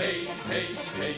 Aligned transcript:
hey, 0.00 0.24
hey, 0.48 0.74
hey, 0.96 1.14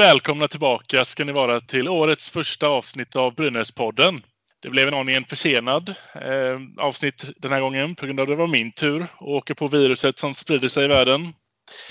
Välkomna 0.00 0.48
tillbaka 0.48 1.04
ska 1.04 1.24
ni 1.24 1.32
vara 1.32 1.60
till 1.60 1.88
årets 1.88 2.30
första 2.30 2.68
avsnitt 2.68 3.16
av 3.16 3.34
Brynäspodden. 3.34 4.22
Det 4.62 4.70
blev 4.70 4.88
en 4.88 4.94
aningen 4.94 5.24
försenad 5.24 5.94
eh, 6.14 6.84
avsnitt 6.84 7.30
den 7.36 7.52
här 7.52 7.60
gången 7.60 7.94
på 7.94 8.06
grund 8.06 8.20
av 8.20 8.24
att 8.24 8.28
det 8.28 8.36
var 8.36 8.46
min 8.46 8.72
tur 8.72 9.02
att 9.02 9.22
åka 9.22 9.54
på 9.54 9.68
viruset 9.68 10.18
som 10.18 10.34
sprider 10.34 10.68
sig 10.68 10.84
i 10.84 10.88
världen. 10.88 11.32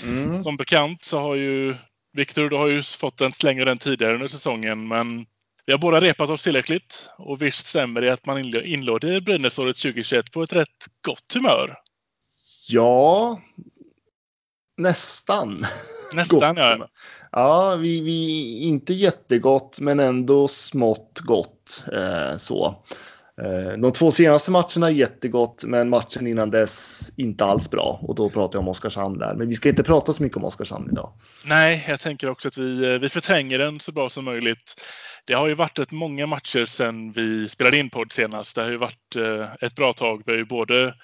Mm. 0.02 0.42
Som 0.42 0.56
bekant 0.56 1.04
så 1.04 1.18
har 1.20 1.34
ju 1.34 1.76
Viktor, 2.12 2.50
du 2.50 2.56
har 2.56 2.66
ju 2.66 2.82
fått 2.82 3.20
en 3.20 3.32
släng 3.32 3.60
av 3.60 3.66
den 3.66 3.78
tidigare 3.78 4.14
under 4.14 4.28
säsongen, 4.28 4.88
men 4.88 5.26
vi 5.66 5.72
har 5.72 5.78
båda 5.78 6.00
repat 6.00 6.30
oss 6.30 6.42
tillräckligt 6.42 7.08
och 7.18 7.42
visst 7.42 7.66
stämmer 7.66 8.00
det 8.00 8.12
att 8.12 8.26
man 8.26 8.38
inl- 8.38 8.64
inlåter 8.64 9.20
Brynäsåret 9.20 9.76
2021 9.76 10.32
på 10.32 10.42
ett 10.42 10.52
rätt 10.52 10.86
gott 11.02 11.34
humör. 11.34 11.76
Ja, 12.68 13.40
nästan. 14.82 15.66
Nästan 16.12 16.54
Gott. 16.54 16.58
ja. 16.58 16.88
Ja, 17.32 17.76
vi, 17.76 18.00
vi 18.00 18.58
inte 18.62 18.94
jättegott 18.94 19.80
men 19.80 20.00
ändå 20.00 20.48
smått 20.48 21.20
gott. 21.20 21.84
Eh, 21.92 22.36
så. 22.36 22.84
Eh, 23.42 23.78
de 23.78 23.92
två 23.92 24.10
senaste 24.10 24.50
matcherna 24.50 24.90
jättegott 24.90 25.64
men 25.66 25.88
matchen 25.88 26.26
innan 26.26 26.50
dess 26.50 27.12
inte 27.16 27.44
alls 27.44 27.70
bra 27.70 28.00
och 28.02 28.14
då 28.14 28.30
pratar 28.30 28.56
jag 28.56 28.62
om 28.62 28.68
Oskarshamn 28.68 29.18
där. 29.18 29.34
Men 29.34 29.48
vi 29.48 29.54
ska 29.54 29.68
inte 29.68 29.82
prata 29.82 30.12
så 30.12 30.22
mycket 30.22 30.36
om 30.36 30.44
Oskarshamn 30.44 30.88
idag. 30.92 31.12
Nej, 31.44 31.84
jag 31.88 32.00
tänker 32.00 32.30
också 32.30 32.48
att 32.48 32.58
vi, 32.58 32.98
vi 32.98 33.08
förtränger 33.08 33.58
den 33.58 33.80
så 33.80 33.92
bra 33.92 34.08
som 34.08 34.24
möjligt. 34.24 34.74
Det 35.26 35.34
har 35.34 35.48
ju 35.48 35.54
varit 35.54 35.78
rätt 35.78 35.92
många 35.92 36.26
matcher 36.26 36.64
sedan 36.64 37.12
vi 37.12 37.48
spelade 37.48 37.78
in 37.78 37.90
podd 37.90 38.12
senast. 38.12 38.56
Det 38.56 38.62
har 38.62 38.70
ju 38.70 38.76
varit 38.76 39.16
eh, 39.16 39.48
ett 39.60 39.74
bra 39.74 39.92
tag. 39.92 40.22
Vi 40.26 40.32
har 40.32 40.38
ju 40.38 40.44
både 40.44 40.94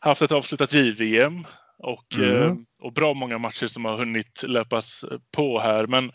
haft 0.00 0.22
ett 0.22 0.32
avslutat 0.32 0.72
JVM 0.72 1.44
och, 1.84 2.18
Mm. 2.18 2.42
eh, 2.42 2.54
och 2.80 2.92
bra 2.92 3.14
många 3.14 3.38
matcher 3.38 3.66
som 3.66 3.84
har 3.84 3.96
hunnit 3.96 4.44
löpas 4.46 5.04
på 5.36 5.60
här. 5.60 5.86
Men 5.86 6.10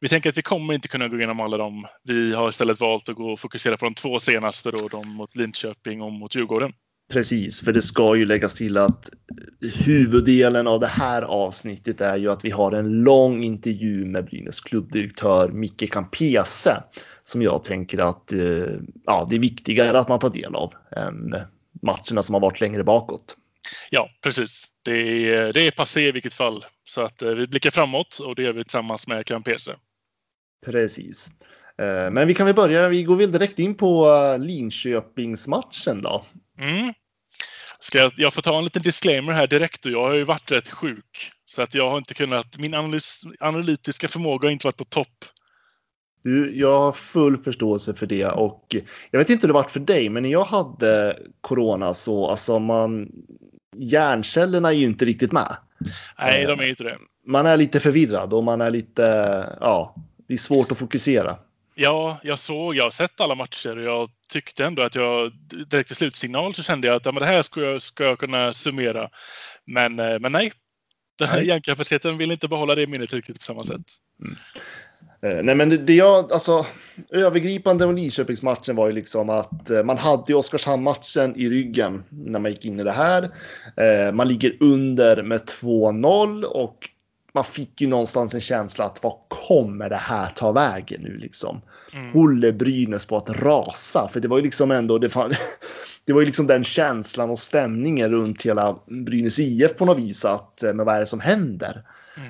vi 0.00 0.08
tänker 0.08 0.30
att 0.30 0.38
vi 0.38 0.42
kommer 0.42 0.74
inte 0.74 0.88
kunna 0.88 1.08
gå 1.08 1.16
igenom 1.16 1.40
alla 1.40 1.56
dem. 1.56 1.86
Vi 2.04 2.34
har 2.34 2.48
istället 2.48 2.80
valt 2.80 3.08
att 3.08 3.16
gå 3.16 3.32
och 3.32 3.40
fokusera 3.40 3.76
på 3.76 3.84
de 3.84 3.94
två 3.94 4.20
senaste 4.20 4.70
då, 4.70 4.88
de 4.88 5.08
mot 5.08 5.36
Linköping 5.36 6.02
och 6.02 6.12
mot 6.12 6.34
Djurgården. 6.34 6.72
Precis, 7.12 7.60
för 7.64 7.72
det 7.72 7.82
ska 7.82 8.16
ju 8.16 8.24
läggas 8.26 8.54
till 8.54 8.76
att 8.76 9.10
huvuddelen 9.84 10.66
av 10.66 10.80
det 10.80 10.86
här 10.86 11.22
avsnittet 11.22 12.00
är 12.00 12.16
ju 12.16 12.30
att 12.30 12.44
vi 12.44 12.50
har 12.50 12.72
en 12.72 13.02
lång 13.02 13.44
intervju 13.44 14.04
med 14.04 14.24
Brynäs 14.24 14.60
klubbdirektör 14.60 15.48
Micke 15.48 15.92
Campese 15.92 16.82
som 17.24 17.42
jag 17.42 17.64
tänker 17.64 17.98
att 17.98 18.32
eh, 18.32 18.40
ja, 19.04 19.26
det 19.30 19.36
är 19.36 19.40
viktigare 19.40 19.98
att 19.98 20.08
man 20.08 20.18
tar 20.18 20.30
del 20.30 20.54
av 20.54 20.72
än 20.96 21.34
matcherna 21.82 22.22
som 22.22 22.34
har 22.34 22.40
varit 22.40 22.60
längre 22.60 22.84
bakåt. 22.84 23.36
Ja, 23.90 24.10
precis. 24.22 24.68
Det 24.82 25.28
är, 25.32 25.52
det 25.52 25.66
är 25.66 25.70
passé 25.70 26.08
i 26.08 26.12
vilket 26.12 26.34
fall. 26.34 26.64
Så 26.84 27.02
att 27.02 27.22
eh, 27.22 27.30
vi 27.30 27.46
blickar 27.46 27.70
framåt 27.70 28.18
och 28.18 28.34
det 28.34 28.42
gör 28.42 28.52
vi 28.52 28.64
tillsammans 28.64 29.06
med 29.06 29.26
Campese. 29.26 29.76
Precis. 30.66 31.30
Eh, 31.78 32.10
Men 32.10 32.28
vi 32.28 32.34
kan 32.34 32.46
väl 32.46 32.54
börja, 32.54 32.88
vi 32.88 33.02
går 33.02 33.16
väl 33.16 33.32
direkt 33.32 33.58
in 33.58 33.74
på 33.74 34.06
eh, 34.12 34.38
Linköpingsmatchen 34.38 36.02
då. 36.02 36.24
Mm. 36.58 36.94
Ska 37.80 37.98
jag, 37.98 38.12
jag 38.16 38.34
får 38.34 38.42
ta 38.42 38.58
en 38.58 38.64
liten 38.64 38.82
disclaimer 38.82 39.32
här 39.32 39.46
direkt. 39.46 39.86
Och 39.86 39.92
jag 39.92 40.02
har 40.02 40.14
ju 40.14 40.24
varit 40.24 40.52
rätt 40.52 40.70
sjuk. 40.70 41.32
Så 41.44 41.62
att 41.62 41.74
jag 41.74 41.90
har 41.90 41.98
inte 41.98 42.14
kunnat, 42.14 42.58
min 42.58 42.74
analys, 42.74 43.20
analytiska 43.40 44.08
förmåga 44.08 44.48
har 44.48 44.52
inte 44.52 44.66
varit 44.66 44.76
på 44.76 44.84
topp. 44.84 45.24
Du, 46.22 46.58
jag 46.58 46.78
har 46.78 46.92
full 46.92 47.36
förståelse 47.36 47.94
för 47.94 48.06
det 48.06 48.26
och 48.26 48.76
jag 49.10 49.18
vet 49.18 49.30
inte 49.30 49.46
hur 49.46 49.48
det 49.48 49.54
varit 49.54 49.70
för 49.70 49.80
dig, 49.80 50.08
men 50.08 50.22
när 50.22 50.30
jag 50.30 50.44
hade 50.44 51.18
corona 51.40 51.94
så 51.94 52.26
alltså 52.26 52.58
man 52.58 53.08
hjärncellerna 53.76 54.68
är 54.68 54.72
ju 54.72 54.84
inte 54.84 55.04
riktigt 55.04 55.32
med. 55.32 55.56
Nej, 56.18 56.42
Eh. 56.42 56.48
de 56.48 56.60
är 56.60 56.66
inte 56.66 56.84
det. 56.84 56.98
Man 57.26 57.46
är 57.46 57.56
lite 57.56 57.80
förvirrad 57.80 58.32
och 58.32 58.44
man 58.44 58.60
är 58.60 58.70
lite, 58.70 59.02
ja, 59.60 59.94
det 60.28 60.34
är 60.34 60.38
svårt 60.38 60.72
att 60.72 60.78
fokusera. 60.78 61.36
Ja, 61.74 62.20
jag 62.22 62.38
såg, 62.38 62.76
jag 62.76 62.84
har 62.84 62.90
sett 62.90 63.20
alla 63.20 63.34
matcher 63.34 63.76
och 63.78 63.84
jag 63.84 64.10
tyckte 64.28 64.64
ändå 64.64 64.82
att 64.82 64.94
jag 64.94 65.32
direkt 65.66 65.90
i 65.90 65.94
slutsignal 65.94 66.54
så 66.54 66.62
kände 66.62 66.86
jag 66.86 66.96
att 66.96 67.06
ja, 67.06 67.12
men 67.12 67.20
det 67.20 67.26
här 67.26 67.42
ska 67.42 67.60
jag, 67.60 67.82
ska 67.82 68.04
jag 68.04 68.18
kunna 68.18 68.52
summera. 68.52 69.10
Men, 69.64 69.98
eh, 69.98 70.18
men 70.18 70.32
nej, 70.32 70.52
den 71.18 71.28
här 71.28 71.40
hjärnkapaciteten 71.40 72.16
vill 72.16 72.32
inte 72.32 72.48
behålla 72.48 72.74
det 72.74 72.86
minnet 72.86 73.12
riktigt 73.12 73.38
på 73.38 73.44
samma 73.44 73.64
sätt. 73.64 73.80
Eh, 74.24 74.30
Nej, 75.42 75.54
men 75.54 75.68
det, 75.68 75.76
det 75.76 75.94
jag, 75.94 76.32
alltså 76.32 76.66
övergripande 77.10 77.84
om 77.84 77.94
Linköpingsmatchen 77.94 78.76
var 78.76 78.86
ju 78.86 78.92
liksom 78.92 79.30
att 79.30 79.70
eh, 79.70 79.82
man 79.82 79.98
hade 79.98 80.24
ju 80.28 80.34
Oskarshamn-matchen 80.34 81.36
i 81.36 81.48
ryggen 81.48 82.04
när 82.10 82.38
man 82.38 82.50
gick 82.50 82.64
in 82.64 82.80
i 82.80 82.84
det 82.84 82.92
här. 82.92 83.22
Eh, 83.76 84.12
Man 84.12 84.28
ligger 84.28 84.56
under 84.60 85.22
med 85.22 85.40
2-0 85.40 86.42
och 86.42 86.88
man 87.34 87.44
fick 87.44 87.80
ju 87.80 87.88
någonstans 87.88 88.34
en 88.34 88.40
känsla 88.40 88.84
att 88.84 89.02
vad 89.02 89.14
kommer 89.28 89.90
det 89.90 89.96
här 89.96 90.26
ta 90.26 90.52
vägen 90.52 91.00
nu 91.02 91.16
liksom? 91.16 91.60
Mm. 91.92 92.12
Håller 92.12 92.52
Brynäs 92.52 93.06
på 93.06 93.16
att 93.16 93.30
rasa? 93.30 94.08
För 94.12 94.20
det 94.20 94.28
var 94.28 94.36
ju 94.36 94.42
liksom 94.42 94.70
ändå, 94.70 94.98
det, 94.98 95.08
fan, 95.08 95.32
det 96.06 96.12
var 96.12 96.20
ju 96.20 96.26
liksom 96.26 96.46
den 96.46 96.64
känslan 96.64 97.30
och 97.30 97.38
stämningen 97.38 98.10
runt 98.10 98.42
hela 98.42 98.78
Brynäs 98.86 99.38
IF 99.38 99.76
på 99.76 99.84
något 99.84 99.98
vis 99.98 100.24
att, 100.24 100.62
eh, 100.62 100.72
men 100.74 100.86
vad 100.86 100.96
är 100.96 101.00
det 101.00 101.06
som 101.06 101.20
händer? 101.20 101.82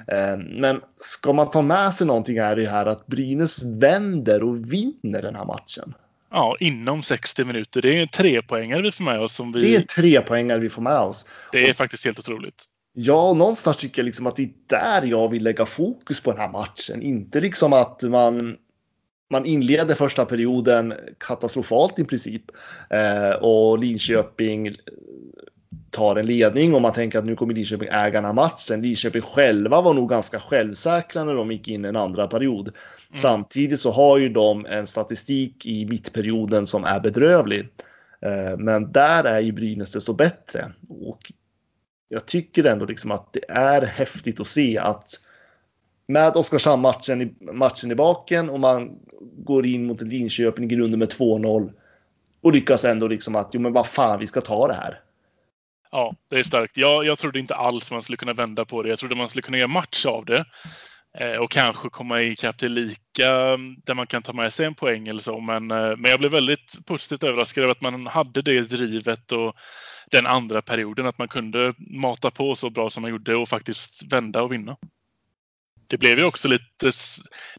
Eh, 0.09 0.37
Men 0.61 0.81
ska 1.01 1.33
man 1.33 1.51
ta 1.51 1.63
med 1.63 1.95
sig 1.95 2.07
någonting 2.07 2.41
här 2.41 2.53
är 2.53 2.57
det 2.57 2.69
här 2.71 2.87
att 2.87 3.07
Brynäs 3.07 3.63
vänder 3.63 4.43
och 4.43 4.73
vinner 4.73 5.23
den 5.23 5.35
här 5.35 5.45
matchen. 5.45 5.95
Ja, 6.31 6.57
inom 6.61 7.03
60 7.03 7.45
minuter. 7.45 7.83
Det 7.83 7.99
är 7.99 8.03
en 8.03 8.09
trepoängare 8.09 8.83
vi 8.83 8.93
får 8.93 9.05
med 9.05 9.21
oss. 9.21 9.35
Som 9.35 9.53
vi, 9.53 9.61
Det 9.61 9.77
är 9.77 9.83
tre 9.83 10.21
poängar 10.21 10.59
vi 10.59 10.69
får 10.69 10.83
med 10.83 10.99
oss. 10.99 11.27
det 11.53 11.69
är 11.69 11.75
faktiskt 11.75 12.05
helt 12.05 12.19
otroligt. 12.19 12.65
Ja, 12.97 13.29
och 13.31 13.37
någonstans 13.37 13.77
tycker 13.77 14.03
jag 14.03 14.05
liksom 14.07 14.27
att 14.27 14.37
det 14.37 14.43
är 14.43 14.51
där 14.67 15.07
jag 15.09 15.29
vill 15.29 15.43
lägga 15.45 15.67
fokus 15.67 16.21
på 16.21 16.31
den 16.31 16.41
här 16.41 16.49
matchen. 16.49 17.03
Inte 17.03 17.41
liksom 17.41 17.73
att 17.73 18.03
man, 18.03 18.57
man 19.35 19.47
inleder 19.47 19.95
första 19.95 20.25
perioden 20.25 20.95
katastrofalt 21.19 21.99
i 21.99 22.05
princip. 22.05 22.43
Eh, 22.91 23.31
och 23.31 23.79
Linköping 23.79 24.77
tar 25.91 26.17
en 26.17 26.27
ledning 26.27 26.75
och 26.75 26.83
man 26.83 26.93
tänker 26.93 27.19
att 27.19 27.25
nu 27.25 27.37
kommer 27.37 27.55
Linköping 27.55 27.89
äga 27.89 28.11
den 28.11 28.25
här 28.25 28.33
matchen. 28.33 28.83
Linköping 28.83 29.23
själva 29.23 29.81
var 29.81 29.95
nog 29.95 30.09
ganska 30.09 30.41
självsäkra 30.41 31.25
när 31.25 31.35
de 31.35 31.53
gick 31.53 31.69
in 31.69 31.85
i 31.85 31.89
en 31.89 31.97
andra 31.97 32.27
period. 32.27 32.73
Samtidigt 33.15 33.81
så 33.81 33.91
har 33.91 34.19
ju 34.19 34.29
de 34.29 34.67
en 34.67 34.87
statistik 34.87 35.67
i 35.67 35.87
mittperioden 35.87 36.67
som 36.67 36.85
är 36.85 37.01
bedrövlig. 37.01 37.69
Eh, 38.21 38.59
Men 38.59 38.93
där 38.93 39.25
är 39.25 39.41
ju 39.41 39.53
Brynäs 39.53 39.93
desto 39.93 40.13
bättre. 40.13 40.73
Och 40.89 41.33
jag 42.09 42.27
tycker 42.27 42.65
ändå 42.65 42.85
liksom 42.85 43.11
att 43.11 43.33
det 43.33 43.45
är 43.49 43.83
häftigt 43.83 44.41
att 44.41 44.49
se 44.49 44.79
att 44.79 45.21
med 46.07 46.37
Oskarshamn-matchen 46.37 47.23
i, 47.23 47.35
matchen 47.53 47.91
i 47.91 47.95
baken 47.95 48.51
och 48.51 48.61
man 48.61 48.99
går 49.37 49.67
in 49.67 49.87
mot 49.87 50.03
Linköping 50.03 50.65
i 50.65 50.75
grunden 50.75 50.99
med 50.99 51.13
2-0 51.13 51.73
och 52.43 52.53
lyckas 52.53 52.85
ändå 52.85 53.09
liksom 53.09 53.37
att 53.37 53.51
jo 53.53 53.61
men 53.61 53.73
vad 53.73 53.87
fan 53.87 54.19
vi 54.19 54.27
ska 54.27 54.41
ta 54.41 54.69
det 54.69 54.75
här. 54.75 55.01
Ja, 55.91 56.15
det 56.29 56.39
är 56.39 56.43
starkt. 56.43 56.77
Jag, 56.77 57.05
jag 57.07 57.19
trodde 57.19 57.39
inte 57.39 57.55
alls 57.55 57.91
man 57.91 58.03
skulle 58.03 58.17
kunna 58.17 58.33
vända 58.33 58.65
på 58.65 58.83
det. 58.83 58.89
Jag 58.89 58.99
trodde 58.99 59.15
man 59.15 59.29
skulle 59.29 59.43
kunna 59.43 59.59
göra 59.59 59.69
match 59.69 60.07
av 60.07 60.25
det. 60.25 60.45
Eh, 61.19 61.37
och 61.37 61.51
kanske 61.51 61.89
komma 61.89 62.23
ikapp 62.23 62.59
till 62.59 62.73
lika 62.73 63.31
mm, 63.31 63.77
där 63.85 63.95
man 63.95 64.07
kan 64.07 64.23
ta 64.23 64.33
med 64.33 64.53
sig 64.53 64.67
en 64.67 64.75
poäng 64.75 65.09
eller 65.09 65.21
så. 65.21 65.41
Men, 65.41 65.71
eh, 65.71 65.97
men 65.97 66.11
jag 66.11 66.21
blev 66.21 66.33
väldigt 66.33 66.87
positivt 66.87 67.25
överraskad 67.25 67.65
över 67.65 67.73
att 67.73 67.81
man 67.81 68.07
hade 68.07 68.43
det 68.43 68.61
drivet 68.61 69.33
och 69.33 69.57
den 70.11 70.27
andra 70.27 70.63
perioden. 70.63 71.07
Att 71.07 71.19
man 71.19 71.29
kunde 71.29 71.75
mata 71.79 72.31
på 72.31 72.55
så 72.55 72.71
bra 72.71 72.91
som 72.91 73.03
man 73.03 73.11
gjorde 73.11 73.37
och 73.37 73.49
faktiskt 73.49 74.13
vända 74.13 74.43
och 74.43 74.53
vinna. 74.53 74.77
Det 75.87 75.99
blev 75.99 76.19
ju 76.19 76.25
också 76.25 76.49
lite, 76.49 76.91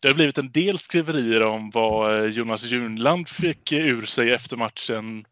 det 0.02 0.08
har 0.08 0.14
blivit 0.16 0.38
en 0.38 0.52
del 0.52 0.78
skriverier 0.78 1.44
om 1.44 1.70
vad 1.70 2.24
eh, 2.24 2.26
Jonas 2.32 2.64
Junland 2.64 3.28
fick 3.30 3.72
ur 3.72 4.06
sig 4.06 4.32
efter 4.32 4.58
matchen. 4.58 5.26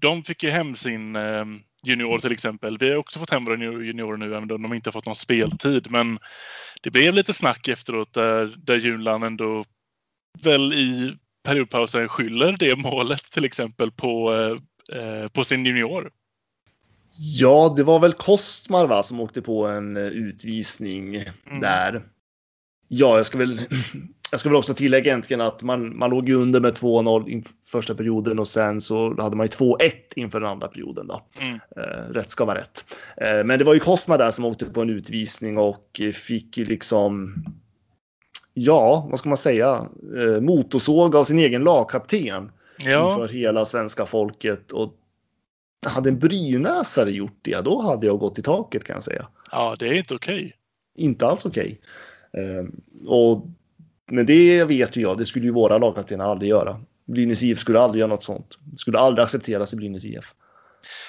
De 0.00 0.22
fick 0.22 0.42
ju 0.42 0.50
hem 0.50 0.76
sin 0.76 1.16
eh, 1.16 1.44
junior 1.82 2.18
till 2.18 2.32
exempel. 2.32 2.78
Vi 2.78 2.90
har 2.90 2.96
också 2.96 3.18
fått 3.18 3.30
hem 3.30 3.44
våra 3.44 3.56
junior- 3.56 3.84
juniorer 3.84 4.16
nu 4.16 4.26
även 4.34 4.50
om 4.50 4.62
de 4.62 4.74
inte 4.74 4.88
har 4.88 4.92
fått 4.92 5.06
någon 5.06 5.16
speltid. 5.16 5.90
Men 5.90 6.18
det 6.82 6.90
blev 6.90 7.14
lite 7.14 7.32
snack 7.32 7.68
efteråt 7.68 8.12
där, 8.12 8.54
där 8.56 8.76
Junland 8.76 9.24
ändå 9.24 9.64
väl 10.42 10.72
i 10.72 11.16
periodpausen 11.44 12.08
skyller 12.08 12.56
det 12.58 12.76
målet 12.76 13.22
till 13.32 13.44
exempel 13.44 13.90
på, 13.90 14.34
eh, 14.34 14.98
eh, 15.00 15.28
på 15.28 15.44
sin 15.44 15.66
junior. 15.66 16.10
Ja, 17.18 17.74
det 17.76 17.82
var 17.82 17.98
väl 18.00 18.12
Kostmar 18.12 18.86
va, 18.86 19.02
som 19.02 19.20
åkte 19.20 19.42
på 19.42 19.66
en 19.66 19.96
utvisning 19.96 21.16
Mm. 21.16 21.60
där. 21.60 22.02
Ja, 22.88 23.16
jag 23.16 23.26
ska 23.26 23.38
väl 23.38 23.60
jag 24.30 24.40
ska 24.40 24.48
väl 24.48 24.56
också 24.56 24.74
tillägga 24.74 25.10
egentligen 25.10 25.40
att 25.40 25.62
man, 25.62 25.98
man 25.98 26.10
låg 26.10 26.28
ju 26.28 26.34
under 26.34 26.60
med 26.60 26.74
2-0 26.74 27.28
i 27.28 27.44
första 27.66 27.94
perioden 27.94 28.38
och 28.38 28.48
sen 28.48 28.80
så 28.80 29.22
hade 29.22 29.36
man 29.36 29.46
ju 29.46 29.50
2-1 29.50 29.90
inför 30.16 30.40
den 30.40 30.50
andra 30.50 30.68
perioden. 30.68 31.06
Då. 31.06 31.22
Mm. 31.40 31.60
Eh, 31.76 32.12
rätt 32.12 32.30
ska 32.30 32.44
vara 32.44 32.58
rätt. 32.58 32.84
Eh, 33.16 33.44
men 33.44 33.58
det 33.58 33.64
var 33.64 33.74
ju 33.74 33.80
Kosma 33.80 34.16
där 34.16 34.30
som 34.30 34.44
åkte 34.44 34.66
på 34.66 34.82
en 34.82 34.90
utvisning 34.90 35.58
och 35.58 36.00
fick 36.14 36.58
ju 36.58 36.64
liksom 36.64 37.34
ja, 38.54 39.06
vad 39.10 39.18
ska 39.18 39.28
man 39.28 39.38
säga, 39.38 39.88
eh, 40.16 40.40
motorsåg 40.40 41.16
av 41.16 41.24
sin 41.24 41.38
egen 41.38 41.64
lagkapten 41.64 42.52
ja. 42.78 43.08
inför 43.08 43.34
hela 43.34 43.64
svenska 43.64 44.06
folket. 44.06 44.72
Och 44.72 44.94
hade 45.86 46.08
en 46.08 46.18
brynäsare 46.18 47.10
gjort 47.10 47.38
det, 47.42 47.60
då 47.60 47.82
hade 47.82 48.06
jag 48.06 48.18
gått 48.18 48.38
i 48.38 48.42
taket 48.42 48.84
kan 48.84 48.94
jag 48.94 49.04
säga. 49.04 49.26
Ja, 49.50 49.76
det 49.78 49.88
är 49.88 49.94
inte 49.94 50.14
okej. 50.14 50.36
Okay. 50.36 50.52
Inte 50.94 51.26
alls 51.26 51.46
okej. 51.46 51.64
Okay. 51.64 51.78
Eh, 52.36 52.64
och 53.06 53.46
men 54.10 54.26
det 54.26 54.64
vet 54.64 54.96
ju 54.96 55.00
jag, 55.00 55.18
det 55.18 55.26
skulle 55.26 55.44
ju 55.44 55.52
våra 55.52 55.78
lagkaptener 55.78 56.24
aldrig 56.24 56.50
göra. 56.50 56.80
Brynäs 57.06 57.42
IF 57.42 57.58
skulle 57.58 57.80
aldrig 57.80 58.00
göra 58.00 58.10
något 58.10 58.22
sånt. 58.22 58.58
Det 58.64 58.78
skulle 58.78 58.98
aldrig 58.98 59.24
accepteras 59.24 59.72
i 59.72 59.76
Brynäs 59.76 60.04
IF. 60.04 60.34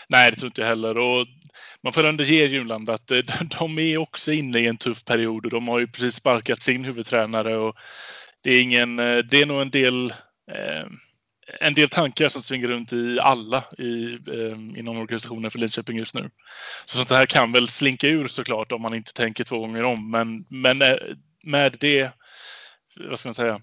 Nej, 0.09 0.31
det 0.31 0.37
tror 0.37 0.47
inte 0.47 0.61
jag 0.61 0.67
heller. 0.67 0.97
Och 0.97 1.27
man 1.83 1.93
får 1.93 2.03
ändå 2.03 2.23
ge 2.23 2.45
Junland 2.45 2.89
att 2.89 3.11
eh, 3.11 3.19
de 3.59 3.79
är 3.79 3.97
också 3.97 4.31
inne 4.31 4.59
i 4.59 4.67
en 4.67 4.77
tuff 4.77 5.05
period 5.05 5.45
och 5.45 5.51
de 5.51 5.67
har 5.67 5.79
ju 5.79 5.87
precis 5.87 6.15
sparkat 6.15 6.61
sin 6.61 6.83
huvudtränare 6.83 7.57
och 7.57 7.75
det 8.41 8.51
är 8.51 8.61
ingen, 8.61 8.99
eh, 8.99 9.17
det 9.17 9.41
är 9.41 9.45
nog 9.45 9.61
en 9.61 9.69
del 9.69 10.13
eh, 10.51 10.87
en 11.59 11.73
del 11.73 11.89
tankar 11.89 12.29
som 12.29 12.41
svingar 12.41 12.67
runt 12.67 12.93
i 12.93 13.19
alla 13.19 13.63
i, 13.77 14.13
eh, 14.13 14.79
inom 14.79 14.97
organisationen 14.97 15.51
för 15.51 15.59
Linköping 15.59 15.97
just 15.97 16.15
nu. 16.15 16.29
Så 16.85 16.97
sånt 16.97 17.09
här 17.09 17.25
kan 17.25 17.51
väl 17.51 17.67
slinka 17.67 18.07
ur 18.07 18.27
såklart 18.27 18.71
om 18.71 18.81
man 18.81 18.93
inte 18.93 19.13
tänker 19.13 19.43
två 19.43 19.59
gånger 19.59 19.83
om. 19.83 20.11
Men, 20.11 20.45
men 20.49 20.81
eh, 20.81 20.95
med 21.43 21.75
det 21.79 22.11
vad 23.09 23.19
ska 23.19 23.29
man 23.29 23.33
säga, 23.33 23.61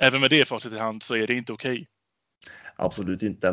även 0.00 0.20
med 0.20 0.30
det 0.30 0.48
facit 0.48 0.72
i 0.72 0.78
hand 0.78 1.02
så 1.02 1.16
är 1.16 1.26
det 1.26 1.34
inte 1.34 1.52
okej. 1.52 1.72
Okay. 1.72 1.86
Absolut 2.76 3.22
inte. 3.22 3.48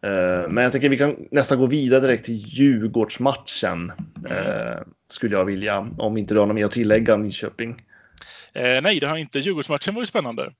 Eh, 0.00 0.48
men 0.48 0.64
jag 0.64 0.72
tänker 0.72 0.88
vi 0.88 0.98
kan 0.98 1.16
nästan 1.30 1.58
gå 1.58 1.66
vidare 1.66 2.00
direkt 2.00 2.24
till 2.24 2.34
Djurgårdsmatchen. 2.34 3.92
Mm. 4.28 4.84
Skulle 5.08 5.36
jag 5.36 5.44
vilja, 5.44 5.90
om 5.98 6.16
inte 6.16 6.34
du 6.34 6.40
har 6.40 6.46
något 6.46 6.54
mer 6.54 6.64
att 6.64 6.70
tillägga 6.70 7.14
om 7.14 7.22
Nyköping. 7.22 7.82
Eh, 8.52 8.82
nej, 8.82 9.00
det 9.00 9.06
har 9.06 9.16
inte. 9.16 9.38
Djurgårdsmatchen 9.38 9.94
var 9.94 10.02
ju 10.02 10.06
spännande. 10.06 10.52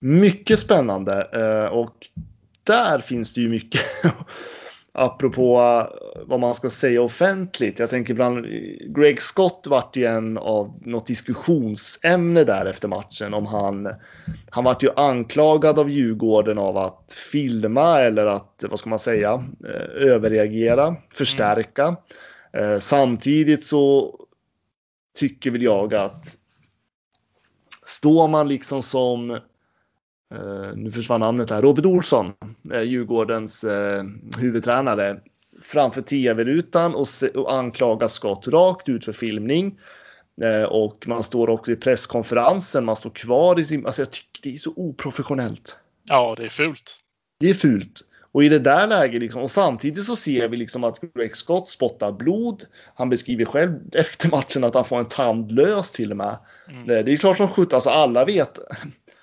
Mycket 0.00 0.58
spännande 0.58 1.28
eh, 1.32 1.72
och 1.72 1.96
där 2.64 2.98
finns 2.98 3.34
det 3.34 3.40
ju 3.40 3.48
mycket 3.48 3.80
apropå 4.92 5.60
eh, 5.60 6.22
vad 6.26 6.40
man 6.40 6.54
ska 6.54 6.70
säga 6.70 7.02
offentligt. 7.02 7.78
Jag 7.78 7.90
tänker 7.90 8.14
bland 8.14 8.38
eh, 8.38 8.50
Greg 8.96 9.22
Scott 9.22 9.66
vart 9.66 9.96
ju 9.96 10.04
en 10.04 10.38
av 10.38 10.74
något 10.80 11.06
diskussionsämne 11.06 12.44
där 12.44 12.66
efter 12.66 12.88
matchen 12.88 13.34
om 13.34 13.46
han. 13.46 13.94
Han 14.50 14.64
vart 14.64 14.82
ju 14.82 14.90
anklagad 14.96 15.78
av 15.78 15.90
Djurgården 15.90 16.58
av 16.58 16.76
att 16.76 17.16
filma 17.32 18.00
eller 18.00 18.26
att 18.26 18.64
vad 18.70 18.78
ska 18.78 18.90
man 18.90 18.98
säga 18.98 19.44
överreagera, 20.00 20.96
förstärka. 21.14 21.96
Mm. 22.52 22.80
Samtidigt 22.80 23.64
så 23.64 24.14
tycker 25.18 25.50
väl 25.50 25.62
jag 25.62 25.94
att 25.94 26.36
står 27.86 28.28
man 28.28 28.48
liksom 28.48 28.82
som 28.82 29.40
nu 30.74 30.92
försvann 30.92 31.20
namnet 31.20 31.50
här. 31.50 31.62
Robert 31.62 31.84
Olsson, 31.84 32.32
uh, 32.74 32.82
Djurgårdens 32.82 33.64
uh, 33.64 34.02
huvudtränare, 34.38 35.20
framför 35.62 36.02
tv-rutan 36.02 36.94
och, 36.94 37.06
och 37.34 37.52
anklagar 37.52 38.08
Scott 38.08 38.48
rakt 38.48 38.88
ut 38.88 39.04
för 39.04 39.12
filmning. 39.12 39.78
Och 40.68 41.04
man 41.06 41.22
står 41.22 41.50
också 41.50 41.72
i 41.72 41.76
presskonferensen, 41.76 42.84
man 42.84 42.96
står 42.96 43.10
kvar 43.10 43.60
i 43.60 43.64
sin... 43.64 43.86
Alltså 43.86 44.02
jag 44.02 44.10
tycker 44.10 44.42
det 44.42 44.54
är 44.54 44.58
så 44.58 44.72
oprofessionellt. 44.76 45.76
Ja, 46.08 46.34
det 46.36 46.44
är 46.44 46.48
fult. 46.48 47.00
Det 47.40 47.50
är 47.50 47.54
fult. 47.54 48.02
Och 48.32 48.44
i 48.44 48.48
det 48.48 48.58
där 48.58 48.86
läget, 48.86 49.22
liksom, 49.22 49.42
och 49.42 49.50
samtidigt 49.50 50.04
så 50.04 50.16
ser 50.16 50.48
vi 50.48 50.56
liksom 50.56 50.84
att 50.84 51.00
Greg 51.14 51.36
Scott 51.36 51.68
spottar 51.68 52.12
blod. 52.12 52.64
Han 52.94 53.10
beskriver 53.10 53.44
själv 53.44 53.78
efter 53.92 54.28
matchen 54.28 54.64
att 54.64 54.74
han 54.74 54.84
får 54.84 54.98
en 54.98 55.08
tand 55.08 55.52
lös 55.52 55.92
till 55.92 56.10
och 56.10 56.16
med. 56.16 56.38
Mm. 56.68 56.86
Det, 56.86 57.02
det 57.02 57.12
är 57.12 57.16
klart 57.16 57.36
som 57.36 57.48
sjutton, 57.48 57.76
alltså 57.76 57.90
alla 57.90 58.24
vet 58.24 58.58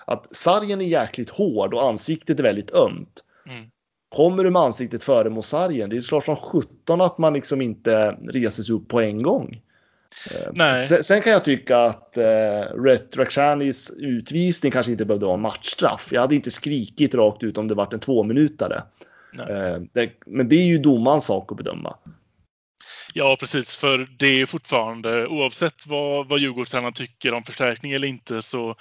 att 0.07 0.35
sargen 0.35 0.81
är 0.81 0.85
jäkligt 0.85 1.29
hård 1.29 1.73
och 1.73 1.83
ansiktet 1.83 2.39
är 2.39 2.43
väldigt 2.43 2.71
ömt. 2.71 3.23
Mm. 3.49 3.65
Kommer 4.15 4.43
du 4.43 4.49
med 4.49 4.61
ansiktet 4.61 5.03
före 5.03 5.29
mot 5.29 5.45
sargen, 5.45 5.89
det 5.89 5.97
är 5.97 6.01
klart 6.01 6.25
som 6.25 6.35
sjutton 6.35 7.01
att 7.01 7.17
man 7.17 7.33
liksom 7.33 7.61
inte 7.61 8.11
reser 8.11 8.63
sig 8.63 8.75
upp 8.75 8.87
på 8.87 9.01
en 9.01 9.21
gång. 9.21 9.61
Eh, 10.31 10.51
Nej. 10.53 10.83
Sen, 10.83 11.03
sen 11.03 11.21
kan 11.21 11.31
jag 11.31 11.43
tycka 11.43 11.77
att 11.77 12.17
eh, 12.17 12.83
Rhett 12.83 13.17
Rakshanis 13.17 13.91
utvisning 13.97 14.71
kanske 14.71 14.91
inte 14.91 15.05
behövde 15.05 15.25
vara 15.25 15.37
matchstraff. 15.37 16.09
Jag 16.11 16.21
hade 16.21 16.35
inte 16.35 16.51
skrikit 16.51 17.15
rakt 17.15 17.43
ut 17.43 17.57
om 17.57 17.67
det 17.67 17.75
varit 17.75 17.93
en 17.93 17.99
tvåminutare. 17.99 18.83
Eh, 19.39 19.81
det, 19.93 20.11
men 20.25 20.49
det 20.49 20.55
är 20.55 20.65
ju 20.65 20.77
domarens 20.77 21.25
sak 21.25 21.51
att 21.51 21.57
bedöma. 21.57 21.97
Ja, 23.13 23.37
precis. 23.39 23.75
För 23.75 24.07
det 24.17 24.41
är 24.41 24.45
fortfarande, 24.45 25.27
oavsett 25.27 25.87
vad, 25.87 26.27
vad 26.27 26.39
Djurgårdstränaren 26.39 26.93
tycker 26.93 27.33
om 27.33 27.43
förstärkning 27.43 27.91
eller 27.91 28.07
inte, 28.07 28.41
så 28.41 28.75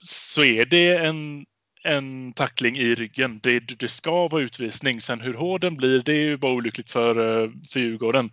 så 0.00 0.44
är 0.44 0.64
det 0.64 0.96
en, 0.96 1.44
en 1.84 2.32
tackling 2.32 2.76
i 2.76 2.94
ryggen. 2.94 3.40
Det, 3.42 3.60
det 3.60 3.88
ska 3.88 4.28
vara 4.28 4.42
utvisning. 4.42 5.00
Sen 5.00 5.20
hur 5.20 5.34
hård 5.34 5.60
den 5.60 5.76
blir, 5.76 6.02
det 6.02 6.12
är 6.12 6.24
ju 6.24 6.36
bara 6.36 6.52
olyckligt 6.52 6.90
för, 6.90 7.42
eh, 7.42 7.50
för 7.72 7.80
Djurgården. 7.80 8.30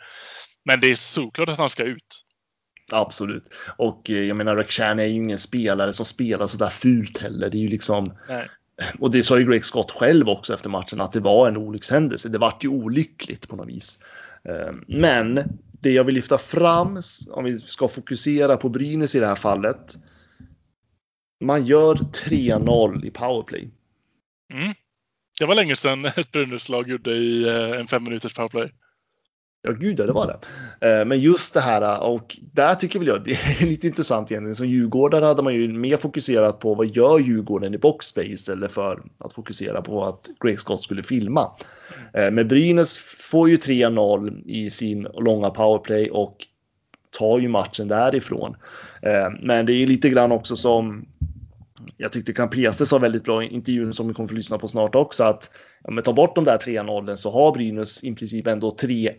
Men 0.65 0.79
det 0.79 0.87
är 0.87 0.95
såklart 0.95 1.49
att 1.49 1.57
han 1.57 1.69
ska 1.69 1.83
ut. 1.83 2.25
Absolut. 2.91 3.53
Och 3.77 4.09
eh, 4.09 4.23
jag 4.23 4.37
menar, 4.37 4.55
Rakhshani 4.55 5.03
är 5.03 5.07
ju 5.07 5.15
ingen 5.15 5.37
spelare 5.37 5.93
som 5.93 6.05
spelar 6.05 6.47
så 6.47 6.57
där 6.57 6.67
fult 6.67 7.17
heller. 7.17 7.49
Det 7.49 7.57
är 7.57 7.61
ju 7.61 7.67
liksom... 7.67 8.05
Nej. 8.29 8.47
Och 8.99 9.11
det 9.11 9.23
sa 9.23 9.39
ju 9.39 9.45
Greg 9.45 9.65
Scott 9.65 9.91
själv 9.91 10.29
också 10.29 10.53
efter 10.53 10.69
matchen 10.69 11.01
att 11.01 11.11
det 11.11 11.19
var 11.19 11.47
en 11.47 11.57
olyckshändelse. 11.57 12.29
Det 12.29 12.37
vart 12.37 12.63
ju 12.63 12.67
olyckligt 12.69 13.47
på 13.47 13.55
något 13.55 13.67
vis. 13.67 13.99
Eh, 14.49 14.73
men 14.87 15.59
det 15.71 15.91
jag 15.91 16.03
vill 16.03 16.15
lyfta 16.15 16.37
fram, 16.37 17.01
om 17.29 17.43
vi 17.43 17.57
ska 17.57 17.87
fokusera 17.87 18.57
på 18.57 18.69
Brynäs 18.69 19.15
i 19.15 19.19
det 19.19 19.27
här 19.27 19.35
fallet, 19.35 19.97
man 21.41 21.65
gör 21.65 21.95
3-0 21.95 23.05
i 23.05 23.11
powerplay. 23.11 23.69
Mm. 24.53 24.73
Det 25.39 25.45
var 25.45 25.55
länge 25.55 25.75
sedan 25.75 26.05
ett 26.15 26.31
Brynäs-lag 26.31 26.89
gjorde 26.89 27.11
i 27.11 27.43
eh, 27.43 27.79
en 27.79 27.87
fem 27.87 28.03
minuters 28.03 28.33
powerplay. 28.33 28.71
Ja, 29.67 29.71
gud 29.71 29.97
det 29.97 30.11
var 30.11 30.27
det. 30.27 30.39
Eh, 30.87 31.05
men 31.05 31.19
just 31.19 31.53
det 31.53 31.61
här 31.61 32.03
och 32.03 32.37
där 32.53 32.75
tycker 32.75 32.99
väl 32.99 33.07
jag 33.07 33.23
det 33.25 33.31
är 33.31 33.65
lite 33.65 33.87
intressant 33.87 34.31
egentligen. 34.31 34.55
Som 34.55 34.67
djurgårdare 34.67 35.25
hade 35.25 35.43
man 35.43 35.53
ju 35.53 35.67
mer 35.67 35.97
fokuserat 35.97 36.59
på 36.59 36.75
vad 36.75 36.87
gör 36.87 37.19
Djurgården 37.19 37.73
i 37.73 37.77
boxspace 37.77 38.27
istället 38.27 38.71
för 38.71 39.03
att 39.17 39.33
fokusera 39.33 39.81
på 39.81 40.05
att 40.05 40.29
Greg 40.39 40.59
Scott 40.59 40.83
skulle 40.83 41.03
filma. 41.03 41.51
Eh, 42.13 42.31
men 42.31 42.47
Brynäs 42.47 42.99
får 42.99 43.49
ju 43.49 43.57
3-0 43.57 44.43
i 44.45 44.69
sin 44.69 45.07
långa 45.13 45.49
powerplay 45.49 46.09
och 46.09 46.37
tar 47.19 47.39
ju 47.39 47.47
matchen 47.47 47.87
därifrån. 47.87 48.55
Men 49.41 49.65
det 49.65 49.73
är 49.73 49.87
lite 49.87 50.09
grann 50.09 50.31
också 50.31 50.55
som 50.55 51.05
jag 51.97 52.11
tyckte 52.11 52.33
Campese 52.33 52.85
sa 52.85 52.97
väldigt 52.97 53.23
bra 53.23 53.43
i 53.43 53.47
intervjun 53.47 53.93
som 53.93 54.07
vi 54.07 54.13
kommer 54.13 54.27
få 54.27 54.35
lyssna 54.35 54.57
på 54.57 54.67
snart 54.67 54.95
också 54.95 55.23
att 55.23 55.51
ja, 55.83 55.91
men 55.91 56.03
ta 56.03 56.13
bort 56.13 56.35
de 56.35 56.43
där 56.43 56.57
3-0 56.57 57.15
så 57.15 57.31
har 57.31 57.51
Brynäs 57.51 58.03
i 58.03 58.15
princip 58.15 58.47
ändå 58.47 58.75
3-1 58.75 59.11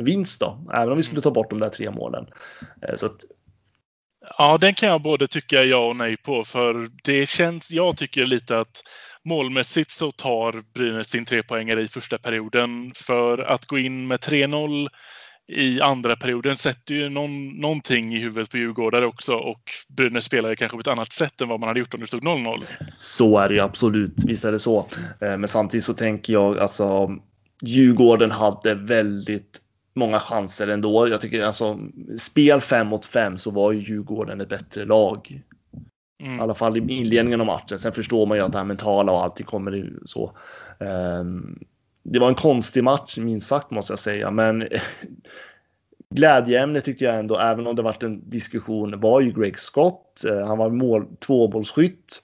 vinst 0.00 0.40
då, 0.40 0.66
även 0.74 0.90
om 0.90 0.96
vi 0.96 1.02
skulle 1.02 1.20
ta 1.20 1.30
bort 1.30 1.50
de 1.50 1.58
där 1.58 1.68
tre 1.68 1.90
målen. 1.90 2.26
Eh, 2.82 2.96
så 2.96 3.06
att... 3.06 3.20
Ja, 4.38 4.58
den 4.58 4.74
kan 4.74 4.88
jag 4.88 5.02
både 5.02 5.28
tycka 5.28 5.64
ja 5.64 5.88
och 5.88 5.96
nej 5.96 6.16
på 6.16 6.44
för 6.44 6.90
det 7.04 7.28
känns, 7.28 7.70
jag 7.70 7.96
tycker 7.96 8.26
lite 8.26 8.58
att 8.58 8.82
målmässigt 9.24 9.90
så 9.90 10.10
tar 10.10 10.64
Brynäs 10.74 11.10
sin 11.10 11.24
trepoängare 11.24 11.82
i 11.82 11.88
första 11.88 12.18
perioden 12.18 12.92
för 12.94 13.38
att 13.38 13.66
gå 13.66 13.78
in 13.78 14.06
med 14.06 14.20
3-0 14.20 14.88
i 15.50 15.80
andra 15.80 16.16
perioden 16.16 16.56
sätter 16.56 16.94
ju 16.94 17.08
någon, 17.08 17.48
någonting 17.48 18.14
i 18.14 18.18
huvudet 18.18 18.50
på 18.50 18.56
djurgårdare 18.56 19.06
också 19.06 19.34
och 19.34 19.60
Brynäs 19.88 20.24
spelar 20.24 20.54
kanske 20.54 20.76
på 20.76 20.80
ett 20.80 20.88
annat 20.88 21.12
sätt 21.12 21.40
än 21.40 21.48
vad 21.48 21.60
man 21.60 21.68
hade 21.68 21.80
gjort 21.80 21.94
om 21.94 22.00
det 22.00 22.06
stod 22.06 22.22
0-0. 22.22 22.64
Så 22.98 23.38
är 23.38 23.48
det 23.48 23.54
ju 23.54 23.60
absolut, 23.60 24.24
visst 24.26 24.44
är 24.44 24.52
det 24.52 24.58
så. 24.58 24.78
Eh, 25.20 25.38
men 25.38 25.48
samtidigt 25.48 25.84
så 25.84 25.94
tänker 25.94 26.32
jag 26.32 26.58
alltså 26.58 27.16
Djurgården 27.62 28.30
hade 28.30 28.74
väldigt 28.74 29.60
många 29.94 30.20
chanser 30.20 30.68
ändå. 30.68 31.08
Jag 31.08 31.20
tycker 31.20 31.42
alltså 31.42 31.78
spel 32.18 32.60
5 32.60 32.86
mot 32.86 33.06
5 33.06 33.38
så 33.38 33.50
var 33.50 33.72
ju 33.72 33.80
Djurgården 33.80 34.40
ett 34.40 34.48
bättre 34.48 34.84
lag. 34.84 35.42
Mm. 36.22 36.38
I 36.38 36.40
alla 36.40 36.54
fall 36.54 36.76
i 36.76 36.92
inledningen 36.92 37.40
av 37.40 37.46
matchen. 37.46 37.78
Sen 37.78 37.92
förstår 37.92 38.26
man 38.26 38.36
ju 38.36 38.44
att 38.44 38.52
det 38.52 38.58
här 38.58 38.64
mentala 38.64 39.12
och 39.12 39.22
allting 39.22 39.46
kommer 39.46 39.92
så. 40.04 40.32
Um, 40.78 41.58
det 42.02 42.18
var 42.18 42.28
en 42.28 42.34
konstig 42.34 42.84
match 42.84 43.18
minst 43.18 43.48
sagt 43.48 43.70
måste 43.70 43.92
jag 43.92 43.98
säga, 43.98 44.30
men 44.30 44.68
glädjeämne 46.14 46.80
tyckte 46.80 47.04
jag 47.04 47.18
ändå, 47.18 47.38
även 47.38 47.66
om 47.66 47.76
det 47.76 47.82
varit 47.82 48.02
en 48.02 48.30
diskussion, 48.30 49.00
var 49.00 49.20
ju 49.20 49.32
Greg 49.32 49.58
Scott. 49.58 50.24
Eh, 50.24 50.46
han 50.46 50.58
var 50.58 50.70
mål, 50.70 51.06
tvåbollsskytt 51.20 52.22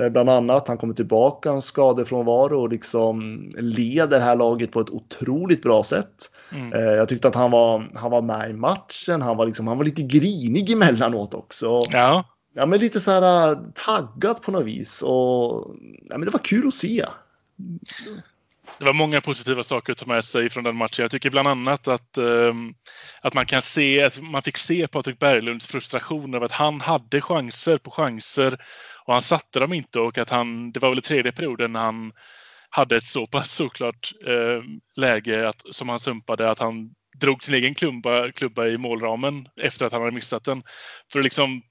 Eh, 0.00 0.08
bland 0.08 0.30
annat. 0.30 0.68
Han 0.68 0.78
kommer 0.78 0.94
tillbaka 0.94 1.50
en 1.50 1.62
skadefrånvaro 1.62 2.60
och 2.60 2.68
liksom 2.68 3.48
leder 3.56 4.18
det 4.18 4.24
här 4.24 4.36
laget 4.36 4.72
på 4.72 4.80
ett 4.80 4.90
otroligt 4.90 5.62
bra 5.62 5.82
sätt. 5.82 6.30
Mm. 6.52 6.72
Eh, 6.72 6.94
jag 6.94 7.08
tyckte 7.08 7.28
att 7.28 7.34
han 7.34 7.50
var, 7.50 7.90
han 7.94 8.10
var 8.10 8.22
med 8.22 8.50
i 8.50 8.52
matchen. 8.52 9.22
Han 9.22 9.36
var, 9.36 9.46
liksom, 9.46 9.66
han 9.66 9.78
var 9.78 9.84
lite 9.84 10.02
grinig 10.02 10.70
emellanåt 10.72 11.34
också. 11.34 11.82
Ja. 11.90 12.24
Ja, 12.54 12.66
men 12.66 12.80
lite 12.80 13.00
så 13.00 13.10
här 13.10 13.58
taggad 13.74 14.42
på 14.42 14.50
något 14.50 14.64
vis 14.64 15.02
och 15.02 15.76
ja, 16.08 16.18
men 16.18 16.20
det 16.20 16.30
var 16.30 16.40
kul 16.44 16.66
att 16.68 16.74
se. 16.74 17.06
Det 18.78 18.84
var 18.84 18.92
många 18.92 19.20
positiva 19.20 19.62
saker 19.62 19.92
att 19.92 19.98
ta 19.98 20.06
med 20.06 20.24
sig 20.24 20.50
från 20.50 20.64
den 20.64 20.76
matchen. 20.76 21.02
Jag 21.02 21.10
tycker 21.10 21.30
bland 21.30 21.48
annat 21.48 21.88
att, 21.88 22.18
um, 22.18 22.74
att 23.20 23.34
man 23.34 23.46
kan 23.46 23.62
se, 23.62 24.02
att 24.02 24.22
man 24.22 24.42
fick 24.42 24.56
se 24.56 24.86
Patrik 24.86 25.18
Berglunds 25.18 25.66
frustration 25.66 26.34
över 26.34 26.44
att 26.44 26.52
han 26.52 26.80
hade 26.80 27.20
chanser 27.20 27.76
på 27.76 27.90
chanser 27.90 28.58
och 29.04 29.12
han 29.12 29.22
satte 29.22 29.58
dem 29.58 29.72
inte 29.72 30.00
och 30.00 30.18
att 30.18 30.30
han, 30.30 30.72
det 30.72 30.80
var 30.80 30.88
väl 30.88 30.98
i 30.98 31.02
tredje 31.02 31.32
perioden 31.32 31.72
när 31.72 31.80
han 31.80 32.12
hade 32.70 32.96
ett 32.96 33.06
så 33.06 33.26
pass 33.26 33.52
såklart 33.52 34.12
eh, 34.26 34.62
läge 34.96 35.48
att, 35.48 35.62
som 35.70 35.88
han 35.88 35.98
sumpade 35.98 36.50
att 36.50 36.58
han 36.58 36.90
drog 37.20 37.44
sin 37.44 37.54
egen 37.54 37.74
klubba, 37.74 38.32
klubba 38.32 38.66
i 38.66 38.78
målramen 38.78 39.48
efter 39.60 39.86
att 39.86 39.92
han 39.92 40.00
hade 40.00 40.14
missat 40.14 40.44
den. 40.44 40.62
För 41.12 41.22
liksom 41.22 41.62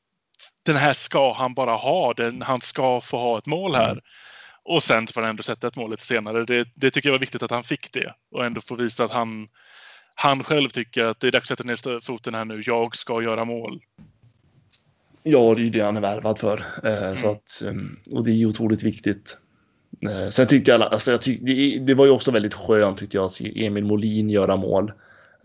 den 0.66 0.76
här 0.76 0.94
ska 0.94 1.34
han 1.34 1.54
bara 1.54 1.76
ha. 1.76 2.14
Den, 2.14 2.42
han 2.42 2.62
ska 2.62 3.02
få 3.02 3.18
ha 3.18 3.38
ett 3.38 3.46
mål 3.46 3.76
här. 3.76 3.92
Mm. 3.92 4.04
Och 4.68 4.84
sen 4.84 5.08
får 5.08 5.22
han 5.22 5.30
ändå 5.30 5.44
sätta 5.44 5.68
ett 5.68 5.76
mål 5.76 5.92
lite 5.92 6.06
senare. 6.06 6.46
Det, 6.46 6.68
det, 6.76 6.92
tycker 6.92 7.10
jag 7.10 7.14
var 7.14 7.20
viktigt 7.20 7.44
att 7.44 7.52
han 7.52 7.64
fick 7.64 7.92
det. 7.92 8.14
Och 8.32 8.46
ändå 8.46 8.62
få 8.62 8.76
visa 8.76 9.04
att 9.04 9.12
han, 9.12 9.48
han 10.16 10.44
själv 10.44 10.70
tycker 10.70 11.06
att 11.06 11.20
det 11.20 11.28
är 11.28 11.32
dags 11.32 11.52
att 11.52 11.58
sätta 11.58 11.68
ner 11.68 12.00
foten 12.02 12.34
här 12.34 12.46
nu. 12.46 12.62
Jag 12.66 12.96
ska 12.96 13.22
göra 13.22 13.46
mål. 13.46 13.82
Ja, 15.24 15.56
det 15.56 15.62
är 15.62 15.70
det 15.70 15.80
han 15.80 15.98
är 15.98 16.02
värvad 16.02 16.40
för. 16.40 16.64
Eh, 16.84 17.04
mm. 17.04 17.16
så 17.16 17.32
att, 17.32 17.62
ehm, 17.68 18.00
och 18.12 18.26
det 18.26 18.32
är 18.32 18.46
otroligt 18.46 18.84
viktigt. 18.84 19.38
Eh, 20.10 20.30
sen 20.30 20.48
tyckte 20.48 20.72
jag, 20.72 20.82
alltså 20.82 21.12
jag 21.12 21.22
tyck, 21.22 21.40
det, 21.42 21.80
det, 21.80 21.94
var 21.94 22.06
ju 22.06 22.12
också 22.12 22.32
väldigt 22.32 22.54
skönt 22.54 22.98
tyckte 22.98 23.18
jag 23.18 23.26
att 23.26 23.32
se 23.32 23.66
Emil 23.66 23.86
Molin 23.86 24.30
göra 24.30 24.56
mål. 24.56 24.92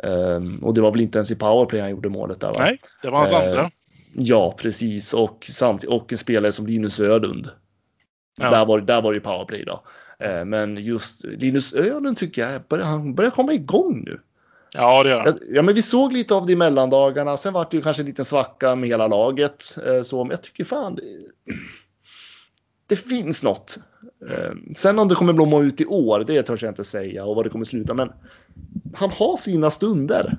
Um, 0.02 0.54
och 0.54 0.74
det 0.74 0.80
var 0.80 0.90
väl 0.90 1.00
inte 1.00 1.18
ens 1.18 1.30
i 1.30 1.36
powerplay 1.36 1.80
han 1.80 1.90
gjorde 1.90 2.08
målet 2.08 2.40
där 2.40 2.48
va? 2.48 2.54
Nej, 2.58 2.80
det 3.02 3.10
var 3.10 3.18
hans 3.18 3.32
andra. 3.32 3.70
Ja, 4.14 4.54
precis. 4.58 5.14
Och, 5.14 5.44
samt, 5.50 5.84
och 5.84 6.12
en 6.12 6.18
spelare 6.18 6.52
som 6.52 6.66
Linus 6.66 7.00
Ödund. 7.00 7.50
Ja. 8.40 8.50
Där, 8.50 8.64
var, 8.66 8.80
där 8.80 9.02
var 9.02 9.12
det 9.12 9.16
ju 9.16 9.20
powerplay 9.20 9.64
då. 9.64 9.82
Eh, 10.18 10.44
men 10.44 10.76
just 10.76 11.24
Linus 11.24 11.74
Ödund 11.74 12.16
tycker 12.16 12.48
jag 12.48 12.62
börjar, 12.62 12.84
han 12.84 13.14
börjar 13.14 13.30
komma 13.30 13.52
igång 13.52 14.02
nu. 14.06 14.20
Ja, 14.74 15.02
det 15.02 15.10
gör 15.10 15.20
han. 15.20 15.38
Ja, 15.50 15.62
men 15.62 15.74
vi 15.74 15.82
såg 15.82 16.12
lite 16.12 16.34
av 16.34 16.46
det 16.46 16.52
i 16.52 16.56
mellandagarna. 16.56 17.36
Sen 17.36 17.52
var 17.52 17.66
det 17.70 17.76
ju 17.76 17.82
kanske 17.82 18.02
en 18.02 18.06
liten 18.06 18.24
svacka 18.24 18.76
med 18.76 18.88
hela 18.88 19.06
laget. 19.06 19.78
Eh, 19.86 20.02
så, 20.02 20.24
men 20.24 20.30
jag 20.30 20.42
tycker 20.42 20.64
fan 20.64 20.94
det, 20.94 21.02
det 22.86 22.96
finns 22.96 23.42
något. 23.42 23.78
Eh, 24.30 24.52
sen 24.74 24.98
om 24.98 25.08
det 25.08 25.14
kommer 25.14 25.32
blomma 25.32 25.60
ut 25.60 25.80
i 25.80 25.86
år, 25.86 26.24
det 26.26 26.42
törs 26.42 26.62
jag 26.62 26.70
inte 26.70 26.84
säga 26.84 27.24
och 27.24 27.36
vad 27.36 27.46
det 27.46 27.50
kommer 27.50 27.64
sluta. 27.64 27.94
Men 27.94 28.12
han 28.94 29.10
har 29.10 29.36
sina 29.36 29.70
stunder. 29.70 30.38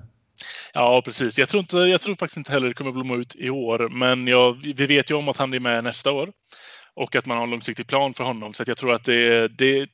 Ja, 0.74 1.02
precis. 1.06 1.40
Jag 1.40 1.50
tror, 1.50 1.60
inte, 1.60 1.78
jag 1.78 2.02
tror 2.02 2.16
faktiskt 2.16 2.38
inte 2.38 2.52
heller 2.52 2.68
det 2.68 2.74
kommer 2.74 2.92
blomma 2.92 3.16
ut 3.16 3.36
i 3.36 3.50
år, 3.50 3.90
men 3.90 4.28
jag, 4.28 4.74
vi 4.76 4.86
vet 4.86 5.12
ju 5.12 5.16
om 5.16 5.30
att 5.30 5.38
han 5.38 5.54
är 5.54 5.60
med 5.60 5.84
nästa 5.84 6.12
år 6.12 6.32
och 6.96 7.16
att 7.16 7.26
man 7.26 7.38
har 7.38 7.44
en 7.44 7.50
långsiktig 7.50 7.88
plan 7.88 8.14
för 8.14 8.24
honom. 8.24 8.54
Så 8.54 8.64
jag 8.68 8.78
tror 8.78 8.94
att 8.94 9.04
det 9.04 9.28
är, 9.28 9.48
det 9.48 9.80
är 9.80 9.88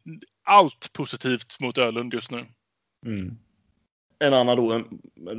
allt 0.44 0.94
positivt 0.94 1.62
mot 1.62 1.78
Ölund 1.78 2.14
just 2.14 2.32
nu. 2.32 2.46
Mm. 3.06 3.38
En 4.20 4.34
annan 4.34 4.58
då, 4.58 4.72
en, 4.72 4.86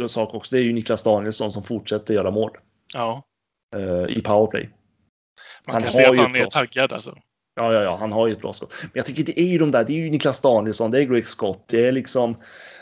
en 0.00 0.09
sak 0.09 0.35
också, 0.35 0.57
det 0.57 0.62
är 0.62 0.64
ju 0.64 0.73
Niklas 0.73 1.02
Danielsson 1.02 1.52
som 1.52 1.62
fortsätter 1.62 2.14
göra 2.14 2.31
mål. 2.31 2.50
Ja. 2.95 3.23
Uh, 3.76 4.17
I 4.17 4.23
powerplay. 4.23 4.71
Man 5.67 5.75
han 5.75 5.83
kan 5.83 5.93
se 5.93 6.05
att 6.05 6.17
han 6.17 6.37
är 6.37 6.47
taggad 6.47 6.93
alltså. 6.93 7.19
Ja, 7.55 7.75
ja, 7.75 7.83
ja, 7.83 7.97
han 7.97 8.12
har 8.12 8.26
ju 8.26 8.33
ett 8.33 8.40
bra 8.40 8.52
skott. 8.52 8.75
Men 8.83 8.90
jag 8.95 9.07
tycker 9.07 9.25
det 9.25 9.40
är 9.40 9.47
ju 9.47 9.59
de 9.59 9.71
där, 9.71 9.85
det 9.85 9.93
är 9.93 9.97
ju 9.97 10.11
Niklas 10.11 10.40
Danielsson, 10.40 10.90
det 10.90 11.00
är 11.00 11.05
Greg 11.05 11.29
Scott, 11.29 11.64
det 11.69 11.87
är 11.87 11.93
liksom 11.93 12.35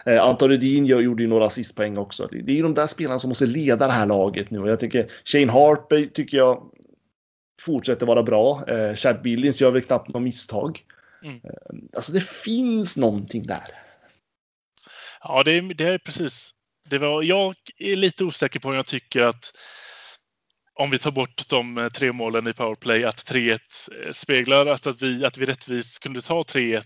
eh, 0.06 0.22
Anton 0.22 0.48
Rudin 0.48 0.86
gjorde 0.86 1.22
ju 1.22 1.28
några 1.28 1.46
assistpoäng 1.46 1.98
också. 1.98 2.28
Det 2.30 2.52
är 2.52 2.56
ju 2.56 2.62
de 2.62 2.74
där 2.74 2.86
spelarna 2.86 3.18
som 3.18 3.28
måste 3.28 3.46
leda 3.46 3.86
det 3.86 3.92
här 3.92 4.06
laget 4.06 4.50
nu 4.50 4.58
och 4.58 4.68
jag 4.68 4.80
tycker 4.80 5.10
Shane 5.24 5.52
Harper 5.52 6.06
tycker 6.06 6.36
jag 6.36 6.70
fortsätter 7.68 8.06
vara 8.06 8.22
bra. 8.22 8.64
Eh, 8.68 8.94
Chad 8.94 9.22
Billings 9.22 9.60
gör 9.60 9.70
väl 9.70 9.82
knappt 9.82 10.08
något 10.08 10.22
misstag. 10.22 10.80
Mm. 11.24 11.36
Eh, 11.36 11.96
alltså 11.96 12.12
det 12.12 12.24
finns 12.24 12.96
någonting 12.96 13.46
där. 13.46 13.82
Ja, 15.22 15.42
det 15.42 15.52
är, 15.52 15.74
det 15.74 15.84
är 15.84 15.98
precis. 15.98 16.50
Det 16.90 16.98
var, 16.98 17.22
jag 17.22 17.54
är 17.78 17.96
lite 17.96 18.24
osäker 18.24 18.60
på 18.60 18.68
om 18.68 18.74
jag 18.74 18.86
tycker 18.86 19.22
att 19.22 19.52
om 20.78 20.90
vi 20.90 20.98
tar 20.98 21.10
bort 21.10 21.48
de 21.48 21.78
eh, 21.78 21.88
tre 21.88 22.12
målen 22.12 22.46
i 22.46 22.52
powerplay, 22.52 23.04
att 23.04 23.16
3-1 23.16 23.58
eh, 23.58 24.12
speglar 24.12 24.66
att, 24.66 24.86
att, 24.86 25.02
vi, 25.02 25.24
att 25.24 25.38
vi 25.38 25.46
rättvist 25.46 26.02
kunde 26.02 26.22
ta 26.22 26.42
3-1. 26.42 26.76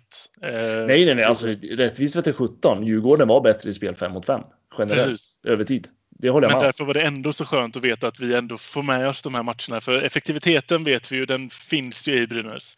Eh, 0.42 0.86
nej, 0.86 1.04
nej, 1.04 1.14
nej, 1.14 1.24
alltså 1.24 1.46
rättvist 1.62 2.24
till 2.24 2.32
17. 2.32 2.86
Djurgården 2.86 3.28
var 3.28 3.40
bättre 3.40 3.70
i 3.70 3.74
spel 3.74 3.94
5 3.94 4.12
mot 4.12 4.26
5 4.26 4.42
generellt 4.78 5.08
Precis. 5.08 5.40
över 5.44 5.64
tid. 5.64 5.88
Det 6.18 6.30
håller 6.30 6.46
jag 6.46 6.52
Men 6.52 6.58
med. 6.58 6.68
därför 6.68 6.84
var 6.84 6.94
det 6.94 7.00
ändå 7.00 7.32
så 7.32 7.44
skönt 7.44 7.76
att 7.76 7.82
veta 7.82 8.06
att 8.06 8.20
vi 8.20 8.34
ändå 8.34 8.58
får 8.58 8.82
med 8.82 9.08
oss 9.08 9.22
de 9.22 9.34
här 9.34 9.42
matcherna. 9.42 9.80
För 9.80 10.02
effektiviteten 10.02 10.84
vet 10.84 11.12
vi 11.12 11.16
ju, 11.16 11.26
den 11.26 11.50
finns 11.50 12.08
ju 12.08 12.22
i 12.22 12.26
Brynäs. 12.26 12.76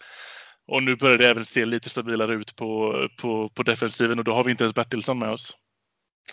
Och 0.66 0.82
nu 0.82 0.96
börjar 0.96 1.18
det 1.18 1.28
även 1.28 1.44
se 1.44 1.64
lite 1.64 1.90
stabilare 1.90 2.34
ut 2.34 2.56
på, 2.56 2.94
på, 3.20 3.48
på 3.48 3.62
defensiven 3.62 4.18
och 4.18 4.24
då 4.24 4.32
har 4.32 4.44
vi 4.44 4.50
inte 4.50 4.64
ens 4.64 4.74
Bertilsson 4.74 5.18
med 5.18 5.30
oss. 5.30 5.56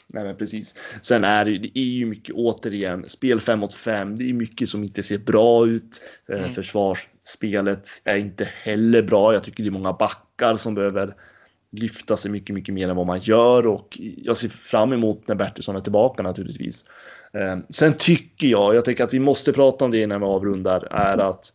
Nej, 0.07 0.23
men 0.23 0.37
precis. 0.37 0.75
Sen 1.01 1.23
är 1.23 1.45
det, 1.45 1.57
det 1.57 1.79
är 1.79 1.83
ju 1.83 2.05
mycket 2.05 2.35
återigen 2.35 3.09
spel 3.09 3.41
5 3.41 3.59
mot 3.59 3.73
5. 3.73 4.15
Det 4.15 4.29
är 4.29 4.33
mycket 4.33 4.69
som 4.69 4.83
inte 4.83 5.03
ser 5.03 5.17
bra 5.17 5.67
ut. 5.67 6.01
Eh, 6.29 6.39
mm. 6.39 6.53
Försvarsspelet 6.53 7.87
är 8.05 8.17
inte 8.17 8.45
heller 8.63 9.01
bra. 9.01 9.33
Jag 9.33 9.43
tycker 9.43 9.63
det 9.63 9.69
är 9.69 9.71
många 9.71 9.93
backar 9.93 10.55
som 10.55 10.75
behöver 10.75 11.15
lyfta 11.71 12.17
sig 12.17 12.31
mycket, 12.31 12.53
mycket 12.53 12.73
mer 12.73 12.89
än 12.89 12.95
vad 12.95 13.07
man 13.07 13.19
gör 13.19 13.67
och 13.67 13.97
jag 14.17 14.37
ser 14.37 14.49
fram 14.49 14.93
emot 14.93 15.27
när 15.27 15.35
Bertilsson 15.35 15.75
är 15.75 15.81
tillbaka 15.81 16.23
naturligtvis. 16.23 16.85
Eh, 17.33 17.57
sen 17.69 17.93
tycker 17.93 18.47
jag, 18.47 18.75
jag 18.75 18.85
tycker 18.85 19.03
att 19.03 19.13
vi 19.13 19.19
måste 19.19 19.53
prata 19.53 19.85
om 19.85 19.91
det 19.91 20.01
innan 20.01 20.21
vi 20.21 20.27
avrundar, 20.27 20.87
är 20.91 21.17
att 21.17 21.53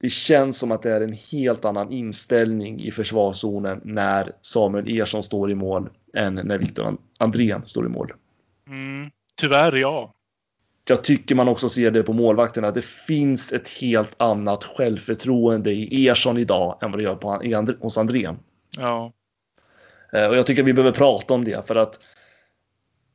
det 0.00 0.08
känns 0.08 0.58
som 0.58 0.72
att 0.72 0.82
det 0.82 0.92
är 0.92 1.00
en 1.00 1.16
helt 1.32 1.64
annan 1.64 1.92
inställning 1.92 2.80
i 2.80 2.90
försvarszonen 2.90 3.80
när 3.84 4.32
Samuel 4.42 5.00
Ersson 5.00 5.22
står 5.22 5.50
i 5.50 5.54
mål 5.54 5.88
än 6.14 6.34
när 6.34 6.58
Viktor 6.58 6.96
Andrén 7.18 7.66
står 7.66 7.86
i 7.86 7.88
mål. 7.88 8.12
Mm, 8.68 9.10
tyvärr 9.36 9.76
ja. 9.76 10.12
Jag 10.88 11.04
tycker 11.04 11.34
man 11.34 11.48
också 11.48 11.68
ser 11.68 11.90
det 11.90 12.02
på 12.02 12.12
målvakterna. 12.12 12.70
Det 12.70 12.84
finns 12.84 13.52
ett 13.52 13.68
helt 13.80 14.22
annat 14.22 14.64
självförtroende 14.64 15.72
i 15.72 16.08
Ersson 16.08 16.38
idag 16.38 16.78
än 16.82 16.90
vad 16.90 17.00
det 17.00 17.04
gör 17.04 17.16
på, 17.16 17.76
hos 17.80 17.98
Andrén. 17.98 18.38
Ja. 18.78 19.12
Eh, 20.16 20.28
och 20.28 20.36
jag 20.36 20.46
tycker 20.46 20.62
vi 20.62 20.72
behöver 20.72 20.98
prata 20.98 21.34
om 21.34 21.44
det 21.44 21.66
för 21.66 21.76
att 21.76 22.00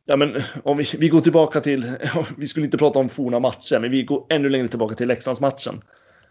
Ja, 0.05 0.15
men 0.15 0.41
om 0.63 0.77
vi, 0.77 0.85
vi 0.97 1.09
går 1.09 1.21
tillbaka 1.21 1.61
till, 1.61 1.91
vi 2.37 2.47
skulle 2.47 2.65
inte 2.65 2.77
prata 2.77 2.99
om 2.99 3.09
forna 3.09 3.39
matcher, 3.39 3.79
men 3.79 3.91
vi 3.91 4.03
går 4.03 4.25
ännu 4.29 4.49
längre 4.49 4.67
tillbaka 4.67 4.95
till 4.95 5.07
Leksandsmatchen. 5.07 5.81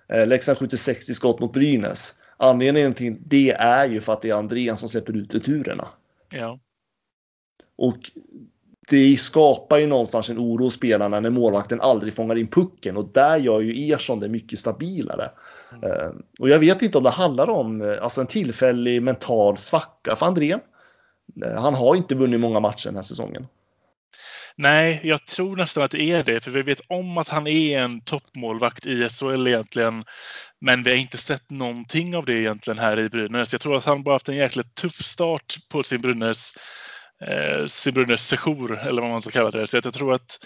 Eh, 0.08 0.26
Leksand 0.26 0.58
skjuter 0.58 0.76
60 0.76 1.14
skott 1.14 1.40
mot 1.40 1.52
Brynäs. 1.52 2.14
Anledningen 2.36 2.94
till 2.94 3.16
det 3.26 3.50
är 3.50 3.86
ju 3.86 4.00
för 4.00 4.12
att 4.12 4.22
det 4.22 4.30
är 4.30 4.34
Andrén 4.34 4.76
som 4.76 4.88
släpper 4.88 5.16
ut 5.16 5.34
returerna. 5.34 5.88
Ja. 6.30 6.58
Och 7.76 8.10
det 8.90 9.20
skapar 9.20 9.78
ju 9.78 9.86
någonstans 9.86 10.30
en 10.30 10.38
oro 10.38 10.64
hos 10.64 10.74
spelarna 10.74 11.20
när 11.20 11.30
målvakten 11.30 11.80
aldrig 11.80 12.14
fångar 12.14 12.38
in 12.38 12.48
pucken 12.48 12.96
och 12.96 13.10
där 13.12 13.36
gör 13.36 13.60
ju 13.60 13.92
Ersson 13.92 14.20
det 14.20 14.28
mycket 14.28 14.58
stabilare. 14.58 15.30
Mm. 15.72 15.90
Uh, 15.90 16.12
och 16.40 16.48
jag 16.48 16.58
vet 16.58 16.82
inte 16.82 16.98
om 16.98 17.04
det 17.04 17.10
handlar 17.10 17.50
om 17.50 17.80
uh, 17.82 18.02
alltså 18.02 18.20
en 18.20 18.26
tillfällig 18.26 19.02
mental 19.02 19.56
svacka 19.56 20.16
för 20.16 20.26
Andrén. 20.26 20.60
Uh, 21.44 21.60
han 21.60 21.74
har 21.74 21.96
inte 21.96 22.14
vunnit 22.14 22.40
många 22.40 22.60
matcher 22.60 22.86
den 22.86 22.94
här 22.94 23.02
säsongen. 23.02 23.46
Nej, 24.56 25.00
jag 25.04 25.26
tror 25.26 25.56
nästan 25.56 25.84
att 25.84 25.90
det 25.90 26.02
är 26.02 26.24
det, 26.24 26.40
för 26.40 26.50
vi 26.50 26.62
vet 26.62 26.80
om 26.88 27.18
att 27.18 27.28
han 27.28 27.46
är 27.46 27.80
en 27.80 28.00
toppmålvakt 28.00 28.86
i 28.86 29.08
SHL 29.08 29.46
egentligen. 29.46 30.04
Men 30.60 30.82
vi 30.82 30.90
har 30.90 30.96
inte 30.96 31.18
sett 31.18 31.50
någonting 31.50 32.16
av 32.16 32.24
det 32.24 32.34
egentligen 32.34 32.78
här 32.78 32.98
i 32.98 33.08
Brynäs. 33.08 33.52
Jag 33.52 33.60
tror 33.60 33.76
att 33.76 33.84
han 33.84 34.02
bara 34.02 34.14
haft 34.14 34.28
en 34.28 34.36
jäkligt 34.36 34.74
tuff 34.74 34.94
start 34.94 35.56
på 35.68 35.82
sin 35.82 36.00
Brynäs, 36.00 36.54
eh, 37.26 37.66
sin 37.66 37.94
Brynäs 37.94 38.28
sejour, 38.28 38.78
eller 38.78 39.02
vad 39.02 39.10
man 39.10 39.22
ska 39.22 39.30
kalla 39.30 39.50
det. 39.50 39.66
Så 39.66 39.76
jag 39.76 39.94
tror 39.94 40.14
att 40.14 40.38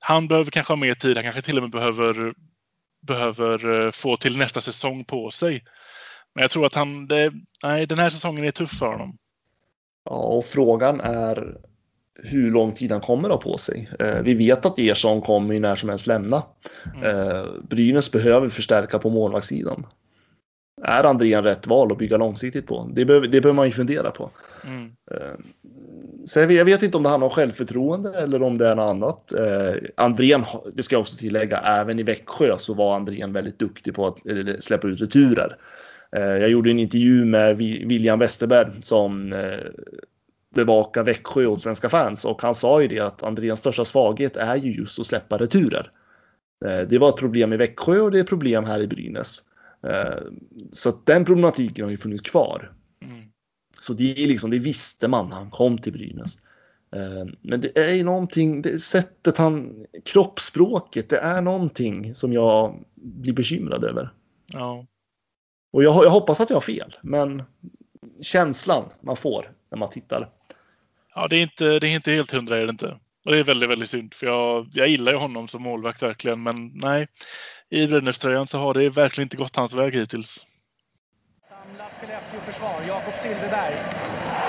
han 0.00 0.28
behöver 0.28 0.50
kanske 0.50 0.72
ha 0.72 0.76
mer 0.76 0.94
tid. 0.94 1.16
Han 1.16 1.24
kanske 1.24 1.42
till 1.42 1.56
och 1.56 1.62
med 1.62 1.70
behöver, 1.70 2.34
behöver 3.06 3.84
eh, 3.84 3.90
få 3.90 4.16
till 4.16 4.38
nästa 4.38 4.60
säsong 4.60 5.04
på 5.04 5.30
sig. 5.30 5.64
Men 6.34 6.42
jag 6.42 6.50
tror 6.50 6.66
att 6.66 6.74
han, 6.74 7.06
det, 7.06 7.32
nej, 7.62 7.86
den 7.86 7.98
här 7.98 8.10
säsongen 8.10 8.44
är 8.44 8.50
tuff 8.50 8.70
för 8.70 8.86
honom. 8.86 9.18
Ja, 10.04 10.16
och 10.16 10.44
frågan 10.44 11.00
är 11.00 11.56
hur 12.22 12.50
lång 12.50 12.72
tid 12.72 12.92
han 12.92 13.00
kommer 13.00 13.28
att 13.28 13.44
ha 13.44 13.52
på 13.52 13.58
sig. 13.58 13.90
Eh, 13.98 14.20
vi 14.22 14.34
vet 14.34 14.66
att 14.66 14.78
Ersson 14.78 15.20
kommer 15.20 15.54
ju 15.54 15.60
när 15.60 15.76
som 15.76 15.88
helst 15.88 16.06
lämna. 16.06 16.42
Mm. 16.94 17.28
Eh, 17.28 17.44
Brynäs 17.62 18.12
behöver 18.12 18.48
förstärka 18.48 18.98
på 18.98 19.10
målvaktssidan. 19.10 19.86
Är 20.82 21.04
Andrén 21.04 21.44
rätt 21.44 21.66
val 21.66 21.92
att 21.92 21.98
bygga 21.98 22.16
långsiktigt 22.16 22.66
på? 22.66 22.90
Det 22.94 23.04
behöver, 23.04 23.26
det 23.26 23.40
behöver 23.40 23.56
man 23.56 23.66
ju 23.66 23.72
fundera 23.72 24.10
på. 24.10 24.30
Mm. 24.66 24.84
Eh, 25.10 25.38
så 26.24 26.40
jag 26.40 26.64
vet, 26.64 26.82
inte 26.82 26.96
om 26.96 27.02
det 27.02 27.08
handlar 27.08 27.28
om 27.28 27.34
självförtroende 27.34 28.12
eller 28.18 28.42
om 28.42 28.58
det 28.58 28.68
är 28.68 28.74
något 28.74 28.92
annat. 28.92 29.32
Eh, 29.32 29.74
Andrén, 29.96 30.44
det 30.74 30.82
ska 30.82 30.94
jag 30.94 31.00
också 31.00 31.16
tillägga, 31.16 31.58
även 31.58 31.98
i 31.98 32.02
Växjö 32.02 32.58
så 32.58 32.74
var 32.74 32.96
Andrén 32.96 33.32
väldigt 33.32 33.58
duktig 33.58 33.94
på 33.94 34.06
att 34.06 34.18
släppa 34.60 34.88
ut 34.88 35.00
returer. 35.00 35.56
Eh, 36.16 36.22
jag 36.22 36.48
gjorde 36.48 36.70
en 36.70 36.78
intervju 36.78 37.24
med 37.24 37.56
William 37.56 38.18
Westerberg 38.18 38.70
som 38.80 39.34
bevakar 40.54 41.04
Växjö 41.04 41.46
åt 41.46 41.62
svenska 41.62 41.88
fans 41.88 42.24
och 42.24 42.42
han 42.42 42.54
sa 42.54 42.82
ju 42.82 42.88
det 42.88 43.00
att 43.00 43.22
Andréns 43.22 43.58
största 43.58 43.84
svaghet 43.84 44.36
är 44.36 44.56
ju 44.56 44.74
just 44.74 45.00
att 45.00 45.06
släppa 45.06 45.38
returer. 45.38 45.90
Det 46.88 46.98
var 46.98 47.08
ett 47.08 47.16
problem 47.16 47.52
i 47.52 47.56
Växjö 47.56 48.00
och 48.00 48.10
det 48.10 48.18
är 48.18 48.24
problem 48.24 48.64
här 48.64 48.80
i 48.80 48.86
Brynäs. 48.86 49.47
Så 50.72 50.92
den 51.04 51.24
problematiken 51.24 51.84
har 51.84 51.90
ju 51.90 51.96
funnits 51.96 52.30
kvar. 52.30 52.72
Mm. 53.02 53.24
Så 53.80 53.92
det, 53.92 54.24
är 54.24 54.26
liksom, 54.26 54.50
det 54.50 54.58
visste 54.58 55.08
man 55.08 55.28
när 55.28 55.36
han 55.36 55.50
kom 55.50 55.78
till 55.78 55.92
Brynäs. 55.92 56.38
Men 57.40 57.60
det 57.60 57.78
är 57.78 57.92
ju 57.92 58.04
någonting, 58.04 58.62
det 58.62 58.78
sättet 58.78 59.38
han, 59.38 59.86
kroppsspråket, 60.04 61.08
det 61.08 61.18
är 61.18 61.42
någonting 61.42 62.14
som 62.14 62.32
jag 62.32 62.84
blir 62.94 63.32
bekymrad 63.32 63.84
över. 63.84 64.12
Ja. 64.46 64.86
Och 65.72 65.84
jag, 65.84 66.04
jag 66.04 66.10
hoppas 66.10 66.40
att 66.40 66.50
jag 66.50 66.56
har 66.56 66.60
fel, 66.60 66.96
men 67.02 67.42
känslan 68.20 68.84
man 69.00 69.16
får 69.16 69.52
när 69.70 69.78
man 69.78 69.90
tittar. 69.90 70.30
Ja, 71.14 71.26
det 71.28 71.36
är 71.36 71.42
inte, 71.42 71.78
det 71.78 71.86
är 71.88 71.94
inte 71.94 72.10
helt 72.10 72.30
hundra 72.30 72.56
är 72.56 72.64
det 72.64 72.70
inte. 72.70 72.98
Och 73.24 73.32
det 73.32 73.38
är 73.38 73.44
väldigt, 73.44 73.70
väldigt 73.70 73.90
synd 73.90 74.14
för 74.14 74.26
jag, 74.26 74.68
jag 74.72 74.88
gillar 74.88 75.12
ju 75.12 75.18
honom 75.18 75.48
som 75.48 75.62
målvakt 75.62 76.02
verkligen. 76.02 76.42
Men 76.42 76.70
nej, 76.74 77.08
i 77.70 77.86
Brynäs-tröjan 77.86 78.46
så 78.46 78.58
har 78.58 78.74
det 78.74 78.88
verkligen 78.88 79.26
inte 79.26 79.36
gått 79.36 79.56
hans 79.56 79.72
väg 79.72 79.94
hittills. 79.94 80.44
Samlat 81.48 81.92
Skellefteå-försvar, 82.00 82.76
Jakob 82.88 83.14
Silfverberg. 83.22 83.74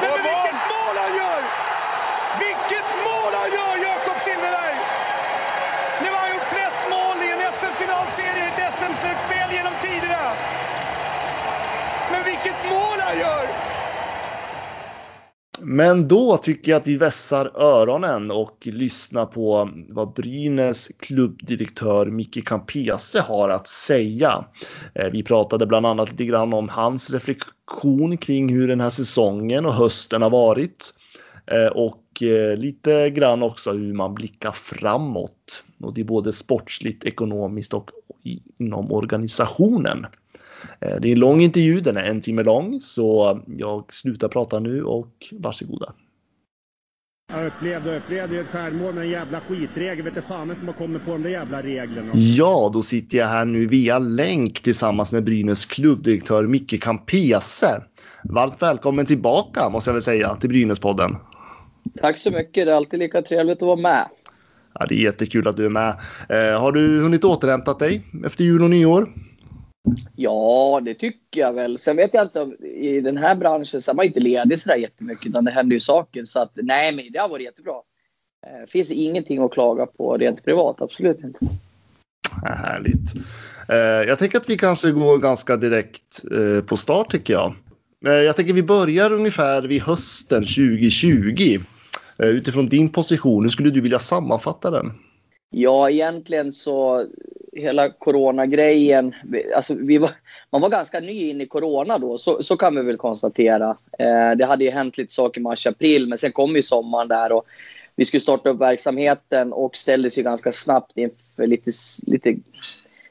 Men, 0.01 0.09
men 0.11 0.19
vilket 0.29 0.59
mål 0.73 0.95
han 1.03 1.13
gör! 1.21 1.41
Vilket 2.45 2.87
mål 3.07 3.31
han 3.41 3.49
gör, 3.57 3.75
Jakob 3.89 4.17
Silfverberg! 4.25 4.77
Nu 6.01 6.07
har 6.13 6.19
han 6.25 6.31
gjort 6.35 6.49
flest 6.55 6.81
mål 6.95 7.17
i 7.25 7.29
en 7.35 7.41
SM-finalserie, 7.57 8.43
i 8.45 8.49
ett 8.49 8.73
SM-slutspel 8.79 9.49
genom 9.57 9.75
tiderna. 9.85 10.23
Men 12.11 12.21
vilket 12.29 12.59
mål 12.73 12.99
han 13.07 13.17
gör! 13.25 13.58
Men 15.71 16.07
då 16.07 16.37
tycker 16.37 16.71
jag 16.71 16.79
att 16.79 16.87
vi 16.87 16.97
vässar 16.97 17.51
öronen 17.55 18.31
och 18.31 18.57
lyssnar 18.61 19.25
på 19.25 19.69
vad 19.89 20.13
Brynäs 20.13 20.91
klubbdirektör 20.99 22.05
Micke 22.05 22.47
Campese 22.47 23.19
har 23.19 23.49
att 23.49 23.67
säga. 23.67 24.45
Eh, 24.95 25.09
vi 25.11 25.23
pratade 25.23 25.65
bland 25.65 25.85
annat 25.85 26.11
lite 26.11 26.25
grann 26.25 26.53
om 26.53 26.69
hans 26.69 27.11
reflektion 27.11 28.17
kring 28.17 28.49
hur 28.49 28.67
den 28.67 28.81
här 28.81 28.89
säsongen 28.89 29.65
och 29.65 29.73
hösten 29.73 30.21
har 30.21 30.29
varit. 30.29 30.93
Eh, 31.45 31.67
och 31.67 32.23
eh, 32.23 32.57
lite 32.57 33.09
grann 33.09 33.43
också 33.43 33.71
hur 33.71 33.93
man 33.93 34.13
blickar 34.13 34.51
framåt. 34.51 35.63
Och 35.83 35.93
det 35.93 36.01
är 36.01 36.05
både 36.05 36.33
sportsligt, 36.33 37.03
ekonomiskt 37.03 37.73
och 37.73 37.91
inom 38.57 38.91
organisationen. 38.91 40.05
Eh, 40.79 40.95
det 41.01 41.07
är 41.07 41.11
en 41.11 41.19
lång 41.19 41.41
intervju, 41.41 41.79
den 41.79 41.97
är 41.97 42.03
en 42.03 42.21
timme 42.21 42.43
lång, 42.43 42.79
så 42.79 43.39
jag 43.57 43.93
slutar 43.93 44.27
prata 44.27 44.59
nu 44.59 44.83
och 44.83 45.13
varsågoda. 45.31 45.93
Jag 47.31 47.47
upplevde, 47.47 47.97
upplevde 47.97 48.39
ett 48.39 48.47
skärmål 48.47 48.93
med 48.93 49.03
en 49.03 49.09
jävla 49.09 49.39
skitregel. 49.39 50.05
Vet 50.05 50.15
du 50.15 50.21
fan 50.21 50.55
som 50.55 50.67
har 50.67 50.73
kommit 50.73 51.05
på 51.05 51.11
de 51.11 51.23
där 51.23 51.29
jävla 51.29 51.61
reglerna. 51.61 52.11
Ja, 52.13 52.71
då 52.73 52.81
sitter 52.81 53.17
jag 53.17 53.27
här 53.27 53.45
nu 53.45 53.65
via 53.65 53.99
länk 53.99 54.61
tillsammans 54.61 55.13
med 55.13 55.23
Brynäs 55.23 55.65
klubbdirektör 55.65 56.47
Micke 56.47 56.83
Campese. 56.83 57.83
Varmt 58.23 58.61
välkommen 58.61 59.05
tillbaka 59.05 59.69
måste 59.69 59.89
jag 59.89 59.93
väl 59.93 60.01
säga 60.01 60.35
till 60.35 60.49
Brynäspodden. 60.49 61.15
Tack 62.01 62.17
så 62.17 62.31
mycket. 62.31 62.65
Det 62.65 62.71
är 62.71 62.75
alltid 62.75 62.99
lika 62.99 63.21
trevligt 63.21 63.61
att 63.61 63.67
vara 63.67 63.81
med. 63.81 64.05
Ja, 64.73 64.85
det 64.89 64.95
är 64.95 64.99
jättekul 64.99 65.47
att 65.47 65.57
du 65.57 65.65
är 65.65 65.69
med. 65.69 65.89
Eh, 66.29 66.61
har 66.61 66.71
du 66.71 67.01
hunnit 67.01 67.23
återhämta 67.23 67.73
dig 67.73 68.03
efter 68.25 68.43
jul 68.43 68.63
och 68.63 68.69
nyår? 68.69 69.13
Ja, 70.15 70.81
det 70.83 70.93
tycker 70.93 71.39
jag 71.39 71.53
väl. 71.53 71.79
Sen 71.79 71.95
vet 71.95 72.13
jag 72.13 72.23
inte 72.23 72.65
i 72.65 73.01
den 73.01 73.17
här 73.17 73.35
branschen 73.35 73.81
så 73.81 73.91
är 73.91 73.95
man 73.95 74.05
inte 74.05 74.19
ledig 74.19 74.59
så 74.59 74.69
där 74.69 74.75
jättemycket 74.75 75.27
utan 75.27 75.45
det 75.45 75.51
händer 75.51 75.73
ju 75.73 75.79
saker. 75.79 76.25
Så 76.25 76.39
att 76.39 76.51
nej, 76.55 76.95
men 76.95 77.05
det 77.11 77.19
har 77.19 77.29
varit 77.29 77.45
jättebra. 77.45 77.73
Det 78.41 78.61
eh, 78.61 78.65
finns 78.67 78.91
ingenting 78.91 79.43
att 79.43 79.51
klaga 79.51 79.85
på 79.85 80.17
rent 80.17 80.45
privat, 80.45 80.81
absolut 80.81 81.23
inte. 81.23 81.39
Härligt. 82.43 83.13
Eh, 83.69 83.77
jag 83.77 84.19
tänker 84.19 84.37
att 84.37 84.49
vi 84.49 84.57
kanske 84.57 84.91
går 84.91 85.17
ganska 85.17 85.57
direkt 85.57 86.23
eh, 86.31 86.63
på 86.63 86.77
start 86.77 87.11
tycker 87.11 87.33
jag. 87.33 87.55
Jag 88.01 88.35
tänker 88.35 88.53
vi 88.53 88.63
börjar 88.63 89.13
ungefär 89.13 89.61
vid 89.61 89.81
hösten 89.81 90.43
2020. 90.43 91.59
Utifrån 92.17 92.65
din 92.65 92.89
position, 92.89 93.43
hur 93.43 93.49
skulle 93.49 93.69
du 93.69 93.81
vilja 93.81 93.99
sammanfatta 93.99 94.71
den? 94.71 94.91
Ja, 95.49 95.89
egentligen 95.89 96.51
så 96.51 97.05
hela 97.53 97.89
coronagrejen. 97.89 99.15
Alltså 99.55 99.75
vi 99.75 99.97
var, 99.97 100.11
man 100.49 100.61
var 100.61 100.69
ganska 100.69 100.99
ny 100.99 101.29
in 101.29 101.41
i 101.41 101.45
corona 101.45 101.97
då, 101.97 102.17
så, 102.17 102.43
så 102.43 102.57
kan 102.57 102.75
vi 102.75 102.81
väl 102.81 102.97
konstatera. 102.97 103.77
Eh, 103.99 104.37
det 104.37 104.45
hade 104.45 104.63
ju 104.63 104.71
hänt 104.71 104.97
lite 104.97 105.13
saker 105.13 105.41
i 105.41 105.43
mars-april, 105.43 106.07
men 106.07 106.17
sen 106.17 106.31
kom 106.31 106.55
ju 106.55 106.63
sommaren 106.63 107.07
där 107.07 107.31
och 107.31 107.45
vi 107.95 108.05
skulle 108.05 108.21
starta 108.21 108.49
upp 108.49 108.61
verksamheten 108.61 109.53
och 109.53 109.75
ställdes 109.75 110.17
ju 110.17 110.23
ganska 110.23 110.51
snabbt 110.51 110.97
inför 110.97 111.47
lite, 111.47 111.71
lite 112.07 112.35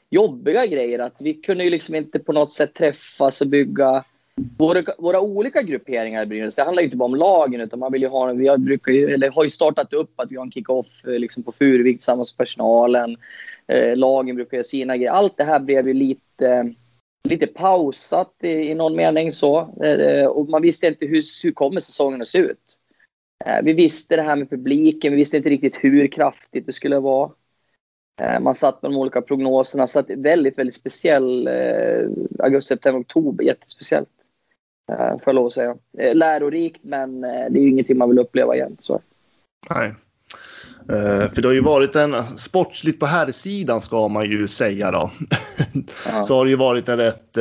jobbiga 0.09 0.65
grejer. 0.65 0.99
Att 0.99 1.15
vi 1.19 1.33
kunde 1.33 1.63
ju 1.63 1.69
liksom 1.69 1.95
inte 1.95 2.19
på 2.19 2.33
något 2.33 2.51
sätt 2.51 2.73
träffas 2.73 3.41
och 3.41 3.47
bygga 3.47 4.03
våra, 4.57 4.83
våra 4.97 5.21
olika 5.21 5.61
grupperingar 5.61 6.23
i 6.23 6.25
Brynäs. 6.25 6.55
Det 6.55 6.63
handlar 6.63 6.81
ju 6.81 6.85
inte 6.85 6.97
bara 6.97 7.05
om 7.05 7.15
lagen, 7.15 7.61
utan 7.61 7.79
man 7.79 7.91
vill 7.91 8.01
ju 8.01 8.07
ha, 8.07 8.33
vi 8.33 8.47
har, 8.47 8.57
brukar 8.57 8.91
ju, 8.91 9.13
eller 9.13 9.29
har 9.29 9.43
ju 9.43 9.49
startat 9.49 9.93
upp 9.93 10.19
att 10.19 10.31
vi 10.31 10.35
har 10.35 10.45
en 10.45 10.51
kick-off 10.51 11.05
eh, 11.05 11.19
liksom 11.19 11.43
på 11.43 11.51
Furuvik 11.51 11.97
tillsammans 11.97 12.33
med 12.33 12.37
personalen. 12.37 13.17
Eh, 13.67 13.97
lagen 13.97 14.35
brukar 14.35 14.57
göra 14.57 14.63
sina 14.63 14.97
grejer. 14.97 15.11
Allt 15.11 15.37
det 15.37 15.43
här 15.43 15.59
blev 15.59 15.87
ju 15.87 15.93
lite, 15.93 16.73
lite 17.29 17.47
pausat 17.47 18.33
i, 18.43 18.47
i 18.47 18.75
någon 18.75 18.95
mening 18.95 19.31
så. 19.31 19.75
Eh, 19.83 19.91
eh, 19.91 20.27
och 20.27 20.49
man 20.49 20.61
visste 20.61 20.87
inte 20.87 21.05
hur, 21.05 21.23
hur 21.43 21.51
kommer 21.51 21.79
säsongen 21.79 22.21
att 22.21 22.27
se 22.27 22.37
ut. 22.37 22.77
Eh, 23.45 23.61
vi 23.63 23.73
visste 23.73 24.15
det 24.15 24.21
här 24.21 24.35
med 24.35 24.49
publiken, 24.49 25.11
vi 25.11 25.17
visste 25.17 25.37
inte 25.37 25.49
riktigt 25.49 25.77
hur 25.83 26.07
kraftigt 26.07 26.65
det 26.65 26.73
skulle 26.73 26.99
vara. 26.99 27.31
Eh, 28.21 28.39
man 28.39 28.55
satt 28.55 28.81
med 28.81 28.91
de 28.91 28.97
olika 28.97 29.21
prognoserna, 29.21 29.87
så 29.87 29.99
att 29.99 30.09
väldigt, 30.09 30.57
väldigt 30.57 30.75
speciell 30.75 31.47
eh, 31.47 32.09
augusti, 32.39 32.67
september, 32.67 33.01
oktober. 33.01 33.43
Jättespeciellt. 33.43 34.09
Eh, 34.89 35.09
får 35.09 35.23
jag 35.25 35.35
lov 35.35 35.45
att 35.45 35.53
säga. 35.53 35.75
Eh, 35.97 36.15
lärorikt, 36.15 36.83
men 36.83 37.21
det 37.21 37.27
är 37.27 37.61
ju 37.61 37.69
ingenting 37.69 37.97
man 37.97 38.09
vill 38.09 38.19
uppleva 38.19 38.55
igen. 38.55 38.77
Så. 38.79 39.01
Nej. 39.69 39.93
För 41.33 41.41
det 41.41 41.47
har 41.47 41.53
ju 41.53 41.61
varit 41.61 41.95
en, 41.95 42.15
sportsligt 42.37 42.99
på 42.99 43.05
här 43.05 43.31
sidan 43.31 43.81
ska 43.81 44.07
man 44.07 44.25
ju 44.25 44.47
säga 44.47 44.91
då. 44.91 45.11
Ja. 46.07 46.23
så 46.23 46.35
har 46.35 46.45
det 46.45 46.51
ju 46.51 46.57
varit 46.57 46.89
en 46.89 46.97
rätt 46.97 47.37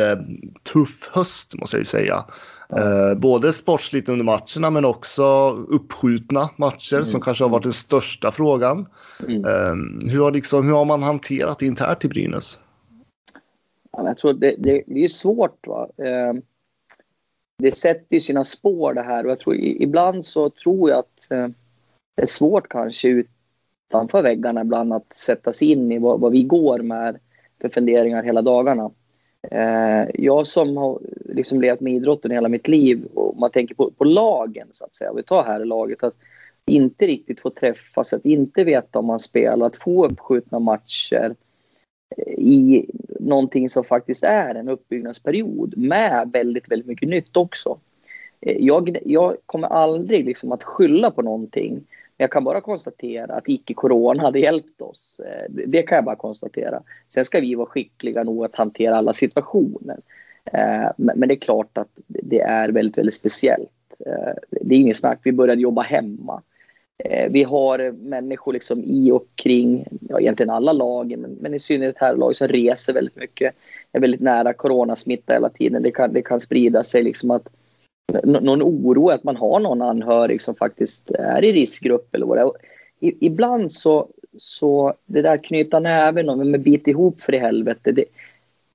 tuff 0.72 1.10
höst 1.12 1.54
måste 1.54 1.76
jag 1.76 1.80
ju 1.80 1.84
säga. 1.84 2.24
Uh, 2.76 3.14
både 3.14 3.52
sportsligt 3.52 4.08
under 4.08 4.24
matcherna 4.24 4.70
men 4.70 4.84
också 4.84 5.50
uppskjutna 5.50 6.50
matcher 6.56 6.94
mm. 6.94 7.04
som 7.04 7.20
kanske 7.20 7.44
har 7.44 7.48
varit 7.48 7.62
den 7.62 7.72
största 7.72 8.30
frågan. 8.30 8.86
Mm. 9.28 9.98
hur, 10.06 10.22
har 10.22 10.32
liksom, 10.32 10.66
hur 10.66 10.74
har 10.74 10.84
man 10.84 11.02
hanterat 11.02 11.62
internt 11.62 12.04
i 12.04 12.08
Brynäs? 12.08 12.60
Ja, 13.92 14.06
jag 14.06 14.18
tror 14.18 14.32
det, 14.32 14.56
det, 14.58 14.82
det 14.86 15.04
är 15.04 15.08
svårt. 15.08 15.66
Va? 15.66 15.88
Det 17.62 17.70
sätter 17.70 18.20
sina 18.20 18.44
spår 18.44 18.94
det 18.94 19.02
här. 19.02 19.24
Och 19.24 19.30
jag 19.30 19.38
tror 19.38 19.56
ibland 19.56 20.24
så 20.24 20.50
tror 20.50 20.90
jag 20.90 20.98
att 20.98 21.30
eh, 21.30 21.48
det 22.16 22.22
är 22.22 22.26
svårt 22.26 22.68
kanske 22.68 23.08
utanför 23.88 24.22
väggarna 24.22 24.60
ibland 24.60 24.92
att 24.92 25.12
sätta 25.12 25.52
sig 25.52 25.72
in 25.72 25.92
i 25.92 25.98
vad, 25.98 26.20
vad 26.20 26.32
vi 26.32 26.42
går 26.42 26.78
med 26.78 27.18
för 27.60 27.68
funderingar 27.68 28.22
hela 28.22 28.42
dagarna. 28.42 28.90
Eh, 29.50 30.08
jag 30.14 30.46
som 30.46 30.76
har 30.76 31.00
liksom 31.24 31.60
levt 31.60 31.80
med 31.80 31.94
idrotten 31.94 32.30
hela 32.30 32.48
mitt 32.48 32.68
liv 32.68 33.04
och 33.14 33.36
man 33.36 33.50
tänker 33.50 33.74
på, 33.74 33.90
på 33.90 34.04
lagen 34.04 34.68
så 34.70 34.84
att 34.84 34.94
säga, 34.94 35.12
vi 35.12 35.22
tar 35.22 35.44
här 35.44 35.64
laget, 35.64 36.02
att 36.02 36.14
inte 36.66 37.06
riktigt 37.06 37.40
få 37.40 37.50
träffas, 37.50 38.12
att 38.12 38.24
inte 38.24 38.64
veta 38.64 38.98
om 38.98 39.06
man 39.06 39.18
spelar, 39.18 39.66
att 39.66 39.76
få 39.76 40.06
uppskjutna 40.06 40.58
matcher 40.58 41.34
i 42.36 42.86
någonting 43.20 43.68
som 43.68 43.84
faktiskt 43.84 44.24
är 44.24 44.54
en 44.54 44.68
uppbyggnadsperiod 44.68 45.76
med 45.76 46.30
väldigt, 46.32 46.70
väldigt 46.70 46.86
mycket 46.86 47.08
nytt 47.08 47.36
också. 47.36 47.78
Eh, 48.40 48.56
jag, 48.60 48.98
jag 49.04 49.36
kommer 49.46 49.68
aldrig 49.68 50.24
liksom 50.24 50.52
att 50.52 50.64
skylla 50.64 51.10
på 51.10 51.22
någonting 51.22 51.84
jag 52.20 52.30
kan 52.30 52.44
bara 52.44 52.60
konstatera 52.60 53.34
att 53.34 53.48
icke-corona 53.48 54.22
hade 54.22 54.38
hjälpt 54.38 54.82
oss. 54.82 55.20
Eh, 55.20 55.44
det 55.48 55.82
kan 55.82 55.96
jag 55.96 56.04
bara 56.04 56.16
konstatera. 56.16 56.82
Sen 57.08 57.24
ska 57.24 57.40
vi 57.40 57.54
vara 57.54 57.66
skickliga 57.66 58.24
nog 58.24 58.44
att 58.44 58.56
hantera 58.56 58.96
alla 58.96 59.12
situationer. 59.12 59.98
Eh, 60.44 60.90
men 60.96 61.28
det 61.28 61.34
är 61.34 61.38
klart 61.40 61.78
att 61.78 61.88
det 62.06 62.40
är 62.40 62.68
väldigt, 62.68 62.98
väldigt 62.98 63.14
speciellt. 63.14 63.70
Det 64.50 64.74
är 64.74 64.78
inget 64.78 64.96
snack. 64.96 65.20
Vi 65.22 65.32
började 65.32 65.60
jobba 65.60 65.82
hemma. 65.82 66.42
Eh, 67.04 67.30
vi 67.30 67.42
har 67.42 67.92
människor 67.92 68.52
liksom 68.52 68.84
i 68.84 69.10
och 69.10 69.26
kring, 69.34 69.84
ja, 70.08 70.20
egentligen 70.20 70.50
alla 70.50 70.72
lag, 70.72 71.18
men, 71.18 71.30
men 71.40 71.54
i 71.54 71.58
synnerhet 71.58 71.98
här 71.98 72.16
lag 72.16 72.36
som 72.36 72.48
reser 72.48 72.92
väldigt 72.92 73.16
mycket. 73.16 73.54
Är 73.92 74.00
väldigt 74.00 74.20
nära 74.20 74.52
coronasmitta 74.52 75.32
hela 75.32 75.48
tiden. 75.48 75.82
Det 75.82 75.90
kan, 75.90 76.12
det 76.12 76.22
kan 76.22 76.40
sprida 76.40 76.82
sig 76.82 77.02
liksom 77.02 77.30
att 77.30 77.48
någon 78.24 78.62
oro 78.62 79.08
att 79.08 79.24
man 79.24 79.36
har 79.36 79.60
någon 79.60 79.82
anhörig 79.82 80.42
som 80.42 80.54
faktiskt 80.54 81.10
är 81.10 81.44
i 81.44 81.52
riskgrupp 81.52 82.14
eller 82.14 82.26
vad 82.26 82.38
det 82.38 82.42
är. 82.42 82.50
I, 83.00 83.26
ibland 83.26 83.72
så, 83.72 84.08
så 84.38 84.94
det 85.06 85.22
där 85.22 85.36
knyta 85.36 85.80
näven 85.80 86.28
och 86.28 86.60
bit 86.60 86.86
ihop 86.86 87.20
för 87.20 87.34
i 87.34 87.38
helvete. 87.38 87.92
Det, 87.92 88.04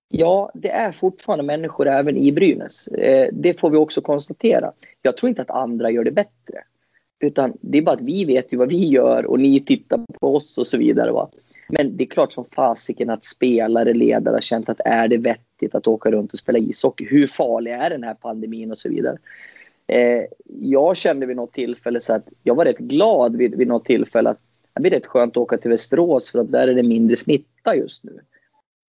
ja, 0.10 0.52
det 0.54 0.70
är 0.70 0.92
fortfarande 0.92 1.44
människor 1.44 1.88
även 1.88 2.18
i 2.18 2.32
Brynäs. 2.32 2.88
Eh, 2.88 3.30
det 3.34 3.60
får 3.60 3.70
vi 3.70 3.78
också 3.78 4.02
konstatera. 4.02 4.72
Jag 5.02 5.18
tror 5.18 5.30
inte 5.30 5.42
att 5.42 5.50
andra 5.50 5.92
gör 5.92 6.04
det 6.04 6.12
bättre. 6.12 6.64
Utan 7.24 7.54
det 7.62 7.78
är 7.78 7.82
bara 7.82 7.96
att 7.96 8.02
vi 8.02 8.26
vet 8.26 8.54
ju 8.54 8.58
vad 8.58 8.70
vi 8.70 8.88
gör 8.88 9.26
och 9.26 9.40
ni 9.40 9.60
tittar 9.60 10.00
på 10.20 10.36
oss 10.36 10.58
och 10.58 10.68
så 10.68 10.78
vidare. 10.78 11.12
Va? 11.12 11.30
Men 11.68 11.98
det 11.98 12.04
är 12.04 12.08
klart 12.08 12.32
som 12.32 12.46
fasiken 12.46 13.10
att 13.10 13.26
spelare, 13.26 13.94
ledare 13.94 14.34
har 14.34 14.42
känt 14.42 14.70
att 14.70 14.80
är 14.86 15.08
det 15.08 15.18
vettigt 15.18 15.76
att 15.76 15.88
åka 15.88 16.12
runt 16.12 16.34
och 16.34 16.40
spela 16.40 16.60
ishockey? 16.60 17.06
Hur 17.06 17.28
farlig 17.28 17.72
är 17.72 17.90
den 17.90 18.04
här 18.04 18.14
pandemin 18.14 18.72
och 18.72 18.78
så 18.78 18.90
vidare? 18.90 19.18
Eh, 19.88 20.24
jag 20.62 20.98
kände 20.98 21.26
vid 21.26 21.36
något 21.36 21.54
tillfälle 21.54 22.02
så 22.02 22.14
att 22.14 22.28
jag 22.44 22.56
var 22.56 22.66
rätt 22.66 22.78
glad 22.78 23.36
vid, 23.36 23.56
vid 23.56 23.68
något 23.68 23.86
tillfälle 23.86 24.30
att 24.30 24.40
det 24.74 24.82
blir 24.82 24.92
rätt 24.92 25.08
skönt 25.08 25.34
att 25.34 25.42
åka 25.42 25.58
till 25.58 25.72
Västerås 25.72 26.32
för 26.32 26.40
att 26.40 26.52
där 26.52 26.68
är 26.68 26.74
det 26.74 26.84
mindre 26.84 27.18
smitta 27.18 27.76
just 27.76 28.04
nu. 28.04 28.20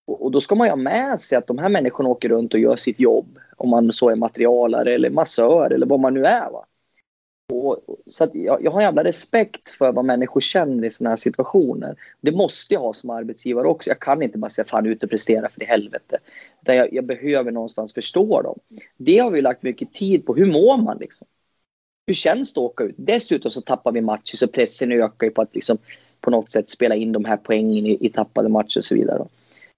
Och, 0.07 0.25
och 0.25 0.31
då 0.31 0.41
ska 0.41 0.55
man 0.55 0.67
ju 0.67 0.71
ha 0.71 0.77
med 0.77 1.21
sig 1.21 1.39
att 1.39 1.47
de 1.47 1.59
här 1.59 1.69
människorna 1.69 2.09
åker 2.09 2.29
runt 2.29 2.55
och 2.55 2.61
gör 2.61 2.77
sitt 2.77 3.01
jobb. 3.01 3.39
Om 3.57 3.71
man 3.71 3.93
så 3.93 4.11
är 4.11 4.17
materialare 4.17 4.93
eller 4.93 5.11
massör 5.11 5.71
eller 5.71 5.87
vad 5.87 6.01
man 6.01 6.15
nu 6.15 6.25
är. 6.25 6.51
Va? 6.51 6.67
Och, 7.53 7.85
så 8.07 8.31
jag, 8.33 8.65
jag, 8.65 8.71
har 8.71 8.83
jävla 8.83 9.05
respekt 9.05 9.71
för 9.71 9.93
vad 9.93 10.05
människor 10.05 10.41
känner 10.41 10.85
i 10.85 10.91
sådana 10.91 11.11
här 11.11 11.17
situationer. 11.17 11.97
Det 12.21 12.33
måste 12.33 12.75
jag 12.75 12.81
ha 12.81 12.95
som 12.95 13.11
arbetsgivare 13.11 13.67
också. 13.67 13.91
Jag 13.91 14.01
kan 14.01 14.23
inte 14.23 14.39
bara 14.39 14.49
säga 14.49 14.65
fan 14.65 14.87
ut 14.87 15.03
och 15.03 15.11
prestera 15.11 15.49
för 15.49 15.63
i 15.63 15.67
helvete. 15.67 16.19
Utan 16.63 16.77
jag, 16.77 16.93
jag, 16.93 17.05
behöver 17.05 17.51
någonstans 17.51 17.95
förstå 17.95 18.43
dem. 18.43 18.59
Det 18.97 19.19
har 19.19 19.31
vi 19.31 19.43
lagt 19.43 19.63
mycket 19.63 19.93
tid 19.93 20.27
på. 20.27 20.35
Hur 20.35 20.53
mår 20.53 20.77
man 20.77 20.99
liksom? 20.99 21.27
Hur 22.07 22.15
känns 22.15 22.53
det 22.53 22.61
att 22.61 22.65
åka 22.65 22.85
ut? 22.85 22.95
Dessutom 22.99 23.51
så 23.51 23.61
tappar 23.61 23.93
vi 23.93 24.01
matcher 24.01 24.37
så 24.37 24.49
pressen 24.49 24.93
ökar 24.93 25.27
ju 25.27 25.31
på 25.31 25.43
att 25.43 25.55
liksom 25.55 25.79
på 26.21 26.31
något 26.31 26.51
sätt 26.51 26.69
spela 26.69 26.95
in 26.95 27.13
de 27.13 27.25
här 27.25 27.37
poängen 27.37 27.87
i, 27.87 27.99
i 28.01 28.11
tappade 28.11 28.49
matcher 28.49 28.79
och 28.79 28.85
så 28.85 28.95
vidare. 28.95 29.27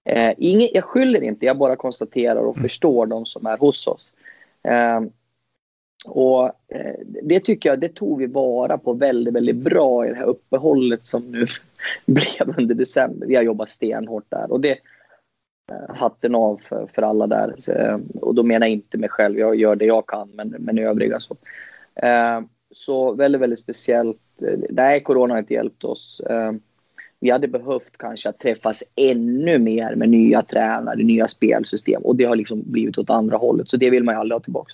Eh, 0.05 0.33
inget, 0.37 0.69
jag 0.73 0.83
skyller 0.83 1.23
inte, 1.23 1.45
jag 1.45 1.57
bara 1.57 1.75
konstaterar 1.75 2.41
och 2.41 2.57
mm. 2.57 2.63
förstår 2.63 3.05
de 3.05 3.25
som 3.25 3.45
är 3.45 3.57
hos 3.57 3.87
oss. 3.87 4.13
Eh, 4.63 5.01
och 6.05 6.45
eh, 6.45 6.95
det 7.23 7.39
tycker 7.39 7.69
jag, 7.69 7.79
det 7.79 7.89
tog 7.89 8.19
vi 8.19 8.25
vara 8.25 8.77
på 8.77 8.93
väldigt, 8.93 9.33
väldigt 9.33 9.55
bra 9.55 10.05
i 10.05 10.09
det 10.09 10.15
här 10.15 10.25
uppehållet 10.25 11.05
som 11.05 11.31
nu 11.31 11.45
blev 12.05 12.55
under 12.57 12.75
december. 12.75 13.27
Vi 13.27 13.35
har 13.35 13.43
jobbat 13.43 13.69
stenhårt 13.69 14.29
där 14.29 14.51
och 14.51 14.61
det 14.61 14.77
eh, 15.71 15.95
hatten 15.95 16.35
av 16.35 16.61
för, 16.63 16.87
för 16.93 17.01
alla 17.01 17.27
där. 17.27 17.55
Så, 17.57 17.71
eh, 17.71 17.97
och 18.21 18.35
då 18.35 18.43
menar 18.43 18.67
jag 18.67 18.73
inte 18.73 18.97
mig 18.97 19.09
själv, 19.09 19.39
jag 19.39 19.55
gör 19.55 19.75
det 19.75 19.85
jag 19.85 20.07
kan, 20.07 20.29
men, 20.33 20.55
men 20.59 20.79
övriga 20.79 21.19
så. 21.19 21.35
Eh, 21.95 22.41
så 22.71 23.13
väldigt, 23.13 23.41
väldigt 23.41 23.59
speciellt. 23.59 24.21
Nej, 24.69 25.03
corona 25.03 25.33
har 25.33 25.39
inte 25.39 25.53
hjälpt 25.53 25.83
oss. 25.83 26.21
Vi 27.19 27.29
hade 27.29 27.47
behövt 27.47 27.97
kanske 27.97 28.29
att 28.29 28.39
träffas 28.39 28.83
ännu 28.95 29.57
mer 29.59 29.95
med 29.95 30.09
nya 30.09 30.43
tränare, 30.43 31.03
nya 31.03 31.27
spelsystem 31.27 32.01
och 32.01 32.15
det 32.15 32.23
har 32.23 32.35
liksom 32.35 32.63
blivit 32.65 32.97
åt 32.97 33.09
andra 33.09 33.37
hållet. 33.37 33.69
Så 33.69 33.77
det 33.77 33.89
vill 33.89 34.03
man 34.03 34.15
ju 34.15 34.19
aldrig 34.19 34.35
ha 34.35 34.43
tillbaka. 34.43 34.73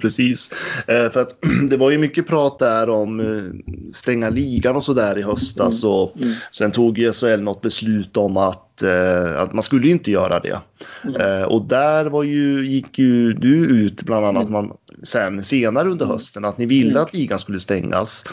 Precis, 0.00 0.50
eh, 0.88 1.10
för 1.10 1.22
att 1.22 1.36
det 1.70 1.76
var 1.76 1.90
ju 1.90 1.98
mycket 1.98 2.26
prat 2.26 2.58
där 2.58 2.90
om 2.90 3.20
eh, 3.20 3.72
stänga 3.92 4.30
ligan 4.30 4.76
och 4.76 4.84
så 4.84 4.92
där 4.92 5.18
i 5.18 5.22
höstas 5.22 5.84
mm. 5.84 5.94
och 5.94 6.16
mm. 6.16 6.34
sen 6.52 6.70
tog 6.70 6.96
SHL 7.14 7.42
något 7.42 7.60
beslut 7.60 8.16
om 8.16 8.36
att, 8.36 8.82
eh, 8.82 9.40
att 9.40 9.52
man 9.52 9.62
skulle 9.62 9.88
inte 9.88 10.10
göra 10.10 10.40
det. 10.40 10.60
Mm. 11.04 11.48
Och 11.48 11.62
där 11.62 12.06
var 12.06 12.22
ju, 12.22 12.66
gick 12.66 12.98
ju 12.98 13.32
du 13.32 13.84
ut 13.84 14.02
bland 14.02 14.26
annat 14.26 14.48
mm. 14.48 14.52
man, 14.52 14.76
sen 15.02 15.44
senare 15.44 15.88
under 15.88 16.04
mm. 16.04 16.14
hösten 16.14 16.44
att 16.44 16.58
ni 16.58 16.66
ville 16.66 16.90
mm. 16.90 17.02
att 17.02 17.14
ligan 17.14 17.38
skulle 17.38 17.60
stängas. 17.60 18.24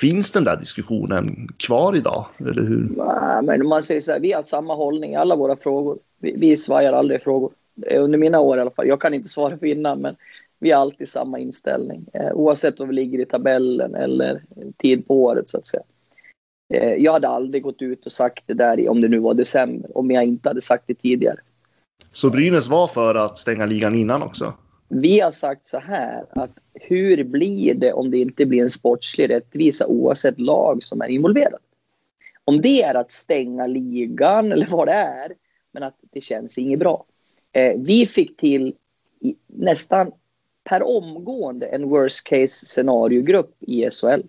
Finns 0.00 0.30
den 0.30 0.44
där 0.44 0.56
diskussionen 0.56 1.48
kvar 1.56 1.96
idag? 1.96 2.26
Eller 2.38 2.62
hur? 2.62 2.88
Nej, 2.96 3.42
men 3.42 3.68
man 3.68 3.82
säger 3.82 4.00
så 4.00 4.12
här, 4.12 4.20
vi 4.20 4.32
har 4.32 4.42
samma 4.42 4.74
hållning 4.74 5.12
i 5.12 5.16
alla 5.16 5.36
våra 5.36 5.56
frågor. 5.56 5.98
Vi, 6.20 6.36
vi 6.36 6.56
svajar 6.56 6.92
aldrig 6.92 7.20
i 7.20 7.24
frågor 7.24 7.50
under 7.96 8.18
mina 8.18 8.40
år 8.40 8.58
i 8.58 8.60
alla 8.60 8.70
fall. 8.70 8.86
Jag 8.86 9.00
kan 9.00 9.14
inte 9.14 9.28
svara 9.28 9.58
för 9.58 9.66
innan, 9.66 10.00
men 10.00 10.16
vi 10.58 10.70
har 10.70 10.80
alltid 10.80 11.08
samma 11.08 11.38
inställning. 11.38 12.06
Eh, 12.12 12.32
oavsett 12.32 12.80
om 12.80 12.88
vi 12.88 12.94
ligger 12.94 13.18
i 13.18 13.26
tabellen 13.26 13.94
eller 13.94 14.42
tid 14.76 15.08
på 15.08 15.22
året 15.22 15.50
så 15.50 15.58
att 15.58 15.66
säga. 15.66 15.82
Eh, 16.74 16.94
jag 16.94 17.12
hade 17.12 17.28
aldrig 17.28 17.62
gått 17.62 17.82
ut 17.82 18.06
och 18.06 18.12
sagt 18.12 18.44
det 18.46 18.54
där 18.54 18.88
om 18.88 19.00
det 19.00 19.08
nu 19.08 19.18
var 19.18 19.34
december, 19.34 19.98
om 19.98 20.10
jag 20.10 20.24
inte 20.24 20.48
hade 20.48 20.60
sagt 20.60 20.84
det 20.86 20.94
tidigare. 20.94 21.38
Så 22.12 22.30
Brynäs 22.30 22.68
var 22.68 22.86
för 22.86 23.14
att 23.14 23.38
stänga 23.38 23.66
ligan 23.66 23.94
innan 23.94 24.22
också? 24.22 24.54
Vi 24.88 25.20
har 25.20 25.30
sagt 25.30 25.66
så 25.66 25.78
här 25.78 26.24
att 26.30 26.50
hur 26.74 27.24
blir 27.24 27.74
det 27.74 27.92
om 27.92 28.10
det 28.10 28.18
inte 28.18 28.46
blir 28.46 28.62
en 28.62 28.70
sportslig 28.70 29.30
rättvisa 29.30 29.86
oavsett 29.86 30.40
lag 30.40 30.82
som 30.82 31.00
är 31.00 31.06
involverad? 31.08 31.60
Om 32.44 32.60
det 32.60 32.82
är 32.82 32.94
att 32.94 33.10
stänga 33.10 33.66
ligan 33.66 34.52
eller 34.52 34.66
vad 34.66 34.88
det 34.88 34.92
är, 34.92 35.32
men 35.72 35.82
att 35.82 35.96
det 36.12 36.20
känns 36.20 36.58
inget 36.58 36.78
bra. 36.78 37.04
Eh, 37.52 37.74
vi 37.76 38.06
fick 38.06 38.36
till 38.36 38.74
nästan 39.46 40.12
per 40.64 40.82
omgående 40.82 41.66
en 41.66 41.88
worst 41.88 42.24
case 42.24 42.66
scenariogrupp 42.66 43.54
i 43.60 43.90
SHL. 43.90 44.22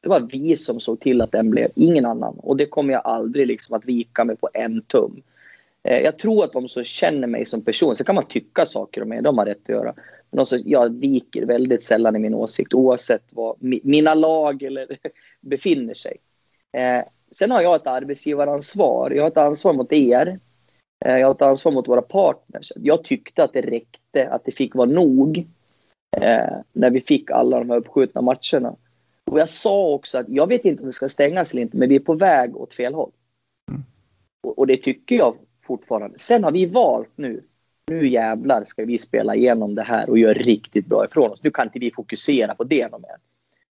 Det 0.00 0.08
var 0.08 0.20
vi 0.20 0.56
som 0.56 0.80
såg 0.80 1.00
till 1.00 1.20
att 1.20 1.32
den 1.32 1.50
blev, 1.50 1.70
ingen 1.74 2.06
annan. 2.06 2.34
Och 2.38 2.56
det 2.56 2.66
kommer 2.66 2.92
jag 2.92 3.02
aldrig 3.04 3.46
liksom 3.46 3.76
att 3.76 3.84
vika 3.84 4.24
mig 4.24 4.36
på 4.36 4.48
en 4.54 4.82
tum. 4.82 5.22
Eh, 5.82 5.98
jag 5.98 6.18
tror 6.18 6.44
att 6.44 6.52
de 6.52 6.68
som 6.68 6.84
känner 6.84 7.26
mig 7.26 7.44
som 7.44 7.62
person, 7.62 7.96
så 7.96 8.04
kan 8.04 8.14
man 8.14 8.26
tycka 8.26 8.66
saker 8.66 9.02
om 9.02 9.08
mig, 9.08 9.22
de 9.22 9.38
har 9.38 9.46
rätt 9.46 9.62
att 9.62 9.68
göra. 9.68 9.94
Men 10.30 10.40
också, 10.40 10.56
jag 10.56 10.98
viker 10.98 11.46
väldigt 11.46 11.82
sällan 11.82 12.16
i 12.16 12.18
min 12.18 12.34
åsikt 12.34 12.74
oavsett 12.74 13.24
var 13.30 13.56
mina 13.60 14.14
lag 14.14 14.62
eller 14.62 14.86
befinner 15.40 15.94
sig. 15.94 16.16
Eh, 16.72 17.04
sen 17.30 17.50
har 17.50 17.60
jag 17.60 17.76
ett 17.76 17.86
arbetsgivaransvar. 17.86 19.10
Jag 19.10 19.22
har 19.22 19.28
ett 19.28 19.36
ansvar 19.36 19.72
mot 19.72 19.92
er. 19.92 20.38
Eh, 21.04 21.18
jag 21.18 21.26
har 21.26 21.34
ett 21.34 21.42
ansvar 21.42 21.72
mot 21.72 21.88
våra 21.88 22.02
partners. 22.02 22.72
Jag 22.76 23.04
tyckte 23.04 23.44
att 23.44 23.52
det 23.52 23.60
räckte, 23.60 24.28
att 24.30 24.44
det 24.44 24.52
fick 24.52 24.74
vara 24.74 24.90
nog 24.90 25.46
eh, 26.16 26.56
när 26.72 26.90
vi 26.90 27.00
fick 27.00 27.30
alla 27.30 27.58
de 27.58 27.70
här 27.70 27.76
uppskjutna 27.76 28.20
matcherna. 28.20 28.76
Och 29.24 29.40
jag 29.40 29.48
sa 29.48 29.88
också 29.88 30.18
att 30.18 30.28
jag 30.28 30.46
vet 30.46 30.64
inte 30.64 30.80
om 30.80 30.86
det 30.86 30.92
ska 30.92 31.08
stängas 31.08 31.52
eller 31.52 31.62
inte, 31.62 31.76
men 31.76 31.88
vi 31.88 31.96
är 31.96 32.00
på 32.00 32.14
väg 32.14 32.56
åt 32.56 32.74
fel 32.74 32.94
håll. 32.94 33.10
Mm. 33.70 33.82
Och, 34.42 34.58
och, 34.58 34.66
det 34.66 34.76
tycker 34.76 35.16
jag 35.16 35.34
fortfarande. 35.66 36.18
Sen 36.18 36.44
har 36.44 36.52
vi 36.52 36.66
valt 36.66 37.10
nu, 37.16 37.42
nu 37.86 38.08
jävlar 38.08 38.64
ska 38.64 38.84
vi 38.84 38.98
spela 38.98 39.34
igenom 39.34 39.74
det 39.74 39.82
här 39.82 40.10
och 40.10 40.18
göra 40.18 40.32
riktigt 40.32 40.86
bra 40.86 41.04
ifrån 41.04 41.30
oss. 41.30 41.42
Nu 41.42 41.50
kan 41.50 41.66
inte 41.66 41.78
vi 41.78 41.90
fokusera 41.90 42.54
på 42.54 42.64
det 42.64 42.90
mer. 42.90 43.16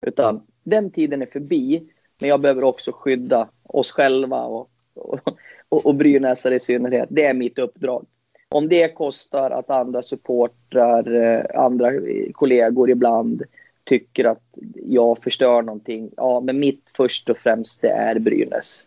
Utan 0.06 0.42
den 0.62 0.90
tiden 0.90 1.22
är 1.22 1.26
förbi, 1.26 1.92
men 2.20 2.28
jag 2.28 2.40
behöver 2.40 2.64
också 2.64 2.92
skydda 2.92 3.48
oss 3.62 3.92
själva 3.92 4.42
och, 4.42 4.70
och, 4.94 5.20
och, 5.68 5.86
och 5.86 5.94
Brynäsare 5.94 6.54
i 6.54 6.58
synnerhet. 6.58 7.08
Det 7.10 7.24
är 7.24 7.34
mitt 7.34 7.58
uppdrag. 7.58 8.06
Om 8.48 8.68
det 8.68 8.94
kostar 8.94 9.50
att 9.50 9.70
andra 9.70 10.02
supportrar, 10.02 11.14
eh, 11.14 11.60
andra 11.62 11.90
kollegor 12.32 12.90
ibland 12.90 13.42
tycker 13.84 14.24
att 14.24 14.42
jag 14.74 15.18
förstör 15.22 15.62
någonting. 15.62 16.10
Ja, 16.16 16.40
men 16.40 16.60
mitt 16.60 16.90
först 16.96 17.30
och 17.30 17.36
främst 17.36 17.82
det 17.82 17.90
är 17.90 18.18
Brynäs. 18.18 18.84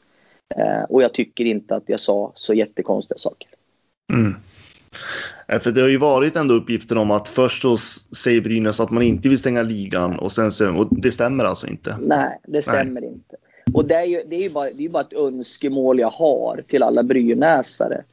Eh, 0.56 0.84
och 0.90 1.04
jag 1.04 1.14
tycker 1.14 1.46
inte 1.46 1.76
att 1.76 1.84
jag 1.86 2.00
sa 2.00 2.32
så 2.36 2.54
jättekonstiga 2.54 3.18
saker. 3.18 3.48
Mm. 4.14 4.36
Eh, 5.48 5.60
för 5.60 5.72
det 5.72 5.82
har 5.82 5.88
ju 5.88 5.98
varit 5.98 6.36
ändå 6.36 6.54
uppgifter 6.54 6.98
om 6.98 7.12
att 7.12 7.28
först 7.28 7.62
så 7.62 7.78
säger 8.16 8.42
Brynäs 8.42 8.80
att 8.80 8.92
man 8.92 9.04
inte 9.04 9.30
vill 9.30 9.38
stänga 9.38 9.62
ligan 9.62 10.20
och 10.20 10.32
sen 10.32 10.52
så, 10.52 10.76
och 10.76 10.88
det 10.92 11.12
stämmer 11.12 11.44
alltså 11.44 11.68
inte. 11.68 11.98
Nej, 12.02 12.40
det 12.48 12.62
stämmer 12.62 13.02
Nej. 13.02 13.10
inte. 13.10 13.36
Och 13.74 13.86
det 13.86 13.96
är 13.96 14.06
ju, 14.06 14.24
det 14.28 14.36
är 14.36 14.42
ju 14.42 14.50
bara, 14.50 14.70
det 14.72 14.86
är 14.86 14.90
bara 14.90 15.04
ett 15.04 15.14
önskemål 15.14 16.00
jag 16.00 16.10
har 16.10 16.64
till 16.68 16.84
alla 16.84 17.04
brynäsare 17.04 18.04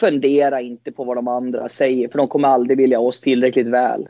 fundera 0.00 0.60
inte 0.60 0.92
på 0.92 1.04
vad 1.04 1.16
de 1.16 1.28
andra 1.28 1.68
säger, 1.68 2.08
för 2.08 2.18
de 2.18 2.28
kommer 2.28 2.48
aldrig 2.48 2.78
vilja 2.78 3.00
oss 3.00 3.20
tillräckligt 3.20 3.66
väl. 3.66 4.08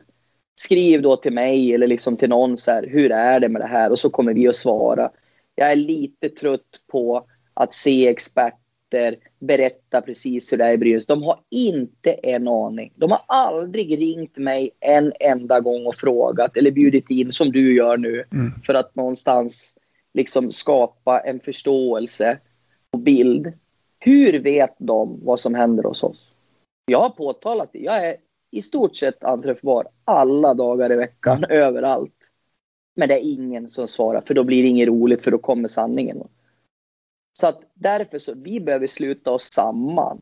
Skriv 0.55 1.03
då 1.03 1.17
till 1.17 1.33
mig 1.33 1.75
eller 1.75 1.87
liksom 1.87 2.17
till 2.17 2.29
någon 2.29 2.57
så 2.57 2.71
här, 2.71 2.87
hur 2.87 3.13
är 3.13 3.41
det 3.41 3.49
med 3.49 3.63
det 3.63 3.67
här? 3.67 3.91
Och 3.91 3.99
så 3.99 4.11
kommer 4.11 4.35
vi 4.35 4.49
att 4.49 4.57
svara. 4.57 5.11
Jag 5.55 5.73
är 5.73 5.77
lite 5.77 6.29
trött 6.29 6.81
på 6.93 7.27
att 7.55 7.75
se 7.75 8.09
experter 8.09 9.17
berätta 9.41 10.01
precis 10.01 10.53
hur 10.53 10.57
det 10.57 10.65
är 10.65 10.73
i 10.73 10.79
Brynäs. 10.79 11.07
De 11.07 11.23
har 11.23 11.41
inte 11.51 12.13
en 12.13 12.49
aning. 12.49 12.93
De 12.97 13.11
har 13.11 13.21
aldrig 13.27 13.99
ringt 13.99 14.37
mig 14.37 14.71
en 14.81 15.13
enda 15.21 15.61
gång 15.61 15.87
och 15.87 15.97
frågat 15.97 16.57
eller 16.57 16.71
bjudit 16.71 17.11
in 17.11 17.33
som 17.33 17.53
du 17.53 17.75
gör 17.75 17.97
nu 17.97 18.25
mm. 18.33 18.53
för 18.67 18.75
att 18.75 18.95
någonstans 18.95 19.75
liksom 20.15 20.53
skapa 20.53 21.21
en 21.21 21.41
förståelse 21.41 22.39
och 22.91 22.99
bild. 22.99 23.53
Hur 23.99 24.39
vet 24.41 24.75
de 24.79 25.21
vad 25.25 25.41
som 25.41 25.55
händer 25.55 25.83
hos 25.83 26.03
oss? 26.03 26.33
Jag 26.85 27.01
har 27.01 27.11
påtalat 27.11 27.71
det. 27.73 27.79
Jag 27.79 28.07
är 28.07 28.17
i 28.51 28.63
stort 28.63 28.97
sett 28.97 29.25
anträffbar 29.25 29.89
alla 30.05 30.55
dagar 30.55 30.93
i 30.93 30.97
veckan, 30.97 31.39
mm. 31.39 31.51
överallt. 31.51 32.31
Men 32.97 33.09
det 33.09 33.15
är 33.15 33.33
ingen 33.33 33.71
som 33.71 33.89
svarar, 33.89 34.21
för 34.21 34.35
då 34.35 34.45
blir 34.45 34.63
det 34.63 34.69
inget 34.69 34.89
roligt, 34.89 35.23
för 35.23 35.31
då 35.31 35.39
kommer 35.39 35.69
sanningen. 35.69 36.29
Så 37.39 37.47
att 37.47 37.63
därför 37.75 38.19
så, 38.19 38.35
vi 38.37 38.61
behöver 38.61 38.87
sluta 38.87 39.31
oss 39.31 39.49
samman. 39.53 40.21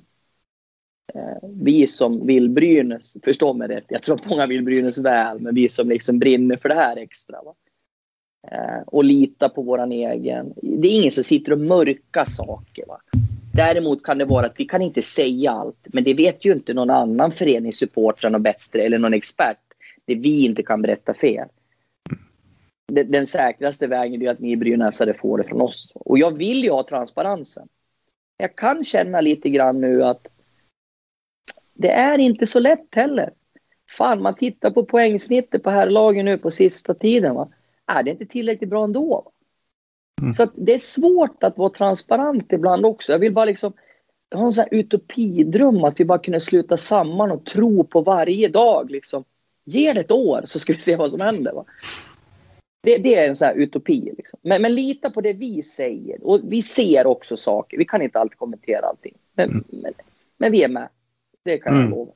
eh, 1.14 1.48
vi 1.48 1.86
som 1.86 2.26
vill 2.26 2.50
Brynäs, 2.50 3.16
förstå 3.24 3.52
mig 3.52 3.68
rätt, 3.68 3.84
jag 3.88 4.02
tror 4.02 4.14
att 4.14 4.30
många 4.30 4.46
vill 4.46 4.64
Brynäs 4.64 4.98
väl, 4.98 5.40
men 5.40 5.54
vi 5.54 5.68
som 5.68 5.88
liksom 5.88 6.18
brinner 6.18 6.56
för 6.56 6.68
det 6.68 6.74
här 6.74 6.96
extra. 6.96 7.42
Va? 7.42 7.54
Eh, 8.48 8.82
och 8.86 9.04
lita 9.04 9.48
på 9.48 9.62
våran 9.62 9.92
egen. 9.92 10.52
Det 10.62 10.88
är 10.88 10.96
ingen 10.96 11.10
som 11.10 11.24
sitter 11.24 11.52
och 11.52 11.58
mörkar 11.58 12.24
saker. 12.24 12.86
Va? 12.86 13.00
Däremot 13.54 14.02
kan 14.04 14.18
det 14.18 14.24
vara 14.24 14.46
att 14.46 14.60
vi 14.60 14.64
kan 14.64 14.82
inte 14.82 15.02
säga 15.02 15.50
allt, 15.50 15.78
men 15.84 16.04
det 16.04 16.14
vet 16.14 16.44
ju 16.44 16.52
inte 16.52 16.74
någon 16.74 16.90
annan 16.90 17.32
föreningssupportrar 17.32 18.30
något 18.30 18.42
bättre 18.42 18.82
eller 18.82 18.98
någon 18.98 19.14
expert. 19.14 19.58
Det 20.04 20.14
vi 20.14 20.44
inte 20.44 20.62
kan 20.62 20.82
berätta 20.82 21.14
fel. 21.14 21.48
Den, 22.92 23.10
den 23.10 23.26
säkraste 23.26 23.86
vägen 23.86 24.22
är 24.22 24.30
att 24.30 24.40
ni 24.40 24.56
brynäsare 24.56 25.14
får 25.14 25.38
det 25.38 25.44
från 25.44 25.60
oss. 25.60 25.92
Och 25.94 26.18
jag 26.18 26.36
vill 26.36 26.64
ju 26.64 26.70
ha 26.70 26.82
transparensen. 26.82 27.68
Jag 28.36 28.56
kan 28.56 28.84
känna 28.84 29.20
lite 29.20 29.50
grann 29.50 29.80
nu 29.80 30.04
att 30.04 30.26
det 31.74 31.90
är 31.90 32.18
inte 32.18 32.46
så 32.46 32.60
lätt 32.60 32.94
heller. 32.94 33.32
Fan, 33.90 34.22
man 34.22 34.34
tittar 34.34 34.70
på 34.70 34.84
poängsnittet 34.84 35.62
på 35.62 35.70
herrlagen 35.70 36.24
nu 36.24 36.38
på 36.38 36.50
sista 36.50 36.94
tiden. 36.94 37.34
Va? 37.34 37.48
Är 37.98 38.02
det 38.02 38.10
inte 38.10 38.26
tillräckligt 38.26 38.70
bra 38.70 38.84
ändå? 38.84 39.32
Mm. 40.20 40.34
Så 40.34 40.50
det 40.54 40.74
är 40.74 40.78
svårt 40.78 41.42
att 41.42 41.58
vara 41.58 41.70
transparent 41.70 42.52
ibland 42.52 42.86
också. 42.86 43.12
Jag 43.12 43.18
vill 43.18 43.32
bara 43.32 43.44
liksom 43.44 43.72
har 44.36 44.46
en 44.46 44.52
sån 44.52 44.62
här 44.62 44.78
utopidröm 44.78 45.84
att 45.84 46.00
vi 46.00 46.04
bara 46.04 46.18
kunde 46.18 46.40
sluta 46.40 46.76
samman 46.76 47.30
och 47.30 47.44
tro 47.44 47.84
på 47.84 48.00
varje 48.00 48.48
dag. 48.48 48.90
Liksom. 48.90 49.24
Ge 49.64 49.92
det 49.92 50.00
ett 50.00 50.10
år 50.10 50.42
så 50.44 50.58
ska 50.58 50.72
vi 50.72 50.78
se 50.78 50.96
vad 50.96 51.10
som 51.10 51.20
händer. 51.20 51.52
Va? 51.52 51.64
Det, 52.82 52.98
det 52.98 53.16
är 53.16 53.28
en 53.28 53.36
sån 53.36 53.46
här 53.46 53.54
utopi. 53.54 54.12
Liksom. 54.16 54.38
Men, 54.42 54.62
men, 54.62 54.74
lita 54.74 55.10
på 55.10 55.20
det 55.20 55.32
vi 55.32 55.62
säger. 55.62 56.26
Och 56.26 56.40
vi 56.44 56.62
ser 56.62 57.06
också 57.06 57.36
saker. 57.36 57.78
Vi 57.78 57.84
kan 57.84 58.02
inte 58.02 58.18
alltid 58.18 58.38
kommentera 58.38 58.86
allting. 58.86 59.14
Men, 59.34 59.50
mm. 59.50 59.64
men, 59.68 59.92
men 60.38 60.52
vi 60.52 60.62
är 60.62 60.68
med. 60.68 60.88
Det 61.44 61.58
kan 61.58 61.72
jag 61.72 61.80
mm. 61.80 61.90
lova. 61.90 62.12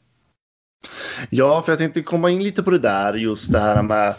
Ja, 1.31 1.63
för 1.63 1.73
jag 1.73 1.79
tänkte 1.79 2.03
komma 2.03 2.31
in 2.31 2.43
lite 2.43 2.63
på 2.63 2.71
det 2.71 2.79
där, 2.79 3.15
just 3.15 3.53
det 3.53 3.59
här 3.59 3.83
med 3.83 4.15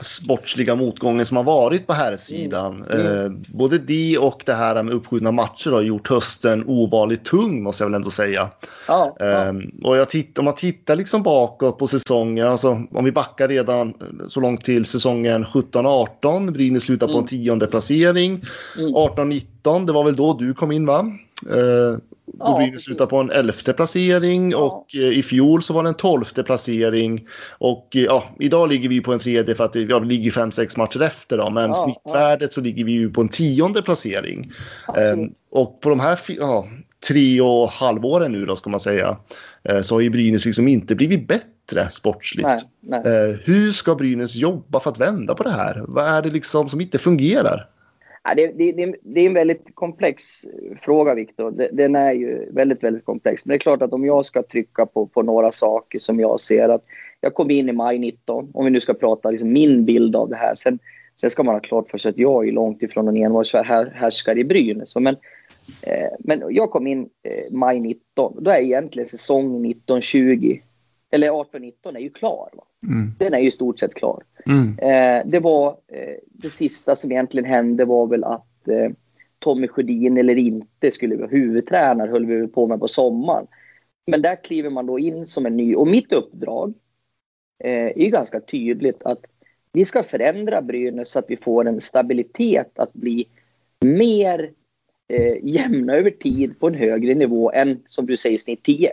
sportsliga 0.00 0.76
motgången 0.76 1.26
som 1.26 1.36
har 1.36 1.44
varit 1.44 1.86
på 1.86 1.92
här 1.92 2.16
sidan. 2.16 2.84
Mm. 2.90 3.06
Mm. 3.06 3.26
Eh, 3.26 3.32
både 3.46 3.78
det 3.78 4.18
och 4.18 4.42
det 4.46 4.54
här 4.54 4.82
med 4.82 4.94
uppskjutna 4.94 5.32
matcher 5.32 5.70
har 5.70 5.82
gjort 5.82 6.08
hösten 6.08 6.64
ovanligt 6.66 7.24
tung 7.24 7.62
måste 7.62 7.82
jag 7.82 7.88
väl 7.88 7.94
ändå 7.94 8.10
säga. 8.10 8.50
Ja, 8.88 9.16
eh, 9.20 9.52
Och 9.84 9.96
jag 9.96 10.10
titt, 10.10 10.38
om 10.38 10.44
man 10.44 10.54
tittar 10.54 10.96
liksom 10.96 11.22
bakåt 11.22 11.78
på 11.78 11.86
säsongen, 11.86 12.48
alltså 12.48 12.82
om 12.92 13.04
vi 13.04 13.12
backar 13.12 13.48
redan 13.48 13.94
så 14.26 14.40
långt 14.40 14.64
till 14.64 14.84
säsongen 14.84 15.44
17-18, 15.44 16.52
Brynäs 16.52 16.82
slutar 16.82 17.06
på 17.06 17.12
en 17.12 17.18
mm. 17.18 17.26
tionde 17.26 17.66
placering. 17.66 18.44
18-19, 18.76 19.76
mm. 19.76 19.86
det 19.86 19.92
var 19.92 20.04
väl 20.04 20.16
då 20.16 20.34
du 20.34 20.54
kom 20.54 20.72
in 20.72 20.86
va? 20.86 21.12
Eh, 21.50 21.98
då 22.32 22.56
Brynäs 22.56 22.82
slutade 22.82 23.10
på 23.10 23.16
en 23.16 23.30
elfte 23.30 23.72
placering 23.72 24.50
ja. 24.50 24.58
och 24.58 24.86
eh, 24.94 25.18
i 25.18 25.22
fjol 25.22 25.62
så 25.62 25.72
var 25.72 25.82
det 25.82 25.88
en 25.88 25.94
tolfte 25.94 26.42
placering. 26.42 27.26
Och 27.58 27.96
eh, 27.96 28.02
ja, 28.02 28.24
idag 28.38 28.68
ligger 28.68 28.88
vi 28.88 29.00
på 29.00 29.12
en 29.12 29.18
tredje 29.18 29.54
för 29.54 29.64
att 29.64 29.74
ja, 29.74 29.98
vi 29.98 30.06
ligger 30.06 30.30
fem, 30.30 30.52
sex 30.52 30.76
matcher 30.76 31.02
efter 31.02 31.38
då. 31.38 31.50
Men 31.50 31.70
ja, 31.70 31.74
snittvärdet 31.74 32.52
så 32.52 32.60
ligger 32.60 32.84
vi 32.84 32.92
ju 32.92 33.10
på 33.10 33.20
en 33.20 33.28
tionde 33.28 33.82
placering. 33.82 34.52
Ehm, 34.96 35.30
och 35.50 35.80
på 35.80 35.88
de 35.88 36.00
här 36.00 36.18
ja, 36.28 36.68
tre 37.08 37.40
och 37.40 37.68
halvåren 37.68 38.32
nu 38.32 38.46
då 38.46 38.56
ska 38.56 38.70
man 38.70 38.80
säga 38.80 39.16
eh, 39.68 39.80
så 39.80 39.94
har 39.94 40.00
ju 40.00 40.10
Brynäs 40.10 40.44
liksom 40.44 40.68
inte 40.68 40.94
blivit 40.94 41.28
bättre 41.28 41.90
sportsligt. 41.90 42.48
Nej, 42.48 42.58
nej. 43.04 43.38
Hur 43.44 43.70
ska 43.70 43.94
Brynäs 43.94 44.36
jobba 44.36 44.80
för 44.80 44.90
att 44.90 45.00
vända 45.00 45.34
på 45.34 45.42
det 45.42 45.50
här? 45.50 45.84
Vad 45.88 46.04
är 46.04 46.22
det 46.22 46.30
liksom 46.30 46.68
som 46.68 46.80
inte 46.80 46.98
fungerar? 46.98 47.68
Det, 48.36 48.46
det, 48.46 48.94
det, 49.02 49.20
är 49.20 49.26
en 49.26 49.34
väldigt 49.34 49.74
komplex 49.74 50.44
eh, 50.44 50.76
fråga, 50.80 51.14
Viktor. 51.14 51.50
Den 51.72 51.96
är 51.96 52.12
ju 52.12 52.48
väldigt, 52.50 52.84
väldigt 52.84 53.04
komplex. 53.04 53.44
Men 53.44 53.50
det 53.50 53.56
är 53.56 53.58
klart 53.58 53.82
att 53.82 53.92
om 53.92 54.04
jag 54.04 54.24
ska 54.24 54.42
trycka 54.42 54.86
på, 54.86 55.06
på 55.06 55.22
några 55.22 55.50
saker 55.50 55.98
som 55.98 56.20
jag 56.20 56.40
ser 56.40 56.68
att 56.68 56.84
jag 57.20 57.34
kom 57.34 57.50
in 57.50 57.68
i 57.68 57.72
maj 57.72 57.98
19, 57.98 58.50
om 58.54 58.64
vi 58.64 58.70
nu 58.70 58.80
ska 58.80 58.94
prata 58.94 59.30
liksom 59.30 59.52
min 59.52 59.84
bild 59.84 60.16
av 60.16 60.28
det 60.28 60.36
här. 60.36 60.54
Sen, 60.54 60.78
sen 61.20 61.30
ska 61.30 61.42
man 61.42 61.54
ha 61.54 61.60
klart 61.60 61.90
för 61.90 61.98
sig 61.98 62.10
att 62.10 62.18
jag 62.18 62.48
är 62.48 62.52
långt 62.52 62.82
ifrån 62.82 63.08
en 63.08 63.16
envåldshärskare 63.16 64.40
i 64.40 64.44
Brynäs. 64.44 64.96
Men, 64.96 65.16
eh, 65.82 66.10
men 66.18 66.42
jag 66.50 66.70
kom 66.70 66.86
in 66.86 67.08
eh, 67.22 67.52
maj 67.52 67.80
19, 67.80 68.44
då 68.44 68.50
är 68.50 68.58
egentligen 68.58 69.06
säsong 69.06 69.66
19-20, 69.66 70.60
eller 71.12 71.30
18-19 71.30 71.96
är 71.96 72.00
ju 72.00 72.10
klar. 72.10 72.50
Va? 72.52 72.64
Mm. 72.86 73.12
Den 73.18 73.34
är 73.34 73.38
ju 73.38 73.48
i 73.48 73.50
stort 73.50 73.78
sett 73.78 73.94
klar. 73.94 74.22
Mm. 74.46 74.78
Eh, 74.78 75.30
det 75.30 75.40
var 75.40 75.76
eh, 75.88 76.16
det 76.26 76.50
sista 76.50 76.96
som 76.96 77.12
egentligen 77.12 77.50
hände 77.50 77.84
var 77.84 78.06
väl 78.06 78.24
att 78.24 78.68
eh, 78.68 78.90
Tommy 79.38 79.68
Sjödin 79.68 80.16
eller 80.18 80.36
inte 80.36 80.90
skulle 80.90 81.16
vara 81.16 81.28
huvudtränare 81.28 82.10
höll 82.10 82.26
vi 82.26 82.48
på 82.48 82.66
med 82.66 82.80
på 82.80 82.88
sommaren. 82.88 83.46
Men 84.06 84.22
där 84.22 84.44
kliver 84.44 84.70
man 84.70 84.86
då 84.86 84.98
in 84.98 85.26
som 85.26 85.46
en 85.46 85.56
ny 85.56 85.74
och 85.74 85.86
mitt 85.86 86.12
uppdrag 86.12 86.74
eh, 87.64 87.86
är 87.86 88.02
ju 88.02 88.10
ganska 88.10 88.40
tydligt 88.40 89.02
att 89.02 89.24
vi 89.72 89.84
ska 89.84 90.02
förändra 90.02 90.62
Brynäs 90.62 91.10
så 91.10 91.18
att 91.18 91.30
vi 91.30 91.36
får 91.36 91.68
en 91.68 91.80
stabilitet 91.80 92.78
att 92.78 92.92
bli 92.92 93.28
mer 93.80 94.50
eh, 95.08 95.36
jämna 95.42 95.94
över 95.94 96.10
tid 96.10 96.60
på 96.60 96.66
en 96.66 96.74
högre 96.74 97.14
nivå 97.14 97.52
än 97.52 97.82
som 97.86 98.06
du 98.06 98.16
säger 98.16 98.38
snitt 98.38 98.62
10. 98.62 98.92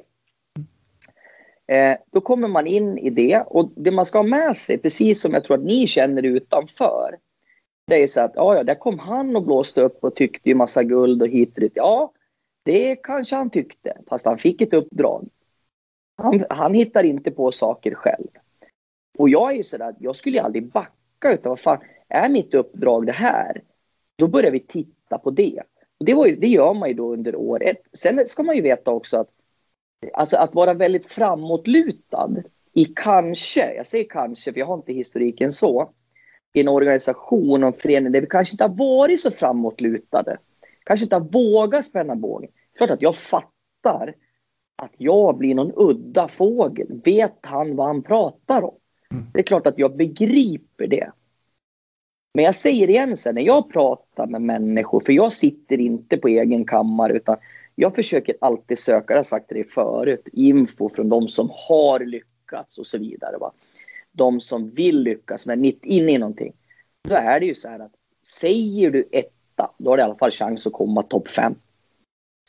Eh, 1.69 1.97
då 2.11 2.21
kommer 2.21 2.47
man 2.47 2.67
in 2.67 2.97
i 2.97 3.09
det 3.09 3.41
och 3.47 3.71
det 3.75 3.91
man 3.91 4.05
ska 4.05 4.17
ha 4.19 4.23
med 4.23 4.55
sig, 4.55 4.77
precis 4.77 5.21
som 5.21 5.33
jag 5.33 5.43
tror 5.43 5.57
att 5.57 5.63
ni 5.63 5.87
känner 5.87 6.23
utanför, 6.23 7.17
det 7.87 8.03
är 8.03 8.07
så 8.07 8.21
att 8.21 8.31
ja, 8.35 8.55
ja, 8.55 8.63
där 8.63 8.75
kom 8.75 8.99
han 8.99 9.35
och 9.35 9.43
blåste 9.43 9.81
upp 9.81 10.03
och 10.03 10.15
tyckte 10.15 10.49
ju 10.49 10.55
massa 10.55 10.83
guld 10.83 11.21
och 11.21 11.27
hit 11.27 11.53
och 11.53 11.61
dit. 11.61 11.71
Ja, 11.75 12.11
det 12.63 12.95
kanske 12.95 13.35
han 13.35 13.49
tyckte, 13.49 13.97
fast 14.07 14.25
han 14.25 14.37
fick 14.37 14.61
ett 14.61 14.73
uppdrag. 14.73 15.27
Han, 16.17 16.43
han 16.49 16.73
hittar 16.73 17.03
inte 17.03 17.31
på 17.31 17.51
saker 17.51 17.93
själv. 17.93 18.27
Och 19.17 19.29
jag 19.29 19.51
är 19.51 19.55
ju 19.55 19.63
sådär, 19.63 19.95
jag 19.99 20.15
skulle 20.15 20.37
ju 20.37 20.43
aldrig 20.43 20.71
backa 20.71 21.33
utan 21.33 21.49
vad 21.49 21.59
fan, 21.59 21.79
är 22.07 22.29
mitt 22.29 22.53
uppdrag 22.53 23.05
det 23.05 23.11
här? 23.11 23.61
Då 24.15 24.27
börjar 24.27 24.51
vi 24.51 24.59
titta 24.59 25.17
på 25.17 25.31
det. 25.31 25.61
Och 25.99 26.05
det, 26.05 26.13
var 26.13 26.25
ju, 26.25 26.35
det 26.35 26.47
gör 26.47 26.73
man 26.73 26.89
ju 26.89 26.95
då 26.95 27.13
under 27.13 27.35
år 27.35 27.63
ett. 27.63 27.81
Sen 27.93 28.27
ska 28.27 28.43
man 28.43 28.55
ju 28.55 28.61
veta 28.61 28.91
också 28.91 29.17
att 29.17 29.29
Alltså 30.13 30.37
att 30.37 30.55
vara 30.55 30.73
väldigt 30.73 31.05
framåtlutad 31.05 32.29
i 32.73 32.85
kanske, 32.85 33.73
jag 33.73 33.85
säger 33.85 34.05
kanske 34.09 34.53
för 34.53 34.59
jag 34.59 34.67
har 34.67 34.75
inte 34.75 34.93
historiken 34.93 35.51
så, 35.51 35.89
i 36.53 36.61
en 36.61 36.67
organisation 36.67 37.63
och 37.63 37.67
en 37.67 37.73
förening 37.73 38.11
där 38.11 38.21
vi 38.21 38.27
kanske 38.27 38.53
inte 38.53 38.63
har 38.63 38.75
varit 38.75 39.19
så 39.19 39.31
framåtlutade. 39.31 40.37
Kanske 40.83 41.03
inte 41.03 41.15
har 41.15 41.29
vågat 41.31 41.85
spänna 41.85 42.15
bågen. 42.15 42.51
Klart 42.77 42.89
att 42.89 43.01
jag 43.01 43.15
fattar 43.15 44.13
att 44.75 44.91
jag 44.97 45.37
blir 45.37 45.55
någon 45.55 45.71
udda 45.75 46.27
fågel. 46.27 47.01
Vet 47.05 47.37
han 47.41 47.75
vad 47.75 47.87
han 47.87 48.03
pratar 48.03 48.63
om? 48.63 48.75
Mm. 49.11 49.25
Det 49.33 49.39
är 49.39 49.43
klart 49.43 49.67
att 49.67 49.79
jag 49.79 49.97
begriper 49.97 50.87
det. 50.87 51.11
Men 52.33 52.45
jag 52.45 52.55
säger 52.55 52.89
igen 52.89 53.17
sen, 53.17 53.35
när 53.35 53.41
jag 53.41 53.73
pratar 53.73 54.27
med 54.27 54.41
människor, 54.41 54.99
för 54.99 55.13
jag 55.13 55.33
sitter 55.33 55.79
inte 55.79 56.17
på 56.17 56.27
egen 56.27 56.65
kammare 56.65 57.13
utan 57.13 57.37
jag 57.79 57.95
försöker 57.95 58.35
alltid 58.41 58.79
söka, 58.79 59.13
jag 59.13 59.17
har 59.17 59.23
sagt 59.23 59.45
det 59.49 59.63
förut, 59.63 60.29
info 60.33 60.89
från 60.89 61.09
de 61.09 61.27
som 61.27 61.49
har 61.69 61.99
lyckats 61.99 62.77
och 62.77 62.87
så 62.87 62.97
vidare. 62.97 63.37
Va? 63.37 63.51
De 64.11 64.41
som 64.41 64.69
vill 64.69 64.99
lyckas, 64.99 65.45
men 65.45 65.61
mitt 65.61 65.85
inne 65.85 66.11
i 66.11 66.17
någonting. 66.17 66.53
Då 67.09 67.15
är 67.15 67.39
det 67.39 67.45
ju 67.45 67.55
så 67.55 67.67
här 67.67 67.79
att 67.79 67.91
säger 68.25 68.91
du 68.91 69.09
etta, 69.11 69.71
då 69.77 69.89
har 69.89 69.97
du 69.97 70.01
i 70.01 70.03
alla 70.03 70.15
fall 70.15 70.31
chans 70.31 70.67
att 70.67 70.73
komma 70.73 71.03
topp 71.03 71.27
fem. 71.27 71.55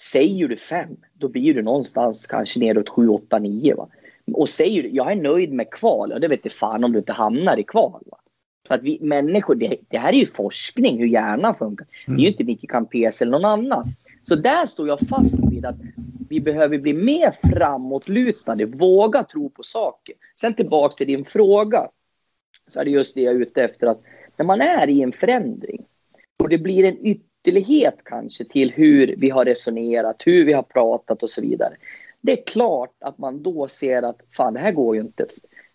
Säger 0.00 0.48
du 0.48 0.56
fem, 0.56 0.96
då 1.14 1.28
blir 1.28 1.54
du 1.54 1.62
någonstans 1.62 2.26
kanske 2.26 2.60
neråt 2.60 2.88
sju, 2.88 3.08
åtta, 3.08 3.38
nio. 3.38 3.74
Va? 3.76 3.88
Och 4.32 4.48
säger 4.48 4.82
du, 4.82 4.88
jag 4.88 5.12
är 5.12 5.16
nöjd 5.16 5.52
med 5.52 5.70
kval, 5.70 6.12
och 6.12 6.20
det 6.20 6.28
vet 6.28 6.42
du 6.42 6.50
fan 6.50 6.84
om 6.84 6.92
du 6.92 6.98
inte 6.98 7.12
hamnar 7.12 7.58
i 7.58 7.62
kval. 7.62 8.02
Va? 8.06 8.18
För 8.68 8.74
att 8.74 8.82
vi 8.82 8.98
människor, 9.00 9.54
det, 9.54 9.76
det 9.88 9.98
här 9.98 10.12
är 10.12 10.16
ju 10.16 10.26
forskning 10.26 10.98
hur 10.98 11.06
hjärnan 11.06 11.54
funkar. 11.54 11.86
Det 12.06 12.12
är 12.12 12.18
ju 12.18 12.28
inte 12.28 12.44
Micke 12.44 12.70
Campes 12.70 13.22
eller 13.22 13.32
någon 13.32 13.44
annan. 13.44 13.94
Så 14.22 14.34
där 14.34 14.66
står 14.66 14.88
jag 14.88 15.00
fast 15.00 15.38
vid 15.50 15.66
att 15.66 15.76
vi 16.28 16.40
behöver 16.40 16.78
bli 16.78 16.92
mer 16.92 17.30
framåtlutade, 17.30 18.66
våga 18.66 19.24
tro 19.24 19.50
på 19.50 19.62
saker. 19.62 20.14
Sen 20.40 20.54
tillbaks 20.54 20.96
till 20.96 21.06
din 21.06 21.24
fråga, 21.24 21.88
så 22.66 22.80
är 22.80 22.84
det 22.84 22.90
just 22.90 23.14
det 23.14 23.20
jag 23.20 23.34
är 23.34 23.38
ute 23.38 23.62
efter 23.62 23.86
att 23.86 24.00
när 24.36 24.44
man 24.44 24.60
är 24.60 24.88
i 24.88 25.02
en 25.02 25.12
förändring 25.12 25.84
och 26.38 26.48
det 26.48 26.58
blir 26.58 26.84
en 26.84 27.06
ytterlighet 27.06 27.96
kanske 28.04 28.44
till 28.44 28.70
hur 28.70 29.14
vi 29.18 29.30
har 29.30 29.44
resonerat, 29.44 30.22
hur 30.26 30.44
vi 30.44 30.52
har 30.52 30.62
pratat 30.62 31.22
och 31.22 31.30
så 31.30 31.40
vidare. 31.40 31.76
Det 32.20 32.32
är 32.40 32.44
klart 32.44 32.96
att 33.00 33.18
man 33.18 33.42
då 33.42 33.68
ser 33.68 34.02
att 34.02 34.20
fan, 34.36 34.54
det 34.54 34.60
här 34.60 34.72
går 34.72 34.96
ju 34.96 35.00
inte. 35.02 35.26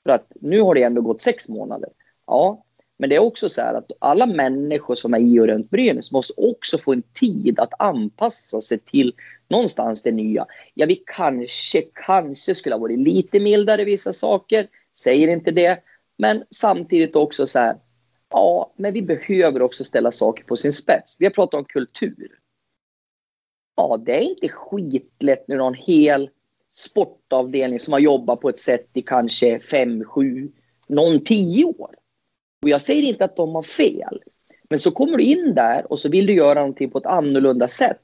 För 0.03 0.09
att 0.09 0.37
nu 0.41 0.61
har 0.61 0.75
det 0.75 0.83
ändå 0.83 1.01
gått 1.01 1.21
sex 1.21 1.49
månader. 1.49 1.89
Ja, 2.27 2.64
men 2.97 3.09
det 3.09 3.15
är 3.15 3.19
också 3.19 3.49
så 3.49 3.61
här 3.61 3.73
att 3.73 3.91
alla 3.99 4.25
människor 4.25 4.95
som 4.95 5.13
är 5.13 5.19
i 5.19 5.39
och 5.39 5.47
runt 5.47 5.69
Brynäs 5.69 6.11
måste 6.11 6.33
också 6.37 6.77
få 6.77 6.93
en 6.93 7.01
tid 7.01 7.59
att 7.59 7.81
anpassa 7.81 8.61
sig 8.61 8.79
till 8.79 9.13
någonstans 9.47 10.03
det 10.03 10.11
nya. 10.11 10.45
Ja, 10.73 10.85
vi 10.85 11.03
kanske, 11.05 11.81
kanske 11.81 12.55
skulle 12.55 12.75
ha 12.75 12.79
varit 12.79 12.99
lite 12.99 13.39
mildare 13.39 13.81
i 13.81 13.85
vissa 13.85 14.13
saker, 14.13 14.67
säger 14.97 15.27
inte 15.27 15.51
det. 15.51 15.79
Men 16.17 16.43
samtidigt 16.49 17.15
också 17.15 17.47
så 17.47 17.59
här, 17.59 17.77
ja, 18.29 18.73
men 18.75 18.93
vi 18.93 19.01
behöver 19.01 19.61
också 19.61 19.83
ställa 19.83 20.11
saker 20.11 20.43
på 20.43 20.55
sin 20.55 20.73
spets. 20.73 21.17
Vi 21.19 21.25
har 21.25 21.31
pratat 21.31 21.57
om 21.57 21.65
kultur. 21.65 22.39
Ja, 23.75 23.97
det 24.05 24.17
är 24.17 24.21
inte 24.21 24.49
skitlätt 24.49 25.47
när 25.47 25.55
du 25.55 25.61
har 25.61 25.67
en 25.67 25.73
hel 25.73 26.29
sportavdelning 26.73 27.79
som 27.79 27.93
har 27.93 27.99
jobbat 27.99 28.41
på 28.41 28.49
ett 28.49 28.59
sätt 28.59 28.89
i 28.93 29.01
kanske 29.01 29.59
fem, 29.59 30.03
sju, 30.03 30.51
någon 30.87 31.23
tio 31.23 31.65
år. 31.65 31.95
Och 32.65 32.69
jag 32.69 32.81
säger 32.81 33.01
inte 33.01 33.25
att 33.25 33.35
de 33.35 33.55
har 33.55 33.63
fel. 33.63 34.23
Men 34.69 34.79
så 34.79 34.91
kommer 34.91 35.17
du 35.17 35.23
in 35.23 35.55
där 35.55 35.91
och 35.91 35.99
så 35.99 36.09
vill 36.09 36.25
du 36.25 36.33
göra 36.33 36.59
någonting 36.59 36.89
på 36.89 36.97
ett 36.97 37.05
annorlunda 37.05 37.67
sätt. 37.67 38.01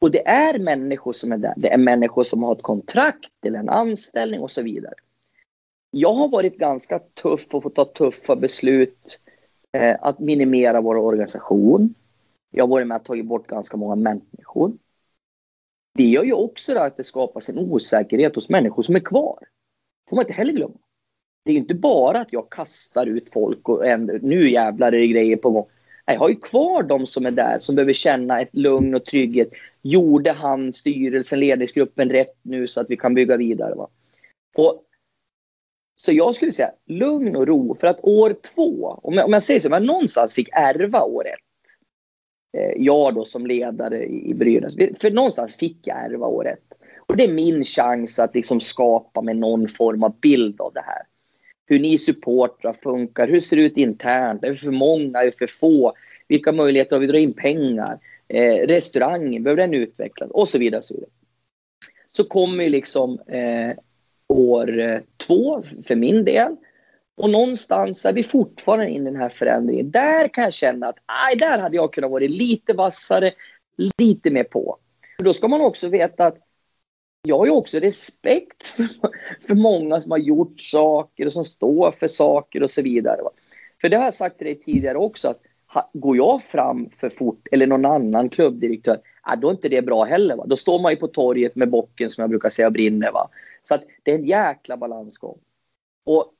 Och 0.00 0.10
det 0.10 0.28
är 0.28 0.58
människor 0.58 1.12
som 1.12 1.32
är 1.32 1.38
där. 1.38 1.54
Det 1.56 1.72
är 1.72 1.78
människor 1.78 2.24
som 2.24 2.42
har 2.42 2.52
ett 2.52 2.62
kontrakt 2.62 3.44
eller 3.44 3.58
en 3.58 3.68
anställning 3.68 4.40
och 4.40 4.50
så 4.50 4.62
vidare. 4.62 4.94
Jag 5.90 6.12
har 6.12 6.28
varit 6.28 6.58
ganska 6.58 6.98
tuff 6.98 7.46
och 7.50 7.62
fått 7.62 7.74
ta 7.74 7.84
tuffa 7.84 8.36
beslut 8.36 9.20
eh, 9.72 9.96
att 10.00 10.18
minimera 10.18 10.80
vår 10.80 10.96
organisation. 10.96 11.94
Jag 12.50 12.64
har 12.64 12.68
varit 12.68 12.86
med 12.86 12.96
och 12.96 13.04
tagit 13.04 13.26
bort 13.26 13.46
ganska 13.46 13.76
många 13.76 13.96
människor. 13.96 14.72
Det 15.94 16.04
gör 16.04 16.24
ju 16.24 16.32
också 16.32 16.78
att 16.78 16.96
det 16.96 17.04
skapas 17.04 17.48
en 17.48 17.58
osäkerhet 17.58 18.34
hos 18.34 18.48
människor 18.48 18.82
som 18.82 18.96
är 18.96 19.00
kvar. 19.00 19.38
får 20.08 20.16
man 20.16 20.22
inte 20.22 20.32
heller 20.32 20.52
glömma. 20.52 20.78
Det 21.48 21.52
är 21.52 21.56
inte 21.56 21.74
bara 21.74 22.20
att 22.20 22.32
jag 22.32 22.50
kastar 22.50 23.06
ut 23.06 23.32
folk 23.32 23.68
och 23.68 23.86
ändrar, 23.86 24.18
nu 24.22 24.50
jävlar 24.50 24.86
är 24.92 24.98
det 24.98 25.06
grejer 25.06 25.36
på 25.36 25.50
gång. 25.50 25.66
Jag 26.04 26.18
har 26.18 26.28
ju 26.28 26.36
kvar 26.36 26.82
de 26.82 27.06
som 27.06 27.26
är 27.26 27.30
där 27.30 27.58
som 27.58 27.74
behöver 27.74 27.92
känna 27.92 28.40
ett 28.40 28.56
lugn 28.56 28.94
och 28.94 29.04
trygghet. 29.04 29.48
Gjorde 29.82 30.32
han, 30.32 30.72
styrelsen, 30.72 31.40
ledningsgruppen 31.40 32.10
rätt 32.10 32.36
nu 32.42 32.66
så 32.66 32.80
att 32.80 32.90
vi 32.90 32.96
kan 32.96 33.14
bygga 33.14 33.36
vidare? 33.36 33.74
Va? 33.74 33.88
Och, 34.56 34.82
så 35.94 36.12
jag 36.12 36.34
skulle 36.34 36.52
säga 36.52 36.70
lugn 36.86 37.36
och 37.36 37.46
ro. 37.46 37.76
För 37.80 37.86
att 37.86 37.98
år 38.02 38.36
två, 38.54 39.00
om 39.02 39.14
jag, 39.14 39.24
om 39.24 39.32
jag 39.32 39.42
säger 39.42 39.60
så, 39.60 39.70
men 39.70 39.86
någonstans 39.86 40.34
fick 40.34 40.48
ärva 40.52 41.02
år 41.02 41.28
ett. 41.28 41.38
Eh, 42.58 42.82
jag 42.82 43.14
då 43.14 43.24
som 43.24 43.46
ledare 43.46 44.06
i 44.06 44.34
Brynäs. 44.34 44.74
För 45.00 45.10
någonstans 45.10 45.56
fick 45.56 45.86
jag 45.86 46.04
ärva 46.04 46.26
år 46.26 46.48
ett. 46.48 46.72
Och 47.06 47.16
det 47.16 47.24
är 47.24 47.32
min 47.32 47.64
chans 47.64 48.18
att 48.18 48.34
liksom 48.34 48.60
skapa 48.60 49.22
med 49.22 49.36
någon 49.36 49.68
form 49.68 50.02
av 50.02 50.20
bild 50.20 50.60
av 50.60 50.72
det 50.72 50.84
här 50.86 51.02
hur 51.68 51.78
ni 51.78 51.98
supportrar 51.98 52.76
funkar, 52.82 53.26
hur 53.26 53.34
det 53.34 53.40
ser 53.40 53.56
ut 53.56 53.76
internt, 53.76 54.44
är 54.44 54.50
vi 54.50 54.56
för 54.56 54.70
många, 54.70 55.18
är 55.18 55.24
vi 55.24 55.32
för 55.32 55.46
få, 55.46 55.92
vilka 56.28 56.52
möjligheter 56.52 56.96
har 56.96 57.00
vi 57.00 57.06
att 57.06 57.12
dra 57.12 57.18
in 57.18 57.32
pengar, 57.32 57.98
eh, 58.28 58.66
restaurangen, 58.66 59.42
behöver 59.42 59.62
den 59.62 59.74
utvecklas 59.74 60.30
och 60.30 60.48
så 60.48 60.58
vidare. 60.58 60.82
Så, 60.82 60.94
vidare. 60.94 61.10
så 62.12 62.24
kommer 62.24 62.64
ju 62.64 62.70
liksom 62.70 63.20
eh, 63.20 63.76
år 64.28 64.80
eh, 64.80 64.98
två 65.26 65.62
för 65.86 65.96
min 65.96 66.24
del 66.24 66.56
och 67.16 67.30
någonstans 67.30 68.04
är 68.04 68.12
vi 68.12 68.22
fortfarande 68.22 68.88
inne 68.88 69.10
i 69.10 69.12
den 69.12 69.22
här 69.22 69.28
förändringen. 69.28 69.90
Där 69.90 70.28
kan 70.28 70.44
jag 70.44 70.52
känna 70.52 70.88
att 70.88 70.98
aj, 71.06 71.36
där 71.36 71.58
hade 71.58 71.76
jag 71.76 71.92
kunnat 71.92 72.10
vara 72.10 72.24
lite 72.24 72.72
vassare, 72.72 73.30
lite 73.98 74.30
mer 74.30 74.44
på. 74.44 74.78
Då 75.18 75.32
ska 75.32 75.48
man 75.48 75.60
också 75.60 75.88
veta 75.88 76.26
att 76.26 76.38
jag 77.22 77.38
har 77.38 77.46
ju 77.46 77.52
också 77.52 77.78
respekt 77.78 78.66
för, 78.66 78.88
för 79.46 79.54
många 79.54 80.00
som 80.00 80.10
har 80.10 80.18
gjort 80.18 80.60
saker 80.60 81.26
och 81.26 81.32
som 81.32 81.44
står 81.44 81.90
för 81.90 82.08
saker 82.08 82.62
och 82.62 82.70
så 82.70 82.82
vidare. 82.82 83.22
Va? 83.22 83.30
För 83.80 83.88
det 83.88 83.96
har 83.96 84.04
jag 84.04 84.14
sagt 84.14 84.38
till 84.38 84.46
dig 84.46 84.60
tidigare 84.60 84.98
också 84.98 85.28
att 85.28 85.40
ha, 85.74 85.90
går 85.92 86.16
jag 86.16 86.42
fram 86.42 86.90
för 86.90 87.08
fort 87.08 87.48
eller 87.52 87.66
någon 87.66 87.84
annan 87.84 88.28
klubbdirektör, 88.28 89.00
ja, 89.24 89.36
då 89.36 89.48
är 89.48 89.52
inte 89.52 89.68
det 89.68 89.82
bra 89.82 90.04
heller. 90.04 90.36
Va? 90.36 90.44
Då 90.46 90.56
står 90.56 90.78
man 90.78 90.92
ju 90.92 90.96
på 90.96 91.06
torget 91.06 91.56
med 91.56 91.70
bocken 91.70 92.10
som 92.10 92.22
jag 92.22 92.30
brukar 92.30 92.50
säga 92.50 92.70
brinner. 92.70 93.12
Va? 93.12 93.28
Så 93.64 93.74
att 93.74 93.84
det 94.02 94.10
är 94.10 94.18
en 94.18 94.26
jäkla 94.26 94.76
balansgång. 94.76 95.38
Och 96.04 96.32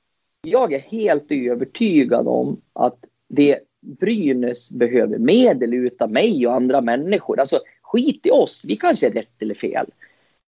jag 0.43 0.73
är 0.73 0.79
helt 0.79 1.33
övertygad 1.33 2.29
om 2.29 2.61
att 2.73 2.99
det 3.29 3.59
Brynäs 3.81 4.71
behöver 4.71 5.19
medel 5.19 5.75
utav 5.75 6.13
mig 6.13 6.47
och 6.47 6.55
andra 6.55 6.81
människor. 6.81 7.41
Alltså 7.41 7.61
skit 7.83 8.27
i 8.27 8.31
oss, 8.31 8.65
vi 8.69 8.77
kanske 8.77 9.07
är 9.07 9.11
rätt 9.11 9.43
eller 9.43 9.55
fel. 9.55 9.87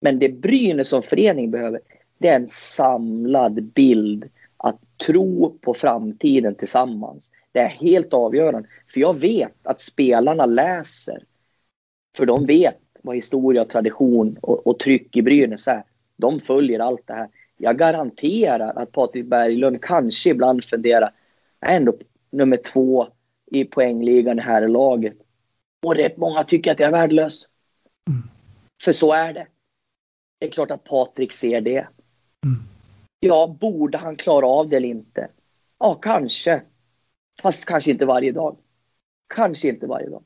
Men 0.01 0.19
det 0.19 0.29
Brynäs 0.29 0.89
som 0.89 1.03
förening 1.03 1.51
behöver, 1.51 1.79
det 2.17 2.27
är 2.27 2.35
en 2.35 2.47
samlad 2.47 3.63
bild 3.63 4.29
att 4.57 4.79
tro 5.05 5.57
på 5.61 5.73
framtiden 5.73 6.55
tillsammans. 6.55 7.31
Det 7.51 7.59
är 7.59 7.67
helt 7.67 8.13
avgörande. 8.13 8.69
För 8.93 9.01
jag 9.01 9.19
vet 9.19 9.67
att 9.67 9.79
spelarna 9.79 10.45
läser. 10.45 11.23
För 12.17 12.25
de 12.25 12.45
vet 12.45 12.79
vad 13.01 13.15
historia, 13.15 13.65
tradition 13.65 14.37
och, 14.41 14.67
och 14.67 14.79
tryck 14.79 15.17
i 15.17 15.21
Brynäs 15.21 15.67
är. 15.67 15.83
De 16.17 16.39
följer 16.39 16.79
allt 16.79 17.07
det 17.07 17.13
här. 17.13 17.29
Jag 17.57 17.77
garanterar 17.77 18.73
att 18.75 18.91
Patrik 18.91 19.25
Berglund 19.25 19.81
kanske 19.81 20.29
ibland 20.29 20.63
funderar, 20.63 21.11
är 21.59 21.75
ändå 21.75 21.93
nummer 22.29 22.57
två 22.57 23.07
i 23.51 23.65
poängligan 23.65 24.39
i 24.39 24.41
här 24.41 24.67
laget. 24.67 25.13
Och 25.83 25.95
rätt 25.95 26.17
många 26.17 26.43
tycker 26.43 26.71
att 26.71 26.79
jag 26.79 26.87
är 26.87 26.91
värdelös. 26.91 27.47
Mm. 28.09 28.21
För 28.83 28.91
så 28.91 29.13
är 29.13 29.33
det. 29.33 29.47
Det 30.41 30.47
är 30.47 30.51
klart 30.51 30.71
att 30.71 30.83
Patrik 30.83 31.33
ser 31.33 31.61
det. 31.61 31.87
Mm. 32.45 32.59
Ja, 33.19 33.57
borde 33.59 33.97
han 33.97 34.15
klara 34.15 34.45
av 34.45 34.69
det 34.69 34.77
eller 34.77 34.87
inte? 34.87 35.27
Ja, 35.79 35.95
kanske. 35.95 36.61
Fast 37.41 37.65
kanske 37.65 37.91
inte 37.91 38.05
varje 38.05 38.31
dag. 38.31 38.57
Kanske 39.33 39.67
inte 39.67 39.87
varje 39.87 40.09
dag. 40.09 40.23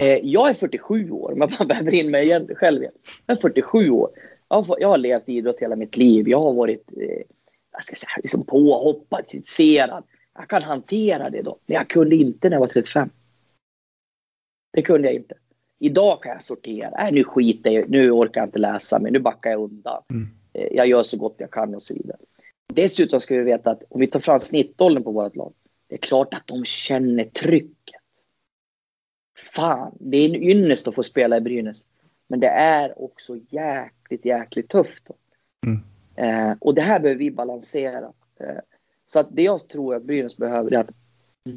Eh, 0.00 0.18
jag 0.22 0.50
är 0.50 0.54
47 0.54 1.10
år, 1.10 1.34
jag 1.38 1.50
bara 1.50 1.64
väver 1.64 1.94
in 1.94 2.10
mig 2.10 2.24
igen, 2.24 2.48
själv 2.56 2.82
igen. 2.82 2.92
Jag 3.26 3.36
är 3.36 3.40
47 3.40 3.90
år. 3.90 4.10
Jag 4.48 4.62
har, 4.62 4.78
jag 4.80 4.88
har 4.88 4.98
levt 4.98 5.28
idrott 5.28 5.60
hela 5.60 5.76
mitt 5.76 5.96
liv. 5.96 6.28
Jag 6.28 6.40
har 6.40 6.52
varit 6.52 6.92
eh, 6.96 7.22
jag 7.72 7.84
ska 7.84 7.96
säga, 7.96 8.10
liksom 8.16 8.44
påhoppad, 8.44 9.28
kritiserad. 9.28 10.04
Jag 10.34 10.48
kan 10.48 10.62
hantera 10.62 11.30
det 11.30 11.42
då. 11.42 11.58
Men 11.66 11.74
jag 11.74 11.88
kunde 11.88 12.16
inte 12.16 12.48
när 12.48 12.56
jag 12.56 12.60
var 12.60 12.66
35. 12.66 13.10
Det 14.72 14.82
kunde 14.82 15.08
jag 15.08 15.14
inte. 15.14 15.34
Idag 15.78 16.22
kan 16.22 16.32
jag 16.32 16.42
sortera. 16.42 17.06
Äh, 17.06 17.12
nu 17.12 17.24
skiter 17.24 17.70
jag 17.70 17.88
Nu 17.88 18.10
orkar 18.10 18.40
jag 18.40 18.48
inte 18.48 18.58
läsa 18.58 18.98
mig. 18.98 19.12
Nu 19.12 19.18
backar 19.18 19.50
jag 19.50 19.60
undan. 19.60 20.02
Mm. 20.10 20.28
Eh, 20.52 20.68
jag 20.72 20.86
gör 20.86 21.02
så 21.02 21.16
gott 21.16 21.34
jag 21.38 21.50
kan 21.50 21.74
och 21.74 21.82
så 21.82 21.94
vidare. 21.94 22.18
Dessutom 22.66 23.20
ska 23.20 23.36
vi 23.36 23.42
veta 23.42 23.70
att 23.70 23.82
om 23.88 24.00
vi 24.00 24.06
tar 24.06 24.20
fram 24.20 24.40
snittåldern 24.40 25.04
på 25.04 25.10
vårt 25.10 25.36
lag. 25.36 25.52
Det 25.86 25.94
är 25.94 25.98
klart 25.98 26.34
att 26.34 26.46
de 26.46 26.64
känner 26.64 27.24
trycket. 27.24 28.00
Fan, 29.54 29.96
det 30.00 30.16
är 30.16 30.28
en 30.28 30.42
ynnest 30.42 30.88
att 30.88 30.94
få 30.94 31.02
spela 31.02 31.36
i 31.36 31.40
Brynäs. 31.40 31.86
Men 32.28 32.40
det 32.40 32.48
är 32.48 33.02
också 33.02 33.36
jäkligt, 33.48 34.24
jäkligt 34.24 34.68
tufft. 34.68 35.10
Mm. 35.66 35.80
Eh, 36.16 36.56
och 36.60 36.74
det 36.74 36.82
här 36.82 37.00
behöver 37.00 37.18
vi 37.18 37.30
balansera. 37.30 38.12
Eh, 38.40 38.58
så 39.06 39.18
att 39.20 39.28
det 39.30 39.42
jag 39.42 39.68
tror 39.68 39.94
att 39.94 40.02
Brynäs 40.02 40.36
behöver 40.36 40.74
är 40.74 40.78
att 40.78 40.90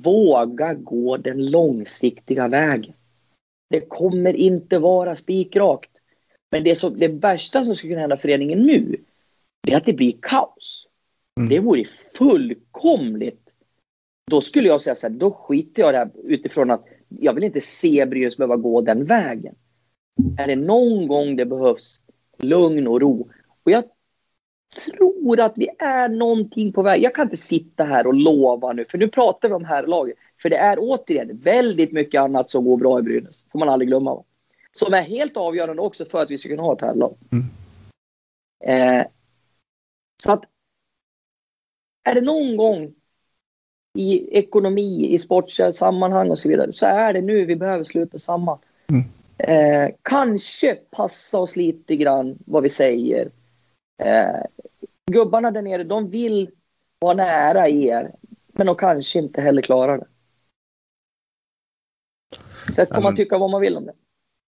våga 0.03 0.73
gå 0.73 1.17
den 1.17 1.45
långsiktiga 1.45 2.47
vägen. 2.47 2.93
Det 3.71 3.89
kommer 3.89 4.33
inte 4.33 4.79
vara 4.79 5.15
spikrakt. 5.15 5.91
Men 6.51 6.63
det, 6.63 6.75
som, 6.75 6.99
det 6.99 7.07
värsta 7.07 7.65
som 7.65 7.75
skulle 7.75 7.91
kunna 7.91 8.01
hända 8.01 8.17
föreningen 8.17 8.59
nu, 8.59 8.97
det 9.63 9.73
är 9.73 9.77
att 9.77 9.85
det 9.85 9.93
blir 9.93 10.17
kaos. 10.21 10.87
Mm. 11.37 11.49
Det 11.49 11.59
vore 11.59 11.85
fullkomligt... 12.17 13.37
Då 14.31 14.41
skulle 14.41 14.67
jag 14.67 14.81
säga 14.81 14.95
så 14.95 15.07
här, 15.07 15.13
då 15.13 15.31
skiter 15.31 15.81
jag 15.81 15.93
det 15.93 15.97
här 15.97 16.09
utifrån 16.23 16.71
att 16.71 16.85
jag 17.19 17.33
vill 17.33 17.43
inte 17.43 17.61
se 17.61 18.05
Brynäs 18.05 18.37
behöva 18.37 18.55
gå 18.55 18.81
den 18.81 19.05
vägen. 19.05 19.55
Är 20.37 20.47
det 20.47 20.55
någon 20.55 21.07
gång 21.07 21.35
det 21.35 21.45
behövs 21.45 21.99
lugn 22.37 22.87
och 22.87 23.01
ro? 23.01 23.29
Och 23.63 23.71
jag 23.71 23.83
tror 24.85 25.39
att 25.39 25.57
vi 25.57 25.69
är 25.79 26.09
någonting 26.09 26.73
på 26.73 26.81
väg. 26.81 27.03
Jag 27.03 27.15
kan 27.15 27.25
inte 27.25 27.37
sitta 27.37 27.83
här 27.83 28.07
och 28.07 28.13
lova 28.13 28.73
nu, 28.73 28.85
för 28.85 28.97
nu 28.97 29.07
pratar 29.07 29.49
vi 29.49 29.55
om 29.55 29.65
här 29.65 29.87
laget. 29.87 30.17
För 30.41 30.49
det 30.49 30.57
är 30.57 30.77
återigen 30.79 31.37
väldigt 31.37 31.91
mycket 31.91 32.21
annat 32.21 32.49
som 32.49 32.65
går 32.65 32.77
bra 32.77 32.99
i 32.99 33.01
Brynäs. 33.01 33.43
får 33.51 33.59
man 33.59 33.69
aldrig 33.69 33.87
glömma. 33.87 34.23
Som 34.71 34.93
är 34.93 35.01
helt 35.01 35.37
avgörande 35.37 35.81
också 35.81 36.05
för 36.05 36.21
att 36.21 36.31
vi 36.31 36.37
ska 36.37 36.49
kunna 36.49 36.63
ha 36.63 36.73
ett 36.73 36.81
herrlag. 36.81 37.17
Mm. 37.31 37.45
Eh, 38.63 39.07
så 40.23 40.31
att 40.31 40.43
är 42.03 42.15
det 42.15 42.21
någon 42.21 42.57
gång 42.57 42.93
i 43.97 44.37
ekonomi, 44.37 45.13
i 45.13 45.19
sportsliga 45.19 45.73
sammanhang 45.73 46.29
och 46.29 46.39
så 46.39 46.49
vidare, 46.49 46.71
så 46.71 46.85
är 46.85 47.13
det 47.13 47.21
nu 47.21 47.45
vi 47.45 47.55
behöver 47.55 47.83
sluta 47.83 48.19
samman. 48.19 48.59
Mm. 48.87 49.03
Eh, 49.37 49.91
kanske 50.01 50.75
passa 50.75 51.39
oss 51.39 51.55
lite 51.55 51.95
grann 51.95 52.37
vad 52.45 52.63
vi 52.63 52.69
säger. 52.69 53.29
Eh, 54.03 54.41
gubbarna 55.11 55.51
där 55.51 55.61
nere, 55.61 55.83
de 55.83 56.09
vill 56.09 56.51
vara 56.99 57.13
nära 57.13 57.67
er, 57.67 58.11
men 58.47 58.67
de 58.67 58.75
kanske 58.75 59.19
inte 59.19 59.41
heller 59.41 59.61
klarar 59.61 59.97
det. 59.97 60.05
Sen 62.71 62.87
får 62.87 63.01
man 63.01 63.15
tycka 63.15 63.37
vad 63.37 63.49
man 63.49 63.61
vill 63.61 63.77
om 63.77 63.85
det. 63.85 63.93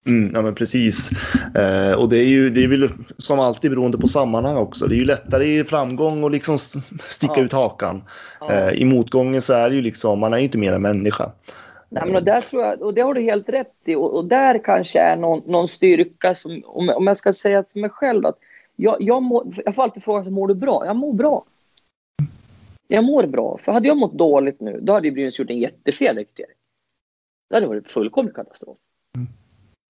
Mm, 0.06 0.32
ja 0.34 0.42
men 0.42 0.56
precis. 0.56 1.10
Eh, 1.56 1.94
och 1.94 2.10
det 2.10 2.18
är 2.18 2.28
ju 2.28 2.50
det 2.50 2.64
är 2.64 2.68
väl 2.68 2.90
som 3.18 3.40
alltid 3.40 3.72
beroende 3.72 3.98
på 3.98 4.08
sammanhang 4.08 4.58
också. 4.58 4.88
Det 4.88 4.96
är 4.96 4.98
ju 4.98 5.06
lättare 5.06 5.60
i 5.60 5.64
framgång 5.64 6.26
att 6.26 6.32
liksom 6.32 6.58
sticka 7.08 7.34
ja. 7.36 7.42
ut 7.42 7.54
hakan. 7.54 8.04
Ja. 8.40 8.52
Eh, 8.52 8.74
I 8.74 8.86
motgången 8.86 9.42
så 9.42 9.54
är 9.54 9.70
det 9.70 9.76
ju 9.76 9.82
liksom, 9.82 10.20
man 10.20 10.34
är 10.34 10.38
ju 10.38 10.44
inte 10.44 10.58
mer 10.58 10.74
än 10.74 10.82
människa. 10.82 11.32
Nej, 11.90 12.04
men 12.06 12.16
och, 12.16 12.24
där 12.24 12.42
tror 12.42 12.64
jag, 12.64 12.82
och 12.82 12.94
det 12.94 13.02
har 13.02 13.14
du 13.14 13.22
helt 13.22 13.50
rätt 13.50 13.74
i. 13.86 13.96
Och, 13.96 14.16
och 14.16 14.26
där 14.26 14.64
kanske 14.64 15.00
är 15.00 15.16
någon, 15.16 15.42
någon 15.46 15.68
styrka 15.68 16.34
som, 16.34 16.64
om, 16.66 16.90
om 16.90 17.08
jag 17.08 17.18
ska 17.18 17.34
säga 17.34 17.64
till 17.64 17.82
mig 17.82 17.90
själv 17.90 18.26
att 18.26 18.38
jag, 18.76 18.98
jag, 19.00 19.24
må, 19.24 19.52
jag 19.66 19.76
får 19.76 19.84
alltid 19.84 20.04
frågan, 20.04 20.34
mår 20.34 20.48
du 20.48 20.56
bra? 20.56 20.86
Jag 20.86 20.96
mår 20.96 21.14
bra. 21.14 21.44
Jag 22.88 23.04
mår 23.04 23.24
bra. 23.24 23.58
För 23.58 23.72
hade 23.72 23.88
jag 23.88 23.98
mått 23.98 24.14
dåligt 24.14 24.62
nu, 24.62 24.80
då 24.82 24.94
hade 24.94 25.12
Brynäs 25.12 25.40
gjort 25.40 25.50
en 25.50 25.60
jättefel 25.60 26.16
rekrytering. 26.16 26.56
Det 27.50 27.56
hade 27.56 27.68
varit 27.68 27.92
fullkomlig 27.92 28.36
katastrof. 28.36 28.78
Mm. 29.16 29.28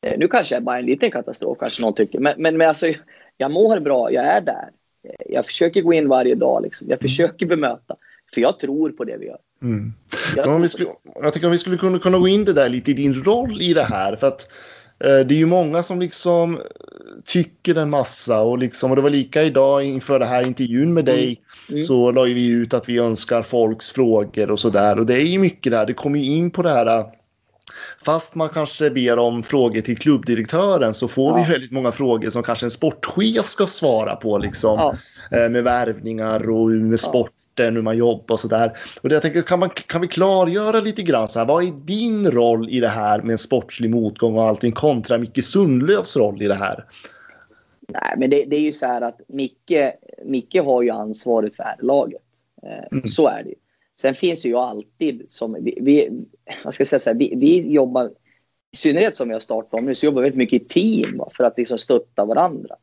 Eh, 0.05 0.19
nu 0.19 0.27
kanske 0.27 0.55
är 0.55 0.61
bara 0.61 0.79
en 0.79 0.85
liten 0.85 1.11
katastrof, 1.11 1.57
kanske 1.59 1.81
någon 1.81 1.93
tycker. 1.93 2.19
Men, 2.19 2.33
men, 2.37 2.57
men 2.57 2.69
alltså, 2.69 2.93
jag 3.37 3.51
mår 3.51 3.79
bra, 3.79 4.11
jag 4.11 4.25
är 4.25 4.41
där. 4.41 4.69
Eh, 5.03 5.33
jag 5.33 5.45
försöker 5.45 5.81
gå 5.81 5.93
in 5.93 6.07
varje 6.07 6.35
dag, 6.35 6.63
liksom. 6.63 6.87
jag 6.89 6.99
försöker 6.99 7.45
bemöta. 7.45 7.95
För 8.33 8.41
jag 8.41 8.59
tror 8.59 8.89
på 8.89 9.03
det 9.03 9.17
vi 9.17 9.25
gör. 9.25 9.37
Mm. 9.61 9.93
Jag, 10.35 10.47
Ja, 10.47 10.53
om 10.53 10.61
vi 10.61 10.69
skulle, 10.69 10.89
jag 11.21 11.33
tycker 11.33 11.47
om 11.47 11.51
vi 11.51 11.57
skulle 11.57 11.77
kunna, 11.77 11.99
kunna 11.99 12.17
gå 12.17 12.27
in 12.27 12.45
det 12.45 12.53
där 12.53 12.69
lite 12.69 12.91
i 12.91 12.93
din 12.93 13.13
roll 13.13 13.61
i 13.61 13.73
det 13.73 13.83
här. 13.83 14.15
För 14.15 14.27
att 14.27 14.51
eh, 14.99 15.19
det 15.19 15.33
är 15.33 15.37
ju 15.37 15.45
många 15.45 15.83
som 15.83 15.99
liksom 15.99 16.55
eh, 16.55 16.61
tycker 17.25 17.75
en 17.75 17.89
massa 17.89 18.41
och 18.41 18.57
liksom, 18.57 18.91
och 18.91 18.95
det 18.95 19.01
var 19.01 19.09
lika 19.09 19.43
idag 19.43 19.83
inför 19.83 20.19
den 20.19 20.27
här 20.27 20.47
intervjun 20.47 20.93
med 20.93 21.05
dig. 21.05 21.41
Mm. 21.71 21.83
Så 21.83 22.11
la 22.11 22.23
vi 22.23 22.47
ut 22.47 22.73
att 22.73 22.89
vi 22.89 22.97
önskar 22.97 23.41
folks 23.41 23.91
frågor 23.91 24.51
och 24.51 24.59
sådär. 24.59 24.99
Och 24.99 25.05
det 25.05 25.13
är 25.13 25.25
ju 25.25 25.39
mycket 25.39 25.71
där, 25.71 25.85
det 25.85 25.93
kommer 25.93 26.19
ju 26.19 26.25
in 26.25 26.51
på 26.51 26.61
det 26.61 26.69
här. 26.69 27.05
Fast 28.05 28.35
man 28.35 28.49
kanske 28.49 28.89
ber 28.89 29.19
om 29.19 29.43
frågor 29.43 29.81
till 29.81 29.97
klubbdirektören 29.97 30.93
så 30.93 31.07
får 31.07 31.31
Ja. 31.39 31.45
vi 31.45 31.51
väldigt 31.51 31.71
många 31.71 31.91
frågor 31.91 32.29
som 32.29 32.43
kanske 32.43 32.65
en 32.65 32.71
sportchef 32.71 33.45
ska 33.45 33.65
svara 33.65 34.15
på. 34.15 34.37
Liksom, 34.37 34.79
ja. 34.79 34.93
eh, 35.37 35.49
med 35.49 35.63
värvningar 35.63 36.49
och 36.49 36.69
med 36.69 36.99
sporten, 36.99 37.75
hur 37.75 37.81
man 37.81 37.97
jobbar 37.97 38.33
och 38.33 38.39
sådär. 38.39 38.71
Och 39.01 39.09
det 39.09 39.15
jag 39.15 39.21
tänker, 39.21 39.41
kan, 39.41 39.59
man, 39.59 39.69
kan 39.69 40.01
vi 40.01 40.07
klargöra 40.07 40.79
lite 40.79 41.01
grann 41.01 41.27
så 41.27 41.39
här, 41.39 41.45
vad 41.45 41.63
är 41.63 41.71
din 41.71 42.31
roll 42.31 42.69
i 42.69 42.79
det 42.79 42.87
här 42.87 43.21
med 43.21 43.31
en 43.31 43.37
sportslig 43.37 43.89
motgång 43.89 44.37
och 44.37 44.43
allting 44.43 44.71
kontra 44.71 45.17
Micke 45.17 45.43
Sundlövs 45.45 46.17
roll 46.17 46.41
i 46.41 46.47
det 46.47 46.55
här? 46.55 46.85
Nej, 47.87 48.13
men 48.17 48.29
det, 48.29 48.45
det 48.45 48.55
är 48.55 48.61
ju 48.61 48.71
så 48.71 48.85
här 48.85 49.01
att 49.01 49.21
Micke, 49.27 49.93
Micke 50.25 50.55
har 50.55 50.81
ju 50.81 50.89
ansvaret 50.89 51.55
för 51.55 51.63
herrlaget. 51.63 52.21
Eh, 52.63 52.87
Mm. 52.91 53.07
Så 53.07 53.27
är 53.27 53.43
det 53.43 53.49
ju. 53.49 53.55
Sen 53.99 54.13
finns 54.15 54.45
ju 54.45 54.49
jag 54.49 54.61
alltid 54.61 55.25
som... 55.29 55.57
Vi, 55.63 55.77
vi, 55.81 56.09
vad 56.63 56.73
ska 56.73 56.85
säga 56.85 56.99
så 56.99 57.09
här, 57.09 57.17
vi, 57.17 57.33
vi 57.35 57.71
jobbar... 57.71 58.11
I 58.71 58.77
synnerhet 58.77 59.17
som 59.17 59.27
vi 59.27 59.33
har 59.33 59.41
startat 59.41 59.79
om 59.79 59.85
nu 59.85 59.95
så 59.95 60.05
jobbar 60.05 60.21
vi 60.21 60.23
väldigt 60.23 60.37
mycket 60.37 60.61
i 60.61 60.65
team 60.65 61.17
va, 61.17 61.29
för 61.33 61.43
att 61.43 61.57
liksom 61.57 61.77
stötta 61.77 62.25
varandra. 62.25 62.75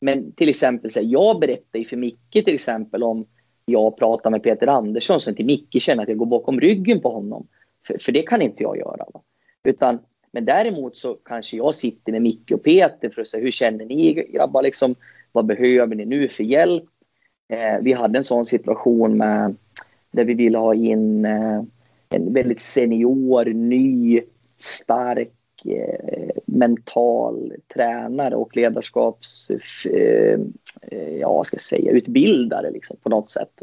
Men 0.00 0.32
till 0.32 0.48
exempel, 0.48 0.90
så 0.90 1.00
här, 1.00 1.06
jag 1.06 1.40
berättar 1.40 1.78
ju 1.78 1.84
för 1.84 1.96
Micke 1.96 2.32
till 2.32 2.54
exempel 2.54 3.02
om 3.02 3.26
jag 3.66 3.96
pratar 3.96 4.30
med 4.30 4.42
Peter 4.42 4.66
Andersson 4.66 5.20
så 5.20 5.30
inte 5.30 5.44
Micke 5.44 5.82
känner 5.82 6.02
att 6.02 6.08
jag 6.08 6.18
går 6.18 6.26
bakom 6.26 6.60
ryggen 6.60 7.00
på 7.00 7.10
honom. 7.10 7.46
För, 7.86 7.98
för 8.00 8.12
det 8.12 8.22
kan 8.22 8.42
inte 8.42 8.62
jag 8.62 8.78
göra. 8.78 9.06
Va? 9.14 9.20
Utan, 9.64 9.98
men 10.32 10.44
däremot 10.44 10.96
så 10.96 11.14
kanske 11.14 11.56
jag 11.56 11.74
sitter 11.74 12.12
med 12.12 12.22
Micke 12.22 12.50
och 12.50 12.62
Peter 12.62 13.08
för 13.10 13.22
att 13.22 13.28
säga 13.28 13.42
hur 13.42 13.50
känner 13.50 13.84
ni 13.84 14.12
grabbar? 14.14 14.62
Liksom, 14.62 14.94
vad 15.32 15.46
behöver 15.46 15.94
ni 15.94 16.04
nu 16.04 16.28
för 16.28 16.44
hjälp? 16.44 16.84
Eh, 17.48 17.78
vi 17.80 17.92
hade 17.92 18.18
en 18.18 18.24
sån 18.24 18.44
situation 18.44 19.16
med, 19.16 19.56
där 20.10 20.24
vi 20.24 20.34
ville 20.34 20.58
ha 20.58 20.74
in 20.74 21.24
eh, 21.24 21.62
en 22.08 22.32
väldigt 22.32 22.60
senior, 22.60 23.44
ny, 23.44 24.20
stark, 24.56 25.32
eh, 25.64 26.30
mental 26.46 27.52
tränare 27.74 28.34
och 28.34 28.56
ledarskaps... 28.56 29.50
Eh, 29.84 30.40
eh, 30.82 31.16
ja, 31.16 31.32
vad 31.32 31.46
ska 31.46 31.54
jag 31.54 31.60
säga, 31.60 31.92
utbildare 31.92 32.70
liksom, 32.70 32.96
på 33.02 33.08
något 33.08 33.30
sätt. 33.30 33.62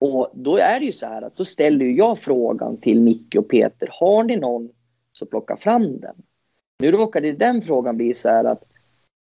Och 0.00 0.30
då 0.34 0.56
är 0.56 0.80
det 0.80 0.86
ju 0.86 0.92
så 0.92 1.06
här 1.06 1.22
att 1.22 1.36
då 1.36 1.44
ställer 1.44 1.86
jag 1.86 2.18
frågan 2.18 2.76
till 2.76 3.00
Micke 3.00 3.36
och 3.38 3.48
Peter. 3.48 3.88
Har 3.92 4.24
ni 4.24 4.36
någon 4.36 4.70
som 5.12 5.28
plockar 5.28 5.56
fram 5.56 6.00
den. 6.00 6.14
Nu 6.78 6.90
råkade 6.90 7.32
den 7.32 7.62
frågan 7.62 7.96
bli 7.96 8.14
så 8.14 8.28
här 8.28 8.44
att 8.44 8.64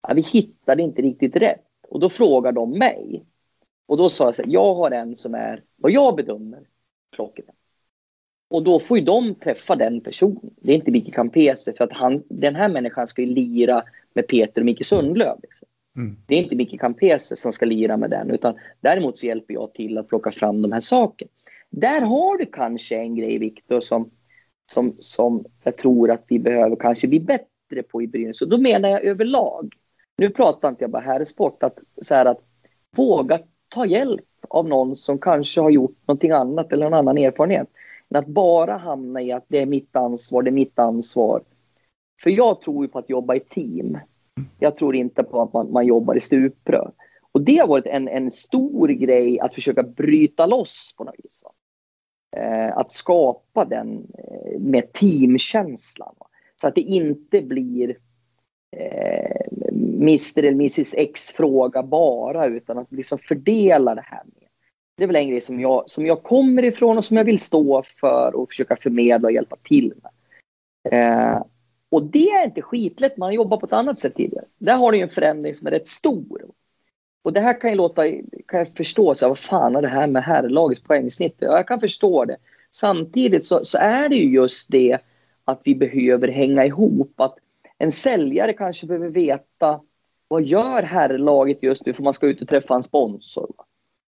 ja, 0.07 0.13
vi 0.13 0.22
hittade 0.22 0.84
inte 0.84 1.01
riktigt 1.01 1.36
rätt. 1.36 1.66
Och 1.89 1.99
då 1.99 2.09
frågar 2.09 2.51
de 2.51 2.72
mig. 2.72 3.26
Och 3.86 3.97
då 3.97 4.09
sa 4.09 4.26
jag 4.26 4.36
så 4.36 4.43
här, 4.43 4.51
jag 4.51 4.76
har 4.76 4.91
en 4.91 5.16
som 5.16 5.36
är 5.36 5.63
vad 5.76 5.91
jag 5.91 6.16
bedömer 6.16 6.68
klockren. 7.11 7.55
Och 8.50 8.64
då 8.64 8.80
får 8.80 8.98
ju 8.98 9.04
de 9.04 9.36
träffa 9.36 9.76
den 9.76 10.02
personen. 10.02 10.54
Det 10.62 10.72
är 10.72 10.76
inte 10.76 10.91
Micke 10.91 11.14
Campese 11.14 11.74
för 11.78 11.84
att 11.84 11.93
han, 11.93 12.24
den 12.30 12.56
här 12.56 12.70
människan 12.70 13.08
ska 13.08 13.22
ju 13.22 13.28
lira 13.28 13.84
med 14.14 14.28
Peter 14.28 14.62
och 14.62 14.66
Micke 14.66 14.86
Sundlöv. 14.86 15.38
Liksom. 15.43 15.68
Mm. 15.98 16.18
Det 16.28 16.36
är 16.36 16.43
inte 16.43 16.56
Micke 16.56 16.80
Campese 16.80 17.36
som 17.36 17.54
ska 17.54 17.66
lira 17.66 17.98
med 17.98 18.10
den 18.10 18.32
utan 18.32 18.56
däremot 18.82 19.18
så 19.18 19.26
hjälper 19.26 19.54
jag 19.54 19.74
till 19.74 19.98
att 19.98 20.08
plocka 20.08 20.32
fram 20.32 20.62
de 20.62 20.72
här 20.72 20.80
sakerna. 20.80 21.32
Där 21.70 22.02
har 22.02 22.38
du 22.38 22.46
kanske 22.46 22.96
en 22.96 23.16
grej 23.16 23.38
Viktor 23.38 23.82
som, 23.82 24.10
som, 24.72 24.96
som 25.00 25.46
jag 25.64 25.78
tror 25.78 26.12
att 26.12 26.24
vi 26.28 26.39
behöver 26.39 26.76
kanske 26.76 27.08
bli 27.08 27.20
bättre 27.20 27.84
på 27.91 28.02
i 28.02 28.08
Brynäs. 28.08 28.41
Och 28.41 28.50
då 28.50 28.58
menar 28.58 28.89
jag 28.89 29.04
överlag. 29.04 29.74
Nu 30.18 30.30
pratar 30.30 30.70
inte 30.70 30.84
jag 30.84 30.91
bara 30.91 31.04
här 31.04 31.22
i 31.22 31.26
sport. 31.26 31.64
Att, 31.64 31.78
så 32.02 32.16
här 32.16 32.26
att 32.26 32.41
våga 32.96 33.39
ta 33.68 33.86
hjälp 33.86 34.26
av 34.50 34.68
någon 34.68 34.96
som 34.96 35.20
kanske 35.20 35.62
har 35.62 35.70
gjort 35.70 35.98
någonting 36.08 36.32
annat 36.32 36.72
eller 36.72 36.86
en 36.86 36.93
annan 36.93 37.18
erfarenhet. 37.18 37.68
Men 38.10 38.20
att 38.20 38.28
bara 38.28 38.78
hamna 38.78 39.22
i 39.22 39.32
att 39.32 39.45
det 39.47 39.60
är 39.60 39.66
mitt 39.66 39.95
ansvar, 39.95 40.43
det 40.43 40.49
är 40.49 40.51
mitt 40.51 40.80
ansvar. 40.80 41.41
För 42.24 42.30
jag 42.30 42.62
tror 42.62 42.86
ju 42.86 42.91
på 42.91 42.99
att 42.99 43.10
jobba 43.10 43.36
i 43.36 43.39
team. 43.39 43.97
Jag 44.60 44.78
tror 44.78 44.95
inte 44.95 45.24
på 45.24 45.41
att 45.41 45.53
man, 45.53 45.72
man 45.72 45.86
jobbar 45.86 46.16
i 46.16 46.22
stuprör. 46.22 46.91
Och 47.32 47.41
det 47.41 47.58
har 47.58 47.68
varit 47.68 47.86
en, 47.86 48.08
en 48.08 48.32
stor 48.32 48.88
grej 48.88 49.39
att 49.39 49.56
försöka 49.56 49.84
bryta 49.84 50.45
loss 50.45 50.93
på 50.97 51.03
något 51.03 51.16
vis. 51.24 51.43
Va? 51.43 51.51
Eh, 52.38 52.78
att 52.78 52.91
skapa 52.91 53.66
den 53.66 54.08
eh, 54.18 54.60
med 54.60 54.93
teamkänslan. 54.93 56.16
Va? 56.20 56.28
Så 56.62 56.68
att 56.68 56.76
det 56.76 56.82
inte 56.82 57.41
blir 57.41 57.97
eh, 58.78 59.45
Mr 59.72 60.39
eller 60.39 60.51
Mrs 60.51 60.93
X 60.93 61.32
fråga 61.32 61.84
bara 61.84 62.45
utan 62.45 62.78
att 62.78 62.91
liksom 62.91 63.18
fördela 63.18 63.95
det 63.95 64.06
här. 64.06 64.24
Med. 64.26 64.45
Det 64.98 65.04
är 65.04 65.08
väl 65.08 65.16
en 65.16 65.30
grej 65.30 65.41
som 65.41 65.60
jag, 65.60 65.89
som 65.89 66.06
jag 66.06 66.24
kommer 66.24 66.64
ifrån 66.66 66.98
och 66.98 67.06
som 67.06 67.18
jag 67.18 67.24
vill 67.24 67.39
stå 67.39 67.84
för 67.84 68.36
och 68.36 68.50
försöka 68.50 68.76
förmedla 68.76 69.28
och 69.28 69.32
hjälpa 69.32 69.56
till 69.64 69.93
med. 70.02 70.12
Eh, 70.91 71.43
och 71.89 72.04
det 72.04 72.30
är 72.30 72.46
inte 72.46 72.62
skitlätt, 72.62 73.18
man 73.18 73.34
jobbar 73.34 73.58
på 73.58 73.66
ett 73.66 73.74
annat 73.74 74.00
sätt 74.00 74.16
tidigare. 74.16 74.46
Där 74.58 74.78
har 74.78 74.91
du 74.91 75.00
en 75.00 75.10
förändring 75.10 75.56
som 75.56 75.68
är 75.68 75.72
rätt 75.72 75.88
stor. 75.88 76.46
Och 77.24 77.34
det 77.34 77.39
här 77.39 77.62
kan 77.62 77.70
ju 77.70 77.76
låta, 77.76 78.04
kan 78.48 78.60
jag 78.60 78.68
förstå, 78.68 79.16
så 79.16 79.26
här, 79.26 79.30
vad 79.30 79.39
fan 79.39 79.76
är 79.76 79.82
det 79.82 79.88
här 79.88 80.08
med 80.08 80.24
herrlagets 80.24 80.84
poängsnitt? 80.84 81.36
Ja, 81.39 81.56
jag 81.56 81.68
kan 81.68 81.80
förstå 81.80 82.26
det. 82.26 82.38
Samtidigt 82.72 83.46
så, 83.46 83.66
så 83.66 83.78
är 83.78 84.10
det 84.10 84.16
ju 84.16 84.34
just 84.34 84.72
det 84.72 84.98
att 85.46 85.62
vi 85.64 85.76
behöver 85.76 86.28
hänga 86.28 86.66
ihop. 86.66 87.14
Att 87.16 87.38
en 87.78 87.91
säljare 87.91 88.54
kanske 88.54 88.88
behöver 88.88 89.10
veta 89.10 89.82
vad 90.28 90.43
gör 90.43 90.84
herrlaget 90.84 91.64
just 91.64 91.86
nu 91.86 91.93
för 91.93 92.04
man 92.04 92.14
ska 92.14 92.28
ut 92.28 92.41
och 92.41 92.48
träffa 92.48 92.76
en 92.76 92.84
sponsor. 92.84 93.52
Va? 93.58 93.66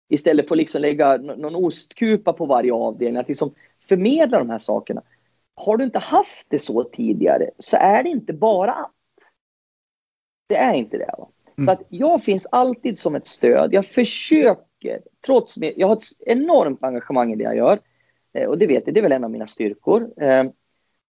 Istället 0.08 0.48
för 0.48 0.54
att 0.54 0.58
liksom 0.58 0.80
lägga 0.80 1.16
någon 1.16 1.54
ostkupa 1.54 2.32
på 2.32 2.46
varje 2.46 2.72
avdelning. 2.72 3.20
Att 3.20 3.28
liksom 3.28 3.54
förmedla 3.88 4.38
de 4.38 4.50
här 4.50 4.58
sakerna. 4.58 5.02
Har 5.54 5.76
du 5.76 5.84
inte 5.84 5.98
haft 5.98 6.46
det 6.50 6.58
så 6.58 6.84
tidigare 6.84 7.50
så 7.58 7.76
är 7.76 8.02
det 8.02 8.08
inte 8.08 8.32
bara 8.32 8.72
att. 8.72 8.92
Det 10.46 10.56
är 10.56 10.74
inte 10.74 10.98
det. 10.98 11.14
Va? 11.18 11.28
Mm. 11.58 11.66
Så 11.66 11.70
att 11.72 11.82
jag 11.88 12.22
finns 12.22 12.46
alltid 12.50 12.98
som 12.98 13.14
ett 13.14 13.26
stöd. 13.26 13.74
Jag 13.74 13.86
försöker, 13.86 15.00
trots 15.26 15.56
mig, 15.56 15.74
jag 15.76 15.88
har 15.88 15.96
ett 15.96 16.04
enormt 16.26 16.82
engagemang 16.82 17.32
i 17.32 17.36
det 17.36 17.44
jag 17.44 17.56
gör. 17.56 17.80
Eh, 18.32 18.48
och 18.48 18.58
det 18.58 18.66
vet 18.66 18.82
jag, 18.86 18.94
det 18.94 19.00
är 19.00 19.02
väl 19.02 19.12
en 19.12 19.24
av 19.24 19.30
mina 19.30 19.46
styrkor. 19.46 20.10
Eh, 20.16 20.40
om 20.40 20.52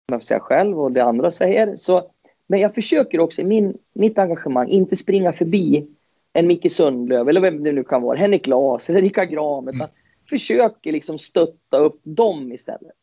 jag 0.07 0.21
får 0.21 0.25
säga 0.25 0.39
själv 0.39 0.79
och 0.79 0.91
det 0.91 1.03
andra 1.03 1.31
säger. 1.31 1.75
Så, 1.75 2.11
men 2.47 2.59
jag 2.59 2.75
försöker 2.75 3.19
också 3.19 3.41
i 3.41 3.45
min, 3.45 3.77
mitt 3.93 4.17
engagemang 4.17 4.67
inte 4.67 4.95
springa 4.95 5.33
förbi 5.33 5.87
en 6.33 6.47
Micke 6.47 6.71
Sundlöv 6.71 7.29
eller 7.29 7.41
vem 7.41 7.63
det 7.63 7.71
nu 7.71 7.83
kan 7.83 8.01
vara, 8.01 8.17
Henrik 8.17 8.45
Glas 8.45 8.89
eller 8.89 9.01
Rickard 9.01 9.29
Graham. 9.29 9.67
Utan 9.67 9.81
mm. 9.81 9.91
försöker 10.29 10.91
liksom 10.91 11.19
stötta 11.19 11.77
upp 11.77 11.99
dem 12.03 12.51
istället. 12.51 12.93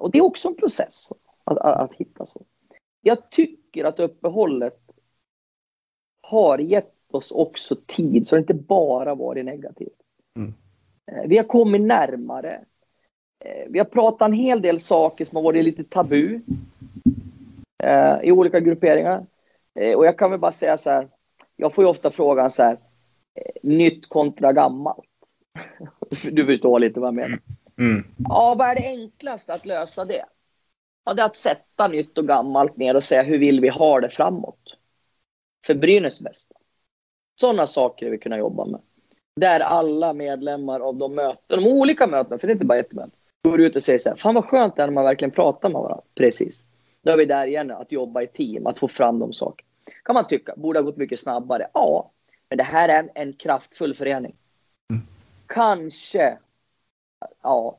Och 0.00 0.10
det 0.10 0.18
är 0.18 0.22
också 0.22 0.48
en 0.48 0.56
process 0.56 1.12
att, 1.44 1.58
att, 1.58 1.80
att, 1.80 1.94
hitta 1.94 2.26
så. 2.26 2.42
Jag 3.00 3.30
tycker 3.30 3.84
att 3.84 4.00
uppehållet 4.00 4.80
har 6.20 6.58
gett 6.58 6.94
oss 7.10 7.30
också 7.30 7.76
tid 7.86 8.28
så 8.28 8.34
det 8.34 8.40
inte 8.40 8.54
bara 8.54 9.14
varit 9.14 9.44
negativt. 9.44 9.98
Mm. 10.36 10.54
Vi 11.26 11.36
har 11.36 11.44
kommit 11.44 11.80
närmare. 11.80 12.64
Vi 13.68 13.78
har 13.78 13.86
pratat 13.86 14.26
en 14.26 14.32
hel 14.32 14.62
del 14.62 14.80
saker 14.80 15.24
som 15.24 15.36
har 15.36 15.42
varit 15.42 15.64
lite 15.64 15.84
tabu 15.84 16.40
eh, 17.82 18.18
i 18.22 18.32
olika 18.32 18.60
grupperingar. 18.60 19.26
Eh, 19.74 19.96
och 19.96 20.06
jag 20.06 20.18
kan 20.18 20.30
väl 20.30 20.40
bara 20.40 20.52
säga 20.52 20.76
så 20.76 20.90
här. 20.90 21.08
Jag 21.60 21.74
får 21.74 21.84
ju 21.84 21.90
ofta 21.90 22.10
frågan 22.10 22.50
så 22.50 22.62
här. 22.62 22.72
Eh, 23.34 23.52
nytt 23.62 24.08
kontra 24.08 24.52
gammalt. 24.52 25.08
du 26.32 26.46
förstår 26.46 26.78
lite 26.78 27.00
vad 27.00 27.06
jag 27.06 27.14
menar. 27.14 27.38
Mm. 27.78 28.04
Ja, 28.28 28.54
vad 28.58 28.68
är 28.68 28.74
det 28.74 28.86
enklaste 28.86 29.52
att 29.52 29.66
lösa 29.66 30.04
det? 30.04 30.24
Ja, 31.04 31.14
det 31.14 31.22
är 31.22 31.26
att 31.26 31.36
sätta 31.36 31.88
nytt 31.88 32.18
och 32.18 32.26
gammalt 32.26 32.76
ner 32.76 32.96
och 32.96 33.02
säga 33.02 33.22
hur 33.22 33.38
vill 33.38 33.60
vi 33.60 33.68
ha 33.68 34.00
det 34.00 34.08
framåt? 34.08 34.76
För 35.66 35.74
Brynäs 35.74 36.20
bästa. 36.20 36.54
Sådana 37.40 37.66
saker 37.66 38.10
vi 38.10 38.18
kunna 38.18 38.38
jobba 38.38 38.64
med. 38.64 38.80
Där 39.40 39.60
alla 39.60 40.12
medlemmar 40.12 40.80
av 40.80 40.96
de 40.96 41.14
möten, 41.14 41.62
de 41.62 41.66
olika 41.66 42.06
mötena, 42.06 42.38
för 42.38 42.46
det 42.46 42.50
är 42.50 42.54
inte 42.54 42.66
bara 42.66 42.78
ett 42.78 42.92
möte, 42.92 43.16
går 43.44 43.60
ut 43.60 43.76
och 43.76 43.82
säger 43.82 43.98
så 43.98 44.08
här, 44.08 44.16
fan 44.16 44.34
vad 44.34 44.44
skönt 44.44 44.76
det 44.76 44.82
är 44.82 44.86
när 44.86 44.94
man 44.94 45.04
verkligen 45.04 45.30
pratar 45.30 45.68
med 45.68 45.80
varandra. 45.80 46.04
Precis. 46.14 46.60
Då 47.02 47.12
är 47.12 47.16
vi 47.16 47.24
där 47.24 47.46
igen, 47.46 47.70
att 47.70 47.92
jobba 47.92 48.22
i 48.22 48.26
team, 48.26 48.66
att 48.66 48.78
få 48.78 48.88
fram 48.88 49.18
de 49.18 49.32
sakerna. 49.32 49.69
Kan 50.04 50.14
man 50.14 50.26
tycka, 50.26 50.54
borde 50.56 50.78
ha 50.78 50.84
gått 50.84 50.96
mycket 50.96 51.20
snabbare. 51.20 51.68
Ja, 51.74 52.10
men 52.48 52.58
det 52.58 52.64
här 52.64 52.88
är 52.88 52.98
en, 52.98 53.10
en 53.14 53.32
kraftfull 53.32 53.94
förening. 53.94 54.36
Mm. 54.90 55.02
Kanske 55.46 56.38
ja, 57.42 57.78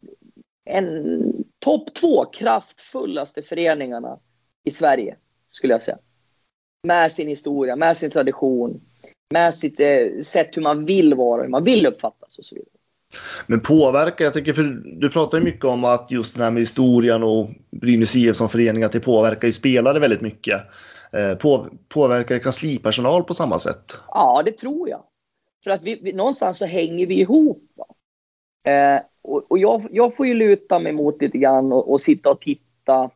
en 0.65 1.45
topp 1.59 1.93
två 1.93 2.25
kraftfullaste 2.25 3.41
föreningarna 3.41 4.19
i 4.63 4.71
Sverige. 4.71 5.15
skulle 5.51 5.73
jag 5.73 5.81
säga. 5.81 5.97
Med 6.87 7.11
sin 7.11 7.27
historia, 7.27 7.75
med 7.75 7.97
sin 7.97 8.11
tradition, 8.11 8.81
med 9.33 9.53
sitt 9.53 9.79
eh, 9.79 10.21
sätt 10.23 10.57
hur 10.57 10.61
man 10.61 10.85
vill 10.85 11.13
vara, 11.13 11.41
hur 11.41 11.49
man 11.49 11.63
vill 11.63 11.85
uppfattas 11.85 12.37
och 12.37 12.45
så 12.45 12.55
vidare. 12.55 12.71
Men 13.47 13.59
påverkar, 13.59 14.25
jag 14.25 14.33
tycker 14.33 14.53
för 14.53 14.63
du 14.99 15.09
pratar 15.09 15.37
ju 15.37 15.43
mycket 15.43 15.65
om 15.65 15.83
att 15.83 16.11
just 16.11 16.37
det 16.37 16.43
här 16.43 16.51
med 16.51 16.61
historien 16.61 17.23
och 17.23 17.49
Brynäs 17.71 18.15
IF 18.15 18.35
som 18.35 18.49
förening, 18.49 18.83
att 18.83 18.91
det 18.91 18.99
påverkar 18.99 19.47
ju 19.47 19.51
spelare 19.51 19.99
väldigt 19.99 20.21
mycket. 20.21 20.61
Eh, 21.13 21.37
på, 21.37 21.67
påverkar 21.87 22.35
det 22.35 22.41
kanslipersonal 22.41 23.23
på 23.23 23.33
samma 23.33 23.59
sätt? 23.59 23.97
Ja, 24.07 24.41
det 24.45 24.51
tror 24.51 24.89
jag. 24.89 25.03
För 25.63 25.71
att 25.71 25.81
vi, 25.81 25.99
vi 26.03 26.13
någonstans 26.13 26.57
så 26.57 26.65
hänger 26.65 27.05
vi 27.05 27.19
ihop. 27.19 27.63
Eh, 28.67 29.01
och, 29.21 29.51
och 29.51 29.57
jag, 29.57 29.81
jag, 29.91 30.15
får 30.15 30.27
ju 30.27 30.33
luta 30.33 30.79
mig 30.79 30.91
mot 30.91 31.21
lite 31.21 31.37
grann 31.37 31.73
och, 31.73 31.91
och, 31.91 32.01
sitta 32.01 32.31
och 32.31 32.41
titta, 32.41 33.09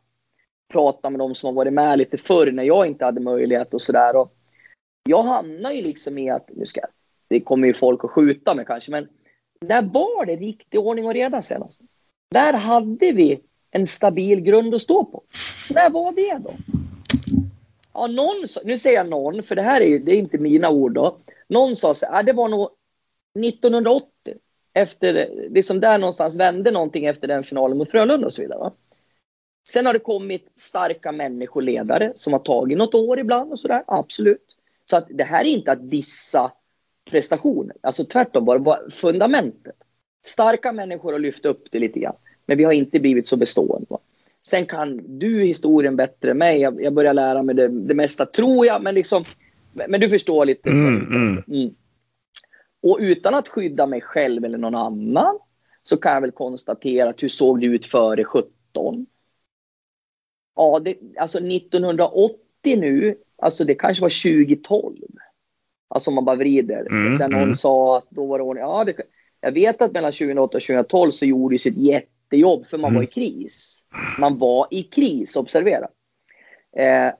prata 0.73 1.09
med 1.09 1.19
de 1.19 1.35
som 1.35 1.47
har 1.47 1.53
varit 1.53 1.73
med 1.73 1.97
lite 1.97 2.17
förr 2.17 2.51
när 2.51 2.63
jag 2.63 2.87
inte 2.87 3.05
hade 3.05 3.21
möjlighet 3.21 3.73
och 3.73 3.81
sådär. 3.81 4.27
Jag 5.03 5.23
hamnar 5.23 5.71
ju 5.71 5.81
liksom 5.81 6.17
i 6.17 6.29
att, 6.29 6.49
nu 6.55 6.65
ska 6.65 6.81
det 7.27 7.39
kommer 7.39 7.67
ju 7.67 7.73
folk 7.73 8.03
att 8.03 8.11
skjuta 8.11 8.53
mig 8.53 8.65
kanske, 8.65 8.91
men 8.91 9.07
när 9.61 9.81
var 9.81 10.25
det 10.25 10.35
riktig 10.35 10.79
ordning 10.79 11.05
och 11.05 11.13
reda 11.13 11.41
senast? 11.41 11.81
Där 12.31 12.53
hade 12.53 13.11
vi 13.11 13.41
en 13.71 13.87
stabil 13.87 14.41
grund 14.41 14.75
att 14.75 14.81
stå 14.81 15.05
på. 15.05 15.23
När 15.69 15.89
var 15.89 16.11
det 16.11 16.37
då? 16.43 16.53
Ja, 17.95 18.07
någon, 18.07 18.45
nu 18.63 18.77
säger 18.77 18.97
jag 18.97 19.09
någon, 19.09 19.43
för 19.43 19.55
det 19.55 19.61
här 19.61 19.81
är, 19.81 19.99
det 19.99 20.11
är 20.11 20.17
inte 20.17 20.37
mina 20.37 20.69
ord 20.69 20.93
då. 20.93 21.17
Någon 21.47 21.75
sa 21.75 21.93
så 21.93 22.05
här, 22.05 22.19
ah, 22.19 22.23
det 22.23 22.33
var 22.33 22.49
nog 22.49 22.69
1980. 23.45 24.09
Efter, 24.73 25.29
liksom 25.49 25.79
där 25.79 25.99
någonstans 25.99 26.35
vände 26.35 26.71
någonting 26.71 27.05
efter 27.05 27.27
den 27.27 27.43
finalen 27.43 27.77
mot 27.77 27.91
Frölunda 27.91 28.27
och 28.27 28.33
så 28.33 28.41
vidare. 28.41 28.59
Va? 28.59 28.73
Sen 29.67 29.85
har 29.85 29.93
det 29.93 29.99
kommit 29.99 30.51
starka 30.55 31.11
människoledare 31.11 32.11
som 32.15 32.33
har 32.33 32.39
tagit 32.39 32.77
något 32.77 32.95
år 32.95 33.19
ibland 33.19 33.51
och 33.51 33.59
sådär, 33.59 33.83
absolut. 33.87 34.57
Så 34.89 34.97
att 34.97 35.07
det 35.09 35.23
här 35.23 35.41
är 35.41 35.49
inte 35.49 35.71
att 35.71 35.89
dissa 35.89 36.51
prestationer, 37.09 37.75
alltså 37.81 38.05
tvärtom 38.05 38.45
bara 38.45 38.89
fundamentet. 38.89 39.75
Starka 40.25 40.71
människor 40.71 41.11
har 41.11 41.19
lyft 41.19 41.45
upp 41.45 41.67
det 41.71 41.79
lite 41.79 41.99
grann, 41.99 42.15
men 42.45 42.57
vi 42.57 42.63
har 42.63 42.73
inte 42.73 42.99
blivit 42.99 43.27
så 43.27 43.35
bestående. 43.35 43.85
Va? 43.89 43.99
Sen 44.47 44.65
kan 44.65 45.19
du 45.19 45.43
historien 45.43 45.95
bättre 45.95 46.31
än 46.31 46.37
mig. 46.37 46.61
Jag, 46.61 46.81
jag 46.81 46.93
börjar 46.93 47.13
lära 47.13 47.43
mig 47.43 47.55
det, 47.55 47.67
det 47.67 47.93
mesta, 47.93 48.25
tror 48.25 48.65
jag. 48.65 48.83
Men, 48.83 48.95
liksom, 48.95 49.23
men 49.73 49.99
du 49.99 50.09
förstår 50.09 50.45
lite. 50.45 50.69
Mm, 50.69 51.05
mm. 51.05 51.43
Mm. 51.47 51.75
Och 52.81 52.97
utan 53.01 53.33
att 53.33 53.47
skydda 53.47 53.87
mig 53.87 54.01
själv 54.01 54.45
eller 54.45 54.57
någon 54.57 54.75
annan 54.75 55.39
så 55.83 55.97
kan 55.97 56.13
jag 56.13 56.21
väl 56.21 56.31
konstatera 56.31 57.09
att 57.09 57.23
hur 57.23 57.29
såg 57.29 57.61
det 57.61 57.65
ut 57.65 57.85
före 57.85 58.23
17? 58.23 59.05
Ja, 60.55 60.79
det, 60.79 60.97
alltså 61.19 61.37
1980 61.37 62.39
nu, 62.63 63.15
alltså 63.37 63.63
det 63.63 63.75
kanske 63.75 64.01
var 64.01 64.43
2012. 64.45 64.95
Alltså 65.87 66.09
om 66.09 66.15
man 66.15 66.25
bara 66.25 66.35
vrider. 66.35 66.87
Mm, 66.89 67.17
där 67.17 67.27
någon 67.27 67.41
mm. 67.41 67.53
sa 67.53 67.97
att 67.97 68.07
då 68.09 68.25
var 68.25 68.37
det 68.37 68.43
ordning. 68.43 68.63
Ja, 68.63 68.83
det, 68.83 68.95
jag 69.41 69.51
vet 69.51 69.81
att 69.81 69.91
mellan 69.91 70.11
2008 70.11 70.57
och 70.57 70.63
2012 70.63 71.11
så 71.11 71.25
gjordes 71.25 71.65
ett 71.65 71.77
jätte 71.77 72.14
jättejobb 72.25 72.65
för 72.65 72.77
man 72.77 72.89
Mm. 72.89 72.95
var 72.95 73.03
i 73.03 73.07
kris. 73.07 73.83
Man 74.19 74.37
var 74.37 74.67
i 74.71 74.83
kris, 74.83 75.35
observera. 75.35 75.87
Eh, 76.77 77.13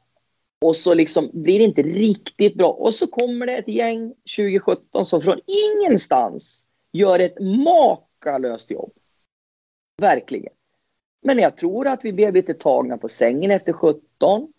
och 0.61 0.75
så 0.75 0.93
liksom 0.93 1.29
blir 1.33 1.59
det 1.59 1.65
inte 1.65 1.81
riktigt 1.81 2.55
bra. 2.55 2.71
Och 2.71 2.93
så 2.93 3.07
kommer 3.07 3.45
det 3.45 3.57
ett 3.57 3.67
gäng 3.67 4.13
2017 4.37 5.05
som 5.05 5.21
från 5.21 5.39
ingenstans 5.45 6.65
gör 6.93 7.19
ett 7.19 7.39
makalöst 7.39 8.71
jobb. 8.71 8.91
Verkligen. 10.01 10.53
Men 11.21 11.39
jag 11.39 11.57
tror 11.57 11.87
att 11.87 12.05
vi 12.05 12.13
blev 12.13 12.33
lite 12.33 12.53
tagna 12.53 12.97
på 12.97 13.09
sängen 13.09 13.51
efter 13.51 13.73
17. 13.73 14.53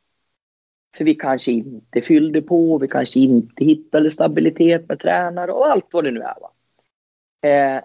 För 0.97 1.05
vi 1.05 1.15
kanske 1.15 1.53
inte 1.53 2.01
fyllde 2.01 2.43
på, 2.43 2.79
vi 2.79 2.89
kanske 2.89 3.21
inte 3.21 3.65
hittade 3.65 4.11
stabilitet 4.11 4.89
med 4.89 5.01
tränare 5.01 5.53
och 5.53 5.67
allt 5.67 5.87
vad 5.93 6.05
det 6.05 6.11
nu 6.11 6.21
är. 6.21 6.35
Va? 6.41 6.53
Eh, 7.49 7.83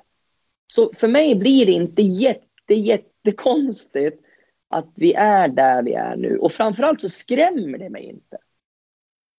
så 0.74 0.92
för 0.94 1.08
mig 1.08 1.36
blir 1.36 1.66
det 1.66 1.72
inte 1.72 2.02
jätte, 2.02 2.48
jättekonstigt 2.76 4.22
att 4.70 4.88
vi 4.96 5.14
är 5.14 5.48
där 5.48 5.84
vi 5.84 5.94
är 5.94 6.16
nu. 6.16 6.38
Och 6.38 6.52
framförallt 6.52 7.02
så 7.02 7.10
skrämmer 7.10 7.78
det 7.78 7.90
mig 7.90 8.04
inte. 8.04 8.38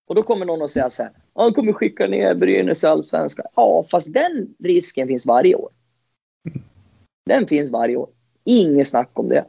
Och 0.07 0.15
då 0.15 0.23
kommer 0.23 0.47
någon 0.47 0.63
att 0.63 0.71
säga 0.71 0.91
så 0.91 1.03
här, 1.03 1.13
han 1.35 1.53
kommer 1.53 1.73
skicka 1.73 2.07
ner 2.07 2.35
Brynäs 2.35 2.85
i 2.85 2.87
Allsvenskan. 2.87 3.47
Ja, 3.57 3.87
fast 3.91 4.13
den 4.13 4.55
risken 4.59 5.09
finns 5.09 5.27
varje 5.27 5.55
år. 5.55 5.71
Den 7.27 7.47
finns 7.47 7.71
varje 7.71 7.97
år. 7.97 8.11
Inget 8.45 8.89
snack 8.89 9.11
om 9.13 9.29
det. 9.29 9.47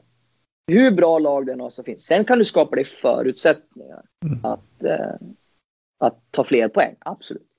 Hur 0.67 0.91
bra 0.91 1.19
lag 1.19 1.45
det 1.45 1.51
än 1.51 1.59
har 1.59 1.69
så 1.69 1.83
finns. 1.83 2.05
Sen 2.05 2.25
kan 2.25 2.37
du 2.37 2.45
skapa 2.45 2.75
dig 2.75 2.85
förutsättningar 2.85 4.05
att, 4.43 4.83
eh, 4.83 5.15
att 5.99 6.31
ta 6.31 6.43
fler 6.43 6.67
poäng. 6.67 6.95
Absolut. 6.99 7.49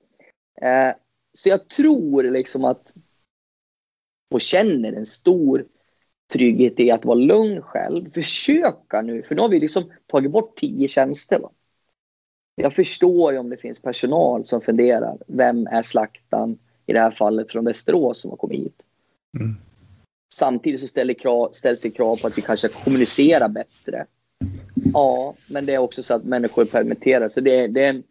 Eh, 0.63 0.95
så 1.33 1.49
jag 1.49 1.69
tror 1.69 2.23
liksom 2.23 2.65
att 2.65 2.95
och 4.35 4.41
känner 4.41 4.93
en 4.93 5.07
stor 5.07 5.67
trygghet 6.35 6.81
i 6.81 6.91
att 6.91 7.05
vara 7.05 7.19
lugn 7.19 7.63
själv. 7.63 8.13
Försöka 8.13 9.03
nu, 9.03 9.23
för 9.23 9.35
nu 9.35 9.41
har 9.41 9.49
vi 9.49 9.61
liksom 9.61 9.85
tagit 10.07 10.31
bort 10.31 10.57
tio 10.57 10.89
tjänster. 10.89 11.39
Va? 11.39 11.51
Jag 12.55 12.73
förstår 12.73 13.33
ju 13.33 13.39
om 13.39 13.51
det 13.51 13.57
finns 13.57 13.83
personal 13.83 14.45
som 14.45 14.61
funderar. 14.61 15.19
Vem 15.27 15.67
är 15.67 15.83
slaktan 15.83 16.59
i 16.87 16.93
det 16.93 17.01
här 17.01 17.11
fallet 17.11 17.51
från 17.51 17.65
Västerås 17.65 18.21
som 18.21 18.31
har 18.31 18.37
kommit 18.37 18.59
hit? 18.59 18.83
Mm. 19.41 19.57
Samtidigt 20.35 20.81
så 20.81 20.87
ställer 20.87 21.15
krav, 21.15 21.49
ställs 21.53 21.83
det 21.83 21.91
krav 21.91 22.17
på 22.21 22.27
att 22.27 22.39
vi 22.39 22.43
kanske 22.43 22.69
kommunicerar 22.69 23.49
bättre. 23.49 24.07
Ja, 24.93 25.35
men 25.51 25.67
det 25.67 25.75
är 25.75 25.79
också 25.79 26.03
så 26.03 26.15
att 26.15 26.25
människor 26.25 26.63
är 26.63 26.67
permitterade. 26.67 27.31
Så 27.31 27.41
det 27.41 27.57
är, 27.57 27.69
det 27.69 27.85
är 27.85 27.91
en, 27.91 28.03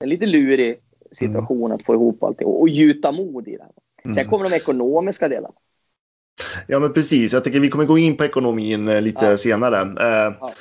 en 0.00 0.08
lite 0.08 0.26
lurig 0.26 0.80
situation 1.10 1.72
att 1.72 1.82
få 1.82 1.94
ihop 1.94 2.22
allting 2.22 2.46
och, 2.46 2.60
och 2.60 2.68
gjuta 2.68 3.12
mod 3.12 3.48
i 3.48 3.56
det. 3.56 3.66
Här. 4.04 4.12
Sen 4.12 4.28
kommer 4.28 4.50
de 4.50 4.56
ekonomiska 4.56 5.28
delarna. 5.28 5.54
Ja, 6.66 6.78
men 6.78 6.92
precis. 6.92 7.32
Jag 7.32 7.44
tänker 7.44 7.60
vi 7.60 7.68
kommer 7.70 7.84
gå 7.84 7.98
in 7.98 8.16
på 8.16 8.24
ekonomin 8.24 8.88
eh, 8.88 9.00
lite 9.00 9.24
Ja. 9.24 9.36
senare. 9.36 9.80
Eh, 9.80 10.34
Ja. 10.40 10.52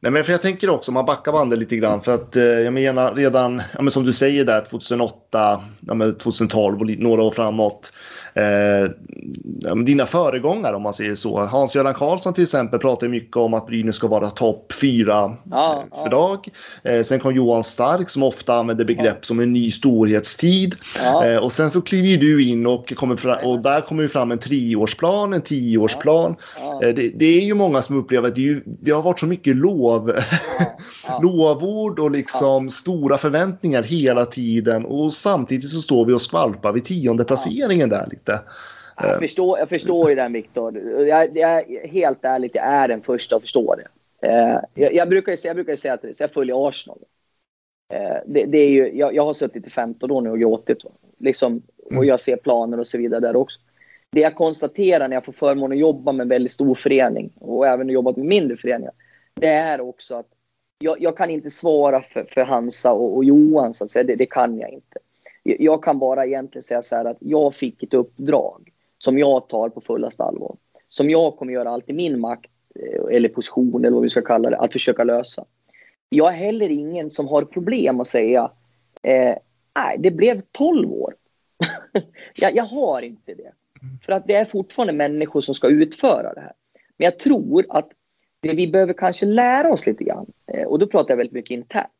Nej, 0.00 0.12
men 0.12 0.24
för 0.24 0.32
jag 0.32 0.42
tänker 0.42 0.70
också, 0.70 0.90
om 0.90 0.94
man 0.94 1.04
backar 1.04 1.32
bandet 1.32 1.58
lite 1.58 1.76
grann, 1.76 2.00
för 2.00 2.14
att 2.14 2.36
eh, 2.36 2.42
jag 2.44 2.72
menar 2.72 3.14
redan, 3.14 3.62
ja, 3.74 3.82
men 3.82 3.90
som 3.90 4.04
du 4.06 4.12
säger 4.12 4.44
där, 4.44 4.60
2008, 4.60 5.64
ja, 5.80 5.94
men 5.94 6.18
2012 6.18 6.80
och 6.80 6.86
några 6.86 7.22
år 7.22 7.30
framåt. 7.30 7.92
Eh, 8.36 8.90
ja, 9.60 9.74
dina 9.74 10.06
föregångare 10.06 10.76
om 10.76 10.82
man 10.82 10.92
säger 10.92 11.14
så. 11.14 11.38
Hans-Göran 11.40 11.94
Karlsson 11.94 12.34
till 12.34 12.42
exempel 12.42 12.78
pratar 12.80 13.08
mycket 13.08 13.36
om 13.36 13.54
att 13.54 13.66
Brynäs 13.66 13.96
ska 13.96 14.08
vara 14.08 14.30
topp 14.30 14.72
fyra 14.80 15.36
Ja, 15.50 15.84
eh, 15.92 15.98
för 15.98 16.04
ja. 16.04 16.10
dag. 16.10 16.48
Eh, 16.82 17.02
sen 17.02 17.18
kom 17.20 17.34
Johan 17.34 17.64
Stark 17.64 18.10
som 18.10 18.22
ofta 18.22 18.54
använder 18.54 18.84
begrepp 18.84 19.26
som 19.26 19.40
en 19.40 19.52
ny 19.52 19.70
storhetstid. 19.70 20.74
Ja. 21.04 21.26
Eh, 21.26 21.36
och 21.38 21.52
sen 21.52 21.70
så 21.70 21.80
kliver 21.80 22.16
du 22.20 22.44
in 22.44 22.66
och, 22.66 22.92
kommer 22.96 23.16
fram, 23.16 23.46
och 23.50 23.58
där 23.62 23.80
kommer 23.80 24.02
ju 24.02 24.08
fram 24.08 24.32
en 24.32 24.38
treårsplan, 24.38 25.32
en 25.32 25.42
tioårsplan. 25.42 26.36
Ja. 26.58 26.82
Eh, 26.82 26.94
Det, 26.94 27.08
det 27.08 27.26
är 27.26 27.40
ju 27.40 27.54
många 27.54 27.82
som 27.82 27.96
upplever 27.96 28.28
att 28.28 28.34
det, 28.34 28.40
ju, 28.40 28.62
det 28.64 28.90
har 28.90 29.02
varit 29.02 29.18
så 29.20 29.26
mycket 29.26 29.56
lov, 29.56 30.12
Ja. 31.08 31.20
lovord 31.22 31.98
och 31.98 32.10
liksom 32.10 32.70
stora 32.70 33.18
förväntningar 33.18 33.82
hela 33.82 34.24
tiden. 34.24 34.84
Och 34.84 35.12
samtidigt 35.12 35.68
så 35.68 35.80
står 35.80 36.04
vi 36.04 36.12
och 36.12 36.20
skvalpar 36.20 36.72
vid 36.72 36.84
tionde 36.84 37.24
placeringen 37.24 37.88
där 37.88 38.06
lite. 38.26 38.44
Jag 38.96 39.18
förstår, 39.18 39.58
jag 39.58 39.68
förstår 39.68 40.10
ju 40.10 40.16
den 40.16 40.32
Viktor. 40.32 40.78
Jag, 41.08 41.36
jag, 41.36 41.64
helt 41.84 42.24
ärligt, 42.24 42.54
jag 42.54 42.64
är 42.64 42.88
den 42.88 43.02
första 43.02 43.36
att 43.36 43.42
förstå 43.42 43.74
det. 43.74 43.88
Eh, 44.28 44.58
jag, 44.74 44.94
jag, 44.94 45.08
brukar 45.08 45.36
jag 45.44 45.56
brukar 45.56 45.74
säga 45.74 45.98
så 46.12 46.22
jag 46.22 46.32
följer 46.32 46.68
Arsenal. 46.68 46.98
Eh, 47.94 48.16
det, 48.26 48.44
det 48.44 48.58
är 48.58 48.68
ju, 48.68 48.98
jag, 48.98 49.14
jag 49.14 49.24
har 49.24 49.34
suttit 49.34 49.66
i 49.66 49.70
15 49.70 50.10
år 50.10 50.20
nu 50.20 50.30
och 50.30 50.38
gråtit. 50.38 50.84
Liksom, 51.18 51.62
och 51.96 52.04
jag 52.04 52.20
ser 52.20 52.36
planer 52.36 52.80
och 52.80 52.86
så 52.86 52.98
vidare 52.98 53.20
där 53.20 53.36
också. 53.36 53.60
Det 54.10 54.20
jag 54.20 54.34
konstaterar 54.34 55.08
när 55.08 55.16
jag 55.16 55.24
får 55.24 55.32
förmånen 55.32 55.76
att 55.76 55.80
jobba 55.80 56.12
med 56.12 56.24
en 56.24 56.28
väldigt 56.28 56.52
stor 56.52 56.74
förening 56.74 57.32
och 57.40 57.66
även 57.66 57.88
jobbat 57.88 58.16
med 58.16 58.26
mindre 58.26 58.56
föreningar. 58.56 58.92
Det 59.34 59.48
är 59.48 59.80
också 59.80 60.14
att 60.14 60.26
jag, 60.78 61.02
jag 61.02 61.16
kan 61.16 61.30
inte 61.30 61.50
svara 61.50 62.02
för, 62.02 62.24
för 62.24 62.44
Hansa 62.44 62.92
och, 62.92 63.16
och 63.16 63.24
Johan, 63.24 63.74
så 63.74 63.84
att 63.84 63.90
säga. 63.90 64.04
Det, 64.04 64.16
det 64.16 64.26
kan 64.26 64.58
jag 64.58 64.70
inte. 64.70 64.98
Jag, 65.58 65.82
kan 65.82 65.98
bara 65.98 66.26
egentligen 66.26 66.62
säga 66.62 66.82
så 66.82 66.96
här 66.96 67.04
att 67.04 67.16
jag 67.20 67.54
fick 67.54 67.82
ett 67.82 67.94
uppdrag 67.94 68.72
som 68.98 69.18
jag 69.18 69.48
tar 69.48 69.68
på 69.68 69.80
fullaste 69.80 70.22
allvar. 70.22 70.56
Som 70.88 71.10
jag 71.10 71.36
kommer 71.36 71.52
göra 71.52 71.70
allt 71.70 71.90
i 71.90 71.92
min 71.92 72.20
makt, 72.20 72.50
eh, 72.74 73.16
eller 73.16 73.28
position 73.28 73.84
eller 73.84 73.94
vad 73.94 74.02
vi 74.02 74.10
ska 74.10 74.22
kalla 74.22 74.50
det, 74.50 74.56
att 74.56 74.72
försöka 74.72 75.04
lösa. 75.04 75.44
Jag 76.08 76.28
är 76.28 76.36
heller 76.36 76.68
ingen 76.68 77.10
som 77.10 77.28
har 77.28 77.42
problem 77.42 78.00
att 78.00 78.08
säga 78.08 78.50
eh, 79.02 79.36
nej, 79.74 79.96
det 79.98 80.10
blev 80.10 80.40
12 80.52 80.92
år. 80.92 81.14
jag, 82.34 82.56
jag 82.56 82.64
har 82.64 83.02
inte 83.02 83.34
det. 83.34 83.52
För 84.02 84.12
att 84.12 84.26
det 84.26 84.34
är 84.34 84.44
fortfarande 84.44 84.92
människor 84.92 85.40
som 85.40 85.54
ska 85.54 85.68
utföra 85.68 86.34
det 86.34 86.40
här. 86.40 86.52
Men 86.96 87.04
jag 87.04 87.18
tror 87.18 87.66
att 87.68 87.88
det 88.40 88.54
vi 88.54 88.68
behöver 88.68 88.92
kanske 88.92 89.26
lära 89.26 89.72
oss 89.72 89.86
lite 89.86 90.04
grann, 90.04 90.26
eh, 90.52 90.66
och 90.66 90.78
då 90.78 90.86
pratar 90.86 91.10
jag 91.10 91.16
väldigt 91.16 91.34
mycket 91.34 91.50
internt. 91.50 91.90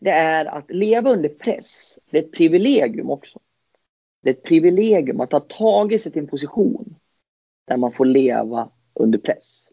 Det 0.00 0.10
är 0.10 0.44
att 0.44 0.70
leva 0.70 1.10
under 1.10 1.28
press. 1.28 1.98
Det 2.10 2.18
är 2.18 2.22
ett 2.22 2.32
privilegium 2.32 3.10
också. 3.10 3.40
Det 4.22 4.30
är 4.30 4.34
ett 4.34 4.42
privilegium 4.42 5.20
att 5.20 5.32
ha 5.32 5.40
tagit 5.40 6.00
sig 6.00 6.12
till 6.12 6.22
en 6.22 6.28
position 6.28 6.96
där 7.66 7.76
man 7.76 7.92
får 7.92 8.04
leva 8.04 8.70
under 8.94 9.18
press. 9.18 9.68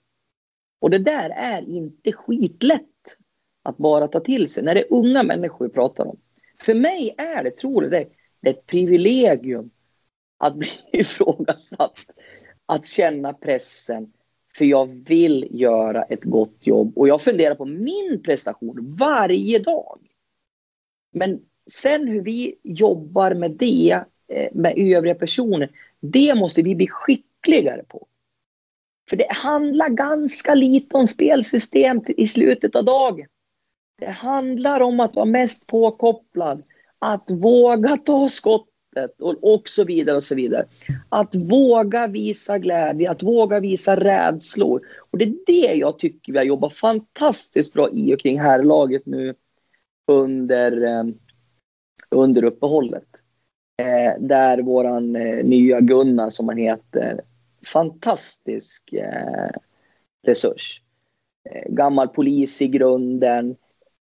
Och 0.80 0.90
det 0.90 1.00
där 1.00 1.30
är 1.30 1.70
inte 1.70 2.12
skitlätt 2.12 3.18
att 3.64 3.78
bara 3.78 4.08
ta 4.08 4.20
till 4.20 4.48
sig 4.48 4.64
när 4.64 4.76
det 4.76 4.82
är 4.82 4.94
unga 4.94 5.24
människor 5.24 5.66
vi 5.66 5.72
pratar 5.72 6.06
om. 6.06 6.18
För 6.60 6.74
mig 6.74 7.16
är 7.18 7.44
det, 7.44 7.52
tror 7.52 7.82
du 7.82 7.90
det, 7.90 8.08
det 8.42 8.50
är 8.50 8.54
ett 8.54 8.66
privilegium 8.66 9.70
att 10.38 10.56
bli 10.58 10.70
ifrågasatt, 10.92 12.00
att 12.66 12.86
känna 12.86 13.34
pressen. 13.34 14.14
För 14.58 14.66
jag 14.66 15.08
vill 15.08 15.48
göra 15.52 16.04
ett 16.04 16.24
gott 16.24 16.58
jobb 16.60 16.98
och 16.98 17.08
jag 17.08 17.22
funderar 17.22 17.56
på 17.56 17.66
min 17.66 18.22
prestation 18.24 18.96
varje 19.00 19.60
dag. 19.60 20.00
Men 21.14 21.40
sen 21.72 22.08
hur 22.08 22.22
vi 22.22 22.56
jobbar 22.64 23.34
med 23.34 23.52
det, 23.52 24.04
eh, 24.28 24.50
med 24.54 24.74
övriga 24.78 25.16
personer, 25.16 25.70
det 26.00 26.36
måste 26.36 26.62
vi 26.62 26.76
bli 26.76 26.88
skickligare 26.88 27.84
på. 27.88 28.08
För 29.10 29.18
det 29.18 29.28
handlar 29.30 29.90
ganska 29.90 30.56
lite 30.56 30.98
om 30.98 31.08
spelsystem 31.08 32.02
i 32.08 32.28
slutet 32.28 32.76
av 32.76 32.86
dagen. 32.86 33.28
Det 34.00 34.10
handlar 34.10 34.82
om 34.82 35.00
att 35.00 35.16
vara 35.16 35.26
mest 35.26 35.68
påkopplad, 35.68 36.64
att 37.00 37.32
våga 37.32 37.98
ta 37.98 38.30
skottet 38.30 39.22
och, 39.22 39.54
och 39.54 39.70
så 39.70 39.84
vidare 39.84 40.16
och 40.16 40.24
så 40.24 40.36
vidare. 40.36 40.66
Att 41.10 41.36
våga 41.36 42.08
visa 42.08 42.58
glädje, 42.58 43.12
att 43.12 43.24
våga 43.24 43.60
visa 43.60 43.96
rädslor. 44.00 44.82
Och 45.12 45.18
det 45.18 45.26
är 45.26 45.36
det 45.46 45.74
jag 45.74 46.00
tycker 46.00 46.32
vi 46.32 46.38
har 46.38 46.46
jobbat 46.46 46.74
fantastiskt 46.74 47.74
bra 47.74 47.90
i 47.90 48.16
och 48.16 48.20
kring 48.20 48.40
herrlaget 48.40 49.06
nu 49.06 49.36
under, 50.08 50.84
eh, 50.84 51.04
under 52.10 52.44
uppehållet. 52.44 53.08
Eh, 53.78 54.20
där 54.20 54.62
våran 54.62 55.16
eh, 55.16 55.46
nya 55.46 55.82
Gunnar, 55.82 56.30
som 56.30 56.48
han 56.48 56.58
heter, 56.58 57.22
fantastisk 57.66 58.94
eh, 58.94 59.50
resurs. 60.24 60.82
Eh, 61.50 61.74
gammal 61.74 62.08
polis 62.08 62.62
i 62.62 62.68
grunden, 62.68 63.56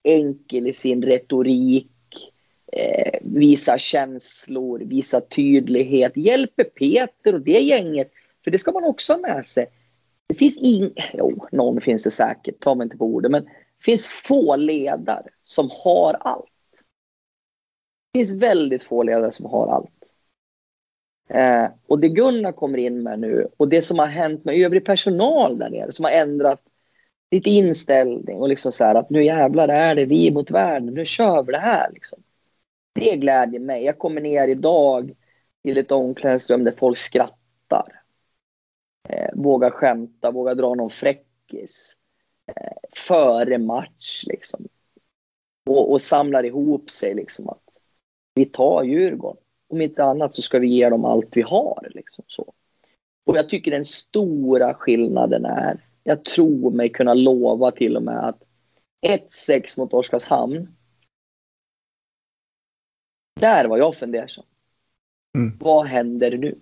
enkel 0.04 0.68
i 0.68 0.74
sin 0.74 1.02
retorik, 1.04 1.88
eh, 2.72 3.20
visar 3.22 3.78
känslor, 3.78 4.80
visar 4.80 5.22
tydlighet, 5.22 6.18
hjälper 6.18 6.64
Peter 6.64 7.36
och 7.36 7.42
det 7.42 7.60
gänget. 7.60 8.12
För 8.44 8.52
det 8.52 8.58
ska 8.58 8.72
man 8.72 8.84
också 8.84 9.14
ha 9.14 9.20
med 9.20 9.46
sig. 9.46 9.66
Det 10.28 10.36
finns 10.36 10.58
ingen, 10.58 10.94
jo, 11.14 11.48
någon 11.52 11.82
finns 11.82 12.04
det 12.04 12.12
säkert, 12.12 12.60
ta 12.60 12.76
mig 12.76 12.86
inte 12.86 12.98
på 12.98 13.06
ordet, 13.06 13.32
men 13.32 13.48
det 13.82 13.86
finns 13.86 14.08
få 14.08 14.56
ledare 14.56 15.30
som 15.44 15.70
har 15.84 16.14
allt. 16.14 16.46
Det 18.12 18.20
finns 18.20 18.32
väldigt 18.32 18.84
få 18.84 19.04
ledare 19.04 19.32
som 19.32 19.46
har 19.46 19.68
allt. 19.68 19.92
Eh, 21.30 21.72
och 21.88 22.00
det 22.00 22.10
Gunnar 22.10 22.52
kommer 22.52 22.78
in 22.78 23.04
med 23.04 23.20
nu 23.20 23.48
och 23.58 23.68
det 23.68 23.82
som 23.82 24.00
har 24.00 24.08
hänt 24.08 24.46
med 24.46 24.56
övrig 24.56 24.86
personal 24.86 25.58
där 25.58 25.70
nere 25.70 25.92
som 25.92 26.06
har 26.06 26.12
ändrat 26.12 26.62
lite 27.32 27.50
inställning 27.50 28.38
och 28.38 28.50
liksom 28.50 28.72
så 28.72 28.84
här 28.84 28.96
att 28.96 29.10
nu 29.10 29.24
jävlar 29.24 29.68
är 29.68 29.96
det 29.96 30.06
vi 30.06 30.32
mot 30.32 30.52
världen, 30.52 30.94
nu 30.94 31.06
kör 31.06 31.44
vi 31.44 31.52
det 31.52 31.60
här. 31.60 31.92
Liksom. 31.92 32.24
Det 32.94 33.16
glädjer 33.16 33.60
mig. 33.60 33.84
Jag 33.84 34.00
kommer 34.00 34.22
ner 34.22 34.48
idag 34.48 35.12
till 35.64 35.78
ett 35.78 35.92
omklädningsrum 35.92 36.64
där 36.64 36.76
folk 36.78 36.98
skrattar. 36.98 38.02
Eh, 39.10 39.30
vågar 39.34 39.70
skämta, 39.70 40.32
vågar 40.32 40.56
dra 40.56 40.76
någon 40.76 40.90
fräckis. 40.90 41.98
Före 42.96 43.58
match 43.58 44.24
liksom. 44.28 44.68
Och, 45.70 45.92
och 45.92 46.02
samlar 46.02 46.44
ihop 46.44 46.90
sig 46.90 47.14
liksom 47.14 47.50
att 47.50 47.64
vi 48.34 48.46
tar 48.46 48.84
Djurgården. 48.84 49.44
Om 49.70 49.82
inte 49.82 50.04
annat 50.04 50.36
så 50.36 50.42
ska 50.42 50.60
vi 50.60 50.68
ge 50.68 50.90
dem 50.90 51.06
allt 51.06 51.38
vi 51.38 51.42
har. 51.42 51.88
Liksom 51.92 52.24
så. 52.28 52.54
Och 53.26 53.38
jag 53.38 53.50
tycker 53.50 53.72
den 53.72 53.86
stora 53.86 54.74
skillnaden 54.74 55.46
är 55.46 55.86
jag 56.04 56.26
tror 56.26 56.72
mig 56.72 56.90
kunna 56.90 57.14
lova 57.14 57.72
till 57.72 57.98
och 57.98 58.04
med 58.04 58.28
att 58.28 58.44
1-6 59.08 59.80
mot 59.80 59.94
Oskarshamn. 59.94 60.76
Där 63.40 63.68
var 63.68 63.78
jag 63.78 63.96
fundersam. 63.96 64.46
Mm. 65.38 65.58
Vad 65.58 65.86
händer 65.86 66.38
nu? 66.38 66.60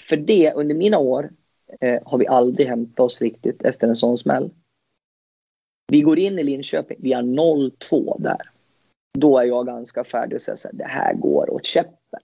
För 0.00 0.16
det, 0.16 0.52
under 0.52 0.74
mina 0.74 0.98
år, 0.98 1.30
eh, 1.80 2.02
har 2.04 2.18
vi 2.18 2.26
aldrig 2.26 2.68
hämtat 2.68 3.00
oss 3.00 3.20
riktigt 3.22 3.62
efter 3.62 3.88
en 3.88 3.96
sån 3.96 4.18
smäll. 4.18 4.50
Vi 5.92 6.00
går 6.00 6.18
in 6.18 6.38
i 6.38 6.42
Linköping, 6.42 6.98
vi 7.00 7.12
har 7.12 7.22
0-2 7.22 8.22
där. 8.22 8.50
Då 9.18 9.38
är 9.38 9.44
jag 9.44 9.66
ganska 9.66 10.04
färdig 10.04 10.36
och 10.36 10.42
säger 10.42 10.56
så 10.56 10.68
här, 10.68 10.74
det 10.74 10.84
här 10.84 11.14
går 11.14 11.50
åt 11.50 11.66
käppen. 11.66 12.20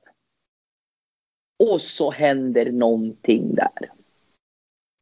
Och 1.58 1.80
så 1.80 2.10
händer 2.10 2.72
någonting 2.72 3.54
där. 3.54 3.92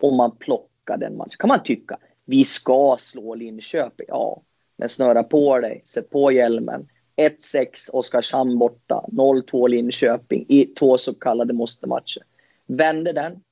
Och 0.02 0.12
man 0.12 0.36
plockar 0.36 0.96
den 0.96 1.16
matchen. 1.16 1.36
kan 1.38 1.48
man 1.48 1.62
tycka. 1.62 1.98
Vi 2.24 2.44
ska 2.44 2.96
slå 3.00 3.34
Linköping. 3.34 4.06
Ja, 4.08 4.42
men 4.76 4.88
snöra 4.88 5.22
på 5.22 5.60
dig. 5.60 5.82
Sätt 5.84 6.10
på 6.10 6.32
hjälmen. 6.32 6.88
1-6 7.16 7.90
Oskarshamn 7.92 8.58
borta. 8.58 9.04
0-2 9.12 9.68
Linköping 9.68 10.46
i 10.48 10.64
två 10.64 10.98
så 10.98 11.14
kallade 11.14 11.52
måste-matcher. 11.52 12.22
Vänder 12.66 13.12
den. 13.12 13.42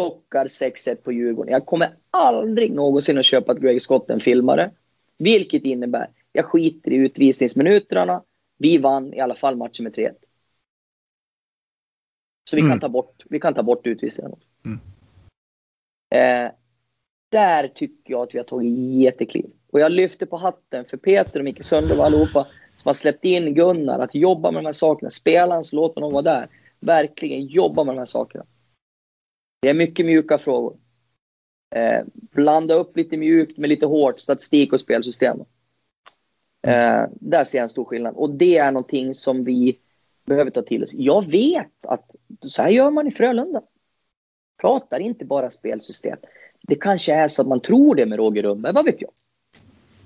Plockar 0.00 0.46
6-1 0.46 0.94
på 0.94 1.12
Djurgården. 1.12 1.52
Jag 1.52 1.66
kommer 1.66 1.96
aldrig 2.10 2.72
någonsin 2.72 3.18
att 3.18 3.24
köpa 3.24 3.52
att 3.52 3.58
Greg 3.58 3.82
Scott 3.82 4.10
en 4.10 4.20
filmare. 4.20 4.70
Vilket 5.18 5.64
innebär, 5.64 6.10
jag 6.32 6.44
skiter 6.44 6.90
i 6.90 6.94
utvisningsminuterna. 6.94 8.22
Vi 8.58 8.78
vann 8.78 9.14
i 9.14 9.20
alla 9.20 9.34
fall 9.34 9.56
matchen 9.56 9.84
med 9.84 9.94
3-1. 9.94 10.12
Så 12.50 12.56
vi, 12.56 12.62
mm. 12.62 12.72
kan 12.72 12.80
ta 12.80 12.88
bort, 12.88 13.24
vi 13.30 13.40
kan 13.40 13.54
ta 13.54 13.62
bort 13.62 13.86
utvisningarna. 13.86 14.36
Mm. 14.64 14.80
Eh, 16.14 16.52
där 17.28 17.68
tycker 17.68 18.12
jag 18.12 18.22
att 18.22 18.34
vi 18.34 18.38
har 18.38 18.44
tagit 18.44 18.78
jättekliv. 18.78 19.50
Och 19.70 19.80
jag 19.80 19.92
lyfter 19.92 20.26
på 20.26 20.36
hatten 20.36 20.84
för 20.84 20.96
Peter 20.96 21.38
och 21.38 21.44
Micke 21.44 21.64
Sundlöv 21.64 21.98
och 21.98 22.04
allihopa 22.04 22.46
som 22.76 22.88
har 22.88 22.94
släppt 22.94 23.24
in 23.24 23.54
Gunnar 23.54 23.98
att 23.98 24.14
jobba 24.14 24.50
med 24.50 24.62
de 24.62 24.66
här 24.66 24.72
sakerna. 24.72 25.10
Spela 25.10 25.54
hans 25.54 25.72
låt 25.72 25.94
honom 25.94 26.12
vara 26.12 26.22
där. 26.22 26.46
Verkligen 26.80 27.46
jobba 27.46 27.84
med 27.84 27.94
de 27.94 27.98
här 27.98 28.04
sakerna. 28.04 28.44
Det 29.60 29.68
är 29.68 29.74
mycket 29.74 30.06
mjuka 30.06 30.38
frågor. 30.38 30.76
Eh, 31.74 32.04
blanda 32.14 32.74
upp 32.74 32.96
lite 32.96 33.16
mjukt 33.16 33.58
med 33.58 33.68
lite 33.68 33.86
hårt 33.86 34.20
statistik 34.20 34.72
och 34.72 34.80
spelsystem. 34.80 35.40
Eh, 36.62 37.04
där 37.10 37.44
ser 37.44 37.58
jag 37.58 37.62
en 37.62 37.68
stor 37.68 37.84
skillnad. 37.84 38.14
Och 38.14 38.30
det 38.30 38.58
är 38.58 38.72
någonting 38.72 39.14
som 39.14 39.44
vi 39.44 39.78
behöver 40.26 40.50
ta 40.50 40.62
till 40.62 40.84
oss. 40.84 40.90
Jag 40.94 41.30
vet 41.30 41.84
att 41.84 42.10
så 42.40 42.62
här 42.62 42.70
gör 42.70 42.90
man 42.90 43.06
i 43.06 43.10
Frölunda 43.10 43.62
pratar 44.60 45.00
inte 45.00 45.24
bara 45.24 45.50
spelsystem. 45.50 46.18
Det 46.62 46.74
kanske 46.74 47.12
är 47.12 47.28
så 47.28 47.42
att 47.42 47.48
man 47.48 47.60
tror 47.60 47.94
det 47.94 48.06
med 48.06 48.18
Roger 48.18 48.42
Rönnberg, 48.42 48.72
vad 48.72 48.84
vet 48.84 49.02
jag? 49.02 49.10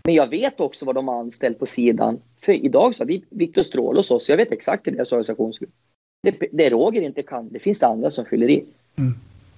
Men 0.02 0.14
jag 0.14 0.26
vet 0.26 0.60
också 0.60 0.84
vad 0.84 0.94
de 0.94 1.08
har 1.08 1.20
anställt 1.20 1.58
på 1.58 1.66
sidan. 1.66 2.20
För 2.40 2.52
idag 2.52 2.94
så 2.94 3.02
har 3.02 3.06
vi 3.06 3.24
Viktor 3.30 3.62
Stråhl 3.62 3.96
hos 3.96 4.10
oss. 4.10 4.28
Jag 4.28 4.36
vet 4.36 4.52
exakt 4.52 4.86
hur 4.86 4.92
deras 4.92 5.12
organisationsgrupp. 5.12 5.70
Det, 6.22 6.48
det 6.52 6.70
Roger 6.70 7.02
inte 7.02 7.22
kan, 7.22 7.48
det 7.48 7.58
finns 7.58 7.82
andra 7.82 8.10
som 8.10 8.24
fyller 8.24 8.50
i. 8.50 8.64
Mm. 8.96 9.14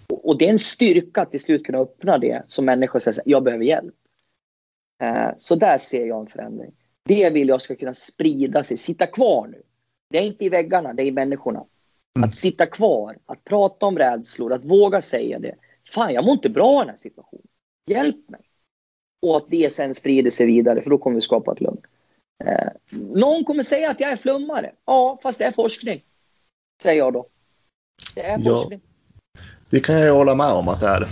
Och, 0.08 0.38
det 0.38 0.46
är 0.46 0.50
en 0.50 0.58
styrka 0.58 1.22
att 1.22 1.30
till 1.30 1.40
slut 1.40 1.66
kunna 1.66 1.78
öppna 1.78 2.18
det 2.18 2.42
som 2.46 2.64
människor 2.64 2.98
säger 2.98 3.22
jag 3.26 3.42
behöver 3.42 3.64
hjälp. 3.64 3.94
Uh, 5.02 5.30
så 5.38 5.54
där 5.54 5.78
ser 5.78 6.06
jag 6.06 6.20
en 6.20 6.26
förändring. 6.26 6.72
Det 7.04 7.30
vill 7.30 7.48
jag 7.48 7.62
ska 7.62 7.76
kunna 7.76 7.94
sprida 7.94 8.62
sig, 8.62 8.76
sitta 8.76 9.06
kvar 9.06 9.46
nu. 9.46 9.62
Det 10.10 10.18
är 10.18 10.22
inte 10.22 10.44
i 10.44 10.48
väggarna, 10.48 10.92
det 10.92 11.02
är 11.02 11.06
i 11.06 11.12
människorna. 11.12 11.64
Mm. 12.16 12.28
Att 12.28 12.34
sitta 12.34 12.66
kvar, 12.66 13.18
att 13.26 13.44
prata 13.44 13.86
om 13.86 13.98
rädslor, 13.98 14.52
att 14.52 14.64
våga 14.64 15.00
säga 15.00 15.38
det. 15.38 15.54
Fan, 15.88 16.14
jag 16.14 16.24
mår 16.24 16.32
inte 16.32 16.48
bra 16.48 16.76
i 16.76 16.84
den 16.84 16.88
här 16.88 16.96
situationen. 16.96 17.46
Hjälp 17.86 18.28
mig. 18.28 18.40
Och 19.22 19.36
att 19.36 19.48
det 19.48 19.72
sen 19.72 19.94
sprider 19.94 20.30
sig 20.30 20.46
vidare, 20.46 20.82
för 20.82 20.90
då 20.90 20.98
kommer 20.98 21.14
vi 21.14 21.20
skapa 21.20 21.52
ett 21.52 21.60
lugn. 21.60 21.80
Eh, 22.44 22.68
någon 22.90 23.44
kommer 23.44 23.62
säga 23.62 23.90
att 23.90 24.00
jag 24.00 24.10
är 24.10 24.16
flummare. 24.16 24.72
Ja, 24.84 25.18
fast 25.22 25.38
det 25.38 25.44
är 25.44 25.52
forskning. 25.52 26.04
Säger 26.82 26.98
jag 26.98 27.12
då. 27.12 27.26
Det 28.14 28.22
är 28.22 28.38
forskning. 28.38 28.80
Ja. 28.84 28.95
Det 29.70 29.80
kan 29.80 30.00
jag 30.00 30.14
hålla 30.14 30.34
med 30.34 30.46
om 30.46 30.68
att 30.68 30.80
det 30.80 30.86
är. 30.86 31.08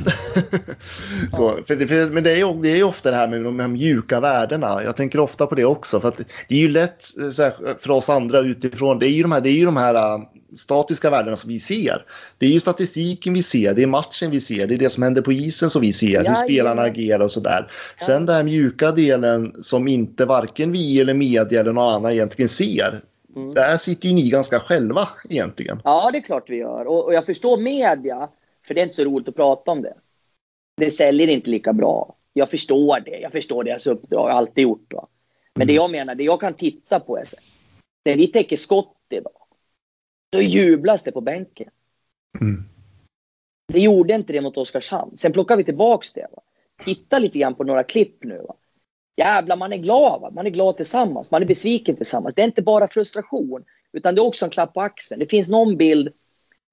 så, 1.31 1.59
för, 1.67 1.87
för, 1.87 2.11
men 2.11 2.25
det 2.25 2.31
är, 2.31 2.37
ju, 2.37 2.63
det 2.63 2.69
är 2.69 2.77
ju 2.77 2.83
ofta 2.83 3.11
det 3.11 3.17
här 3.17 3.29
med 3.29 3.45
de 3.45 3.61
här 3.61 3.69
mjuka 3.69 4.21
värdena. 4.21 4.83
Jag 4.85 4.97
tänker 4.97 5.21
ofta 5.21 5.47
på 5.47 5.55
det 5.55 5.65
också. 5.65 6.01
För 6.01 6.13
det 6.49 6.55
är 6.55 6.59
ju 6.59 6.69
lätt 6.69 7.05
här, 7.39 7.81
för 7.81 7.91
oss 7.91 8.11
andra 8.11 8.41
utifrån. 8.41 8.99
Det 8.99 9.07
är 9.07 9.11
ju 9.11 9.23
de 9.23 9.33
här, 9.33 9.41
det 9.41 9.49
är 9.49 9.53
ju 9.53 9.65
de 9.65 9.77
här 9.77 9.95
äh, 9.95 10.23
statiska 10.57 11.11
värdena 11.11 11.37
som 11.37 11.51
vi 11.51 11.61
ser. 11.61 12.05
Det 12.39 12.47
är 12.47 12.51
ju 12.51 12.61
statistiken 12.61 13.35
vi 13.35 13.43
ser, 13.43 13.75
det 13.75 13.83
är 13.83 13.87
matchen 13.87 14.31
vi 14.31 14.41
ser, 14.41 14.67
det 14.67 14.75
är 14.75 14.79
det 14.79 14.91
som 14.91 15.03
händer 15.03 15.23
på 15.23 15.33
isen 15.33 15.71
som 15.71 15.83
vi 15.83 15.93
ser, 15.93 16.25
hur 16.25 16.35
spelarna 16.35 16.83
agerar 16.83 17.25
och 17.25 17.31
sådär. 17.31 17.67
Ja. 17.99 18.07
Sen 18.07 18.27
den 18.27 18.37
här 18.37 18.43
mjuka 18.43 18.93
delen 18.93 19.55
som 19.61 19.89
inte 19.89 20.25
varken 20.25 20.73
vi 20.73 21.01
eller 21.01 21.15
media 21.15 21.61
eller 21.61 21.73
någon 21.73 21.95
annan 21.95 22.13
egentligen 22.13 22.49
ser. 22.49 23.01
Mm. 23.37 23.55
Där 23.55 23.77
sitter 23.77 24.09
ju 24.09 24.15
ni 24.15 24.31
ganska 24.31 24.61
själva 24.61 25.09
egentligen. 25.31 25.81
Ja, 25.85 26.11
det 26.13 26.19
är 26.19 26.23
klart 26.23 26.51
vi 26.51 26.57
gör. 26.57 26.87
Och, 26.87 27.05
och 27.05 27.15
jag 27.15 27.27
förstår 27.27 27.57
media 27.57 28.29
för 28.67 28.75
det 28.75 28.81
är 28.81 28.83
inte 28.83 28.95
så 28.95 29.05
roligt 29.05 29.29
att 29.29 29.37
prata 29.37 29.71
om 29.71 29.83
det. 29.83 29.95
Det 30.77 30.91
säljer 30.91 31.29
inte 31.29 31.51
lika 31.51 31.73
bra. 31.73 32.17
Jag 32.33 32.51
förstår 32.51 33.01
det. 33.01 33.19
Jag 33.19 33.33
förstår 33.33 33.65
deras 33.65 33.87
uppdrag. 33.87 34.21
Jag 34.21 34.33
har 34.33 34.39
alltid 34.39 34.63
gjort. 34.63 34.91
det. 34.91 35.01
Men 35.55 35.67
det 35.67 35.73
jag 35.73 35.91
menar, 35.91 36.15
det 36.15 36.25
jag 36.25 36.41
kan 36.41 36.55
titta 36.55 37.01
på 37.01 37.19
är 37.19 37.25
så 37.25 37.37
när 38.05 38.17
vi 38.17 38.27
täcker 38.27 38.57
skott 38.57 38.97
idag, 39.11 39.33
då 40.33 40.41
jublas 40.41 41.03
det 41.03 41.13
på 41.13 41.21
bänken. 41.21 41.71
Mm. 42.41 42.65
Det 43.73 43.81
gjorde 43.81 44.15
inte 44.15 44.33
det 44.33 44.41
mot 44.41 44.57
Oskarshamn. 44.57 45.17
Sen 45.17 45.33
plockar 45.33 45.57
vi 45.57 45.65
tillbaks 45.65 46.13
det. 46.13 46.27
Va? 46.33 46.43
titta 46.85 47.19
lite 47.19 47.39
grann 47.39 47.55
på 47.55 47.65
några 47.65 47.85
klipp 47.85 48.25
nu. 48.25 48.39
Va? 48.49 48.55
Jävlar, 49.17 49.57
man 49.57 49.73
är 49.73 49.77
glad. 49.77 50.21
Va? 50.21 50.31
Man 50.31 50.47
är 50.47 50.51
glad 50.51 50.77
tillsammans. 50.77 51.31
Man 51.31 51.43
är 51.43 51.47
besviken 51.47 51.97
tillsammans. 51.97 52.35
Det 52.35 52.43
är 52.43 52.47
inte 52.47 52.63
bara 52.63 52.89
frustration, 52.89 53.65
utan 53.93 54.15
det 54.15 54.21
är 54.21 54.27
också 54.27 54.45
en 54.45 54.51
klapp 54.51 54.75
på 54.75 54.81
axeln. 54.81 55.19
Det 55.19 55.27
finns 55.27 55.49
någon 55.49 55.77
bild 55.77 56.13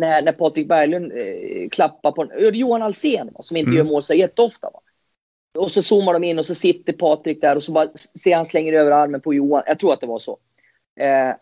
när, 0.01 0.21
när 0.21 0.31
Patrik 0.31 0.67
Berglund 0.67 1.11
eh, 1.11 1.69
klappar 1.69 2.11
på 2.11 2.27
Johan 2.53 2.81
Alsen 2.81 3.29
som 3.39 3.57
inte 3.57 3.69
mm. 3.69 3.77
gör 3.77 3.83
mål 3.83 4.03
så 4.03 4.13
jätteofta. 4.13 4.69
Va? 4.73 4.79
Och 5.57 5.71
så 5.71 5.83
zoomar 5.83 6.13
de 6.13 6.23
in 6.23 6.39
och 6.39 6.45
så 6.45 6.55
sitter 6.55 6.93
Patrik 6.93 7.41
där 7.41 7.55
och 7.55 7.63
så 7.63 7.71
bara 7.71 7.87
ser 8.23 8.35
han 8.35 8.45
slänger 8.45 8.73
över 8.73 8.91
armen 8.91 9.21
på 9.21 9.33
Johan. 9.33 9.63
Jag 9.67 9.79
tror 9.79 9.93
att 9.93 10.01
det 10.01 10.07
var 10.07 10.19
så. 10.19 10.37
Eh, 10.99 11.35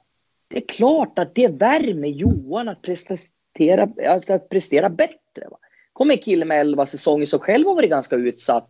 det 0.47 0.57
är 0.57 0.67
klart 0.67 1.19
att 1.19 1.35
det 1.35 1.47
värmer 1.47 2.07
Johan 2.07 2.69
att 2.69 2.81
prestera, 2.81 3.89
alltså 4.07 4.33
att 4.33 4.49
prestera 4.49 4.89
bättre. 4.89 5.47
Va? 5.51 5.57
Kommer 5.93 6.13
en 6.13 6.21
kille 6.21 6.45
med 6.45 6.59
11 6.59 6.85
säsonger 6.85 7.25
som 7.25 7.39
själv 7.39 7.67
har 7.67 7.75
varit 7.75 7.89
ganska 7.89 8.15
utsatt 8.15 8.69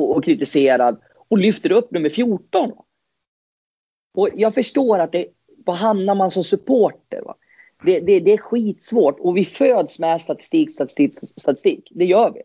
och, 0.00 0.16
och 0.16 0.24
kritiserad 0.24 1.00
och 1.28 1.38
lyfter 1.38 1.72
upp 1.72 1.90
nummer 1.90 2.10
14. 2.10 2.70
Va? 2.70 2.84
Och 4.14 4.28
jag 4.34 4.54
förstår 4.54 4.98
att 4.98 5.12
det, 5.12 5.26
vad 5.64 5.76
hamnar 5.76 6.14
man 6.14 6.30
som 6.30 6.44
supporter? 6.44 7.22
Va? 7.22 7.34
Det, 7.84 8.00
det, 8.00 8.20
det 8.20 8.32
är 8.32 8.38
skitsvårt 8.38 9.20
och 9.20 9.36
vi 9.36 9.44
föds 9.44 9.98
med 9.98 10.20
statistik, 10.20 10.72
statistik, 10.72 11.18
statistik. 11.36 11.88
Det 11.94 12.04
gör 12.04 12.30
vi. 12.30 12.42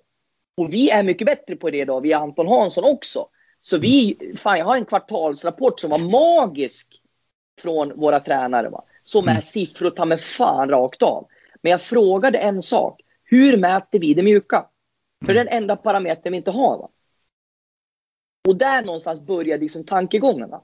Och 0.57 0.73
vi 0.73 0.89
är 0.89 1.03
mycket 1.03 1.25
bättre 1.25 1.55
på 1.55 1.69
det 1.69 1.77
idag, 1.77 2.01
vi 2.01 2.11
är 2.11 2.17
Anton 2.17 2.47
Hansson 2.47 2.83
också. 2.83 3.27
Så 3.61 3.77
vi, 3.77 4.17
fan 4.37 4.57
jag 4.57 4.65
har 4.65 4.75
en 4.75 4.85
kvartalsrapport 4.85 5.79
som 5.79 5.89
var 5.89 5.99
magisk 5.99 7.01
från 7.61 7.99
våra 7.99 8.19
tränare. 8.19 8.69
Va? 8.69 8.83
Som 9.03 9.27
är 9.27 9.31
mm. 9.31 9.41
siffror 9.41 9.89
ta 9.89 10.05
med 10.05 10.21
fan 10.21 10.69
rakt 10.69 11.01
av. 11.01 11.27
Men 11.61 11.71
jag 11.71 11.81
frågade 11.81 12.37
en 12.37 12.61
sak. 12.61 13.01
Hur 13.23 13.57
mäter 13.57 13.99
vi 13.99 14.13
det 14.13 14.23
mjuka? 14.23 14.65
För 15.25 15.33
det 15.33 15.39
är 15.39 15.45
den 15.45 15.53
enda 15.53 15.75
parametern 15.75 16.31
vi 16.31 16.37
inte 16.37 16.51
har. 16.51 16.77
Va? 16.77 16.89
Och 18.47 18.55
där 18.55 18.81
någonstans 18.81 19.21
började 19.21 19.61
liksom 19.61 19.83
tankegångarna. 19.83 20.61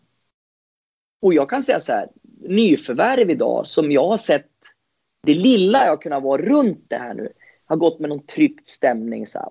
Och 1.21 1.34
jag 1.34 1.49
kan 1.49 1.63
säga 1.63 1.80
så 1.80 1.91
här, 1.91 2.09
nyförvärv 2.48 3.30
idag 3.30 3.68
som 3.68 3.91
jag 3.91 4.08
har 4.08 4.18
sett, 4.18 4.52
det 5.24 5.34
lilla 5.34 5.86
jag 5.86 6.02
kunnat 6.02 6.24
vara 6.24 6.41
runt 6.41 6.86
det 6.88 6.98
här 6.98 7.14
nu, 7.14 7.34
har 7.66 7.76
gått 7.76 8.00
med 8.00 8.10
någon 8.10 8.26
tryckt 8.26 8.70
stämning. 8.70 9.28
Så 9.28 9.39
här? 9.39 9.50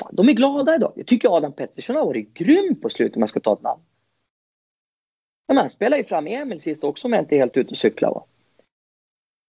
Fan, 0.00 0.14
de 0.16 0.28
är 0.28 0.32
glada 0.32 0.74
idag. 0.74 0.92
Jag 0.96 1.06
tycker 1.06 1.36
Adam 1.36 1.52
Pettersson 1.52 1.96
har 1.96 2.06
varit 2.06 2.34
grym 2.34 2.80
på 2.80 2.90
slutet 2.90 3.16
om 3.16 3.22
jag 3.22 3.28
ska 3.28 3.40
ta 3.40 3.52
ett 3.52 3.62
namn. 3.62 3.82
Men 5.48 5.56
han 5.56 5.70
spelar 5.70 5.96
ju 5.96 6.04
fram 6.04 6.26
Emil 6.26 6.60
sist 6.60 6.84
också 6.84 7.08
om 7.08 7.12
jag 7.12 7.22
inte 7.22 7.34
är 7.34 7.38
helt 7.38 7.56
ute 7.56 7.70
och 7.70 7.76
cyklar. 7.76 8.10
Va? 8.10 8.26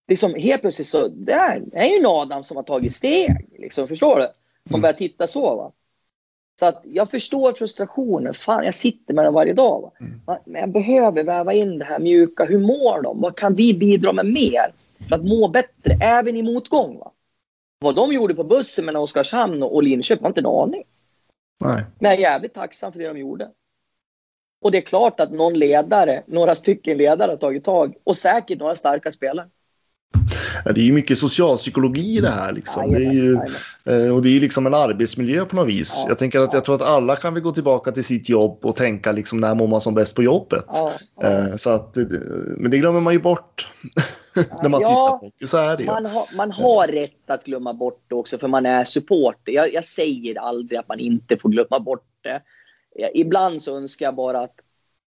Liksom 0.08 0.34
helt 0.34 0.60
plötsligt 0.60 0.88
så, 0.88 1.08
det 1.08 1.32
är, 1.32 1.84
ju 1.84 1.96
en 1.96 2.06
Adam 2.06 2.42
som 2.42 2.56
har 2.56 2.64
tagit 2.64 2.94
steg. 2.94 3.48
Liksom, 3.58 3.88
förstår 3.88 4.18
du? 4.18 4.28
Man 4.70 4.80
börjar 4.80 4.92
titta 4.92 5.26
så. 5.26 5.56
Va? 5.56 5.72
Så 6.58 6.66
att 6.66 6.82
jag 6.84 7.10
förstår 7.10 7.52
frustrationen. 7.52 8.34
Fan, 8.34 8.64
jag 8.64 8.74
sitter 8.74 9.14
med 9.14 9.24
den 9.24 9.34
varje 9.34 9.52
dag. 9.52 9.82
Va? 9.82 9.92
Mm. 10.00 10.20
Men 10.44 10.60
jag 10.60 10.72
behöver 10.72 11.24
väva 11.24 11.52
in 11.52 11.78
det 11.78 11.84
här 11.84 11.98
mjuka. 11.98 12.44
Hur 12.44 12.58
mår 12.58 13.02
de? 13.02 13.20
Vad 13.20 13.36
kan 13.36 13.54
vi 13.54 13.74
bidra 13.74 14.12
med 14.12 14.26
mer 14.26 14.72
för 15.08 15.14
att 15.16 15.24
må 15.24 15.48
bättre 15.48 15.98
även 16.00 16.36
i 16.36 16.42
motgång? 16.42 16.98
Va? 16.98 17.12
Vad 17.78 17.94
de 17.94 18.12
gjorde 18.12 18.34
på 18.34 18.44
bussen 18.44 18.84
mellan 18.84 19.02
Oskarshamn 19.02 19.62
och 19.62 19.82
Linköping 19.82 20.22
har 20.22 20.28
inte 20.28 20.40
en 20.40 20.46
aning. 20.46 20.84
Nej. 21.60 21.84
Men 21.98 22.10
jag 22.10 22.18
är 22.18 22.22
jävligt 22.22 22.54
tacksam 22.54 22.92
för 22.92 22.98
det 22.98 23.08
de 23.08 23.18
gjorde. 23.18 23.50
Och 24.60 24.70
det 24.72 24.78
är 24.78 24.82
klart 24.82 25.20
att 25.20 25.32
någon 25.32 25.54
ledare, 25.54 26.22
några 26.26 26.54
stycken 26.54 26.98
ledare 26.98 27.30
har 27.30 27.36
tagit 27.36 27.64
tag 27.64 27.94
och 28.04 28.16
säkert 28.16 28.58
några 28.58 28.74
starka 28.74 29.12
spelare. 29.12 29.48
Ja, 30.66 30.72
det 30.72 30.80
är 30.80 30.84
ju 30.84 30.92
mycket 30.92 31.18
socialpsykologi 31.18 32.16
i 32.16 32.20
det 32.20 32.30
här. 32.30 32.52
Liksom. 32.52 32.92
det 32.92 33.04
är 33.04 33.12
ju, 33.12 33.34
eh, 33.84 34.14
och 34.14 34.22
det 34.22 34.28
är 34.28 34.30
ju 34.30 34.40
liksom 34.40 34.66
en 34.66 34.74
arbetsmiljö 34.74 35.44
på 35.44 35.56
något 35.56 35.68
vis. 35.68 36.02
Ja, 36.04 36.08
jag 36.10 36.18
tänker 36.18 36.40
att 36.40 36.52
jag 36.52 36.64
tror 36.64 36.74
att 36.74 36.82
alla 36.82 37.16
kan 37.16 37.34
vi 37.34 37.40
gå 37.40 37.52
tillbaka 37.52 37.92
till 37.92 38.04
sitt 38.04 38.28
jobb 38.28 38.58
och 38.62 38.76
tänka 38.76 39.12
liksom 39.12 39.40
när 39.40 39.54
mår 39.54 39.66
man 39.66 39.80
som 39.80 39.94
bäst 39.94 40.16
på 40.16 40.22
jobbet. 40.22 40.64
Ja, 40.66 40.92
eh, 41.22 41.56
så 41.56 41.70
att, 41.70 41.96
men 42.56 42.70
det 42.70 42.78
glömmer 42.78 43.00
man 43.00 43.12
ju 43.12 43.20
bort. 43.20 43.68
när 44.62 44.68
man 44.68 44.80
tittar 44.80 45.18
på. 45.18 45.30
Så 45.46 45.56
är 45.56 45.76
det 45.76 45.82
ju. 45.82 45.86
Man, 45.86 46.06
har, 46.06 46.36
man 46.36 46.52
har 46.52 46.86
rätt 46.86 47.30
att 47.30 47.44
glömma 47.44 47.74
bort 47.74 48.04
det 48.08 48.14
också 48.14 48.38
för 48.38 48.48
man 48.48 48.66
är 48.66 48.84
supporter. 48.84 49.52
Jag, 49.52 49.72
jag 49.72 49.84
säger 49.84 50.38
aldrig 50.38 50.78
att 50.78 50.88
man 50.88 50.98
inte 50.98 51.36
får 51.36 51.48
glömma 51.48 51.80
bort 51.80 52.06
det. 52.22 52.42
Ibland 53.14 53.62
så 53.62 53.76
önskar 53.76 54.06
jag 54.06 54.14
bara 54.14 54.40
att 54.40 54.60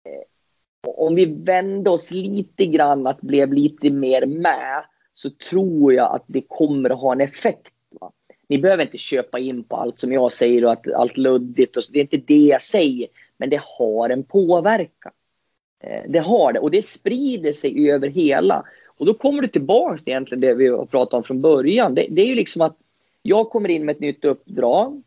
eh, 0.09 0.93
om 0.95 1.15
vi 1.15 1.25
vände 1.25 1.89
oss 1.89 2.11
lite 2.11 2.65
grann, 2.65 3.07
att 3.07 3.21
blev 3.21 3.53
lite 3.53 3.89
mer 3.89 4.25
med, 4.25 4.83
så 5.13 5.29
tror 5.29 5.93
jag 5.93 6.15
att 6.15 6.23
det 6.27 6.41
kommer 6.47 6.89
att 6.89 6.99
ha 6.99 7.11
en 7.11 7.21
effekt. 7.21 7.73
Va? 7.89 8.11
Ni 8.47 8.57
behöver 8.57 8.83
inte 8.83 8.97
köpa 8.97 9.39
in 9.39 9.63
på 9.63 9.75
allt 9.75 9.99
som 9.99 10.11
jag 10.11 10.31
säger 10.31 10.65
och 10.65 10.71
att 10.71 10.93
allt 10.93 11.17
luddigt. 11.17 11.77
Och 11.77 11.83
så. 11.83 11.91
Det 11.91 11.99
är 11.99 12.01
inte 12.01 12.17
det 12.17 12.45
jag 12.45 12.61
säger, 12.61 13.07
men 13.37 13.49
det 13.49 13.61
har 13.63 14.09
en 14.09 14.23
påverkan. 14.23 15.11
Eh, 15.83 16.03
det 16.07 16.19
har 16.19 16.53
det 16.53 16.59
och 16.59 16.71
det 16.71 16.85
sprider 16.85 17.51
sig 17.51 17.91
över 17.91 18.07
hela. 18.07 18.65
Och 18.97 19.05
då 19.05 19.13
kommer 19.13 19.41
du 19.41 19.47
tillbaka 19.47 19.97
till 19.97 20.09
egentligen 20.09 20.41
det 20.41 20.53
vi 20.53 20.67
har 20.67 20.85
pratat 20.85 21.13
om 21.13 21.23
från 21.23 21.41
början. 21.41 21.95
Det, 21.95 22.07
det 22.09 22.21
är 22.21 22.27
ju 22.27 22.35
liksom 22.35 22.61
att 22.61 22.77
jag 23.21 23.49
kommer 23.49 23.69
in 23.69 23.85
med 23.85 23.95
ett 23.95 24.01
nytt 24.01 24.25
uppdrag. 24.25 25.03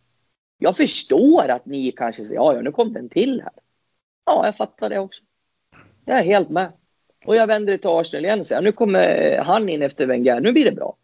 Jag 0.59 0.77
förstår 0.77 1.49
att 1.49 1.67
ni 1.67 1.93
kanske 1.93 2.25
säger 2.25 2.41
ja, 2.41 2.55
ja, 2.55 2.61
nu 2.61 2.73
kom 2.73 2.93
den 2.93 3.09
till 3.09 3.41
här. 3.41 3.53
Ja, 4.25 4.47
jag 4.47 4.57
fattar 4.57 4.89
det 4.89 4.99
också. 4.99 5.23
Jag 6.05 6.19
är 6.19 6.25
helt 6.25 6.51
med. 6.51 6.73
Och 7.27 7.37
jag 7.37 7.47
vänder 7.47 7.73
det 7.73 7.79
till 7.79 7.91
Arsenal 7.91 8.25
igen 8.25 8.41
och 8.41 8.47
säger 8.47 8.63
nu 8.63 8.73
kommer 8.73 9.39
han 9.39 9.69
in 9.69 9.83
efter 9.83 10.07
Wenger, 10.07 10.41
nu 10.41 10.53
blir 10.53 10.65
det 10.65 10.73
bra. 10.73 10.97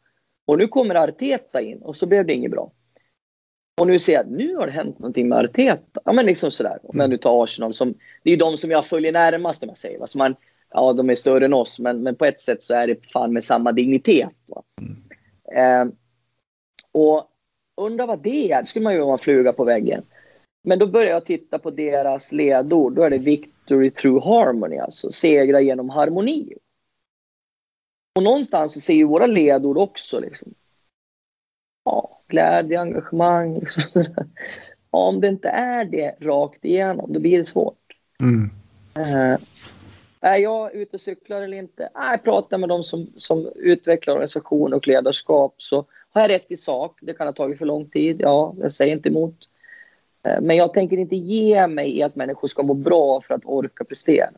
Och 0.47 0.59
nu 0.59 0.69
kommer 0.69 0.95
Arteta 0.95 1.61
in 1.61 1.83
och 1.83 1.97
så 1.97 2.07
blev 2.07 2.27
det 2.27 2.35
inget 2.35 2.51
bra. 2.51 2.73
Och 3.81 3.87
nu 3.87 3.99
ser 3.99 4.13
jag 4.13 4.21
att 4.21 4.31
nu 4.31 4.57
har 4.57 4.67
det 4.67 4.73
hänt 4.73 4.99
någonting 4.99 5.29
med 5.29 5.39
Arteta. 5.39 6.01
Ja, 6.05 6.13
men 6.13 6.27
liksom 6.27 6.51
sådär. 6.51 6.79
Om 6.83 7.01
jag 7.01 7.11
nu 7.11 7.17
tar 7.17 7.45
Arsenal 7.45 7.75
som, 7.75 7.95
det 8.23 8.31
är 8.31 8.33
ju 8.33 8.37
de 8.37 8.57
som 8.57 8.71
jag 8.71 8.87
följer 8.87 9.13
närmast 9.13 9.63
om 9.63 9.69
jag 9.69 9.79
säger. 9.79 10.07
Så 10.07 10.19
man, 10.19 10.35
ja, 10.71 10.93
de 10.93 11.11
är 11.11 11.15
större 11.15 11.45
än 11.45 11.55
oss, 11.55 11.79
men, 11.79 12.03
men 12.03 12.15
på 12.15 12.25
ett 12.25 12.41
sätt 12.41 12.63
så 12.63 12.75
är 12.75 12.87
det 12.87 13.11
fan 13.13 13.33
med 13.33 13.45
samma 13.45 13.73
dignitet. 13.73 14.29
Mm. 14.81 15.89
Eh, 15.89 15.95
och 16.93 17.29
undrar 17.77 18.07
vad 18.07 18.23
det 18.23 18.53
är. 18.53 18.63
Det 18.63 18.69
skulle 18.69 18.83
man 18.83 18.95
ju 18.95 19.01
vara 19.01 19.13
en 19.13 19.19
fluga 19.19 19.53
på 19.53 19.65
väggen. 19.65 20.03
Men 20.65 20.79
då 20.79 20.87
börjar 20.87 21.11
jag 21.11 21.25
titta 21.25 21.59
på 21.59 21.71
deras 21.71 22.33
ledord. 22.33 22.93
Då 22.93 23.03
är 23.03 23.11
det 23.11 23.19
victory 23.77 23.91
through 23.91 24.25
harmony, 24.25 24.79
alltså 24.79 25.11
segra 25.11 25.61
genom 25.61 25.91
harmoni. 25.91 26.55
Och 28.15 28.23
någonstans 28.23 28.73
så 28.73 28.81
ser 28.81 28.95
ju 28.95 29.05
våra 29.05 29.27
ledord 29.27 29.79
också 29.79 30.21
liksom. 30.21 30.55
Ja, 31.85 32.21
glädje, 32.27 32.81
engagemang. 32.81 33.59
Liksom. 33.59 33.83
Ja, 34.91 34.99
om 34.99 35.21
det 35.21 35.29
inte 35.29 35.49
är 35.49 35.85
det 35.85 36.17
rakt 36.21 36.65
igenom, 36.65 37.13
då 37.13 37.21
blir 37.21 37.39
det 37.39 37.45
svårt. 37.45 37.97
Mm. 38.21 38.51
Uh, 38.99 39.39
är 40.21 40.37
jag 40.37 40.75
ute 40.75 40.97
och 40.97 41.01
cyklar 41.01 41.43
eller 41.43 41.57
inte? 41.57 41.91
Nej, 41.95 42.11
jag 42.11 42.23
pratar 42.23 42.59
med 42.59 42.69
de 42.69 42.83
som, 42.83 43.13
som 43.17 43.53
utvecklar 43.55 44.15
organisation 44.15 44.73
och 44.73 44.89
ledarskap. 44.89 45.55
Så 45.57 45.85
har 46.11 46.21
jag 46.21 46.31
rätt 46.31 46.51
i 46.51 46.57
sak? 46.57 46.99
Det 47.03 47.15
kan 47.15 47.27
ha 47.27 47.33
tagit 47.33 47.59
för 47.59 47.67
lång 47.67 47.91
tid. 47.91 48.17
Ja, 48.21 48.55
jag 48.61 48.73
säger 48.73 48.93
inte 48.93 49.09
emot. 49.09 49.49
Eh, 50.23 50.41
men 50.41 50.57
jag 50.57 50.75
tänker 50.75 50.97
inte 50.97 51.17
ge 51.17 51.67
mig 51.67 51.99
i 51.99 52.03
att 52.03 52.17
människor 52.17 52.49
ska 52.49 52.63
må 52.63 52.75
bra 52.75 53.21
för 53.21 53.35
att 53.35 53.45
orka 53.45 53.85
prestera. 53.85 54.31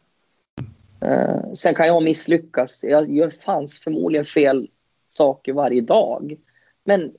Eh, 1.00 1.52
sen 1.52 1.74
kan 1.74 1.86
jag 1.86 2.02
misslyckas. 2.02 2.84
Jag 2.84 3.10
gör 3.10 3.30
fanns 3.30 3.80
förmodligen 3.80 4.24
fel 4.24 4.68
saker 5.08 5.52
varje 5.52 5.80
dag. 5.80 6.36
Men 6.84 7.12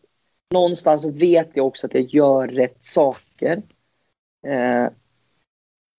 någonstans 0.52 1.06
vet 1.06 1.50
jag 1.54 1.68
också 1.68 1.88
att 1.88 1.94
jag 1.94 2.04
gör 2.04 2.48
rätt 2.48 2.78
saker. 2.86 3.62
Eh, 4.48 4.88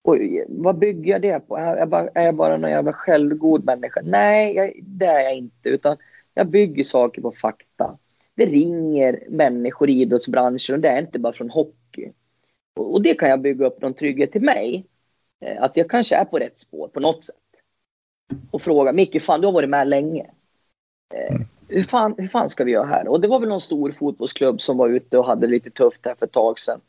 och 0.03 0.17
vad 0.47 0.77
bygger 0.77 1.11
jag 1.11 1.21
det 1.21 1.39
på? 1.39 1.57
Är 1.57 1.77
jag 1.77 1.89
bara, 1.89 2.09
är 2.13 2.25
jag 2.25 2.35
bara 2.35 2.57
någon 2.57 2.69
jävla 2.69 2.93
självgod 2.93 3.65
människa? 3.65 4.01
Nej, 4.03 4.55
jag, 4.55 4.73
det 4.83 5.05
är 5.05 5.19
jag 5.19 5.35
inte. 5.35 5.69
Utan 5.69 5.97
jag 6.33 6.49
bygger 6.49 6.83
saker 6.83 7.21
på 7.21 7.31
fakta. 7.31 7.97
Det 8.35 8.45
ringer 8.45 9.23
människor 9.29 9.89
i 9.89 10.01
idrottsbranschen 10.01 10.75
och 10.75 10.81
det 10.81 10.89
är 10.89 10.99
inte 10.99 11.19
bara 11.19 11.33
från 11.33 11.49
hopp 11.49 11.75
och, 12.77 13.01
det 13.01 13.13
kan 13.13 13.29
jag 13.29 13.41
bygga 13.41 13.67
upp 13.67 13.81
någon 13.81 13.93
trygghet 13.93 14.31
till 14.31 14.41
mig. 14.41 14.85
Eh, 15.41 15.63
att 15.63 15.77
jag 15.77 15.89
kanske 15.89 16.15
är 16.15 16.25
på 16.25 16.39
rätt 16.39 16.59
spår 16.59 16.87
på 16.87 16.99
något 16.99 17.23
sätt. 17.23 17.35
Och 18.51 18.61
fråga, 18.61 18.93
Micke, 18.93 19.21
fan 19.21 19.41
du 19.41 19.47
har 19.47 19.51
varit 19.51 19.69
med 19.69 19.87
länge. 19.87 20.25
Eh, 21.13 21.35
mm. 21.35 21.47
hur, 21.67 21.83
fan, 21.83 22.15
hur 22.17 22.27
fan 22.27 22.49
ska 22.49 22.63
vi 22.63 22.71
göra 22.71 22.85
här? 22.85 23.07
Och 23.07 23.21
det 23.21 23.27
var 23.27 23.39
väl 23.39 23.49
någon 23.49 23.61
stor 23.61 23.91
fotbollsklubb 23.91 24.61
som 24.61 24.77
var 24.77 24.89
ute 24.89 25.17
och 25.17 25.25
hade 25.25 25.47
lite 25.47 25.69
tufft 25.69 26.05
här 26.05 26.15
för 26.15 26.25
ett 26.25 26.31
tag 26.31 26.59
sedan. 26.59 26.81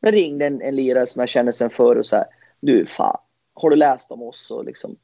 Det 0.00 0.10
ringde 0.10 0.46
en, 0.46 0.62
en 0.62 0.76
lirare 0.76 1.06
som 1.06 1.20
jag 1.20 1.28
känner 1.28 1.52
sedan 1.52 1.70
förr 1.70 1.96
och 1.96 2.06
så 2.06 2.16
här, 2.16 2.26
du 2.60 2.86
fan, 2.86 3.20
har 3.54 3.70
du 3.70 3.76
läst 3.76 4.12
om 4.12 4.22
oss? 4.22 4.50
Och 4.50 4.64
liksom, 4.64 4.96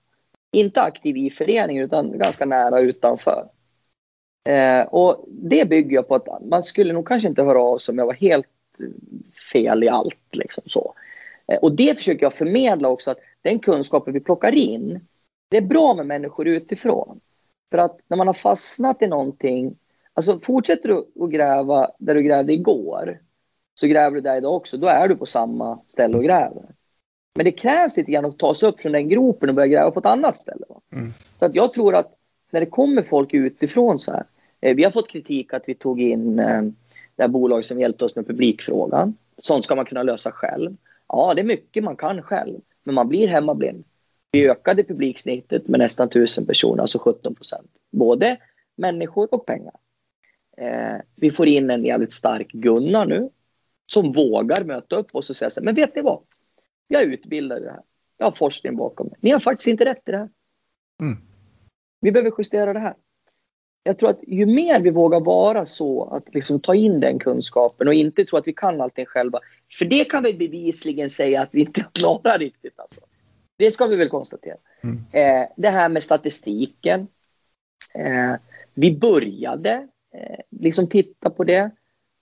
inte 0.52 0.82
aktiv 0.82 1.16
i 1.16 1.30
föreningen 1.30 1.84
utan 1.84 2.18
ganska 2.18 2.44
nära 2.44 2.80
utanför. 2.80 3.48
Eh, 4.48 4.82
och 4.82 5.24
det 5.28 5.68
bygger 5.68 5.94
jag 5.94 6.08
på 6.08 6.14
att 6.14 6.44
man 6.44 6.62
skulle 6.62 6.92
nog 6.92 7.08
kanske 7.08 7.28
inte 7.28 7.42
höra 7.42 7.62
av 7.62 7.78
sig 7.78 7.92
om 7.92 7.98
jag 7.98 8.06
var 8.06 8.14
helt 8.14 8.46
fel 9.52 9.84
i 9.84 9.88
allt. 9.88 10.36
Liksom 10.36 10.62
så. 10.66 10.94
Eh, 11.46 11.58
och 11.58 11.72
det 11.72 11.98
försöker 11.98 12.22
jag 12.22 12.34
förmedla 12.34 12.88
också, 12.88 13.10
att 13.10 13.18
den 13.42 13.58
kunskapen 13.58 14.14
vi 14.14 14.20
plockar 14.20 14.54
in, 14.54 15.00
det 15.48 15.56
är 15.56 15.62
bra 15.62 15.94
med 15.94 16.06
människor 16.06 16.48
utifrån. 16.48 17.20
För 17.70 17.78
att 17.78 17.98
när 18.08 18.16
man 18.16 18.26
har 18.26 18.34
fastnat 18.34 19.02
i 19.02 19.06
någonting, 19.06 19.76
alltså 20.14 20.40
fortsätter 20.40 20.88
du 20.88 21.24
att 21.24 21.30
gräva 21.30 21.90
där 21.98 22.14
du 22.14 22.22
grävde 22.22 22.52
igår, 22.52 23.20
så 23.74 23.86
gräver 23.86 24.14
du 24.14 24.20
där 24.20 24.36
idag 24.36 24.54
också. 24.54 24.76
Då 24.76 24.86
är 24.86 25.08
du 25.08 25.16
på 25.16 25.26
samma 25.26 25.78
ställe 25.86 26.16
och 26.16 26.24
gräver. 26.24 26.64
Men 27.34 27.44
det 27.44 27.52
krävs 27.52 27.96
lite 27.96 28.12
grann 28.12 28.24
att 28.24 28.38
ta 28.38 28.54
sig 28.54 28.68
upp 28.68 28.80
från 28.80 28.92
den 28.92 29.08
gropen 29.08 29.48
och 29.48 29.54
börja 29.54 29.66
gräva 29.68 29.90
på 29.90 30.00
ett 30.00 30.06
annat 30.06 30.36
ställe. 30.36 30.64
Mm. 30.92 31.12
Så 31.38 31.46
att 31.46 31.54
jag 31.54 31.72
tror 31.72 31.94
att 31.94 32.14
när 32.50 32.60
det 32.60 32.66
kommer 32.66 33.02
folk 33.02 33.34
utifrån 33.34 33.98
så 33.98 34.12
här. 34.12 34.24
Eh, 34.60 34.76
vi 34.76 34.84
har 34.84 34.90
fått 34.90 35.10
kritik 35.10 35.54
att 35.54 35.68
vi 35.68 35.74
tog 35.74 36.00
in 36.00 36.38
eh, 36.38 36.62
det 37.16 37.22
här 37.22 37.28
bolaget 37.28 37.66
som 37.66 37.80
hjälpte 37.80 38.04
oss 38.04 38.16
med 38.16 38.26
publikfrågan. 38.26 39.16
Sånt 39.38 39.64
ska 39.64 39.74
man 39.74 39.84
kunna 39.84 40.02
lösa 40.02 40.32
själv. 40.32 40.76
Ja, 41.08 41.34
det 41.34 41.42
är 41.42 41.44
mycket 41.44 41.84
man 41.84 41.96
kan 41.96 42.22
själv, 42.22 42.60
men 42.84 42.94
man 42.94 43.08
blir 43.08 43.28
hemmablind. 43.28 43.84
Vi 44.32 44.50
ökade 44.50 44.84
publiksnittet 44.84 45.68
med 45.68 45.80
nästan 45.80 46.08
1000 46.08 46.46
personer, 46.46 46.82
alltså 46.82 46.98
17 46.98 47.34
procent. 47.34 47.70
Både 47.90 48.36
människor 48.76 49.28
och 49.34 49.46
pengar. 49.46 49.74
Eh, 50.56 50.96
vi 51.16 51.30
får 51.30 51.48
in 51.48 51.70
en 51.70 51.84
jävligt 51.84 52.12
stark 52.12 52.52
Gunnar 52.52 53.06
nu 53.06 53.30
som 53.86 54.12
vågar 54.12 54.64
möta 54.64 54.96
upp 54.96 55.14
oss 55.14 55.30
och 55.30 55.36
säga 55.36 55.50
så 55.50 55.60
här, 55.60 55.64
men 55.64 55.74
vet 55.74 55.96
ni 55.96 56.02
vad? 56.02 56.20
Jag 56.88 57.02
i 57.56 57.60
det 57.64 57.70
här. 57.70 57.82
Jag 58.18 58.26
har 58.26 58.32
forskning 58.32 58.76
bakom 58.76 59.06
mig. 59.06 59.16
Ni 59.20 59.30
har 59.30 59.38
faktiskt 59.38 59.68
inte 59.68 59.84
rätt 59.84 60.08
i 60.08 60.10
det 60.10 60.18
här. 60.18 60.28
Mm. 61.00 61.16
Vi 62.00 62.12
behöver 62.12 62.32
justera 62.38 62.72
det 62.72 62.80
här. 62.80 62.94
Jag 63.86 63.98
tror 63.98 64.10
att 64.10 64.20
ju 64.26 64.46
mer 64.46 64.80
vi 64.80 64.90
vågar 64.90 65.20
vara 65.20 65.66
så, 65.66 66.04
att 66.04 66.34
liksom 66.34 66.60
ta 66.60 66.74
in 66.74 67.00
den 67.00 67.18
kunskapen 67.18 67.88
och 67.88 67.94
inte 67.94 68.24
tro 68.24 68.38
att 68.38 68.48
vi 68.48 68.52
kan 68.52 68.80
allting 68.80 69.06
själva. 69.06 69.40
För 69.78 69.84
det 69.84 70.04
kan 70.04 70.22
vi 70.22 70.34
bevisligen 70.34 71.10
säga 71.10 71.42
att 71.42 71.48
vi 71.52 71.60
inte 71.60 71.86
klarar 71.92 72.38
riktigt. 72.38 72.80
Alltså. 72.80 73.00
Det 73.56 73.70
ska 73.70 73.86
vi 73.86 73.96
väl 73.96 74.08
konstatera. 74.08 74.56
Mm. 74.82 74.96
Eh, 75.12 75.48
det 75.56 75.68
här 75.68 75.88
med 75.88 76.02
statistiken. 76.02 77.08
Eh, 77.94 78.34
vi 78.74 78.96
började 78.96 79.88
eh, 80.14 80.38
liksom 80.50 80.88
titta 80.88 81.30
på 81.30 81.44
det 81.44 81.70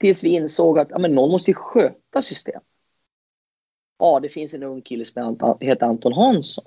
tills 0.00 0.24
vi 0.24 0.28
insåg 0.28 0.78
att 0.78 0.90
ja, 0.90 0.98
men 0.98 1.14
någon 1.14 1.30
måste 1.30 1.54
sköta 1.54 2.22
systemet. 2.22 2.62
Ja, 3.98 4.20
det 4.20 4.28
finns 4.28 4.54
en 4.54 4.62
ung 4.62 4.82
kille 4.82 5.04
som 5.04 5.56
heter 5.60 5.86
Anton 5.86 6.12
Hansson. 6.12 6.64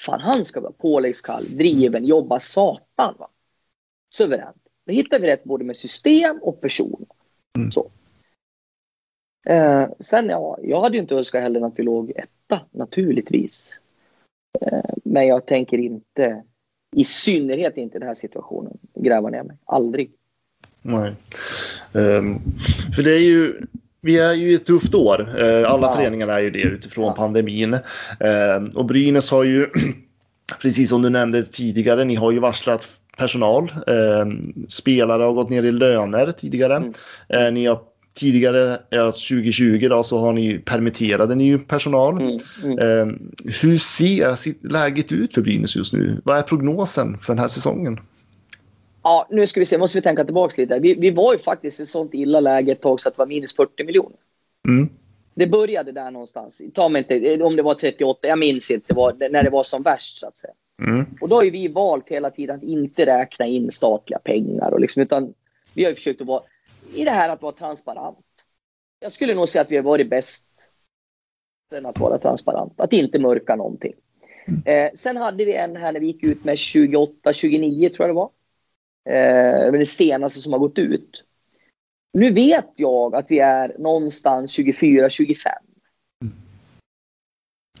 Fan, 0.00 0.20
han 0.20 0.44
ska 0.44 0.60
vara 0.60 0.72
påläggskall, 0.72 1.44
driven, 1.56 2.04
jobba 2.04 2.38
satan. 2.38 3.14
Va? 3.18 3.28
Suveränt. 4.16 4.56
Då 4.86 4.92
hittar 4.92 5.20
vi 5.20 5.26
rätt 5.26 5.44
både 5.44 5.64
med 5.64 5.76
system 5.76 6.38
och 6.42 6.60
person. 6.60 7.06
Mm. 7.58 7.70
Så. 7.70 7.90
Eh, 9.46 9.88
sen, 10.00 10.28
ja, 10.28 10.58
jag 10.62 10.80
hade 10.80 10.96
ju 10.96 11.02
inte 11.02 11.14
önskat 11.14 11.42
heller 11.42 11.66
att 11.66 11.72
vi 11.76 11.82
låg 11.82 12.12
etta, 12.16 12.60
naturligtvis. 12.70 13.72
Eh, 14.60 14.94
men 15.04 15.26
jag 15.26 15.46
tänker 15.46 15.78
inte, 15.78 16.42
i 16.96 17.04
synnerhet 17.04 17.76
inte 17.76 17.96
i 17.96 17.98
den 17.98 18.08
här 18.08 18.14
situationen, 18.14 18.78
gräva 18.94 19.30
ner 19.30 19.42
mig. 19.42 19.56
Aldrig. 19.64 20.10
Nej. 20.82 21.14
Um, 21.92 22.40
för 22.96 23.02
det 23.02 23.10
är 23.10 23.22
ju 23.22 23.66
vi 24.00 24.18
är 24.18 24.32
ju 24.32 24.50
i 24.50 24.54
ett 24.54 24.66
tufft 24.66 24.94
år. 24.94 25.40
Eh, 25.40 25.70
alla 25.70 25.86
ja. 25.86 25.96
föreningar 25.96 26.28
är 26.28 26.40
ju 26.40 26.50
det 26.50 26.62
utifrån 26.62 27.14
pandemin. 27.14 27.74
Eh, 27.74 28.62
och 28.74 28.84
Brynäs 28.84 29.30
har 29.30 29.44
ju, 29.44 29.70
precis 30.62 30.88
som 30.88 31.02
du 31.02 31.10
nämnde 31.10 31.44
tidigare, 31.44 32.04
ni 32.04 32.14
har 32.14 32.32
ju 32.32 32.38
varslat 32.38 33.00
personal. 33.16 33.72
Eh, 33.86 34.26
spelare 34.68 35.22
har 35.22 35.32
gått 35.32 35.50
ner 35.50 35.62
i 35.62 35.72
löner 35.72 36.32
tidigare. 36.32 36.92
Mm. 37.28 37.54
Ni 37.54 37.66
har 37.66 37.80
tidigare, 38.16 38.78
2020 38.90 39.86
då, 39.90 40.02
så 40.02 40.18
har 40.18 40.32
ni 40.32 40.58
permitterade 40.58 41.44
ju 41.44 41.58
personal. 41.58 42.20
Mm. 42.20 42.38
Mm. 42.78 43.32
Hur 43.62 43.78
ser 43.78 44.68
läget 44.68 45.12
ut 45.12 45.34
för 45.34 45.42
Brynäs 45.42 45.76
just 45.76 45.92
nu? 45.92 46.20
Vad 46.24 46.38
är 46.38 46.42
prognosen 46.42 47.18
för 47.18 47.32
den 47.32 47.38
här 47.38 47.48
säsongen? 47.48 48.00
Ja, 49.02 49.28
nu 49.30 49.46
ska 49.46 49.60
vi 49.60 49.66
se, 49.66 49.78
måste 49.78 49.98
vi 49.98 50.02
tänka 50.02 50.24
tillbaka 50.24 50.62
lite. 50.62 50.78
Vi, 50.78 50.94
vi 50.94 51.10
var 51.10 51.32
ju 51.32 51.38
faktiskt 51.38 51.80
i 51.80 51.86
sånt 51.86 52.14
illa 52.14 52.40
läge 52.40 52.72
ett 52.72 52.80
tag 52.80 53.00
så 53.00 53.08
att 53.08 53.14
det 53.14 53.18
var 53.18 53.26
minus 53.26 53.56
40 53.56 53.84
miljoner. 53.84 54.18
Mm. 54.68 54.88
Det 55.34 55.46
började 55.46 55.92
där 55.92 56.10
någonstans. 56.10 56.62
Ta 56.74 56.88
mig 56.88 57.06
inte, 57.08 57.42
om 57.42 57.56
det 57.56 57.62
var 57.62 57.74
38, 57.74 58.28
jag 58.28 58.38
minns 58.38 58.70
inte, 58.70 58.94
var, 58.94 59.30
när 59.30 59.42
det 59.42 59.50
var 59.50 59.64
som 59.64 59.82
värst 59.82 60.18
så 60.18 60.26
att 60.26 60.36
säga. 60.36 60.52
Mm. 60.82 61.06
Och 61.20 61.28
då 61.28 61.36
har 61.36 61.42
ju 61.42 61.50
vi 61.50 61.68
valt 61.68 62.08
hela 62.08 62.30
tiden 62.30 62.56
att 62.56 62.62
inte 62.62 63.06
räkna 63.06 63.46
in 63.46 63.70
statliga 63.70 64.18
pengar 64.18 64.70
och 64.70 64.80
liksom, 64.80 65.02
utan 65.02 65.34
vi 65.74 65.84
har 65.84 65.92
försökt 65.92 66.20
att 66.20 66.26
vara 66.26 66.42
i 66.94 67.04
det 67.04 67.10
här 67.10 67.28
att 67.28 67.42
vara 67.42 67.52
transparent. 67.52 68.18
Jag 69.00 69.12
skulle 69.12 69.34
nog 69.34 69.48
säga 69.48 69.62
att 69.62 69.70
vi 69.70 69.76
har 69.76 69.82
varit 69.82 70.10
bäst 70.10 70.46
att 71.84 71.98
vara 71.98 72.18
transparent, 72.18 72.80
att 72.80 72.92
inte 72.92 73.18
mörka 73.18 73.56
någonting. 73.56 73.92
Mm. 74.46 74.62
Eh, 74.64 74.92
sen 74.94 75.16
hade 75.16 75.44
vi 75.44 75.54
en 75.54 75.76
här 75.76 75.92
när 75.92 76.00
vi 76.00 76.06
gick 76.06 76.22
ut 76.22 76.44
med 76.44 76.58
28, 76.58 77.32
29 77.32 77.88
tror 77.88 78.08
jag 78.08 78.16
det 78.16 78.20
var. 78.20 78.30
Eh, 79.08 79.72
det 79.72 79.86
senaste 79.86 80.40
som 80.40 80.52
har 80.52 80.58
gått 80.58 80.78
ut. 80.78 81.24
Nu 82.12 82.32
vet 82.32 82.72
jag 82.76 83.14
att 83.14 83.30
vi 83.30 83.38
är 83.38 83.76
någonstans 83.78 84.58
24-25. 84.58 85.48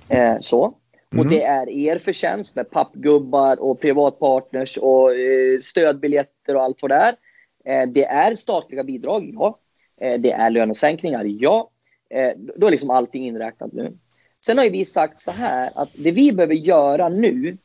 Eh, 0.08 0.36
så. 0.40 0.74
Mm. 1.12 1.26
Och 1.26 1.30
det 1.30 1.42
är 1.42 1.68
er 1.68 1.98
förtjänst 1.98 2.56
med 2.56 2.70
pappgubbar 2.70 3.60
och 3.60 3.80
privatpartners 3.80 4.76
och 4.76 5.14
eh, 5.14 5.58
stödbiljetter 5.58 6.56
och 6.56 6.62
allt 6.62 6.82
vad 6.82 6.90
det 6.90 6.94
är. 6.94 7.14
Eh, 7.64 7.88
det 7.88 8.04
är 8.04 8.34
statliga 8.34 8.84
bidrag, 8.84 9.30
ja. 9.34 9.58
Eh, 10.00 10.20
det 10.20 10.32
är 10.32 10.50
lönesänkningar, 10.50 11.24
ja. 11.24 11.70
Då 12.56 12.66
är 12.66 12.70
liksom 12.70 12.90
allting 12.90 13.26
inräknat 13.26 13.72
nu. 13.72 13.92
Sen 14.44 14.58
har 14.58 14.70
vi 14.70 14.84
sagt 14.84 15.20
så 15.20 15.30
här 15.30 15.70
att 15.74 15.90
det 15.94 16.12
vi 16.12 16.32
behöver 16.32 16.54
göra 16.54 17.08
nu 17.08 17.56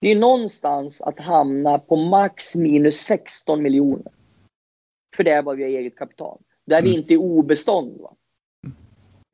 det 0.00 0.08
är 0.08 0.16
någonstans 0.16 1.00
att 1.00 1.20
hamna 1.20 1.78
på 1.78 1.96
max 1.96 2.56
minus 2.56 2.96
16 2.96 3.62
miljoner. 3.62 4.12
För 5.16 5.24
det 5.24 5.30
är 5.30 5.42
vad 5.42 5.56
vi 5.56 5.62
har 5.62 5.70
eget 5.70 5.96
kapital. 5.96 6.38
Där 6.64 6.82
vi 6.82 6.88
mm. 6.88 7.00
inte 7.00 7.14
är 7.14 7.18
obestånd. 7.18 8.00
Va? 8.00 8.14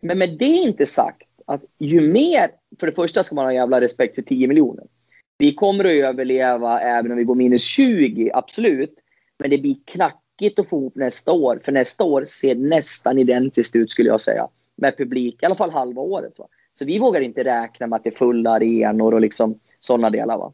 Men 0.02 0.18
med 0.18 0.38
det 0.38 0.44
inte 0.44 0.86
sagt 0.86 1.28
att 1.46 1.64
ju 1.78 2.12
mer, 2.12 2.50
för 2.80 2.86
det 2.86 2.92
första 2.92 3.22
ska 3.22 3.34
man 3.34 3.44
ha 3.44 3.52
jävla 3.52 3.80
respekt 3.80 4.14
för 4.14 4.22
10 4.22 4.48
miljoner. 4.48 4.84
Vi 5.38 5.54
kommer 5.54 5.84
att 5.84 5.96
överleva 5.96 6.80
även 6.80 7.10
om 7.10 7.16
vi 7.16 7.24
går 7.24 7.34
minus 7.34 7.62
20, 7.62 8.30
absolut. 8.34 8.94
Men 9.38 9.50
det 9.50 9.58
blir 9.58 9.76
knackigt 9.84 10.58
att 10.58 10.68
få 10.68 10.76
ihop 10.76 10.96
nästa 10.96 11.32
år. 11.32 11.60
För 11.64 11.72
nästa 11.72 12.04
år 12.04 12.24
ser 12.24 12.54
nästan 12.54 13.18
identiskt 13.18 13.76
ut 13.76 13.90
skulle 13.90 14.08
jag 14.08 14.20
säga. 14.20 14.48
Med 14.76 14.96
publik, 14.96 15.42
i 15.42 15.46
alla 15.46 15.54
fall 15.54 15.70
halva 15.70 16.02
året. 16.02 16.38
Va? 16.38 16.48
Så 16.78 16.84
vi 16.84 16.98
vågar 16.98 17.20
inte 17.20 17.44
räkna 17.44 17.86
med 17.86 17.96
att 17.96 18.04
det 18.04 18.10
är 18.10 18.16
fulla 18.16 18.50
arenor 18.50 19.14
och 19.14 19.20
liksom 19.20 19.60
sådana 19.80 20.10
delar. 20.10 20.38
Va? 20.38 20.52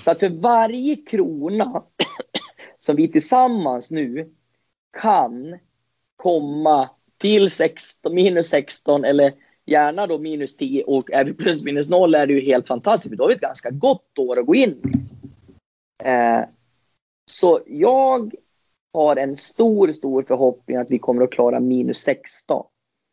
Så 0.00 0.10
att 0.10 0.20
för 0.20 0.28
varje 0.28 0.96
krona 0.96 1.82
som 2.78 2.96
vi 2.96 3.08
tillsammans 3.08 3.90
nu 3.90 4.30
kan 5.00 5.58
komma 6.16 6.90
till 7.18 7.50
16, 7.50 8.14
minus 8.14 8.48
16 8.48 9.04
eller 9.04 9.32
gärna 9.66 10.06
då 10.06 10.18
minus 10.18 10.56
10 10.56 10.84
och 10.84 11.10
är 11.10 11.24
vi 11.24 11.34
plus 11.34 11.64
minus 11.64 11.88
0 11.88 12.14
är 12.14 12.26
det 12.26 12.32
ju 12.32 12.40
helt 12.40 12.68
fantastiskt. 12.68 13.10
För 13.10 13.16
då 13.16 13.24
har 13.24 13.28
vi 13.28 13.34
ett 13.34 13.40
ganska 13.40 13.70
gott 13.70 14.18
år 14.18 14.38
att 14.38 14.46
gå 14.46 14.54
in 14.54 14.82
eh, 16.04 16.40
Så 17.30 17.60
jag 17.66 18.34
har 18.92 19.16
en 19.16 19.36
stor, 19.36 19.92
stor 19.92 20.22
förhoppning 20.22 20.76
att 20.76 20.90
vi 20.90 20.98
kommer 20.98 21.22
att 21.22 21.32
klara 21.32 21.60
minus 21.60 21.98
16. 21.98 22.66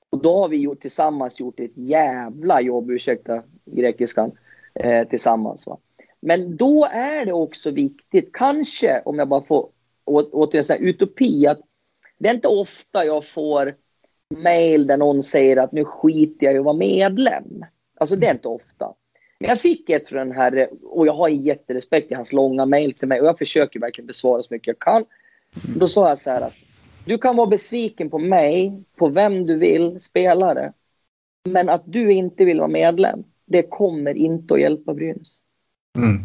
Och 0.09 0.21
då 0.21 0.37
har 0.37 0.49
vi 0.49 0.57
gjort, 0.57 0.81
tillsammans 0.81 1.39
gjort 1.39 1.59
ett 1.59 1.77
jävla 1.77 2.61
jobb, 2.61 2.91
ursäkta 2.91 3.43
grekiskan, 3.65 4.31
eh, 4.75 5.07
tillsammans. 5.07 5.67
Va? 5.67 5.77
Men 6.21 6.57
då 6.57 6.85
är 6.85 7.25
det 7.25 7.33
också 7.33 7.71
viktigt, 7.71 8.29
kanske 8.33 9.01
om 9.05 9.19
jag 9.19 9.27
bara 9.27 9.41
får 9.41 9.69
återigen 10.05 10.63
säga 10.63 10.79
utopi, 10.79 11.47
att 11.47 11.59
det 12.17 12.29
är 12.29 12.33
inte 12.33 12.47
ofta 12.47 13.05
jag 13.05 13.25
får 13.25 13.75
mail 14.37 14.87
där 14.87 14.97
någon 14.97 15.23
säger 15.23 15.57
att 15.57 15.71
nu 15.71 15.85
skiter 15.85 16.45
jag 16.45 16.55
i 16.55 16.57
att 16.57 16.65
vara 16.65 16.77
medlem. 16.77 17.65
Alltså 17.99 18.15
det 18.15 18.27
är 18.27 18.31
inte 18.31 18.47
ofta. 18.47 18.93
Men 19.39 19.49
jag 19.49 19.59
fick 19.59 19.89
ett 19.89 20.09
från 20.09 20.27
den 20.27 20.37
här, 20.37 20.69
och 20.83 21.07
jag 21.07 21.13
har 21.13 21.29
en 21.29 21.41
jätterespekt 21.41 22.11
i 22.11 22.15
hans 22.15 22.33
långa 22.33 22.65
mail 22.65 22.93
till 22.93 23.07
mig 23.07 23.21
och 23.21 23.27
jag 23.27 23.37
försöker 23.37 23.79
verkligen 23.79 24.07
besvara 24.07 24.43
så 24.43 24.53
mycket 24.53 24.67
jag 24.67 24.79
kan. 24.79 25.05
Då 25.75 25.87
sa 25.87 26.09
jag 26.09 26.17
så 26.17 26.29
här 26.29 26.41
att 26.41 26.55
du 27.05 27.17
kan 27.17 27.35
vara 27.35 27.47
besviken 27.47 28.09
på 28.09 28.17
mig, 28.17 28.83
på 28.95 29.07
vem 29.07 29.45
du 29.45 29.57
vill, 29.57 29.99
spelare. 30.01 30.73
Men 31.49 31.69
att 31.69 31.83
du 31.85 32.11
inte 32.11 32.45
vill 32.45 32.59
vara 32.59 32.67
medlem, 32.67 33.23
det 33.45 33.63
kommer 33.63 34.13
inte 34.13 34.53
att 34.53 34.61
hjälpa 34.61 34.93
Brynäs. 34.93 35.27
Mm. 35.97 36.17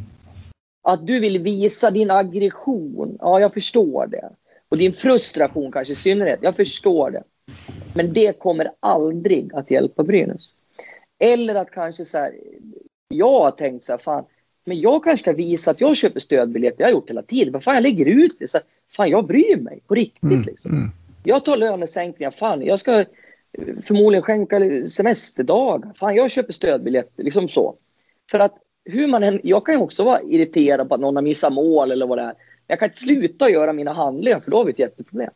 Att 0.83 1.07
du 1.07 1.21
vill 1.21 1.43
visa 1.43 1.91
din 1.91 2.11
aggression, 2.11 3.17
ja 3.21 3.41
jag 3.41 3.55
förstår 3.55 4.07
det. 4.07 4.31
Och 4.69 4.79
din 4.79 4.93
frustration 4.93 5.73
kanske 5.73 5.93
i 5.93 5.97
synnerhet, 5.97 6.39
jag 6.43 6.57
förstår 6.57 7.11
det. 7.11 7.23
Men 7.95 8.13
det 8.13 8.39
kommer 8.39 8.71
aldrig 8.81 9.55
att 9.55 9.71
hjälpa 9.71 10.03
Brynäs. 10.03 10.49
Eller 11.19 11.55
att 11.55 11.71
kanske 11.71 12.05
så 12.05 12.19
här, 12.19 12.33
jag 13.09 13.43
har 13.43 13.51
tänkt 13.51 13.85
så 13.85 13.93
här, 13.93 13.99
fan, 13.99 14.25
men 14.65 14.81
jag 14.81 15.05
kanske 15.05 15.23
ska 15.25 15.33
visa 15.33 15.71
att 15.71 15.81
jag 15.81 15.97
köper 15.97 16.21
stödbiljetter, 16.21 16.81
jag 16.81 16.87
har 16.87 16.93
gjort 16.93 17.11
hela 17.11 17.23
tiden. 17.23 17.53
Men 17.53 17.61
fan, 17.61 17.75
jag 17.75 17.83
lägger 17.83 18.07
ut 18.07 18.37
det. 18.39 18.49
Så 18.49 18.57
här, 18.59 18.67
fan, 18.97 19.11
jag 19.11 19.27
bryr 19.27 19.57
mig 19.57 19.81
på 19.87 19.95
riktigt. 19.95 20.23
Mm, 20.23 20.43
liksom. 20.47 20.71
Mm. 20.71 20.91
Jag 21.25 21.45
tar 21.45 21.57
lönesänkningar, 21.57 22.31
fan, 22.31 22.63
jag 22.63 22.81
ska 22.81 23.05
förmodligen 23.85 24.23
skänka 24.23 24.61
semesterdagar. 24.87 25.93
Fan, 25.97 26.15
jag 26.15 26.31
köper 26.31 26.53
stödbiljetter, 26.53 27.23
liksom 27.23 27.49
så. 27.49 27.75
För 28.31 28.39
att 28.39 28.55
hur 28.85 29.07
man 29.07 29.23
än, 29.23 29.41
jag 29.43 29.67
kan 29.67 29.75
ju 29.75 29.81
också 29.81 30.05
vara 30.05 30.23
irriterad 30.23 30.89
på 30.89 30.95
att 30.95 31.01
någon 31.01 31.17
har 31.17 31.23
missat 31.23 31.53
mål 31.53 31.93
eller 31.93 32.07
vad 32.07 32.19
det 32.19 32.23
är. 32.23 32.35
Jag 32.67 32.79
kan 32.79 32.87
inte 32.87 32.99
sluta 32.99 33.51
göra 33.51 33.73
mina 33.73 33.93
handlingar 33.93 34.41
för 34.41 34.51
då 34.51 34.57
har 34.57 34.65
vi 34.65 34.73
ett 34.73 34.79
jätteproblem. 34.79 35.31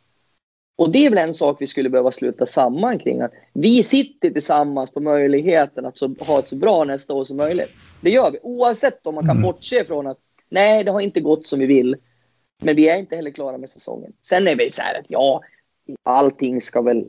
Och 0.79 0.91
det 0.91 1.07
är 1.07 1.11
väl 1.11 1.19
en 1.19 1.35
sak 1.35 1.57
vi 1.61 1.67
skulle 1.67 1.91
behöva 1.91 2.11
sluta 2.11 2.47
samman 2.47 2.99
kring. 2.99 3.21
Att 3.21 3.33
vi 3.53 3.83
sitter 3.83 4.31
tillsammans 4.31 4.91
på 4.91 5.01
möjligheten 5.01 5.87
att 5.87 5.97
så, 5.99 6.15
ha 6.21 6.39
ett 6.39 6.47
så 6.47 6.57
bra 6.57 6.85
nästa 6.85 7.15
år 7.15 7.25
som 7.25 7.37
möjligt. 7.37 7.71
Det 8.01 8.11
gör 8.11 8.31
vi. 8.31 8.39
Oavsett 8.43 9.07
om 9.07 9.15
man 9.15 9.25
kan 9.25 9.37
Mm. 9.37 9.43
bortse 9.43 9.85
från 9.85 10.07
att 10.07 10.19
nej, 10.49 10.85
det 10.85 10.91
har 10.91 11.01
inte 11.01 11.21
gått 11.21 11.47
som 11.47 11.59
vi 11.59 11.67
vill. 11.67 11.97
Men 12.63 12.77
vi 12.77 12.89
är 12.89 12.97
inte 12.97 13.17
heller 13.17 13.31
klara 13.31 13.59
med 13.59 13.69
säsongen. 13.69 14.13
Sen 14.23 14.49
är 14.49 14.57
vi 14.57 14.71
så 14.71 14.83
här 14.83 14.99
att 14.99 15.05
ja, 15.09 15.41
allting 16.03 16.61
ska 16.61 16.83
väl 16.83 17.05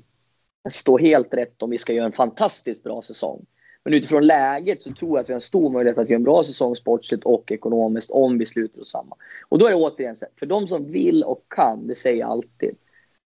stå 0.70 0.98
helt 0.98 1.34
rätt 1.34 1.64
om 1.64 1.70
vi 1.70 1.78
ska 1.78 1.94
göra 1.94 2.06
en 2.06 2.12
fantastiskt 2.12 2.84
bra 2.84 3.02
säsong. 3.02 3.46
Men 3.84 3.94
utifrån 3.94 4.28
läget 4.28 4.82
så 4.82 4.94
tror 4.94 5.18
jag 5.18 5.24
att 5.24 5.30
vi 5.30 5.34
har 5.34 5.38
en 5.38 5.42
stor 5.42 5.70
möjlighet 5.70 5.98
att 5.98 6.10
göra 6.10 6.16
en 6.16 6.24
bra 6.24 6.44
säsong 6.44 6.76
sportsligt 6.76 7.24
och 7.24 7.52
ekonomiskt 7.52 8.10
om 8.12 8.38
vi 8.38 8.46
sluter 8.46 8.82
oss 8.82 8.92
samman. 8.92 9.18
Och 9.50 9.60
då 9.60 9.66
är 9.66 9.70
det 9.70 9.76
återigen 9.76 10.16
så 10.16 10.26
här, 10.26 10.32
för 10.40 10.46
de 10.46 10.68
som 10.68 10.92
vill 10.92 11.24
och 11.24 11.44
kan, 11.48 11.88
det 11.88 11.96
säger 11.96 12.20
jag 12.20 12.30
alltid. 12.30 12.76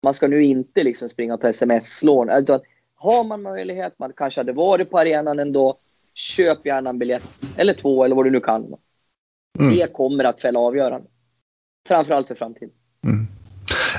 Man 0.07 0.13
ska 0.13 0.27
nu 0.27 0.43
inte 0.43 0.83
liksom 0.83 1.09
springa 1.09 1.37
på 1.37 1.47
sms-lån. 1.47 2.29
Utan 2.29 2.59
har 2.95 3.23
man 3.23 3.41
möjlighet, 3.41 3.93
man 3.99 4.13
kanske 4.13 4.39
hade 4.39 4.53
varit 4.53 4.89
på 4.89 4.99
arenan 4.99 5.39
ändå, 5.39 5.77
köp 6.13 6.65
gärna 6.65 6.89
en 6.89 6.99
biljett 6.99 7.23
eller 7.57 7.73
två 7.73 8.03
eller 8.03 8.15
vad 8.15 8.25
du 8.25 8.31
nu 8.31 8.39
kan. 8.39 8.75
Mm. 9.59 9.75
Det 9.75 9.93
kommer 9.93 10.23
att 10.23 10.41
fälla 10.41 10.59
avgörande. 10.59 11.07
Framförallt 11.87 12.27
för 12.27 12.35
framtiden. 12.35 12.69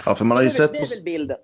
Ja, 0.05 0.15
för 0.15 0.25
man 0.25 0.37
har 0.37 0.43
ju 0.43 0.51
sett 0.51 0.73
det 0.73 0.79
är 0.79 0.97
väl 0.97 1.05
bilden. 1.05 1.37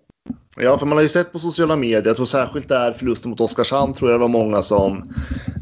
ja, 0.56 0.78
för 0.78 0.86
man 0.86 0.98
har 0.98 1.02
ju 1.02 1.08
sett 1.08 1.32
på 1.32 1.38
sociala 1.38 1.76
medier, 1.76 2.06
jag 2.06 2.16
tror 2.16 2.26
särskilt 2.26 2.68
där 2.68 2.92
förlusten 2.92 3.30
mot 3.30 3.40
Oskarshamn 3.40 3.94
tror 3.94 4.10
jag 4.10 4.20
det 4.20 4.22
var 4.22 4.28
många 4.28 4.62
som 4.62 5.14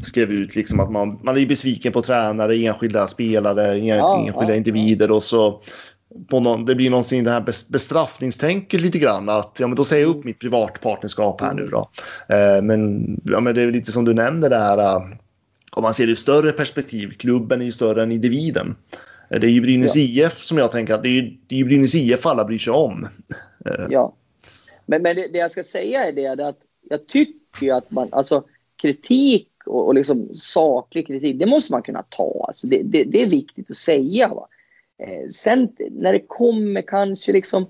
skrev 0.03 0.31
ut 0.31 0.55
liksom 0.55 0.79
att 0.79 0.91
man, 0.91 1.19
man 1.23 1.37
är 1.37 1.45
besviken 1.45 1.93
på 1.93 2.01
tränare, 2.01 2.55
enskilda 2.55 3.07
spelare, 3.07 3.77
en, 3.77 3.85
Ja, 3.85 4.17
enskilda 4.17 4.49
ja, 4.49 4.55
individer 4.55 5.11
och 5.11 5.23
så 5.23 5.61
på 6.27 6.39
någon, 6.39 6.65
det 6.65 6.75
blir 6.75 6.89
någonsin 6.89 7.23
det 7.23 7.31
här 7.31 7.41
bes- 7.41 7.71
bestraffningstänket 7.71 8.81
lite 8.81 8.99
grann 8.99 9.29
att 9.29 9.57
ja, 9.59 9.67
men 9.67 9.75
då 9.75 9.83
säger 9.83 10.03
jag 10.05 10.15
upp 10.17 10.23
mitt 10.23 10.39
privatpartnerskap 10.39 11.41
här 11.41 11.53
nu 11.53 11.67
då. 11.67 11.89
Eh, 12.35 12.61
men, 12.61 13.05
ja, 13.23 13.39
men 13.39 13.55
det 13.55 13.61
är 13.61 13.71
lite 13.71 13.91
som 13.91 14.05
du 14.05 14.13
nämnde 14.13 14.49
det 14.49 14.57
här. 14.57 14.77
eh, 14.77 15.01
om 15.75 15.83
man 15.83 15.93
ser 15.93 16.05
det 16.05 16.11
i 16.11 16.15
större 16.15 16.51
perspektiv, 16.51 17.09
klubben 17.17 17.61
är 17.61 17.65
ju 17.65 17.71
större 17.71 18.03
än 18.03 18.11
individen. 18.11 18.75
Eh, 19.29 19.39
Det 19.39 19.47
är 19.47 19.51
ju 19.51 19.61
Brynäs 19.61 19.97
IF 19.97 20.37
som 20.43 20.57
jag 20.57 20.71
tänker 20.71 20.93
att 20.93 21.03
det 21.03 21.09
är, 21.09 21.37
det 21.47 21.55
är 21.55 21.59
ju 21.59 21.65
Brynäs 21.65 21.95
IF 21.95 22.25
alla 22.25 22.45
bryr 22.45 22.57
sig 22.57 22.73
om. 22.73 23.07
Ja. 23.89 24.15
Men, 24.85 25.01
men 25.01 25.15
det, 25.15 25.27
det 25.27 25.37
jag 25.37 25.51
ska 25.51 25.63
säga 25.63 26.05
är 26.05 26.11
det, 26.11 26.47
att 26.47 26.57
jag 26.89 27.07
tycker 27.07 27.73
att 27.73 27.91
man, 27.91 28.07
alltså 28.11 28.43
kritik 28.81 29.47
och, 29.65 29.87
och 29.87 29.95
liksom 29.95 30.29
saklig 30.33 31.07
kritik, 31.07 31.39
det 31.39 31.45
måste 31.45 31.73
man 31.73 31.81
kunna 31.81 32.03
ta. 32.09 32.45
Alltså 32.47 32.67
det, 32.67 32.81
det, 32.83 33.03
det 33.03 33.21
är 33.21 33.27
viktigt 33.27 33.69
att 33.71 33.77
säga. 33.77 34.27
Va? 34.27 34.47
Eh, 35.03 35.29
sen 35.29 35.75
när 35.91 36.13
det 36.13 36.27
kommer 36.27 36.81
kanske 36.81 37.31
liksom 37.31 37.67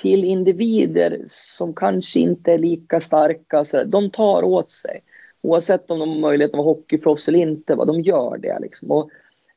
till 0.00 0.24
individer 0.24 1.20
som 1.26 1.74
kanske 1.74 2.20
inte 2.20 2.52
är 2.52 2.58
lika 2.58 3.00
starka, 3.00 3.64
så 3.64 3.84
de 3.84 4.10
tar 4.10 4.42
åt 4.42 4.70
sig. 4.70 5.00
Oavsett 5.42 5.90
om 5.90 5.98
de 5.98 6.08
har 6.08 6.18
möjlighet 6.18 6.50
att 6.50 6.58
vara 6.58 6.64
hockeyproffs 6.64 7.28
eller 7.28 7.38
inte, 7.38 7.74
va? 7.74 7.84
de 7.84 8.00
gör 8.00 8.38
det. 8.38 8.58
Liksom. 8.60 8.90
Och 8.90 9.10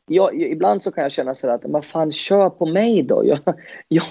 jag, 0.08 0.42
ibland 0.42 0.82
så 0.82 0.92
kan 0.92 1.02
jag 1.02 1.12
känna 1.12 1.34
så 1.34 1.50
att, 1.50 1.62
vad 1.64 1.86
fan, 1.86 2.12
kör 2.12 2.50
på 2.50 2.66
mig 2.66 3.04
då. 3.04 3.26
Jag, 3.28 3.40
jag, 3.88 4.06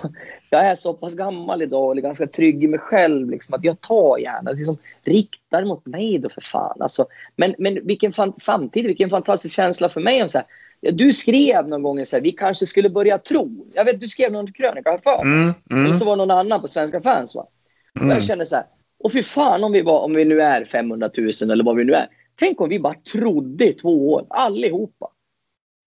jag 0.51 0.67
är 0.67 0.75
så 0.75 0.95
pass 0.95 1.15
gammal 1.15 1.63
idag 1.63 1.85
och 1.85 1.97
är 1.97 2.01
ganska 2.01 2.27
trygg 2.27 2.65
i 2.65 2.69
mig 2.69 2.81
själv. 2.81 3.31
Liksom, 3.31 3.55
att 3.55 3.65
jag 3.65 3.81
tar 3.81 4.19
gärna, 4.19 4.53
liksom, 4.53 4.77
riktar 5.03 5.65
mot 5.65 5.87
mig 5.87 6.19
då 6.19 6.29
för 6.29 6.41
fan. 6.41 6.83
Alltså, 6.83 7.07
men 7.37 7.55
men 7.59 7.87
vilken 7.87 8.13
fan, 8.13 8.33
samtidigt, 8.39 8.89
vilken 8.89 9.11
fantastisk 9.11 9.55
känsla 9.55 9.89
för 9.89 10.01
mig. 10.01 10.23
Om 10.23 10.29
så 10.29 10.39
här, 10.39 10.47
ja, 10.85 10.91
du 10.91 11.13
skrev 11.13 11.69
någon 11.69 11.83
gång 11.83 12.07
så 12.07 12.17
här, 12.17 12.23
vi 12.23 12.33
kanske 12.33 12.67
skulle 12.67 12.91
börja 12.91 13.19
tro. 13.19 13.67
Jag 13.75 13.85
vet, 13.85 14.01
du 14.01 14.09
skrev 14.09 14.33
någon 14.33 14.53
krönika 14.53 14.99
för. 15.05 15.23
Mm, 15.23 15.55
mm, 15.71 15.85
Eller 15.85 15.95
så 15.95 16.05
var 16.05 16.17
det 16.17 16.25
någon 16.25 16.39
annan 16.39 16.61
på 16.61 16.69
Svenska 16.69 17.01
fans. 17.01 17.35
Va? 17.35 17.47
Och 17.95 18.01
mm. 18.01 18.11
jag 18.11 18.25
känner 18.25 18.45
så 18.45 18.57
här, 18.57 18.65
och 18.99 19.13
för 19.13 19.23
fan 19.23 19.65
om 19.65 19.73
vi, 19.73 19.83
var, 19.83 20.01
om 20.01 20.15
vi 20.15 20.25
nu 20.25 20.43
är 20.43 20.65
500 20.65 21.11
000 21.17 21.51
eller 21.51 21.65
vad 21.65 21.77
vi 21.77 21.85
nu 21.85 21.93
är. 21.93 22.09
Tänk 22.39 22.61
om 22.61 22.69
vi 22.69 22.81
bara 22.81 22.95
trodde 22.95 23.69
i 23.69 23.73
två 23.73 24.13
år, 24.13 24.27
allihopa. 24.29 25.09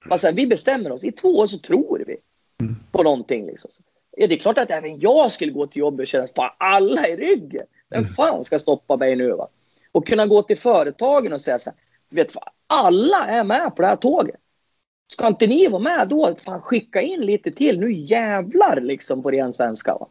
Bara 0.09 0.19
så 0.19 0.27
här, 0.27 0.33
vi 0.33 0.47
bestämmer 0.47 0.91
oss, 0.91 1.03
i 1.03 1.11
två 1.11 1.37
år 1.37 1.47
så 1.47 1.57
tror 1.57 2.03
vi 2.07 2.17
på 2.91 3.03
någonting. 3.03 3.45
Liksom. 3.45 3.71
Ja, 4.17 4.27
det 4.27 4.35
är 4.35 4.39
klart 4.39 4.57
att 4.57 4.71
även 4.71 4.99
jag 4.99 5.31
skulle 5.31 5.51
gå 5.51 5.67
till 5.67 5.79
jobbet 5.79 6.03
och 6.03 6.07
känna 6.07 6.23
att 6.23 6.55
alla 6.57 7.07
i 7.07 7.15
ryggen. 7.15 7.65
Vem 7.89 8.05
fan 8.05 8.43
ska 8.43 8.59
stoppa 8.59 8.97
mig 8.97 9.15
nu? 9.15 9.31
Va? 9.31 9.47
Och 9.91 10.07
kunna 10.07 10.25
gå 10.25 10.41
till 10.41 10.57
företagen 10.57 11.33
och 11.33 11.41
säga 11.41 11.59
så 11.59 11.69
här, 11.69 11.79
vet, 12.09 12.31
fan, 12.31 12.43
alla 12.67 13.25
är 13.25 13.43
med 13.43 13.75
på 13.75 13.81
det 13.81 13.87
här 13.87 13.95
tåget. 13.95 14.35
Ska 15.13 15.27
inte 15.27 15.47
ni 15.47 15.67
vara 15.67 15.81
med 15.81 16.07
då? 16.09 16.35
Fan, 16.35 16.61
skicka 16.61 17.01
in 17.01 17.21
lite 17.21 17.51
till. 17.51 17.79
Nu 17.79 17.93
jävlar 17.93 18.81
liksom 18.81 19.23
på 19.23 19.31
ren 19.31 19.53
svenska. 19.53 19.93
Va? 19.97 20.07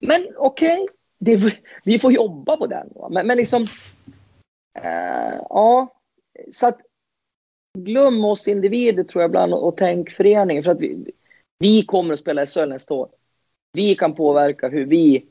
Men 0.00 0.26
okej, 0.36 0.86
det- 1.18 1.54
vi 1.84 1.98
får 1.98 2.12
jobba 2.12 2.56
på 2.56 2.66
den. 2.66 2.88
Va? 2.94 3.08
Men, 3.08 3.26
men 3.26 3.36
liksom... 3.36 3.62
Eh, 4.82 5.34
ja, 5.48 6.00
så 6.52 6.66
att 6.66 6.78
glöm 7.78 8.24
oss 8.24 8.48
individer 8.48 9.04
tror 9.04 9.22
jag 9.22 9.28
ibland 9.28 9.54
och, 9.54 9.68
och 9.68 9.76
tänk 9.76 10.10
föreningen. 10.10 10.62
För 10.62 10.70
att 10.70 10.80
vi, 10.80 11.12
vi 11.58 11.82
kommer 11.82 12.14
att 12.14 12.20
spela 12.20 12.46
SHL 12.46 12.68
nästa 12.68 12.94
år. 12.94 13.08
Vi 13.72 13.94
kan 13.94 14.14
påverka 14.14 14.68
hur 14.68 14.86
vi 14.86 15.26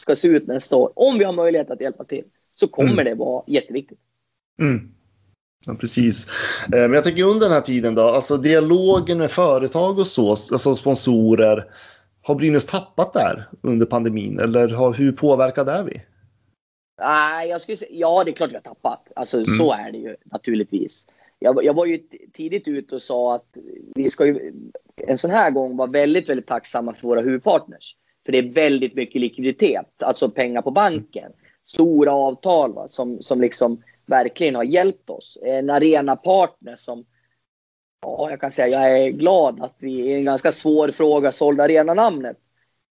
ska 0.00 0.16
se 0.16 0.28
ut 0.28 0.46
nästa 0.46 0.76
år. 0.76 0.92
Om 0.94 1.18
vi 1.18 1.24
har 1.24 1.32
möjlighet 1.32 1.70
att 1.70 1.80
hjälpa 1.80 2.04
till 2.04 2.24
så 2.54 2.68
kommer 2.68 2.92
Mm. 2.92 3.04
det 3.04 3.14
vara 3.14 3.44
jätteviktigt. 3.46 3.98
Mm. 4.60 4.93
Ja, 5.66 5.74
precis. 5.74 6.26
Eh, 6.64 6.70
Men 6.80 6.92
jag 6.92 7.04
tänker 7.04 7.22
under 7.22 7.46
den 7.46 7.54
här 7.54 7.60
tiden 7.60 7.94
då, 7.94 8.02
alltså 8.02 8.36
dialogen 8.36 9.18
med 9.18 9.30
företag 9.30 9.98
och 9.98 10.06
så, 10.06 10.30
alltså 10.30 10.74
sponsorer. 10.74 11.64
Har 12.22 12.34
Brynäs 12.34 12.66
tappat 12.66 13.12
där 13.12 13.48
under 13.62 13.86
pandemin 13.86 14.38
eller 14.38 14.68
har, 14.68 14.92
hur 14.92 15.12
påverkade 15.12 15.72
är 15.72 15.82
vi? 15.82 16.02
Nej, 17.00 17.48
jag 17.48 17.60
skulle 17.60 17.76
säga, 17.76 17.90
ja 17.92 18.24
det 18.24 18.30
är 18.30 18.32
klart 18.32 18.50
vi 18.50 18.54
har 18.54 18.62
tappat. 18.62 19.08
Alltså 19.16 19.36
Mm. 19.36 19.58
så 19.58 19.72
är 19.72 19.92
det 19.92 19.98
ju 19.98 20.16
naturligtvis. 20.24 21.06
Jag, 21.38 21.64
jag 21.64 21.74
var 21.74 21.86
ju 21.86 21.98
tidigt 22.32 22.68
ute 22.68 22.94
och 22.94 23.02
sa 23.02 23.34
att 23.34 23.56
vi 23.94 24.08
ska 24.08 24.26
ju 24.26 24.52
en 24.96 25.18
sån 25.18 25.30
här 25.30 25.50
gång 25.50 25.76
vara 25.76 25.90
väldigt, 25.90 26.28
väldigt 26.28 26.46
tacksamma 26.46 26.94
för 26.94 27.08
våra 27.08 27.20
huvudpartners. 27.20 27.96
För 28.24 28.32
det 28.32 28.38
är 28.38 28.52
väldigt 28.52 28.94
mycket 28.94 29.20
likviditet, 29.20 30.02
alltså 30.02 30.30
pengar 30.30 30.62
på 30.62 30.70
banken. 30.70 31.32
Stora 31.66 32.12
avtal 32.12 32.72
va, 32.74 32.88
som, 32.88 33.20
som 33.20 33.40
liksom 33.40 33.82
verkligen 34.06 34.54
har 34.54 34.64
hjälpt 34.64 35.10
oss. 35.10 35.38
Eh, 35.42 35.58
en 35.58 35.70
arenapartner 35.70 36.76
som, 36.76 37.04
ja 38.02 38.30
jag 38.30 38.40
kan 38.40 38.50
säga 38.50 38.80
jag 38.80 38.98
är 38.98 39.10
glad 39.10 39.62
att 39.62 39.74
vi 39.78 39.92
i 39.92 40.14
en 40.14 40.24
ganska 40.24 40.52
svår 40.52 40.88
fråga 40.88 41.32
sålde 41.32 41.64
arenanamnet. 41.64 42.36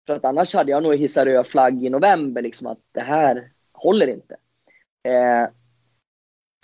För 0.06 0.12
att 0.12 0.24
annars 0.24 0.54
hade 0.54 0.70
jag 0.70 0.82
nog 0.82 0.94
hissat 0.94 1.24
röd 1.24 1.46
flagg 1.46 1.84
i 1.84 1.90
november 1.90 2.42
liksom 2.42 2.66
att 2.66 2.78
det 2.92 3.00
här 3.00 3.52
håller 3.72 4.06
inte. 4.06 4.36
Eh, 5.08 5.48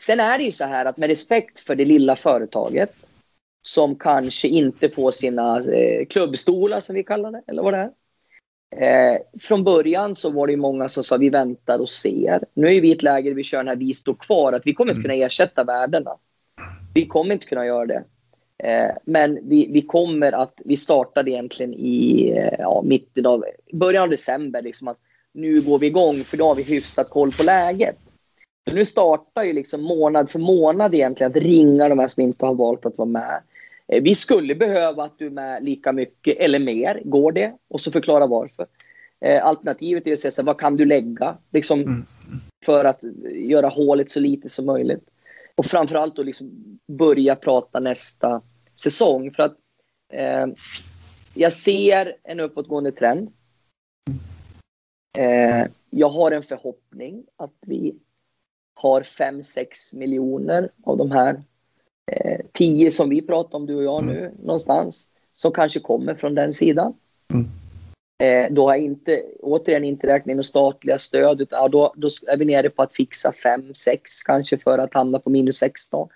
sen 0.03 0.20
är 0.20 0.38
det 0.38 0.44
ju 0.44 0.53
så 0.53 0.64
här 0.64 0.84
att 0.84 0.96
med 0.96 1.09
respekt 1.09 1.61
för 1.61 1.74
det 1.74 1.84
lilla 1.84 2.16
företaget 2.16 3.09
som 3.62 3.96
kanske 3.96 4.49
inte 4.49 4.88
får 4.88 5.11
sina 5.11 5.61
eh, 5.61 6.07
klubbstolar 6.07 6.80
som 6.80 6.94
vi 6.94 7.05
kallar 7.05 7.32
det, 7.32 7.42
eller 7.46 7.62
vad 7.62 7.74
det 7.74 7.78
är. 7.78 7.92
Eh, 8.70 9.20
från 9.40 9.64
början 9.64 10.16
så 10.16 10.30
var 10.30 10.46
det 10.46 10.56
många 10.56 10.88
som 10.88 11.04
sa 11.04 11.16
vi 11.16 11.30
väntar 11.30 11.78
och 11.78 11.88
ser. 11.88 12.44
Nu 12.54 12.76
är 12.76 12.80
vi 12.80 12.88
i 12.88 12.92
ett 12.92 13.02
läge 13.02 13.30
där 13.30 13.34
vi 13.34 13.44
kör 13.44 13.58
den 13.58 13.68
här 13.68 13.76
vi 13.76 13.94
står 13.94 14.14
kvar, 14.14 14.52
att 14.52 14.66
vi 14.66 14.74
kommer 14.74 14.92
inte 14.92 15.02
kunna 15.02 15.14
ersätta 15.14 15.64
värdena. 15.64 16.16
Vi 16.94 17.06
kommer 17.06 17.32
inte 17.32 17.46
kunna 17.46 17.66
göra 17.66 17.86
det. 17.86 18.04
Eh, 18.58 18.90
men 19.04 19.38
vi, 19.48 19.68
vi 19.72 19.82
kommer 19.82 20.32
att, 20.32 20.60
vi 20.64 20.76
startade 20.76 21.30
egentligen 21.30 21.74
i 21.74 22.30
eh, 22.36 22.54
ja, 22.58 22.82
mitten 22.84 23.26
av, 23.26 23.44
början 23.72 24.02
av 24.02 24.10
december, 24.10 24.62
liksom 24.62 24.88
att 24.88 24.98
nu 25.32 25.60
går 25.60 25.78
vi 25.78 25.86
igång 25.86 26.24
för 26.24 26.36
då 26.36 26.46
har 26.46 26.54
vi 26.54 26.62
hyfsat 26.62 27.10
koll 27.10 27.32
på 27.32 27.42
läget. 27.42 27.96
Så 28.68 28.74
nu 28.74 28.84
startar 28.84 29.42
ju 29.42 29.52
liksom 29.52 29.82
månad 29.82 30.30
för 30.30 30.38
månad 30.38 30.94
egentligen 30.94 31.30
att 31.30 31.36
ringa 31.36 31.88
de 31.88 31.98
här 31.98 32.06
som 32.06 32.22
inte 32.22 32.46
har 32.46 32.54
valt 32.54 32.86
att 32.86 32.98
vara 32.98 33.08
med. 33.08 33.40
Eh, 33.89 34.03
Vi 34.03 34.14
skulle 34.14 34.55
behöva 34.55 35.05
att 35.05 35.18
du 35.18 35.26
är 35.26 35.30
med 35.30 35.64
lika 35.64 35.93
mycket 35.93 36.36
eller 36.39 36.59
mer. 36.59 37.03
Går 37.05 37.32
det? 37.32 37.57
Och 37.68 37.80
så 37.80 37.91
förklara 37.91 38.26
varför. 38.26 38.66
Eh, 39.20 39.47
Alternativet 39.47 40.07
är 40.07 40.12
att 40.12 40.18
säga 40.18 40.32
så 40.32 40.43
här, 40.43 40.47
vad 40.47 40.61
kan 40.61 40.76
du 40.76 40.84
lägga? 40.84 41.36
Liksom, 41.51 41.80
Mm. 41.80 42.05
För 42.64 42.84
att 42.84 43.05
göra 43.34 43.68
hålet 43.68 44.11
så 44.11 44.20
lite 44.20 44.49
som 44.49 44.66
möjligt. 44.66 45.11
Och 45.55 45.64
framförallt 45.66 46.16
då 46.16 46.22
liksom 46.22 46.51
börja 46.86 47.36
prata 47.36 47.80
nästa 47.80 48.43
säsong. 48.80 49.30
För 49.30 49.43
att 49.43 49.57
eh, 50.12 50.47
jag 51.34 51.53
ser 51.53 52.16
en 52.22 52.41
uppåtgående 52.41 52.93
trend. 52.93 53.32
Eh, 55.18 55.66
jag 55.91 56.09
har 56.09 56.30
en 56.30 56.43
förhoppning 56.43 57.24
att 57.36 57.55
vi 57.66 57.95
har 58.74 59.03
5-6 59.03 59.97
miljoner 59.97 60.70
av 60.84 60.97
de 60.97 61.11
här 61.11 61.43
eh, 62.09 62.40
10 62.52 62.90
som 62.90 63.09
vi 63.09 63.22
pratar 63.22 63.59
om, 63.59 63.66
du 63.66 63.76
och 63.76 63.84
jag 63.84 64.04
nu, 64.04 64.32
någonstans, 64.42 65.09
som 65.34 65.52
kanske 65.52 65.80
kommer 65.80 66.14
från 66.14 66.34
den 66.34 66.52
sidan. 66.52 66.94
Mm. 67.32 67.48
Eh, 68.22 68.52
då 68.52 68.68
har 68.68 68.74
jag 68.74 68.84
inte, 68.84 69.22
återigen 69.40 69.84
inte 69.84 70.06
räknat 70.06 70.36
in 70.36 70.44
statliga 70.44 70.98
stöd, 70.98 71.40
utan 71.40 71.62
ja, 71.62 71.68
då, 71.68 71.92
då 71.96 72.09
är 72.28 72.36
vi 72.36 72.44
nere 72.44 72.70
på 72.70 72.82
att 72.82 72.94
fixa 72.94 73.32
5-6 73.44 73.98
kanske 74.24 74.59
för 74.59 74.78
att 74.78 74.94
hamna 74.94 75.18
på 75.18 75.30
minus 75.30 75.56
16. 75.56 76.09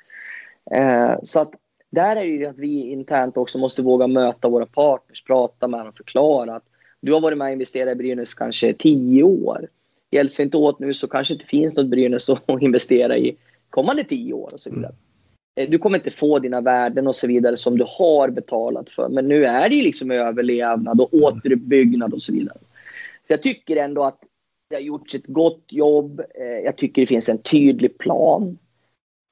Eh, 0.70 1.14
så 1.22 1.40
att 1.40 1.52
där 1.90 2.16
är 2.16 2.20
det 2.20 2.26
ju 2.26 2.46
att 2.46 2.58
vi 2.58 2.90
internt 2.90 3.36
också 3.36 3.58
måste 3.58 3.82
våga 3.82 4.06
möta 4.06 4.48
våra 4.48 4.66
partners, 4.66 5.24
prata 5.24 5.68
med 5.68 5.80
dem, 5.80 5.92
förklara 5.92 6.56
att 6.56 6.64
Du 7.00 7.12
har 7.12 7.20
varit 7.20 7.38
med 7.38 7.46
och 7.46 7.52
investerat 7.52 7.92
i 7.92 7.94
Brynäs 7.94 8.34
kanske 8.34 8.74
tio 8.74 9.22
år. 9.22 9.68
Hjälps 10.10 10.38
vi 10.38 10.42
inte 10.42 10.56
åt 10.56 10.78
nu 10.78 10.94
så 10.94 11.08
kanske 11.08 11.34
inte 11.34 11.46
finns 11.46 11.76
något 11.76 11.86
Brynäs 11.86 12.30
att 12.30 12.62
investera 12.62 13.16
i 13.16 13.36
kommande 13.70 14.04
tio 14.04 14.32
år 14.32 14.50
och 14.52 14.60
så 14.60 14.70
vidare. 14.70 14.92
Eh, 14.92 15.11
du 15.54 15.78
kommer 15.78 15.98
inte 15.98 16.10
få 16.10 16.38
dina 16.38 16.60
värden 16.60 17.06
och 17.06 17.16
så 17.16 17.26
vidare 17.26 17.56
som 17.56 17.78
du 17.78 17.84
har 17.98 18.28
betalat 18.28 18.90
för. 18.90 19.08
Men 19.08 19.28
nu 19.28 19.44
är 19.44 19.68
det 19.68 19.74
ju 19.74 19.82
liksom 19.82 20.10
överlevnad 20.10 21.00
och 21.00 21.14
återuppbyggnad 21.14 22.12
och 22.12 22.22
så 22.22 22.32
vidare. 22.32 22.58
Så 23.28 23.32
jag 23.32 23.42
tycker 23.42 23.76
ändå 23.76 24.04
att 24.04 24.18
det 24.70 24.76
har 24.76 24.82
gjorts 24.82 25.14
ett 25.14 25.26
gott 25.26 25.64
jobb. 25.68 26.20
Eh, 26.34 26.46
jag 26.46 26.76
tycker 26.76 27.02
det 27.02 27.06
finns 27.06 27.28
en 27.28 27.38
tydlig 27.38 27.98
plan 27.98 28.58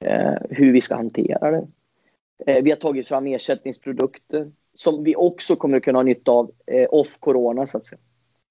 eh, 0.05 0.33
hur 0.49 0.73
vi 0.73 0.81
ska 0.81 0.95
hantera 0.95 1.51
det. 1.51 1.67
Vi 2.61 2.69
har 2.69 2.77
tagit 2.77 3.07
fram 3.07 3.27
ersättningsprodukter 3.27 4.51
som 4.73 5.03
vi 5.03 5.15
också 5.15 5.55
kommer 5.55 5.77
att 5.77 5.83
kunna 5.83 5.99
ha 5.99 6.03
nytta 6.03 6.31
av 6.31 6.51
off 6.89 7.17
corona 7.19 7.65
så 7.65 7.77
att 7.77 7.85
säga. 7.85 7.99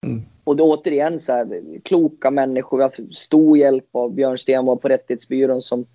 Mm. 0.06 0.22
Och 0.44 0.56
det 0.56 0.62
återigen 0.62 1.18
så 1.18 1.32
här, 1.32 1.62
kloka 1.84 2.30
människor. 2.30 2.76
Vi 2.76 2.82
har 2.82 2.88
haft 2.88 3.16
stor 3.16 3.58
hjälp 3.58 3.88
av 3.92 4.14
Björn 4.14 4.38
Stenvall 4.38 4.78
på 4.78 4.88
Rättighetsbyrån 4.88 5.62
som 5.62 5.86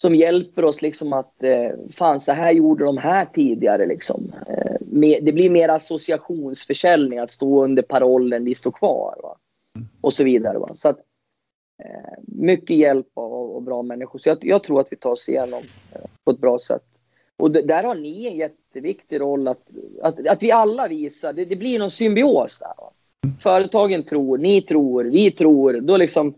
som 0.00 0.14
hjälper 0.14 0.64
oss 0.64 0.82
liksom 0.82 1.12
att 1.12 1.42
eh, 1.42 1.70
fan 1.92 2.20
så 2.20 2.32
här 2.32 2.52
gjorde 2.52 2.84
de 2.84 2.98
här 2.98 3.24
tidigare 3.24 3.86
liksom. 3.86 4.32
Eh, 4.48 4.76
med, 4.80 5.24
det 5.24 5.32
blir 5.32 5.50
mer 5.50 5.68
associationsförsäljning 5.68 7.18
att 7.18 7.30
stå 7.30 7.64
under 7.64 7.82
parollen 7.82 8.44
vi 8.44 8.54
står 8.54 8.70
kvar 8.70 9.20
va? 9.22 9.36
och 10.00 10.14
så 10.14 10.24
vidare. 10.24 10.58
Va? 10.58 10.68
Så 10.74 10.88
att, 10.88 10.98
eh, 11.82 12.18
mycket 12.26 12.76
hjälp 12.76 13.06
av, 13.14 13.32
av 13.56 13.62
bra 13.62 13.82
människor. 13.82 14.18
Så 14.18 14.28
jag, 14.28 14.38
jag, 14.40 14.64
tror 14.64 14.80
att 14.80 14.92
vi 14.92 14.96
tar 14.96 15.10
oss 15.10 15.28
igenom 15.28 15.62
eh, 15.94 16.00
på 16.24 16.30
ett 16.30 16.40
bra 16.40 16.58
sätt. 16.58 16.84
Och 17.36 17.50
det, 17.50 17.62
där 17.62 17.84
har 17.84 17.94
ni 17.94 18.26
en 18.26 18.36
jätteviktig 18.36 19.20
roll 19.20 19.48
att, 19.48 19.68
att, 20.02 20.26
att 20.26 20.42
vi 20.42 20.52
alla 20.52 20.88
visar. 20.88 21.32
Det, 21.32 21.44
det 21.44 21.56
blir 21.56 21.78
någon 21.78 21.90
symbios 21.90 22.58
där. 22.58 22.74
Va? 22.78 22.92
Företagen 23.40 24.02
tror, 24.02 24.38
ni 24.38 24.62
tror, 24.62 25.04
vi 25.04 25.30
tror. 25.30 25.80
Då 25.80 25.96
liksom 25.96 26.34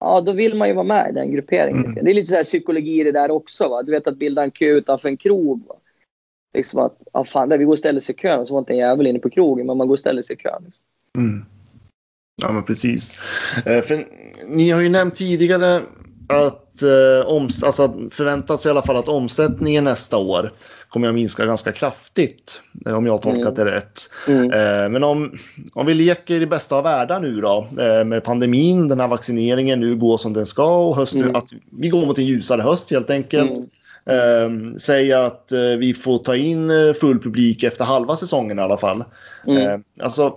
ja, 0.00 0.20
då 0.20 0.32
vill 0.32 0.54
man 0.54 0.68
ju 0.68 0.74
vara 0.74 0.86
med 0.86 1.10
i 1.10 1.12
den 1.12 1.32
grupperingen. 1.32 1.84
Mm. 1.84 2.04
Det 2.04 2.10
är 2.10 2.14
lite 2.14 2.30
så 2.30 2.36
här 2.36 2.44
psykologi 2.44 3.00
i 3.00 3.04
det 3.04 3.12
där 3.12 3.30
också. 3.30 3.68
Va? 3.68 3.82
Du 3.82 3.92
vet 3.92 4.06
att 4.06 4.18
bilda 4.18 4.42
en 4.42 4.50
kö 4.50 4.66
utanför 4.66 5.08
en 5.08 5.16
krog. 5.16 5.66
Va? 5.68 5.74
Liksom 6.54 6.80
att, 6.80 6.98
ja 7.12 7.24
fan, 7.24 7.48
där 7.48 7.58
vi 7.58 7.64
går 7.64 7.72
och 7.72 7.78
ställer 7.78 8.00
sig 8.00 8.14
i 8.14 8.18
kön 8.18 8.46
så 8.46 8.54
var 8.54 8.58
inte 8.58 8.72
en 8.72 8.78
jävel 8.78 9.06
inne 9.06 9.18
på 9.18 9.30
krogen, 9.30 9.66
men 9.66 9.76
man 9.76 9.86
går 9.86 9.94
och 9.94 9.98
ställer 9.98 10.22
sig 10.22 10.36
i 10.36 10.38
kön. 10.38 10.62
Liksom. 10.64 10.82
Mm. 11.18 11.44
Ja, 12.42 12.52
men 12.52 12.64
precis. 12.64 13.18
Eh, 13.66 13.82
för, 13.82 14.06
ni 14.46 14.70
har 14.70 14.80
ju 14.80 14.88
nämnt 14.88 15.14
tidigare 15.14 15.82
att 16.28 16.82
eh, 16.82 17.32
oms 17.32 17.64
alltså 17.64 18.08
förväntas 18.10 18.66
i 18.66 18.68
alla 18.68 18.82
fall 18.82 18.96
att 18.96 19.08
omsättningen 19.08 19.84
nästa 19.84 20.16
år 20.16 20.52
kommer 20.88 21.08
att 21.08 21.14
minska 21.14 21.46
ganska 21.46 21.72
kraftigt. 21.72 22.60
Eh, 22.86 22.96
om 22.96 23.06
jag 23.06 23.12
har 23.12 23.18
tolkat 23.18 23.58
mm. 23.58 23.66
det 23.66 23.76
rätt. 23.76 24.00
Mm. 24.28 24.50
Eh, 24.50 24.88
men 24.88 25.04
om, 25.04 25.38
om 25.72 25.86
vi 25.86 25.94
leker 25.94 26.40
i 26.40 26.46
bästa 26.46 26.76
av 26.76 26.84
världar 26.84 27.20
nu 27.20 27.40
då 27.40 27.68
eh, 27.78 28.04
med 28.04 28.24
pandemin, 28.24 28.88
den 28.88 29.00
här 29.00 29.08
vaccineringen 29.08 29.80
nu 29.80 29.96
går 29.96 30.16
som 30.16 30.32
den 30.32 30.46
ska 30.46 30.76
och 30.76 30.96
hösten, 30.96 31.22
mm. 31.22 31.36
att 31.36 31.48
vi 31.70 31.88
går 31.88 32.06
mot 32.06 32.18
en 32.18 32.24
ljusare 32.24 32.62
höst 32.62 32.90
helt 32.90 33.10
enkelt. 33.10 33.58
Eh, 34.06 34.50
säg 34.78 35.12
att 35.12 35.52
vi 35.78 35.94
får 35.94 36.18
ta 36.18 36.36
in 36.36 36.70
full 37.00 37.20
publik 37.20 37.62
efter 37.62 37.84
halva 37.84 38.16
säsongen 38.16 38.58
i 38.58 38.62
alla 38.62 38.76
fall. 38.76 39.04
Mm. 39.46 39.66
Eh, 39.66 39.78
alltså, 40.04 40.36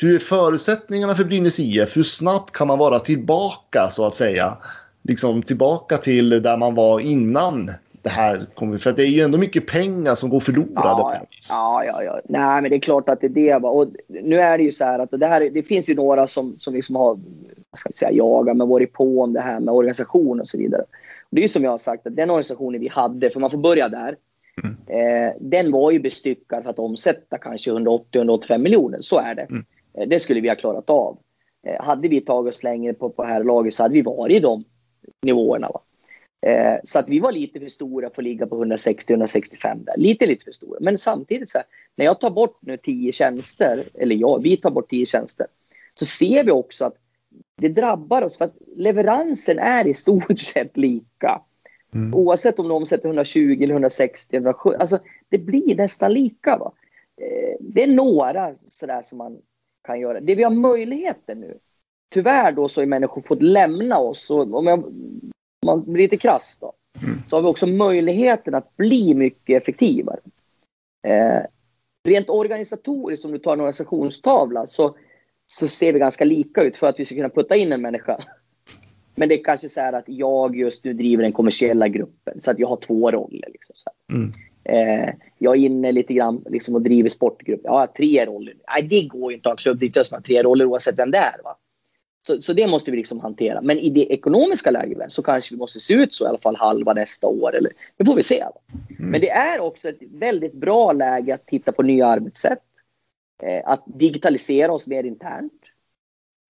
hur 0.00 0.14
är 0.14 0.18
förutsättningarna 0.18 1.14
för 1.14 1.24
Brynäs 1.24 1.60
IF? 1.60 1.96
Hur 1.96 2.02
snabbt 2.02 2.52
kan 2.52 2.66
man 2.66 2.78
vara 2.78 2.98
tillbaka 2.98 3.88
så 3.90 4.06
att 4.06 4.14
säga? 4.14 4.56
Liksom 5.02 5.42
tillbaka 5.42 5.96
till 5.96 6.28
där 6.28 6.56
man 6.56 6.74
var 6.74 7.00
innan 7.00 7.70
det 8.02 8.10
här 8.10 8.46
kommer... 8.54 8.78
För 8.78 8.92
det 8.92 9.02
är 9.02 9.06
ju 9.06 9.20
ändå 9.20 9.38
mycket 9.38 9.66
pengar 9.66 10.14
som 10.14 10.30
går 10.30 10.40
förlorade. 10.40 11.02
Ja, 11.02 11.26
ja, 11.52 11.84
ja, 11.84 12.02
ja. 12.04 12.20
Nej, 12.28 12.62
men 12.62 12.70
det 12.70 12.76
är 12.76 12.80
klart 12.80 13.08
att 13.08 13.20
det 13.20 13.26
är 13.26 13.30
det. 13.30 13.54
Och 13.54 13.88
nu 14.08 14.40
är 14.40 14.58
det 14.58 14.64
ju 14.64 14.72
så 14.72 14.84
här 14.84 14.98
att 14.98 15.10
det, 15.10 15.26
här, 15.26 15.50
det 15.50 15.62
finns 15.62 15.88
ju 15.88 15.94
några 15.94 16.26
som, 16.26 16.58
som 16.58 16.74
liksom 16.74 16.96
har, 16.96 17.18
jag 17.70 17.78
ska 17.78 17.88
inte 17.88 17.98
säga 17.98 18.12
jagat, 18.12 18.56
men 18.56 18.68
varit 18.68 18.92
på 18.92 19.20
om 19.22 19.32
det 19.32 19.40
här 19.40 19.60
med 19.60 19.74
organisation 19.74 20.40
och 20.40 20.46
så 20.46 20.58
vidare. 20.58 20.82
Och 20.82 21.36
det 21.36 21.40
är 21.40 21.42
ju 21.42 21.48
som 21.48 21.64
jag 21.64 21.70
har 21.70 21.78
sagt, 21.78 22.06
att 22.06 22.16
den 22.16 22.30
organisationen 22.30 22.80
vi 22.80 22.88
hade, 22.88 23.30
för 23.30 23.40
man 23.40 23.50
får 23.50 23.58
börja 23.58 23.88
där, 23.88 24.16
mm. 24.62 24.76
eh, 24.86 25.34
den 25.40 25.72
var 25.72 25.90
ju 25.90 26.00
bestyckad 26.00 26.62
för 26.62 26.70
att 26.70 26.78
omsätta 26.78 27.38
kanske 27.38 27.70
180-185 27.70 28.58
miljoner. 28.58 28.98
Så 29.00 29.18
är 29.18 29.34
det. 29.34 29.42
Mm. 29.42 29.64
Eh, 29.94 30.08
det 30.08 30.20
skulle 30.20 30.40
vi 30.40 30.48
ha 30.48 30.56
klarat 30.56 30.90
av. 30.90 31.18
Eh, 31.66 31.84
hade 31.84 32.08
vi 32.08 32.20
tagit 32.20 32.54
oss 32.54 32.62
längre 32.62 32.94
på, 32.94 33.10
på 33.10 33.24
här 33.24 33.44
laget 33.44 33.74
så 33.74 33.82
hade 33.82 33.94
vi 33.94 34.02
varit 34.02 34.36
i 34.36 34.40
de 34.40 34.64
nivåerna. 35.22 35.68
Va? 35.68 35.80
Eh, 36.42 36.76
så 36.84 36.98
att 36.98 37.08
vi 37.08 37.20
var 37.20 37.32
lite 37.32 37.60
för 37.60 37.68
stora 37.68 38.10
för 38.10 38.22
att 38.22 38.24
ligga 38.24 38.46
på 38.46 38.64
160-165 38.64 39.84
där. 39.84 39.96
Lite, 39.96 40.26
lite 40.26 40.44
för 40.44 40.52
stora. 40.52 40.78
Men 40.80 40.98
samtidigt 40.98 41.50
så 41.50 41.58
här, 41.58 41.66
när 41.96 42.04
jag 42.04 42.20
tar 42.20 42.30
bort 42.30 42.58
nu 42.60 42.76
10 42.76 43.12
tjänster, 43.12 43.88
eller 43.94 44.16
ja, 44.16 44.36
vi 44.36 44.56
tar 44.56 44.70
bort 44.70 44.90
10 44.90 45.06
tjänster, 45.06 45.46
så 45.94 46.06
ser 46.06 46.44
vi 46.44 46.50
också 46.50 46.84
att 46.84 46.96
det 47.56 47.68
drabbar 47.68 48.22
oss 48.22 48.38
för 48.38 48.44
att 48.44 48.54
leveransen 48.76 49.58
är 49.58 49.86
i 49.86 49.94
stort 49.94 50.38
sett 50.54 50.76
lika. 50.76 51.40
Mm. 51.94 52.14
Oavsett 52.14 52.58
om 52.58 52.68
de 52.68 52.74
omsätter 52.74 53.06
120 53.06 53.60
eller 53.62 53.74
160 53.74 54.36
170. 54.36 54.80
Alltså, 54.80 54.98
det 55.28 55.38
blir 55.38 55.74
nästan 55.76 56.12
lika. 56.12 56.56
Va? 56.56 56.72
Eh, 57.16 57.56
det 57.60 57.82
är 57.82 57.86
några 57.86 58.54
sådär 58.54 59.02
som 59.02 59.18
man 59.18 59.38
kan 59.84 60.00
göra. 60.00 60.20
Det 60.20 60.34
vi 60.34 60.42
har 60.42 60.50
möjligheten 60.50 61.40
nu. 61.40 61.58
Tyvärr 62.08 62.52
då 62.52 62.68
så 62.68 62.80
har 62.80 62.86
människor 62.86 63.22
fått 63.22 63.42
lämna 63.42 63.98
oss. 63.98 64.30
Och 64.30 64.54
om 64.54 64.66
jag 64.66 64.84
man 65.66 65.92
blir 65.92 66.02
lite 66.02 66.16
krass 66.16 66.58
då, 66.60 66.72
mm. 67.02 67.22
så 67.28 67.36
har 67.36 67.42
vi 67.42 67.48
också 67.48 67.66
möjligheten 67.66 68.54
att 68.54 68.76
bli 68.76 69.14
mycket 69.14 69.62
effektivare. 69.62 70.20
Eh, 71.06 71.42
rent 72.04 72.30
organisatoriskt, 72.30 73.24
om 73.24 73.32
du 73.32 73.38
tar 73.38 73.52
en 73.52 73.60
organisationstavla, 73.60 74.66
så, 74.66 74.96
så 75.46 75.68
ser 75.68 75.92
vi 75.92 75.98
ganska 75.98 76.24
lika 76.24 76.62
ut 76.62 76.76
för 76.76 76.86
att 76.86 77.00
vi 77.00 77.04
ska 77.04 77.14
kunna 77.14 77.28
putta 77.28 77.56
in 77.56 77.72
en 77.72 77.82
människa. 77.82 78.24
Men 79.14 79.28
det 79.28 79.40
är 79.40 79.44
kanske 79.44 79.68
så 79.68 79.80
här 79.80 79.92
att 79.92 80.04
jag 80.06 80.56
just 80.56 80.84
nu 80.84 80.92
driver 80.92 81.22
den 81.22 81.32
kommersiella 81.32 81.88
gruppen, 81.88 82.40
så 82.40 82.50
att 82.50 82.58
jag 82.58 82.68
har 82.68 82.76
två 82.76 83.10
roller. 83.10 83.48
Liksom, 83.52 83.74
mm. 84.12 84.30
eh, 84.64 85.14
jag 85.38 85.56
är 85.56 85.60
inne 85.60 85.92
lite 85.92 86.14
grann 86.14 86.44
liksom, 86.50 86.74
och 86.74 86.82
driver 86.82 87.08
sportgruppen. 87.08 87.64
Jag 87.64 87.78
har 87.78 87.86
tre 87.86 88.26
roller. 88.26 88.54
Nej, 88.74 88.82
det 88.82 89.02
går 89.02 89.32
ju 89.32 89.36
inte 89.36 89.48
att 89.48 89.50
ha 89.50 89.58
en 89.58 89.62
klubbdirektör 89.62 90.02
som 90.02 90.14
har 90.14 90.22
tre 90.22 90.42
roller 90.42 90.64
oavsett 90.64 90.98
vem 90.98 91.10
det 91.10 91.18
är. 91.18 91.42
Va? 91.44 91.56
Så, 92.26 92.40
så 92.40 92.52
det 92.52 92.66
måste 92.66 92.90
vi 92.90 92.96
liksom 92.96 93.20
hantera. 93.20 93.60
Men 93.60 93.78
i 93.78 93.90
det 93.90 94.12
ekonomiska 94.12 94.70
läget 94.70 95.12
så 95.12 95.22
kanske 95.22 95.54
vi 95.54 95.58
måste 95.58 95.80
se 95.80 95.94
ut 95.94 96.14
så 96.14 96.24
i 96.24 96.28
alla 96.28 96.38
fall 96.38 96.56
halva 96.56 96.92
nästa 96.92 97.26
år. 97.26 97.56
Eller, 97.56 97.72
det 97.96 98.04
får 98.04 98.16
vi 98.16 98.22
se. 98.22 98.40
Mm. 98.40 99.10
Men 99.10 99.20
det 99.20 99.30
är 99.30 99.60
också 99.60 99.88
ett 99.88 100.02
väldigt 100.10 100.52
bra 100.52 100.92
läge 100.92 101.34
att 101.34 101.46
titta 101.46 101.72
på 101.72 101.82
nya 101.82 102.06
arbetssätt. 102.06 102.62
Eh, 103.42 103.62
att 103.64 103.82
digitalisera 103.86 104.72
oss 104.72 104.86
mer 104.86 105.04
internt. 105.04 105.52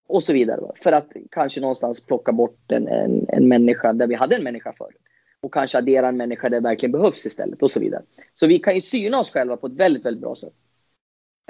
Och 0.09 0.23
så 0.23 0.33
vidare. 0.33 0.61
För 0.75 0.93
att 0.93 1.13
kanske 1.31 1.61
någonstans 1.61 2.07
plocka 2.07 2.33
bort 2.33 2.73
en, 2.73 2.89
en, 2.89 3.27
en 3.29 3.49
människa 3.49 3.93
där 3.93 4.07
vi 4.07 4.15
hade 4.15 4.37
en 4.37 4.45
människa 4.45 4.73
förut. 4.73 4.97
Och 5.41 5.55
kanske 5.55 5.79
addera 5.79 6.09
en 6.09 6.17
människa 6.17 6.49
där 6.49 6.61
det 6.61 6.69
verkligen 6.69 6.93
behövs 6.93 7.27
istället. 7.27 7.63
Och 7.63 7.71
så 7.71 7.81
vidare. 7.81 8.03
Så 8.33 8.47
vi 8.47 8.59
kan 8.59 8.75
ju 8.75 8.81
syna 8.81 9.19
oss 9.19 9.31
själva 9.31 9.57
på 9.57 9.67
ett 9.67 9.73
väldigt, 9.73 10.05
väldigt 10.05 10.23
bra 10.23 10.35
sätt. 10.35 10.55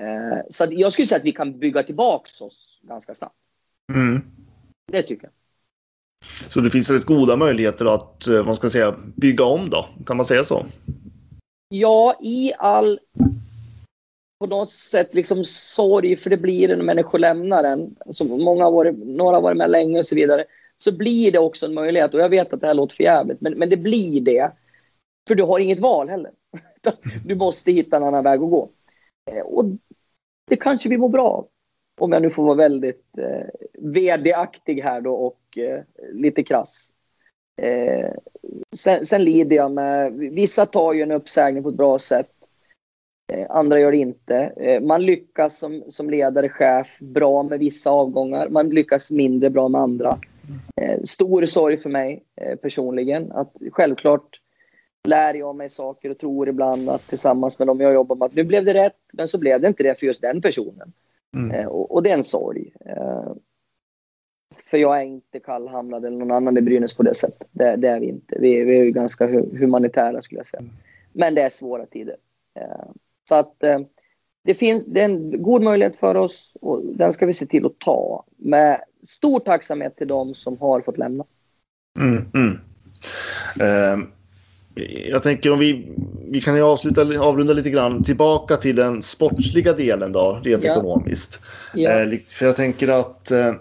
Eh, 0.01 0.39
så 0.49 0.67
jag 0.71 0.93
skulle 0.93 1.07
säga 1.07 1.19
att 1.19 1.25
vi 1.25 1.33
kan 1.33 1.59
bygga 1.59 1.83
tillbaka 1.83 2.45
oss 2.45 2.81
ganska 2.83 3.15
snabbt. 3.15 3.37
Mm. 3.95 4.23
Det 4.93 5.03
tycker 5.03 5.25
jag. 5.25 5.33
Så 6.51 6.61
det 6.61 6.71
finns 6.71 6.91
rätt 6.91 7.05
goda 7.05 7.37
möjligheter 7.37 7.95
att 7.95 8.27
vad 8.29 8.49
eh, 8.49 8.53
ska 8.53 8.65
jag 8.65 8.73
säga, 8.73 8.97
bygga 9.17 9.45
om 9.45 9.71
då? 9.71 9.87
Kan 10.07 10.17
man 10.17 10.27
säga 10.27 10.45
så? 10.45 10.67
Ja, 11.69 12.19
i 12.21 12.53
all 12.59 13.01
på 14.41 14.47
något 14.47 14.71
sätt 14.71 15.15
liksom 15.15 15.45
sorg 15.45 16.17
för 16.17 16.31
det 16.31 16.37
blir 16.37 16.69
det 16.69 16.77
när 16.77 16.85
människor 16.85 17.19
lämnar 17.19 17.65
en. 17.65 17.97
Alltså 18.07 18.25
många 18.25 18.65
har 18.65 18.71
varit, 18.71 18.99
några 18.99 19.37
har 19.37 19.43
varit 19.43 19.59
med 19.59 19.71
länge 19.71 19.99
och 19.99 20.07
så 20.07 20.15
vidare. 20.15 20.45
Så 20.79 20.97
blir 20.97 21.33
det 21.33 21.39
också 21.39 21.67
en 21.67 21.75
möjlighet 21.75 22.15
och 22.15 22.21
jag 22.21 22.29
vet 22.29 22.53
att 22.53 22.61
det 22.61 22.67
här 22.67 22.75
låter 22.75 22.97
för 22.97 23.05
jävligt, 23.05 23.41
men, 23.41 23.53
men 23.53 23.71
det 23.71 23.77
blir 23.77 24.21
det. 24.21 24.53
För 25.29 25.35
du 25.35 25.43
har 25.43 25.59
inget 25.59 25.81
val 25.81 26.09
heller. 26.09 26.31
Du 27.25 27.35
måste 27.35 27.73
hitta 27.73 27.97
en 27.97 28.05
annan 28.05 28.25
väg 28.25 28.43
att 28.43 28.51
gå. 28.51 28.71
Eh, 29.31 29.43
och 29.43 29.65
det 30.49 30.57
kanske 30.57 30.89
vi 30.89 30.99
mår 30.99 31.09
bra 31.09 31.29
av 31.29 31.49
om 32.01 32.13
jag 32.13 32.23
nu 32.23 32.31
får 32.31 32.45
vara 32.45 32.55
väldigt 32.55 33.19
eh, 33.19 33.47
vd-aktig 33.79 34.81
här 34.83 35.01
då 35.01 35.15
och 35.15 35.59
eh, 35.59 35.81
lite 36.13 36.43
krass. 36.43 36.93
Eh, 37.63 38.11
sen, 38.77 39.07
sen 39.07 39.25
lider 39.25 39.57
jag 39.57 39.71
med, 39.71 40.13
vissa 40.13 40.67
tar 40.67 40.93
ju 40.93 41.03
en 41.03 41.13
uppsägning 41.13 41.63
på 41.63 41.69
ett 41.69 41.75
bra 41.75 41.99
sätt. 41.99 42.31
Eh, 43.33 43.47
andra 43.51 43.81
gör 43.81 43.93
det 43.93 43.99
inte. 43.99 44.37
Eh, 44.37 44.81
man 44.81 45.03
lyckas 45.03 45.59
som, 45.59 45.83
som 45.89 46.11
ledare, 46.11 46.49
chef, 46.49 46.99
bra 47.01 47.43
med 47.43 47.59
vissa 47.59 47.91
avgångar. 47.91 48.49
Man 48.49 48.69
lyckas 48.69 49.11
mindre 49.11 49.51
bra 49.51 49.69
med 49.69 49.81
andra. 49.81 50.19
Eh, 50.77 51.01
stor 51.03 51.47
sorg 51.47 51.77
för 51.77 51.91
mig 51.91 52.25
eh, 52.41 52.57
personligen. 52.57 53.33
Att 53.33 53.53
självklart 53.73 54.41
lär 55.09 55.35
jag 55.35 55.57
mig 55.57 55.69
saker 55.69 56.11
och 56.11 56.19
tror 56.19 56.49
ibland 56.49 56.89
att 56.89 57.09
tillsammans 57.09 57.59
med 57.59 57.69
dem 57.69 57.81
jag 57.81 57.93
jobbar 57.93 58.17
med 58.17 58.27
att 58.27 58.35
nu 58.35 58.45
blev 58.45 58.65
det 58.65 58.75
rätt, 58.75 58.99
men 59.13 59.29
så 59.29 59.39
blev 59.39 59.61
det 59.61 59.69
inte 59.69 59.83
det 59.83 59.99
för 59.99 60.07
just 60.07 60.23
den 60.23 60.43
personen. 60.43 60.93
Mm. 61.36 61.51
Eh, 61.51 61.66
och, 61.66 61.94
och, 61.94 62.02
det 62.02 62.11
är 62.11 62.15
en 62.15 62.24
sorg. 62.24 62.73
Eh, 62.86 63.32
för 64.65 64.78
jag 64.78 64.98
är 65.01 65.05
inte 65.05 65.40
kallhamnad 65.40 66.05
eller 66.05 66.19
någon 66.19 66.31
annan 66.31 66.59
i 66.59 66.61
Brynäs 66.61 66.97
på 66.97 67.02
det 67.02 67.15
sättet. 67.15 67.48
Det, 67.52 67.77
det 67.77 67.89
är 67.89 68.01
vi 68.01 68.07
inte. 68.07 68.39
Vi, 68.40 68.65
vi 68.65 68.78
är 68.78 68.85
ju 68.85 68.90
ganska 68.90 69.27
humanitära 69.27 70.23
skulle 70.23 70.39
jag 70.39 70.47
säga. 70.47 70.65
Men 71.12 71.35
det 71.35 71.43
är 71.43 71.51
svåra 71.51 71.86
tider. 71.86 72.16
Eh, 72.55 72.90
så 73.28 73.35
att 73.35 73.65
det 74.44 74.55
finns 74.55 74.85
det 74.85 75.01
är 75.01 75.05
en 75.05 75.43
god 75.43 75.62
möjlighet 75.62 75.97
för 75.97 76.15
oss 76.15 76.57
och 76.61 76.82
den 76.85 77.12
ska 77.12 77.27
vi 77.27 77.32
se 77.32 77.47
till 77.47 77.66
att 77.66 77.78
ta. 77.78 78.24
Med 78.36 78.81
stor 79.02 79.40
tacksamhet 79.40 79.97
till 79.97 80.09
dem 80.09 80.35
som 80.35 80.59
har 80.59 80.81
fått 80.81 80.98
lämna. 80.98 81.24
Mm, 81.98 82.31
mm. 82.35 82.59
Eh, 83.61 84.07
jag 85.11 85.23
tänker 85.23 85.53
om 85.53 85.59
vi, 85.59 85.89
vi 86.31 86.41
kan 86.41 86.57
ju 86.57 86.63
avsluta, 86.63 87.03
avrunda 87.21 87.53
lite 87.53 87.71
grann 87.71 88.05
tillbaka 88.05 88.57
till 88.57 88.77
den 88.77 89.03
sportsliga 89.03 89.73
delen 89.73 90.13
då, 90.13 90.41
rent 90.45 90.65
Ja. 90.65 90.73
ekonomiskt. 90.73 91.41
Ja. 91.75 91.91
Eh, 91.91 92.19
för 92.27 92.47
jag 92.47 92.57
tänker 92.57 92.89
att 92.89 93.31
eh, 93.31 93.55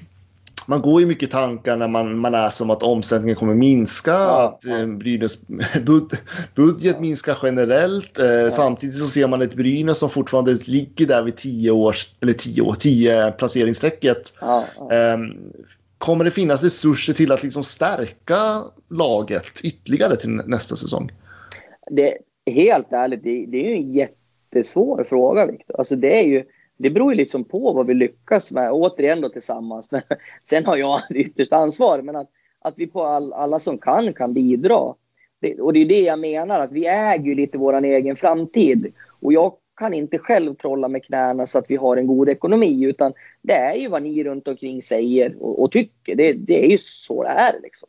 man 0.66 0.82
går 0.82 1.00
ju 1.00 1.06
mycket 1.06 1.30
tankar 1.30 1.76
när 1.76 1.88
man, 1.88 2.18
man 2.18 2.32
läser 2.32 2.64
om 2.64 2.70
att 2.70 2.82
omsättningen 2.82 3.36
kommer 3.36 3.54
minska, 3.54 4.10
Ja, 4.10 4.44
att 4.44 4.66
eh, 4.66 4.86
Brynäs 4.86 5.38
bud, 5.86 6.18
budget 6.54 7.00
minskar 7.00 7.38
generellt. 7.42 8.18
Eh, 8.18 8.48
Samtidigt 8.50 8.96
så 8.98 9.06
ser 9.06 9.28
man 9.28 9.42
ett 9.42 9.54
Brynäs 9.54 9.98
som 9.98 10.10
fortfarande 10.10 10.56
ligger 10.66 11.06
där 11.06 11.22
vid 11.22 11.36
10 11.36 11.70
års, 11.70 12.06
eller 12.20 12.32
10 12.32 12.62
år, 12.62 12.74
10 12.74 13.30
placeringsstrecket. 13.32 14.34
Kommer 16.02 16.24
det 16.24 16.30
finnas 16.30 16.62
resurser 16.62 17.12
till 17.12 17.32
att 17.32 17.42
liksom 17.42 17.64
stärka 17.64 18.36
laget 18.88 19.60
ytterligare 19.64 20.16
till 20.16 20.30
nästa 20.30 20.76
säsong? 20.76 21.10
det, 21.90 22.18
helt 22.46 22.92
ärligt, 22.92 23.22
det, 23.22 23.46
det 23.46 23.66
är 23.66 23.68
ju 23.68 23.74
en 23.74 23.92
jättesvår 23.92 25.04
fråga, 25.04 25.46
Viktor. 25.46 25.76
Alltså 25.78 25.96
det 25.96 26.18
är 26.18 26.22
ju, 26.22 26.44
det 26.76 26.90
beror 26.90 27.12
ju 27.12 27.16
liksom 27.16 27.44
på 27.44 27.72
vad 27.72 27.86
vi 27.86 27.94
lyckas 27.94 28.52
med, 28.52 28.72
återigen 28.72 29.20
då 29.20 29.28
tillsammans. 29.28 29.88
Men, 29.90 30.02
sen 30.44 30.64
har 30.64 30.76
jag 30.76 31.00
det 31.08 31.18
yttersta 31.18 31.56
ansvar, 31.56 32.02
men 32.02 32.16
att, 32.16 32.30
att 32.60 32.74
vi 32.76 32.86
på 32.86 33.02
all, 33.04 33.32
alla 33.32 33.58
som 33.58 33.78
kan 33.78 34.14
kan 34.14 34.34
bidra. 34.34 34.94
Det, 35.40 35.60
och 35.60 35.72
det 35.72 35.80
är 35.80 35.86
det 35.86 36.00
jag 36.00 36.18
menar, 36.18 36.60
att 36.60 36.72
vi 36.72 36.86
äger 36.86 37.24
ju 37.24 37.34
lite 37.34 37.58
vår 37.58 37.84
egen 37.84 38.16
framtid. 38.16 38.92
Och 39.20 39.32
jag 39.32 39.52
kan 39.82 39.94
inte 39.94 40.18
själv 40.18 40.54
trolla 40.54 40.88
med 40.88 41.04
knäna 41.04 41.46
så 41.46 41.58
att 41.58 41.70
vi 41.70 41.76
har 41.76 41.96
en 41.96 42.06
god 42.06 42.28
ekonomi, 42.28 42.84
utan 42.84 43.12
det 43.42 43.52
är 43.52 43.74
ju 43.74 43.88
vad 43.88 44.02
ni 44.02 44.24
runt 44.24 44.48
omkring 44.48 44.82
säger 44.82 45.36
och, 45.40 45.62
och 45.62 45.72
tycker. 45.72 46.14
Det, 46.14 46.32
det 46.32 46.64
är 46.64 46.68
ju 46.68 46.78
så 46.78 47.22
det 47.22 47.28
är. 47.28 47.60
Liksom. 47.62 47.88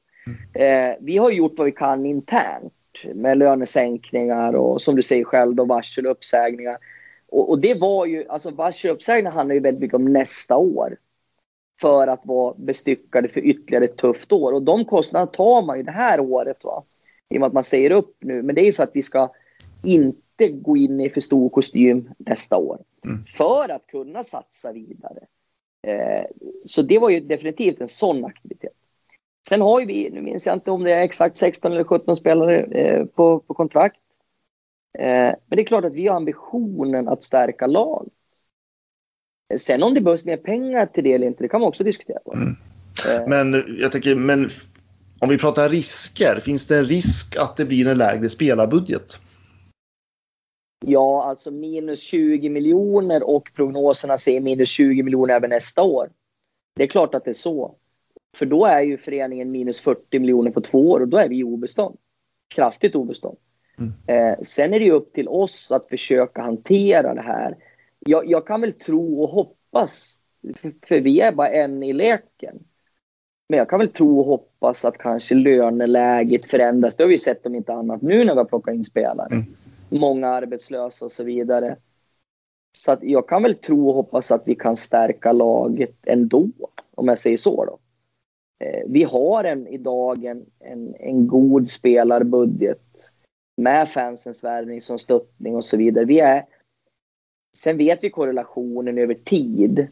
Eh, 0.54 0.96
vi 1.00 1.18
har 1.18 1.32
gjort 1.32 1.54
vad 1.58 1.66
vi 1.66 1.72
kan 1.72 2.06
internt 2.06 2.74
med 3.14 3.38
lönesänkningar 3.38 4.54
och 4.54 4.82
som 4.82 4.96
du 4.96 5.02
säger 5.02 5.24
själv 5.24 5.56
då 5.56 5.66
varsel 5.66 6.06
och 6.06 6.12
uppsägningar. 6.12 6.78
Och, 7.30 7.50
och 7.50 7.60
det 7.60 7.74
var 7.74 8.06
ju, 8.06 8.28
alltså 8.28 8.52
varsel 8.52 8.92
och 8.92 8.96
uppsägningar 8.96 9.32
handlar 9.32 9.56
ju 9.56 9.62
väldigt 9.62 9.82
mycket 9.82 9.96
om 9.96 10.14
nästa 10.14 10.58
år. 10.58 10.98
För 11.82 12.08
att 12.08 12.22
vara 12.24 12.54
bestyckade 12.58 13.28
för 13.28 13.42
ytterligare 13.42 13.86
ett 13.86 13.98
tufft 13.98 14.32
år. 14.32 14.52
Och 14.54 14.64
de 14.64 14.86
kostnaderna 14.86 15.32
tar 15.32 15.62
man 15.62 15.78
ju 15.78 15.84
det 15.84 15.92
här 15.92 16.20
året. 16.20 16.64
Va? 16.64 16.84
I 17.30 17.38
och 17.38 17.40
med 17.40 17.48
att 17.48 17.54
man 17.54 17.64
säger 17.64 17.92
upp 17.92 18.16
nu. 18.20 18.42
Men 18.42 18.56
det 18.56 18.62
är 18.62 18.66
ju 18.66 18.74
för 18.74 18.84
att 18.84 18.96
vi 18.96 19.04
ska 19.04 19.32
inte 19.84 20.23
gå 20.38 20.78
in 20.78 21.00
i 21.00 21.10
för 21.10 21.22
stor 21.22 21.50
kostym 21.50 22.10
nästa 22.18 22.58
år. 22.58 22.78
För 23.38 23.70
att 23.70 23.88
kunna 23.88 24.24
satsa 24.24 24.72
vidare. 24.72 25.20
Eh, 25.88 26.26
så 26.66 26.82
det 26.82 27.00
var 27.00 27.10
ju 27.10 27.20
definitivt 27.20 27.82
en 27.82 27.88
sån 27.88 28.26
aktivitet. 28.26 28.74
Sen 29.50 29.62
har 29.62 29.80
ju 29.80 29.86
vi, 29.86 30.10
nu 30.10 30.22
minns 30.22 30.46
jag 30.46 30.56
inte 30.56 30.72
om 30.72 30.84
det 30.84 30.92
är 30.92 31.02
exakt 31.02 31.38
16 31.38 31.72
eller 31.72 31.84
17 31.84 32.16
spelare 32.16 32.62
eh, 32.62 33.06
på, 33.06 33.40
på 33.40 33.54
kontrakt. 33.54 34.00
Eh, 35.00 35.06
men 35.06 35.36
det 35.50 35.62
är 35.62 35.66
klart 35.66 35.86
att 35.86 35.96
vi 35.96 36.08
har 36.08 36.16
ambitionen 36.16 37.08
att 37.08 37.24
stärka 37.24 37.68
lag. 37.68 38.10
Eh, 39.54 39.58
Sen 39.58 39.84
om 39.84 39.94
det 39.94 40.02
behövs 40.02 40.26
mer 40.26 40.38
pengar 40.38 40.86
till 40.86 41.04
det 41.04 41.14
eller 41.14 41.28
inte, 41.28 41.44
det 41.44 41.48
kan 41.48 41.62
man 41.62 41.68
också 41.68 41.84
diskutera. 41.84 42.20
På. 42.26 42.34
Eh, 42.34 43.28
Men 43.28 43.78
jag 43.80 43.92
tänker, 43.92 44.16
men 44.16 44.50
om 45.20 45.30
vi 45.30 45.38
pratar 45.38 45.70
risker, 45.70 46.40
finns 46.40 46.68
det 46.68 46.78
en 46.78 46.86
risk 46.86 47.36
att 47.40 47.58
det 47.58 47.66
blir 47.66 47.88
en 47.88 47.98
lägre 47.98 48.30
spelarbudget? 48.30 49.20
Ja, 50.88 51.24
alltså 51.24 51.52
minus 51.52 52.02
20 52.02 52.50
miljoner 52.50 53.24
och 53.24 53.52
prognoserna 53.56 54.18
säger 54.18 54.42
minus 54.42 54.70
20 54.70 55.04
miljoner 55.04 55.34
även 55.36 55.50
nästa 55.50 55.84
år. 55.84 56.10
Det 56.76 56.84
är 56.84 56.88
klart 56.88 57.16
att 57.16 57.26
det 57.26 57.32
är 57.32 57.36
så. 57.36 57.76
För 58.36 58.46
då 58.46 58.66
är 58.66 58.82
ju 58.82 58.98
föreningen 58.98 59.52
minus 59.52 59.82
40 59.82 60.20
miljoner 60.20 60.52
på 60.52 60.62
två 60.62 60.92
år 60.92 61.00
och 61.00 61.08
då 61.08 61.18
är 61.18 61.30
vi 61.30 61.40
i 61.40 61.44
obestånd. 61.44 61.98
Kraftigt 62.56 62.96
obestånd. 62.96 63.38
Eh, 64.08 64.36
sen 64.42 64.74
är 64.74 64.80
det 64.80 64.86
ju 64.86 64.92
upp 64.92 65.14
till 65.14 65.28
oss 65.28 65.72
att 65.72 65.86
försöka 65.86 66.42
hantera 66.42 67.14
det 67.14 67.22
här. 67.22 67.56
Jag, 68.00 68.30
jag 68.30 68.48
kan 68.48 68.62
väl 68.62 68.72
tro 68.72 69.24
och 69.24 69.30
hoppas, 69.30 70.20
för, 70.56 70.74
för 70.88 71.00
vi 71.00 71.20
är 71.20 71.32
bara 71.32 71.50
en 71.50 71.84
i 71.84 71.94
leken. 71.94 72.60
Men 73.50 73.58
jag 73.58 73.70
kan 73.70 73.80
väl 73.80 73.90
tro 73.90 74.20
och 74.20 74.26
hoppas 74.26 74.86
att 74.86 74.98
kanske 74.98 75.36
löneläget 75.36 76.46
förändras. 76.46 76.96
Det 76.96 77.04
har 77.04 77.10
vi 77.10 77.18
sett 77.18 77.46
om 77.46 77.56
inte 77.56 77.74
annat 77.74 78.02
nu 78.02 78.26
när 78.26 78.34
vi 78.34 78.40
har 78.40 78.46
plockat 78.46 78.76
in 78.76 78.84
spelare 78.84 79.46
många 80.00 80.28
arbetslösa 80.28 81.06
och 81.06 81.12
så 81.12 81.24
vidare. 81.24 81.78
Så 82.78 82.92
att 82.92 83.04
jag 83.04 83.28
kan 83.28 83.44
väl 83.44 83.56
tro 83.56 83.90
och 83.90 83.96
hoppas 83.96 84.32
att 84.32 84.44
vi 84.46 84.56
kan 84.56 84.76
stärka 84.76 85.32
laget 85.32 85.96
ändå, 86.04 86.50
om 86.96 87.08
jag 87.08 87.18
säger 87.18 87.38
så. 87.38 87.66
Då. 87.66 87.80
Eh, 88.66 88.84
vi 88.88 89.04
har 89.04 89.44
en, 89.44 89.68
idag 89.68 90.26
en, 90.26 90.46
en, 90.60 90.96
en 91.00 91.28
god 91.28 91.70
spelarbudget 91.70 93.12
med 93.58 93.90
fansens 93.90 94.44
värvning 94.44 94.82
som 94.82 95.00
stöttning 95.00 95.56
och 95.56 95.66
så 95.66 95.78
vidare. 95.78 96.06
Vi 96.06 96.20
är, 96.20 96.46
sen 97.58 97.78
vet 97.78 98.04
vi 98.04 98.10
korrelationen 98.10 98.98
över 98.98 99.14
tid. 99.14 99.88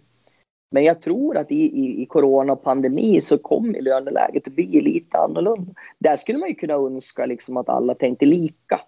Men 0.71 0.83
jag 0.83 1.01
tror 1.01 1.37
att 1.37 1.51
i, 1.51 1.63
i, 1.63 2.01
i 2.01 2.05
corona 2.05 2.53
och 2.53 2.63
pandemi 2.63 3.21
så 3.21 3.37
kommer 3.37 3.81
löneläget 3.81 4.47
att 4.47 4.53
bli 4.53 4.81
lite 4.81 5.17
annorlunda. 5.17 5.73
Där 5.99 6.15
skulle 6.15 6.37
man 6.37 6.49
ju 6.49 6.55
kunna 6.55 6.73
önska 6.73 7.25
liksom 7.25 7.57
att 7.57 7.69
alla 7.69 7.95
tänkte 7.95 8.25
lika 8.25 8.81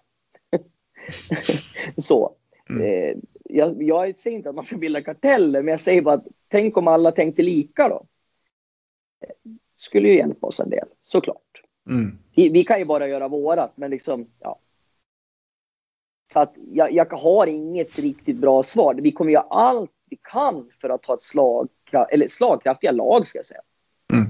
så. 1.96 2.34
Eh, 2.70 3.18
jag, 3.44 3.82
jag 3.82 4.18
säger 4.18 4.36
inte 4.36 4.48
att 4.48 4.54
man 4.54 4.64
ska 4.64 4.76
bilda 4.76 5.02
karteller, 5.02 5.62
men 5.62 5.72
jag 5.72 5.80
säger 5.80 6.02
bara 6.02 6.14
att 6.14 6.26
tänk 6.48 6.76
om 6.76 6.88
alla 6.88 7.12
tänkte 7.12 7.42
lika 7.42 7.88
då. 7.88 8.06
Skulle 9.76 10.08
ju 10.08 10.16
hjälpa 10.16 10.46
oss 10.46 10.60
en 10.60 10.70
del, 10.70 10.88
såklart. 11.04 11.62
Mm. 11.90 12.18
Vi, 12.36 12.48
vi 12.48 12.64
kan 12.64 12.78
ju 12.78 12.84
bara 12.84 13.08
göra 13.08 13.28
vårat, 13.28 13.72
men 13.76 13.90
liksom, 13.90 14.26
ja. 14.40 14.60
Så 16.32 16.40
att 16.40 16.54
jag, 16.72 16.92
jag 16.92 17.12
har 17.12 17.46
inget 17.46 17.98
riktigt 17.98 18.36
bra 18.36 18.62
svar. 18.62 18.94
Vi 18.94 19.12
kommer 19.12 19.32
göra 19.32 19.46
allt 19.50 19.90
vi 20.10 20.18
kan 20.22 20.70
för 20.80 20.88
att 20.88 21.04
ha 21.04 21.14
ett 21.14 21.22
slag, 21.22 21.68
eller 22.10 22.28
slagkraftiga 22.28 22.92
lag, 22.92 23.26
ska 23.26 23.38
jag 23.38 23.44
säga. 23.44 23.60
Mm. 24.12 24.26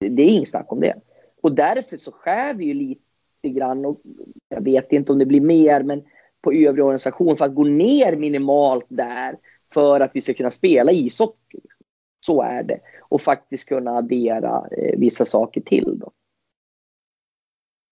Det, 0.00 0.08
det 0.08 0.22
är 0.22 0.28
inget 0.28 0.48
snack 0.48 0.72
om 0.72 0.80
det. 0.80 1.00
Och 1.42 1.52
därför 1.52 1.96
så 1.96 2.12
skär 2.12 2.54
vi 2.54 2.64
ju 2.64 2.74
lite 2.74 3.09
grann, 3.48 3.84
och 3.84 4.00
jag 4.48 4.64
vet 4.64 4.92
inte 4.92 5.12
om 5.12 5.18
det 5.18 5.26
blir 5.26 5.40
mer, 5.40 5.82
men 5.82 6.02
på 6.42 6.52
övrig 6.52 6.84
organisation 6.84 7.36
för 7.36 7.44
att 7.44 7.54
gå 7.54 7.64
ner 7.64 8.16
minimalt 8.16 8.86
där 8.88 9.36
för 9.74 10.00
att 10.00 10.10
vi 10.14 10.20
ska 10.20 10.34
kunna 10.34 10.50
spela 10.50 10.92
ishockey. 10.92 11.60
Så 12.26 12.42
är 12.42 12.62
det. 12.62 12.80
Och 13.00 13.20
faktiskt 13.20 13.68
kunna 13.68 13.90
addera 13.90 14.66
eh, 14.70 14.98
vissa 14.98 15.24
saker 15.24 15.60
till. 15.60 15.98
Då. 15.98 16.12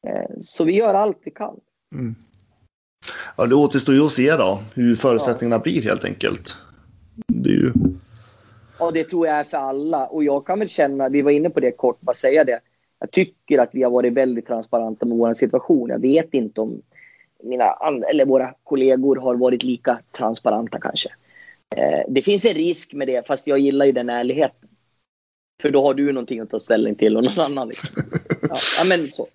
Eh, 0.09 0.31
så 0.41 0.65
vi 0.65 0.73
gör 0.73 0.95
allt 0.95 1.19
vi 1.25 1.31
kan. 1.31 1.61
Ja, 3.37 3.47
det 3.47 3.55
återstår 3.55 3.95
ju 3.95 4.05
att 4.05 4.12
se 4.12 4.37
då 4.37 4.62
hur 4.75 4.95
förutsättningarna 4.95 5.59
blir 5.59 5.83
helt 5.83 6.05
enkelt. 6.05 6.57
Det 7.27 7.51
är 7.51 7.55
ju... 7.55 7.73
Ja, 8.79 8.91
det 8.91 9.05
tror 9.05 9.27
jag 9.27 9.37
är 9.37 9.45
för 9.45 9.57
alla. 9.57 10.07
Och 10.07 10.25
jag 10.25 10.47
kan 10.47 10.59
väl 10.59 10.69
känna, 10.69 11.09
vi 11.09 11.23
var 11.23 11.31
inne 11.31 11.51
på 11.51 11.61
det 11.61 11.73
kort, 11.73 12.01
bara 12.01 12.15
säga 12.15 12.45
det. 12.45 12.61
Jag 13.01 13.11
tycker 13.11 13.59
att 13.59 13.70
vi 13.73 13.83
har 13.83 13.91
varit 13.91 14.12
väldigt 14.12 14.47
transparenta 14.47 15.07
med 15.07 15.19
vår 15.19 15.35
situation. 15.35 15.89
Jag 15.91 15.99
vet 15.99 16.35
inte 16.35 16.61
om 16.61 16.83
mina 17.43 17.75
eller 18.11 18.27
våra 18.27 18.55
kollegor 18.65 19.16
har 19.16 19.35
varit 19.35 19.65
lika 19.65 19.99
transparenta 20.19 20.79
kanske. 20.81 21.09
Eh, 21.77 22.01
det 22.09 22.23
finns 22.23 22.45
en 22.45 22.55
risk 22.55 22.93
med 22.95 23.09
det, 23.09 23.27
fast 23.27 23.47
jag 23.47 23.59
gillar 23.59 23.87
ju 23.87 23.93
den 23.93 24.11
ärligheten. 24.11 24.69
För 25.62 25.70
då 25.70 25.83
har 25.83 25.95
du 25.95 26.12
någonting 26.12 26.41
att 26.41 26.51
ta 26.51 26.59
ställning 26.59 26.95
till 26.95 27.16
och 27.16 27.25
någon 27.25 27.39
annan. 27.41 27.69
Liksom. 27.69 27.89
Ja, 28.43 28.57
ja, 28.79 28.85
men 28.89 29.09
så. 29.09 29.27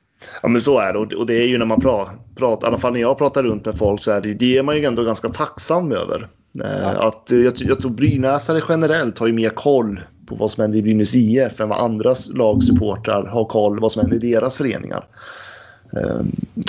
Ja, 0.42 0.48
men 0.48 0.62
så 0.62 0.80
är 0.80 0.94
det. 0.94 1.16
Och 1.16 1.26
det- 1.26 1.34
är 1.36 1.48
ju 1.48 1.58
när 1.58 1.66
man 1.66 1.82
pratar, 1.82 2.14
pratar, 2.36 2.68
i 2.68 2.70
alla 2.70 2.78
fall 2.78 2.94
när 2.94 3.00
jag 3.00 3.18
pratar 3.18 3.44
runt 3.44 3.66
med 3.66 3.78
folk 3.78 4.02
så 4.04 4.12
är 4.12 4.22
det, 4.22 4.28
ju- 4.28 4.34
det 4.34 4.58
är 4.58 4.64
man 4.64 4.78
ju 4.78 4.86
ändå 4.86 5.04
ganska 5.04 5.30
tacksam 5.30 5.92
över. 5.92 6.28
Eh, 6.64 6.88
Att, 7.00 7.32
eh, 7.32 7.38
jag, 7.40 7.54
jag 7.58 7.82
tror 7.82 7.92
brynäsare 7.92 8.62
generellt 8.70 9.20
har 9.20 9.28
ju 9.28 9.34
mer 9.34 9.50
koll 9.50 10.02
på 10.26 10.36
vad 10.36 10.52
som 10.52 10.62
händer 10.62 10.80
i 10.80 10.82
Brynäs 10.82 11.16
IF 11.16 11.60
än 11.60 11.70
vad 11.70 11.80
andra 11.80 12.16
lagsupportrar 12.34 13.24
har 13.26 13.46
koll 13.46 13.80
vad 13.80 13.92
som 13.92 14.02
händer 14.02 14.26
i 14.26 14.32
deras 14.32 14.58
föreningar. 14.58 15.06
Eh, 15.98 16.22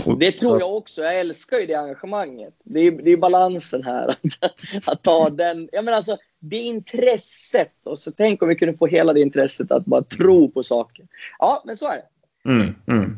och- 0.06 0.18
Det 0.18 0.32
tror 0.32 0.60
jag 0.60 0.76
också. 0.76 1.02
Jag 1.02 1.16
älskar 1.20 1.59
ju 1.59 1.66
det 1.66 1.74
engagemanget. 1.74 2.55
Det 2.64 2.81
är, 2.81 2.90
det 2.90 3.10
är 3.10 3.16
balansen 3.16 3.82
här. 3.85 4.09
Att, 4.40 4.52
att 4.85 5.02
ta 5.02 5.31
den. 5.31 5.68
Jag 5.72 5.85
menar 5.85 5.97
alltså, 5.97 6.16
det 6.40 6.56
intresset. 6.56 7.72
Och 7.85 7.98
så 7.98 8.10
tänk 8.10 8.43
om 8.43 8.48
vi 8.48 8.55
kunde 8.56 8.74
få 8.74 8.86
hela 8.86 9.12
det 9.12 9.20
intresset 9.20 9.70
att 9.72 9.85
bara 9.85 10.02
tro 10.02 10.51
på 10.51 10.62
saker. 10.62 11.06
Ja, 11.39 11.62
men 11.66 11.76
så 11.76 11.86
är 11.86 11.97
det. 11.97 12.51
Mm, 12.51 12.74
mm. 12.86 13.16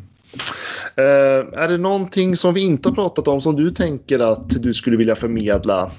Eh, 0.96 1.62
är 1.62 1.68
det 1.68 1.78
någonting 1.78 2.36
som 2.36 2.54
vi 2.54 2.60
inte 2.60 2.88
har 2.88 2.94
pratat 2.94 3.28
om 3.28 3.40
som 3.40 3.56
du 3.56 3.70
tänker 3.70 4.18
att 4.18 4.62
du 4.62 4.74
skulle 4.74 4.96
vilja 4.96 5.16
förmedla? 5.16 5.90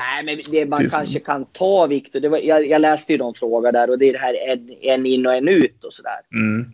Nej, 0.00 0.24
men 0.24 0.38
det 0.50 0.66
man 0.66 0.76
Precis. 0.76 0.92
kanske 0.94 1.18
kan 1.20 1.44
ta, 1.44 1.86
Viktor. 1.86 2.20
det 2.20 2.28
var- 2.28 2.38
Jag, 2.38 2.66
jag 2.66 2.80
läste 2.80 3.12
ju 3.12 3.18
någon 3.18 3.34
fråga 3.34 3.72
där 3.72 3.90
och 3.90 3.98
det 3.98 4.08
är 4.08 4.12
det 4.12 4.18
här 4.18 4.34
en, 4.34 4.70
en 4.82 5.06
in 5.06 5.26
och 5.26 5.34
en 5.34 5.48
ut 5.48 5.84
och 5.84 5.92
sådär. 5.92 6.20
Mm, 6.34 6.66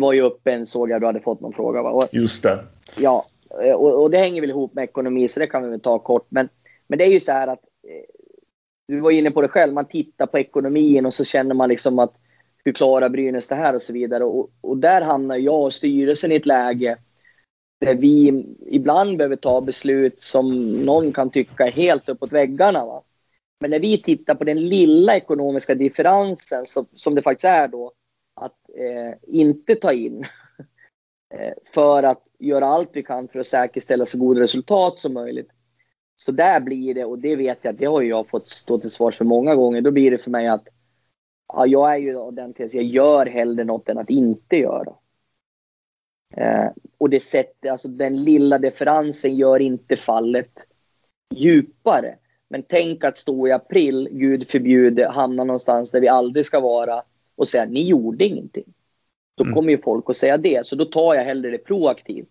Var 0.00 0.12
ju 0.12 0.20
uppe 0.20 0.52
en, 0.52 0.66
såg 0.66 0.90
jag 0.90 1.00
du 1.00 1.06
hade 1.06 1.20
fått 1.20 1.40
någon 1.40 1.52
fråga. 1.52 1.82
Va? 1.82 1.90
Och, 1.90 2.04
just 2.12 2.42
det. 2.42 2.58
ja, 2.98 3.26
och, 3.74 4.02
och 4.02 4.10
det 4.10 4.18
hänger 4.18 4.40
väl 4.40 4.50
ihop 4.50 4.74
med 4.74 4.84
ekonomi 4.84 5.28
så 5.28 5.40
det 5.40 5.46
kan 5.46 5.62
vi 5.64 5.70
väl 5.70 5.80
ta 5.80 5.98
kort. 5.98 6.26
Men 6.28 6.48
Men 6.86 6.98
det 6.98 7.04
är 7.04 7.10
ju 7.10 7.20
så 7.20 7.32
här 7.32 7.48
att, 7.48 7.60
eh, 7.88 8.04
du 8.88 9.00
var 9.00 9.10
inne 9.10 9.30
på 9.30 9.42
det 9.42 9.48
själv, 9.48 9.72
man 9.72 9.84
tittar 9.88 10.26
på 10.26 10.38
ekonomin 10.38 11.06
och 11.06 11.14
så 11.14 11.24
känner 11.24 11.54
man 11.54 11.68
liksom 11.68 11.98
att 11.98 12.12
hur 12.64 12.72
klarar 12.72 13.08
Brynäs 13.08 13.48
det 13.48 13.54
här 13.54 13.74
och 13.74 13.82
så 13.82 13.92
vidare. 13.92 14.24
Och, 14.24 14.50
och 14.60 14.76
där 14.76 15.02
hamnar 15.02 15.36
jag 15.36 15.62
och 15.62 15.72
styrelsen 15.74 16.32
i 16.32 16.34
ett 16.36 16.46
läge 16.46 16.88
där 16.88 16.98
vi 17.92 18.44
ibland 18.66 19.16
behöver 19.16 19.36
ta 19.36 19.60
beslut 19.60 20.20
som 20.20 20.72
någon 20.84 21.12
kan 21.12 21.30
tycka 21.30 21.66
är 21.66 21.70
helt 21.70 22.08
uppåt 22.08 22.32
väggarna. 22.32 22.86
Va? 22.86 23.02
Men 23.60 23.70
när 23.70 23.78
vi 23.78 24.02
tittar 24.02 24.34
på 24.34 24.44
den 24.44 24.68
lilla 24.68 25.16
ekonomiska 25.16 25.74
differensen 25.74 26.66
så, 26.66 26.86
som 26.92 27.14
det 27.14 27.22
faktiskt 27.22 27.44
är 27.44 27.68
då, 27.68 27.92
att 28.34 28.56
eh, 28.78 29.34
inte 29.34 29.74
ta 29.74 29.92
in 29.92 30.26
eh, 31.34 31.52
för 31.74 32.02
att 32.02 32.22
göra 32.38 32.66
allt 32.66 32.90
vi 32.92 33.02
kan 33.02 33.28
för 33.28 33.38
att 33.38 33.46
säkerställa 33.46 34.06
så 34.06 34.18
goda 34.18 34.40
resultat 34.40 34.98
som 34.98 35.14
möjligt. 35.14 35.48
Så 36.16 36.32
där 36.32 36.60
blir 36.60 36.94
det, 36.94 37.04
och 37.04 37.18
det 37.18 37.36
vet 37.36 37.64
jag, 37.64 37.74
det 37.74 37.86
har 37.86 38.02
jag 38.02 38.28
fått 38.28 38.48
stå 38.48 38.78
till 38.78 38.90
svars 38.90 39.16
för 39.16 39.24
många 39.24 39.54
gånger, 39.54 39.80
då 39.80 39.90
blir 39.90 40.10
det 40.10 40.18
för 40.18 40.30
mig 40.30 40.48
att 40.48 40.68
ja, 41.48 41.66
jag 41.66 41.94
är 41.94 41.98
ju 41.98 42.16
av 42.16 42.34
den 42.34 42.54
tesen, 42.54 42.80
jag 42.80 42.90
gör 42.90 43.26
hellre 43.26 43.64
något 43.64 43.88
än 43.88 43.98
att 43.98 44.10
inte 44.10 44.56
göra. 44.56 44.94
Eh, 46.36 46.66
och 46.98 47.10
det 47.10 47.20
sättet, 47.20 47.70
alltså 47.70 47.88
den 47.88 48.24
lilla 48.24 48.58
differensen 48.58 49.36
gör 49.36 49.60
inte 49.60 49.96
fallet 49.96 50.50
djupare. 51.34 52.14
Men 52.48 52.62
tänk 52.62 53.04
att 53.04 53.16
stå 53.16 53.48
i 53.48 53.52
april, 53.52 54.08
gud 54.12 54.48
förbjude, 54.48 55.08
hamna 55.08 55.44
någonstans 55.44 55.90
där 55.90 56.00
vi 56.00 56.08
aldrig 56.08 56.46
ska 56.46 56.60
vara 56.60 57.02
och 57.36 57.48
säga 57.48 57.64
ni 57.64 57.86
gjorde 57.86 58.24
ingenting. 58.24 58.64
Då 59.36 59.44
Mm. 59.44 59.54
kommer 59.54 59.70
ju 59.70 59.78
folk 59.78 60.10
att 60.10 60.16
säga 60.16 60.36
det, 60.36 60.66
så 60.66 60.76
då 60.76 60.84
tar 60.84 61.14
jag 61.14 61.24
hellre 61.24 61.50
det 61.50 61.58
proaktivt. 61.58 62.28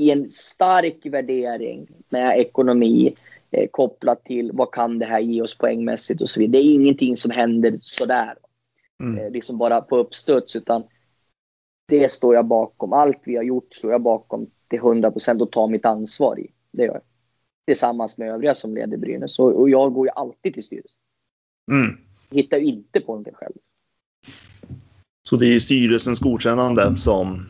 I 0.00 0.10
en 0.10 0.28
stark 0.28 0.98
värdering 1.06 1.86
med 2.08 2.38
ekonomi 2.38 3.14
eh, 3.50 3.68
kopplat 3.70 4.24
till 4.24 4.50
vad 4.52 4.70
kan 4.72 4.98
det 4.98 5.06
här 5.06 5.20
ge 5.20 5.42
oss 5.42 5.58
poängmässigt 5.58 6.20
och 6.20 6.28
så 6.30 6.40
vidare. 6.40 6.62
Det 6.62 6.68
är 6.68 6.74
ingenting 6.74 7.16
som 7.16 7.30
händer 7.30 7.78
sådär, 7.80 8.34
Mm. 9.00 9.18
eh, 9.24 9.30
liksom 9.30 9.58
bara 9.58 9.80
på 9.80 9.96
uppstuds, 9.96 10.56
utan 10.56 10.82
det 11.86 12.08
står 12.08 12.34
jag 12.34 12.44
bakom. 12.46 12.92
Allt 12.92 13.20
vi 13.24 13.36
har 13.36 13.42
gjort 13.42 13.72
står 13.72 13.92
jag 13.92 14.00
bakom 14.00 14.46
till 14.68 14.78
100 14.78 15.10
procent 15.10 15.42
och 15.42 15.52
tar 15.52 15.68
mitt 15.68 15.84
ansvar 15.84 16.40
i. 16.40 16.50
Det 16.72 16.82
gör 16.82 16.92
jag. 16.92 17.02
Tillsammans 17.66 18.18
med 18.18 18.30
övriga 18.30 18.54
som 18.54 18.74
leder 18.74 18.96
Brynäs. 18.96 19.38
Och, 19.38 19.60
och 19.60 19.70
jag 19.70 19.94
går 19.94 20.06
ju 20.06 20.10
alltid 20.16 20.54
till 20.54 20.62
styrelsen. 20.62 20.98
Mm. 21.72 21.98
Hittar 22.30 22.58
ju 22.58 22.64
inte 22.64 23.00
på 23.00 23.12
någonting 23.12 23.34
själv. 23.34 23.54
Så 25.28 25.36
det 25.36 25.54
är 25.54 25.58
styrelsens 25.58 26.20
godkännande 26.20 26.96
som... 26.96 27.46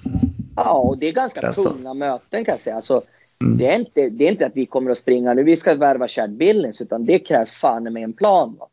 Ja, 0.56 0.78
och 0.78 0.98
det 0.98 1.08
är 1.08 1.12
ganska 1.12 1.40
det. 1.40 1.52
tunga 1.52 1.94
möten 1.94 2.44
kan 2.44 2.52
jag 2.52 2.60
säga. 2.60 2.76
Alltså, 2.76 3.02
Mm. 3.42 3.58
det, 3.58 3.66
är 3.66 3.78
inte, 3.78 4.08
det 4.08 4.26
är 4.26 4.30
inte 4.30 4.46
att 4.46 4.56
vi 4.56 4.66
kommer 4.66 4.90
att 4.90 4.98
springa 4.98 5.34
nu, 5.34 5.42
vi 5.42 5.56
ska 5.56 5.74
värva 5.74 6.08
Chad 6.08 6.36
Billings, 6.36 6.80
utan 6.80 7.04
det 7.04 7.18
krävs 7.18 7.52
fan 7.52 7.92
med 7.92 8.02
en 8.04 8.12
plan. 8.12 8.56
Va? 8.58 8.68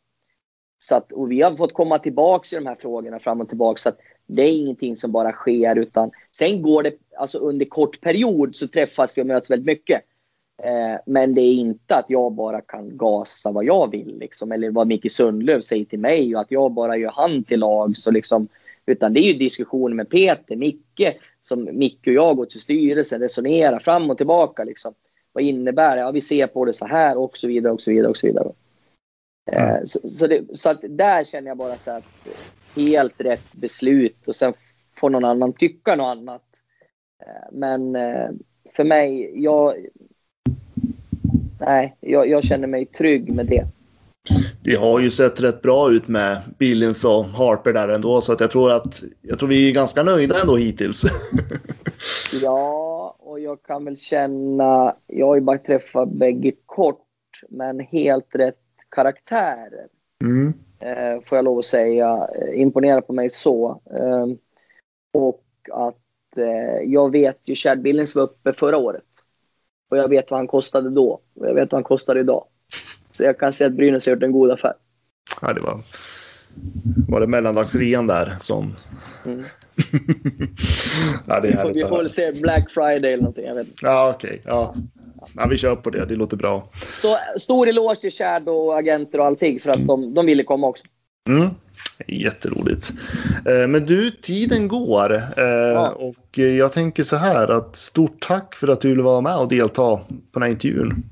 Så 0.78 0.96
att, 0.96 1.12
och 1.12 1.32
vi 1.32 1.42
har 1.42 1.56
fått 1.56 1.74
komma 1.74 1.98
tillbaka 2.00 2.56
i 2.56 2.60
de 2.60 2.66
här 2.66 2.76
frågorna 2.76 3.20
fram 3.20 3.42
och 3.42 3.50
tillbaka. 3.50 3.80
Så 3.80 3.90
att 3.90 4.00
det 4.36 4.41
är 4.41 4.58
ingenting 4.58 4.95
som 4.95 5.12
bara 5.12 5.32
sker, 5.32 5.76
utan 5.76 6.12
sen 6.32 6.62
går 6.62 6.84
det, 6.84 6.94
alltså 7.18 7.38
under 7.38 7.66
kort 7.66 8.02
period 8.02 8.56
så 8.56 8.68
träffas 8.68 9.18
vi 9.18 9.22
och 9.22 9.28
möts 9.28 9.52
väldigt 9.52 9.66
mycket. 9.66 10.02
Eh, 10.64 10.99
men 11.06 11.36
det 11.36 11.41
är 11.41 11.53
inte 11.53 11.95
att 11.95 12.06
jag 12.08 12.32
bara 12.32 12.62
kan 12.62 12.98
gasa 12.98 13.52
vad 13.52 13.66
jag 13.66 13.91
vill, 13.91 14.18
liksom, 14.20 14.52
eller 14.52 14.72
vad 14.72 14.88
Micke 14.88 15.12
Sundlöv 15.12 15.62
säger 15.62 15.86
till 15.86 15.99
mig 15.99 16.36
och 16.36 16.41
att 16.41 16.52
jag 16.52 16.72
bara 16.72 16.98
gör 16.98 17.12
han 17.12 17.44
till 17.44 17.60
lag. 17.60 17.98
Så 17.98 18.12
liksom, 18.12 18.48
utan 18.86 19.14
det 19.14 19.20
är 19.20 19.34
ju 19.34 19.40
diskussioner 19.40 19.95
med 19.95 20.10
Peter, 20.10 20.56
Micke, 20.56 21.18
som 21.41 21.70
Micke 21.72 22.08
och 22.08 22.14
jag 22.14 22.38
går 22.38 22.45
till 22.45 22.62
styrelsen, 22.62 23.22
resonerar 23.22 23.80
fram 23.80 24.10
och 24.10 24.18
tillbaka. 24.18 24.64
Liksom. 24.64 24.94
Vad 25.34 25.44
innebär 25.44 25.95
det? 25.95 26.02
Ja, 26.02 26.12
vi 26.12 26.22
ser 26.22 26.48
på 26.48 26.66
det 26.66 26.74
så 26.74 26.86
här 26.86 27.18
och 27.18 27.38
så 27.38 27.48
vidare 27.48 27.74
och 27.74 27.82
så 27.82 27.91
vidare. 27.91 28.10
Och 28.10 28.18
så 28.18 28.28
vidare. 28.28 28.52
Eh, 29.52 29.84
så, 29.84 30.08
så, 30.08 30.28
det, 30.28 30.58
så 30.58 30.70
att 30.70 30.80
där 30.90 31.24
känner 31.24 31.48
jag 31.48 31.58
bara 31.58 31.78
så 31.78 31.91
att 31.91 32.03
helt 32.76 33.22
rätt 33.22 33.53
beslut 33.53 34.27
och 34.27 34.35
sen 34.35 34.53
får 34.95 35.10
någon 35.10 35.26
annan 35.26 35.53
tycka 35.53 35.95
något 35.95 36.18
annat. 36.18 36.43
Eh, 37.23 37.52
men 37.52 37.95
eh, 37.95 38.30
för 38.76 38.84
mig, 38.84 39.31
jag... 39.43 39.76
Nej, 41.60 41.95
jag, 41.99 42.30
jag 42.30 42.43
känner 42.43 42.68
mig 42.68 42.85
trygg 42.85 43.34
med 43.34 43.45
det. 43.45 43.65
Det 44.64 44.76
har 44.76 44.99
ju 44.99 45.10
sett 45.10 45.41
rätt 45.41 45.61
bra 45.61 45.91
ut 45.91 46.07
med 46.07 46.41
Billings 46.60 47.06
och 47.06 47.26
Harper 47.26 47.73
där 47.73 47.88
ändå, 47.88 48.22
så 48.22 48.34
att 48.34 48.39
jag 48.39 48.52
tror 48.52 48.72
att 48.72 49.03
jag 49.22 49.39
tror 49.39 49.49
vi 49.49 49.69
är 49.69 49.73
ganska 49.73 50.03
nöjda 50.03 50.41
ändå 50.41 50.57
hittills. 50.57 51.03
Ja, 52.41 53.15
och 53.19 53.39
jag 53.39 53.64
kan 53.64 53.85
väl 53.85 53.98
känna... 53.98 54.95
Jag 55.07 55.27
har 55.27 55.35
ju 55.35 55.41
bara 55.41 55.57
träffat 55.57 56.10
bägge 56.10 56.52
kort, 56.65 57.06
men 57.49 57.80
helt 57.80 58.35
rätt 58.35 58.60
karaktärer. 58.89 59.88
Mm 60.23 60.53
eh, 60.82 61.22
får 61.26 61.38
jag 61.38 61.45
lov 61.45 61.58
att 61.60 61.66
säga, 61.66 62.28
eh, 62.36 62.62
imponerar 62.62 63.02
på 63.02 63.14
mig 63.14 63.30
så. 63.30 63.82
Eh, 63.95 64.26
och 65.14 65.44
att 65.72 66.38
eh, 66.38 66.82
jag 66.86 67.12
vet 67.12 67.40
ju, 67.44 67.56
Chad 67.56 67.82
Billings 67.82 68.16
var 68.16 68.24
uppe 68.24 68.53
förra 68.53 68.78
året. 68.78 69.03
Och 69.90 69.98
jag 69.98 70.10
vet 70.10 70.32
vad 70.32 70.40
han 70.40 70.48
kostade 70.48 70.90
då. 70.90 71.22
Och 71.36 71.48
jag 71.48 71.53
vet 71.53 71.72
vad 71.72 71.78
han 71.78 71.84
kostar 71.84 72.18
idag. 72.18 72.45
Så 73.12 73.24
jag 73.24 73.40
kan 73.40 73.53
säga 73.53 73.68
att 73.68 73.74
Brynäs 73.74 74.06
har 74.06 74.14
gjort 74.14 74.24
en 74.24 74.32
god 74.32 74.52
affär. 74.52 74.74
Ja, 75.41 75.53
det 75.53 75.62
var, 75.62 75.80
var 77.07 77.22
det 77.22 77.28
mellandagsrean 77.28 78.07
där 78.07 78.36
som... 78.40 78.76
Mm. 79.26 79.44
ja, 81.26 81.40
det 81.40 81.48
är 81.48 81.52
Vi 81.52 81.57
får, 81.57 81.73
vi 81.73 81.80
får 81.82 81.98
väl 81.98 82.10
se 82.10 82.32
Black 82.32 82.69
Friday 82.69 83.14
eller 83.14 83.18
någonting. 83.18 83.45
Jag 83.45 83.56
vet 83.56 83.68
inte. 83.68 83.80
Ja, 83.86 84.14
okej. 84.15 84.41
Ja. 84.45 84.76
ja, 85.36 85.48
vi 85.48 85.57
kör 85.57 85.76
på 85.76 85.90
det. 85.90 86.06
Det 86.06 86.15
låter 86.15 86.38
bra. 86.38 86.69
Så 87.02 87.18
stor 87.40 87.68
eloge 87.69 87.95
till 87.95 88.11
Chad 88.11 88.49
och 88.49 88.78
agenter 88.80 89.19
och 89.19 89.26
allting 89.26 89.60
för 89.60 89.69
att 89.69 89.88
de, 89.88 90.14
de 90.14 90.26
ville 90.26 90.44
komma 90.44 90.68
också. 90.68 90.84
Mm. 91.30 91.49
Jätteroligt. 92.07 92.91
Eh, 93.45 93.68
Men 93.68 93.86
du, 93.86 94.11
tiden 94.11 94.68
går. 94.68 95.14
eh, 95.15 95.84
Och 95.84 96.38
jag 96.38 96.73
tänker 96.73 97.03
så 97.03 97.15
här 97.15 97.48
att 97.48 97.76
stort 97.76 98.19
tack 98.28 98.56
för 98.56 98.68
att 98.68 98.82
du 98.82 98.90
ville 98.90 99.03
vara 99.03 99.22
med 99.22 99.38
och 99.38 99.48
delta 99.49 99.98
på 99.98 100.06
den 100.34 100.44
här 100.44 100.49
intervjun. 100.49 101.03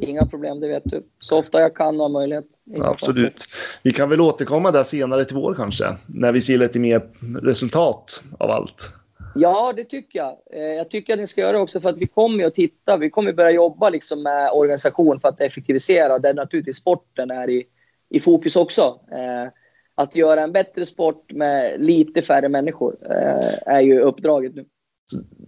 Inga 0.00 0.26
problem, 0.26 0.60
det 0.60 0.68
vet 0.68 0.82
du. 0.84 1.02
Så 1.18 1.38
ofta 1.38 1.60
jag 1.60 1.76
kan 1.76 1.96
och 1.96 2.02
har 2.02 2.08
möjlighet. 2.08 2.44
Absolut. 2.80 3.44
Vi 3.82 3.92
kan 3.92 4.10
väl 4.10 4.20
återkomma 4.20 4.70
där 4.70 4.82
senare 4.82 5.24
till 5.24 5.36
vår 5.36 5.54
kanske. 5.54 5.84
När 6.06 6.32
vi 6.32 6.40
ser 6.40 6.58
lite 6.58 6.78
mer 6.78 7.02
resultat 7.42 8.22
av 8.38 8.50
allt. 8.50 8.92
Ja, 9.34 9.72
det 9.76 9.84
tycker 9.84 10.18
jag. 10.18 10.36
Eh, 10.52 10.60
Jag 10.74 10.90
tycker 10.90 11.12
att 11.12 11.18
ni 11.20 11.26
ska 11.26 11.40
göra 11.40 11.52
det 11.52 11.58
också 11.58 11.80
för 11.80 11.88
att 11.88 11.98
vi 11.98 12.06
kommer 12.06 12.44
att 12.44 12.54
titta. 12.54 12.96
Vi 12.96 13.10
kommer 13.10 13.32
börja 13.32 13.50
jobba 13.50 13.90
liksom 13.90 14.22
med 14.22 14.50
organisation 14.52 15.20
för 15.20 15.28
att 15.28 15.40
effektivisera 15.40 16.18
där 16.18 16.34
naturligtvis 16.34 16.76
sporten 16.76 17.30
är 17.30 17.50
i, 17.50 17.64
i 18.10 18.20
fokus 18.20 18.56
också. 18.56 18.80
Eh, 19.12 19.52
Att 19.94 20.16
göra 20.16 20.40
en 20.40 20.52
bättre 20.52 20.86
sport 20.86 21.32
med 21.32 21.80
lite 21.80 22.22
färre 22.22 22.48
människor 22.48 22.96
eh, 23.10 23.74
är 23.74 23.80
ju 23.80 24.00
uppdraget 24.00 24.54
nu. 24.54 24.64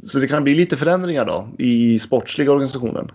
Så 0.05 0.19
det 0.19 0.29
kan 0.29 0.45
bli 0.45 0.55
lite 0.55 0.77
förändringar 0.77 1.25
då 1.25 1.49
i 1.59 1.99
sportsliga 1.99 2.51
organisationen. 2.53 3.11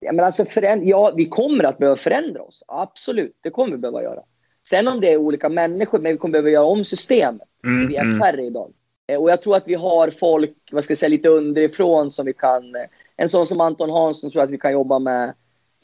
Ja, 0.00 0.12
men 0.12 0.24
alltså 0.24 0.44
föränd- 0.44 0.82
ja, 0.84 1.12
vi 1.16 1.28
kommer 1.28 1.64
att 1.64 1.78
behöva 1.78 1.96
förändra 1.96 2.42
oss. 2.42 2.62
Absolut, 2.68 3.36
det 3.40 3.50
kommer 3.50 3.70
vi 3.72 3.78
behöva 3.78 4.02
göra. 4.02 4.20
Sen 4.68 4.88
om 4.88 5.00
det 5.00 5.12
är 5.12 5.16
olika 5.16 5.48
människor, 5.48 5.98
men 5.98 6.12
vi 6.12 6.18
kommer 6.18 6.32
behöva 6.32 6.50
göra 6.50 6.64
om 6.64 6.84
systemet. 6.84 7.48
Mm, 7.64 7.88
Vi 7.88 7.96
är 7.96 8.04
mm. 8.04 8.18
färre 8.20 8.42
idag. 8.44 8.72
Eh, 9.08 9.18
Och 9.20 9.30
jag 9.30 9.42
tror 9.42 9.56
att 9.56 9.68
vi 9.68 9.74
har 9.74 10.08
folk, 10.10 10.50
vad 10.72 10.84
ska 10.84 10.90
jag 10.90 10.98
säga, 10.98 11.08
lite 11.10 11.28
underifrån 11.28 12.10
som 12.10 12.26
vi 12.26 12.32
kan... 12.32 12.74
eh, 12.76 12.82
En 13.16 13.28
sån 13.28 13.46
som 13.46 13.60
Anton 13.60 13.90
Hansson 13.90 14.30
tror 14.30 14.40
jag 14.40 14.44
att 14.46 14.50
vi 14.52 14.58
kan 14.58 14.72
jobba 14.72 14.98
med 14.98 15.34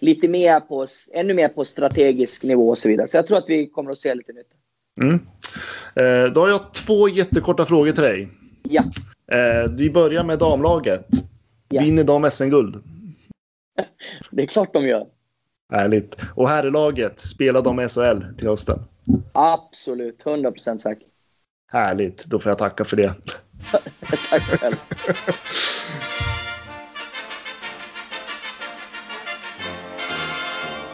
lite 0.01 0.29
mer 0.29 0.61
på, 0.61 0.87
ännu 1.13 1.35
mer 1.35 1.49
på 1.49 1.65
strategisk 1.65 2.43
nivå 2.43 2.69
och 2.69 2.79
så 2.79 2.89
vidare. 2.89 3.09
Så 3.09 3.17
jag 3.17 3.27
tror 3.27 3.39
att 3.39 3.49
vi 3.49 3.67
kommer 3.67 3.91
att 3.91 3.99
se 3.99 4.15
lite 4.15 4.33
nytt. 4.33 4.47
Mm. 5.01 5.15
Eh, 5.97 6.33
Då 6.33 6.41
har 6.41 6.49
jag 6.49 6.73
två 6.75 7.09
jättekorta 7.09 7.65
frågor 7.65 7.93
till 7.93 8.03
dig. 8.03 8.29
Ja, 8.63 8.83
Vi 9.71 9.91
börjar 9.91 10.25
med 10.25 10.39
damlaget. 10.39 11.07
Ja. 11.69 11.83
Vinner 11.83 12.05
de 12.05 12.31
SM-guld? 12.31 12.83
Det 14.31 14.43
är 14.43 14.47
klart 14.47 14.73
de 14.73 14.89
gör. 14.89 15.07
Härligt. 15.73 16.17
Och 16.35 16.49
herrlaget, 16.49 17.21
spelar 17.21 17.63
de 17.63 17.89
SHL 17.89 18.37
till 18.39 18.49
hösten? 18.49 18.79
Absolut, 19.33 20.27
100 20.27 20.53
procent 20.53 20.81
säker. 20.81 21.09
Härligt, 21.67 22.25
då 22.25 22.39
får 22.39 22.51
jag 22.51 22.59
tacka 22.59 22.85
för 22.85 22.97
det. 22.97 23.15
Tack 24.31 24.43
själv. 24.43 24.77